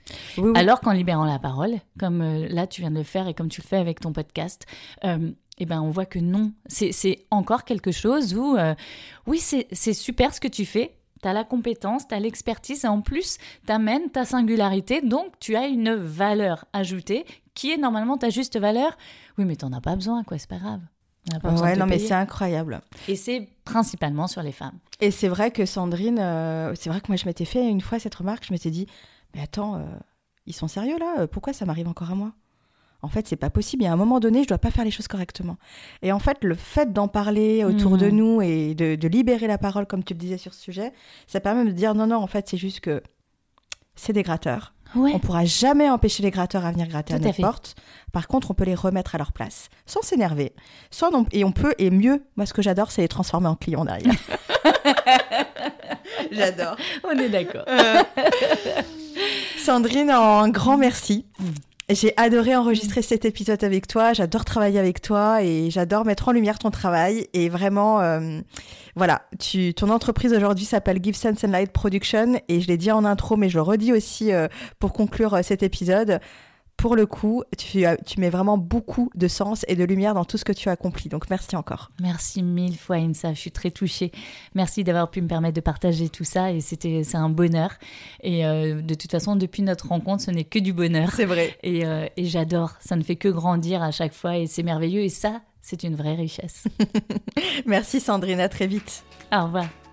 Alors 0.55 0.81
qu'en 0.81 0.93
libérant 0.93 1.25
la 1.25 1.39
parole, 1.39 1.77
comme 1.99 2.21
euh, 2.21 2.47
là 2.49 2.67
tu 2.67 2.83
viens 2.83 2.91
de 2.91 2.99
le 2.99 3.05
faire 3.05 3.27
et 3.27 3.35
comme 3.35 3.49
tu 3.49 3.63
le 3.63 3.67
fais 3.67 3.79
avec 3.79 4.01
ton 4.01 4.13
podcast, 4.13 4.67
euh, 5.05 5.31
eh 5.59 5.67
ben 5.67 5.81
on 5.81 5.91
voit 5.91 6.07
que 6.07 6.19
non, 6.19 6.53
c'est 6.67 7.27
encore 7.31 7.65
quelque 7.65 7.93
chose 7.93 8.35
où 8.35 8.57
oui 9.27 9.39
c'est 9.39 9.95
super 9.95 10.35
ce 10.35 10.41
que 10.41 10.49
tu 10.49 10.65
fais, 10.67 10.97
tu 11.25 11.29
as 11.29 11.33
la 11.33 11.45
compétence, 11.45 12.07
tu 12.07 12.15
as 12.15 12.21
l'expertise 12.21 12.85
et 12.85 12.89
en 12.89 13.01
plus, 13.01 13.39
tu 13.67 13.73
amènes 13.73 14.11
ta 14.11 14.27
singularité, 14.27 15.01
donc 15.01 15.39
tu 15.41 15.57
as 15.57 15.67
une 15.67 15.95
valeur 15.95 16.67
ajoutée 16.75 17.25
qui 17.55 17.73
est 17.73 17.79
normalement 17.79 18.19
ta 18.19 18.29
juste 18.29 18.59
valeur. 18.59 18.97
Oui, 19.39 19.47
mais 19.47 19.57
tu 19.57 19.65
n'en 19.65 19.73
as 19.73 19.81
pas 19.81 19.95
besoin, 19.95 20.23
quoi, 20.23 20.39
c'est 20.39 20.51
pas 20.51 20.59
grave. 20.59 20.81
ouais, 21.43 21.77
non, 21.77 21.87
mais 21.87 21.99
c'est 21.99 22.13
incroyable. 22.13 22.83
Et 23.09 23.17
c'est 23.17 23.49
principalement 23.65 24.27
sur 24.27 24.43
les 24.43 24.53
femmes. 24.53 24.79
Et 25.01 25.11
c'est 25.11 25.29
vrai 25.29 25.51
que 25.51 25.65
Sandrine, 25.65 26.19
euh, 26.19 26.75
c'est 26.75 26.91
vrai 26.91 27.01
que 27.01 27.09
moi 27.09 27.17
je 27.17 27.25
m'étais 27.25 27.47
fait 27.47 27.67
une 27.67 27.81
fois 27.81 27.99
cette 27.99 28.15
remarque, 28.15 28.45
je 28.47 28.53
m'étais 28.53 28.71
dit, 28.71 28.87
mais 29.35 29.41
attends, 29.41 29.77
euh, 29.77 29.85
ils 30.45 30.55
sont 30.55 30.69
sérieux 30.69 30.99
là? 30.99 31.27
Pourquoi 31.27 31.55
ça 31.55 31.65
m'arrive 31.65 31.89
encore 31.89 32.11
à 32.11 32.15
moi? 32.15 32.33
En 33.05 33.09
fait, 33.09 33.29
c'est 33.29 33.37
pas 33.37 33.51
possible. 33.51 33.83
Il 33.83 33.87
y 33.87 33.89
a 33.89 33.93
un 33.93 33.97
moment 33.97 34.19
donné, 34.19 34.43
je 34.43 34.49
dois 34.49 34.59
pas 34.59 34.71
faire 34.71 34.85
les 34.85 34.91
choses 34.91 35.09
correctement. 35.09 35.59
Et 36.01 36.11
en 36.11 36.19
fait, 36.19 36.39
le 36.43 36.55
fait 36.55 36.93
d'en 36.93 37.07
parler 37.07 37.63
autour 37.63 37.99
de 37.99 38.07
mmh. 38.07 38.17
nous 38.17 38.41
et 38.41 38.75
de, 38.75 39.09
libérer 39.09 39.47
la 39.47 39.59
parole, 39.59 39.87
comme 39.87 40.03
tu 40.03 40.15
le 40.15 40.19
disais 40.19 40.39
sur 40.39 40.55
ce 40.55 40.61
sujet, 40.61 40.93
ça 41.27 41.41
permet 41.41 41.67
de 41.67 41.71
dire 41.71 41.95
non, 41.95 42.07
non, 42.07 42.17
en 42.17 42.27
fait, 42.27 42.49
c'est 42.49 42.57
juste 42.57 42.81
que 42.81 43.03
c'est 43.95 44.15
des 44.15 44.23
gratteurs. 44.23 44.73
Ouais. 44.97 45.11
On 45.13 45.19
pourra 45.19 45.45
jamais 45.45 45.91
empêcher 45.91 46.23
les 46.23 46.31
gratteurs 46.31 46.65
à 46.65 46.73
venir 46.73 46.89
gratter 46.89 47.15
à 47.15 47.19
notre 47.19 47.41
porte. 47.41 47.75
Par 48.13 48.27
contre, 48.27 48.51
on 48.51 48.55
peut 48.55 48.65
les 48.65 48.75
remettre 48.75 49.15
à 49.15 49.19
leur 49.19 49.33
place, 49.33 49.69
sans 49.87 50.03
s'énerver. 50.03 50.55
Sans 50.91 51.11
Et 51.33 51.45
on 51.45 51.53
peut, 51.53 51.75
et 51.79 51.91
mieux, 51.91 52.25
moi 52.37 52.47
ce 52.47 52.55
que 52.55 52.63
j'adore, 52.63 52.91
c'est 52.91 53.03
les 53.03 53.09
transformer 53.09 53.49
en 53.49 53.57
clients 53.57 53.85
derrière. 53.85 54.13
j'adore. 56.33 56.77
On 57.03 57.11
est 57.11 57.29
d'accord. 57.29 57.67
Sandrine, 59.59 60.11
un 60.11 60.49
grand 60.49 60.79
merci. 60.79 61.27
Mmh. 61.39 61.45
J'ai 61.91 62.15
adoré 62.17 62.57
enregistrer 62.57 63.03
cet 63.03 63.27
épisode 63.27 63.63
avec 63.63 63.87
toi. 63.87 64.15
J'adore 64.15 64.47
travailler 64.47 64.79
avec 64.79 65.03
toi 65.03 65.43
et 65.43 65.71
j'adore 65.71 66.07
mettre 66.07 66.29
en 66.29 66.33
lumière 66.33 66.59
ton 66.59 66.71
travail. 66.71 67.27
Et 67.35 67.51
vraiment, 67.51 68.01
euh, 68.01 68.41
voilà, 68.97 69.27
tu, 69.39 69.75
ton 69.75 69.91
entreprise 69.91 70.33
aujourd'hui 70.33 70.65
s'appelle 70.65 70.99
Give 71.03 71.15
Sense 71.15 71.45
and 71.45 71.49
Light 71.49 71.73
Production 71.73 72.41
et 72.49 72.63
je 72.63 72.69
l'ai 72.69 72.79
dit 72.79 72.91
en 72.91 73.05
intro, 73.05 73.37
mais 73.37 73.51
je 73.51 73.57
le 73.57 73.63
redis 73.63 73.93
aussi 73.93 74.33
euh, 74.33 74.49
pour 74.79 74.95
conclure 74.95 75.35
euh, 75.35 75.43
cet 75.43 75.63
épisode 75.63 76.21
pour 76.77 76.97
le 76.97 77.07
coup, 77.07 77.43
tu, 77.57 77.85
tu, 78.05 78.21
mets 78.21 78.31
vraiment 78.31 78.59
beaucoup 78.59 79.11
de 79.15 79.29
sens 79.29 79.65
et 79.69 79.77
de 79.77 79.85
lumière 79.85 80.15
dans 80.15 80.25
tout 80.25 80.37
ce 80.37 80.45
que 80.45 80.53
tu 80.53 80.69
as 80.69 80.73
accompli. 80.73 81.09
Donc 81.09 81.31
merci 81.31 81.57
encore. 81.57 81.91
Merci 82.01 82.43
mille 82.43 82.77
fois 82.77 82.97
Insa, 82.97 83.33
je 83.33 83.39
suis 83.39 83.51
très 83.51 83.71
touchée. 83.71 84.13
Merci 84.55 84.85
d'avoir 84.85 85.11
pu 85.11 85.23
me 85.23 85.29
permettre 85.29 85.55
de 85.55 85.61
partager 85.61 86.09
tout 86.09 86.25
ça 86.25 86.53
et 86.53 86.61
c'était 86.61 87.03
c'est 87.05 87.17
un 87.17 87.29
bonheur. 87.31 87.71
Et 88.23 88.45
euh, 88.45 88.83
de 88.83 88.95
toute 88.95 89.11
façon, 89.11 89.37
depuis 89.37 89.63
notre 89.63 89.89
rencontre, 89.89 90.23
ce 90.23 90.31
n'est 90.31 90.45
que 90.45 90.59
du 90.59 90.73
bonheur. 90.73 91.11
C'est 91.13 91.25
vrai. 91.25 91.57
Et, 91.63 91.87
euh, 91.87 92.07
et 92.17 92.27
j'adore, 92.27 92.73
ça 92.81 92.97
ne 92.97 93.03
fait 93.03 93.17
que 93.17 93.29
grandir 93.29 93.83
à 93.83 93.91
chaque 93.91 94.13
fois 94.13 94.37
et 94.37 94.47
c'est 94.47 94.63
merveilleux 94.63 95.03
et 95.03 95.09
ça, 95.09 95.41
c'est 95.63 95.83
une 95.83 95.95
vraie 95.95 96.15
richesse. 96.15 96.65
merci 97.67 98.01
Sandrine, 98.01 98.41
à 98.41 98.49
très 98.49 98.67
vite. 98.67 99.05
Au 99.33 99.45
revoir. 99.45 99.84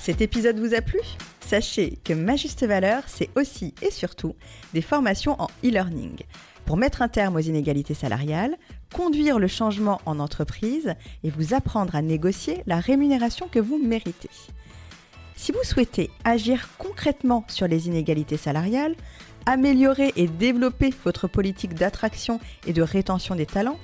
Cet 0.00 0.22
épisode 0.22 0.58
vous 0.58 0.74
a 0.74 0.80
plu? 0.80 0.98
Sachez 1.40 1.98
que 2.02 2.14
Ma 2.14 2.34
Juste 2.34 2.64
Valeur, 2.66 3.02
c'est 3.06 3.28
aussi 3.36 3.74
et 3.82 3.90
surtout 3.90 4.34
des 4.72 4.80
formations 4.80 5.36
en 5.38 5.48
e-learning 5.62 6.16
pour 6.64 6.78
mettre 6.78 7.02
un 7.02 7.08
terme 7.08 7.36
aux 7.36 7.40
inégalités 7.40 7.92
salariales, 7.92 8.56
conduire 8.94 9.38
le 9.38 9.46
changement 9.46 10.00
en 10.06 10.18
entreprise 10.18 10.94
et 11.22 11.28
vous 11.28 11.52
apprendre 11.52 11.94
à 11.94 12.00
négocier 12.00 12.62
la 12.66 12.80
rémunération 12.80 13.46
que 13.46 13.58
vous 13.58 13.76
méritez. 13.76 14.30
Si 15.36 15.52
vous 15.52 15.64
souhaitez 15.64 16.10
agir 16.24 16.70
concrètement 16.78 17.44
sur 17.48 17.68
les 17.68 17.86
inégalités 17.86 18.38
salariales, 18.38 18.96
améliorer 19.44 20.14
et 20.16 20.28
développer 20.28 20.94
votre 21.04 21.28
politique 21.28 21.74
d'attraction 21.74 22.40
et 22.66 22.72
de 22.72 22.82
rétention 22.82 23.34
des 23.34 23.46
talents, 23.46 23.78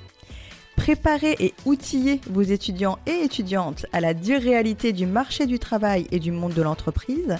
Préparer 0.77 1.35
et 1.39 1.53
outiller 1.65 2.21
vos 2.29 2.41
étudiants 2.41 2.97
et 3.05 3.23
étudiantes 3.23 3.85
à 3.91 3.99
la 3.99 4.13
dure 4.13 4.41
réalité 4.41 4.93
du 4.93 5.05
marché 5.05 5.45
du 5.45 5.59
travail 5.59 6.07
et 6.11 6.19
du 6.19 6.31
monde 6.31 6.53
de 6.53 6.61
l'entreprise, 6.61 7.35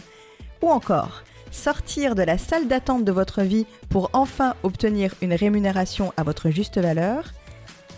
ou 0.62 0.68
encore 0.68 1.24
sortir 1.52 2.16
de 2.16 2.24
la 2.24 2.38
salle 2.38 2.68
d'attente 2.68 3.06
de 3.06 3.14
votre 3.14 3.44
vie 3.44 3.66
pour 3.90 4.10
enfin 4.12 4.56
obtenir 4.64 5.14
une 5.22 5.34
rémunération 5.34 6.12
à 6.18 6.24
votre 6.24 6.50
juste 6.50 6.78
valeur, 6.78 7.32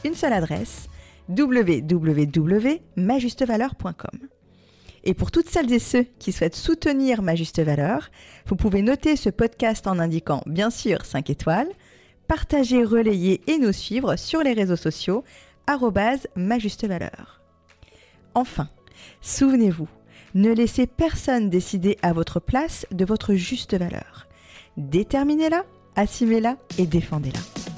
une 0.05 0.13
seule 0.13 0.33
adresse 0.33 0.87
www.majustevaleur.com. 1.29 4.19
Et 5.03 5.13
pour 5.13 5.31
toutes 5.31 5.49
celles 5.49 5.71
et 5.71 5.79
ceux 5.79 6.05
qui 6.19 6.31
souhaitent 6.31 6.55
soutenir 6.55 7.21
Ma 7.21 7.35
Juste 7.35 7.61
Valeur, 7.61 8.09
vous 8.47 8.55
pouvez 8.55 8.81
noter 8.81 9.15
ce 9.15 9.29
podcast 9.29 9.87
en 9.87 9.99
indiquant 9.99 10.41
bien 10.45 10.69
sûr 10.69 11.05
5 11.05 11.29
étoiles, 11.29 11.69
partager, 12.30 12.84
relayer 12.85 13.41
et 13.47 13.57
nous 13.57 13.73
suivre 13.73 14.15
sur 14.15 14.41
les 14.41 14.53
réseaux 14.53 14.77
sociaux 14.77 15.26
ma 16.35 16.60
juste 16.60 16.88
valeur. 16.88 17.41
Enfin, 18.35 18.69
souvenez-vous, 19.19 19.89
ne 20.35 20.51
laissez 20.51 20.85
personne 20.85 21.49
décider 21.49 21.97
à 22.03 22.14
votre 22.14 22.39
place 22.39 22.85
de 22.91 23.03
votre 23.03 23.34
juste 23.34 23.76
valeur. 23.76 24.27
Déterminez-la, 24.77 25.65
assumez-la 25.95 26.57
et 26.77 26.85
défendez-la. 26.85 27.68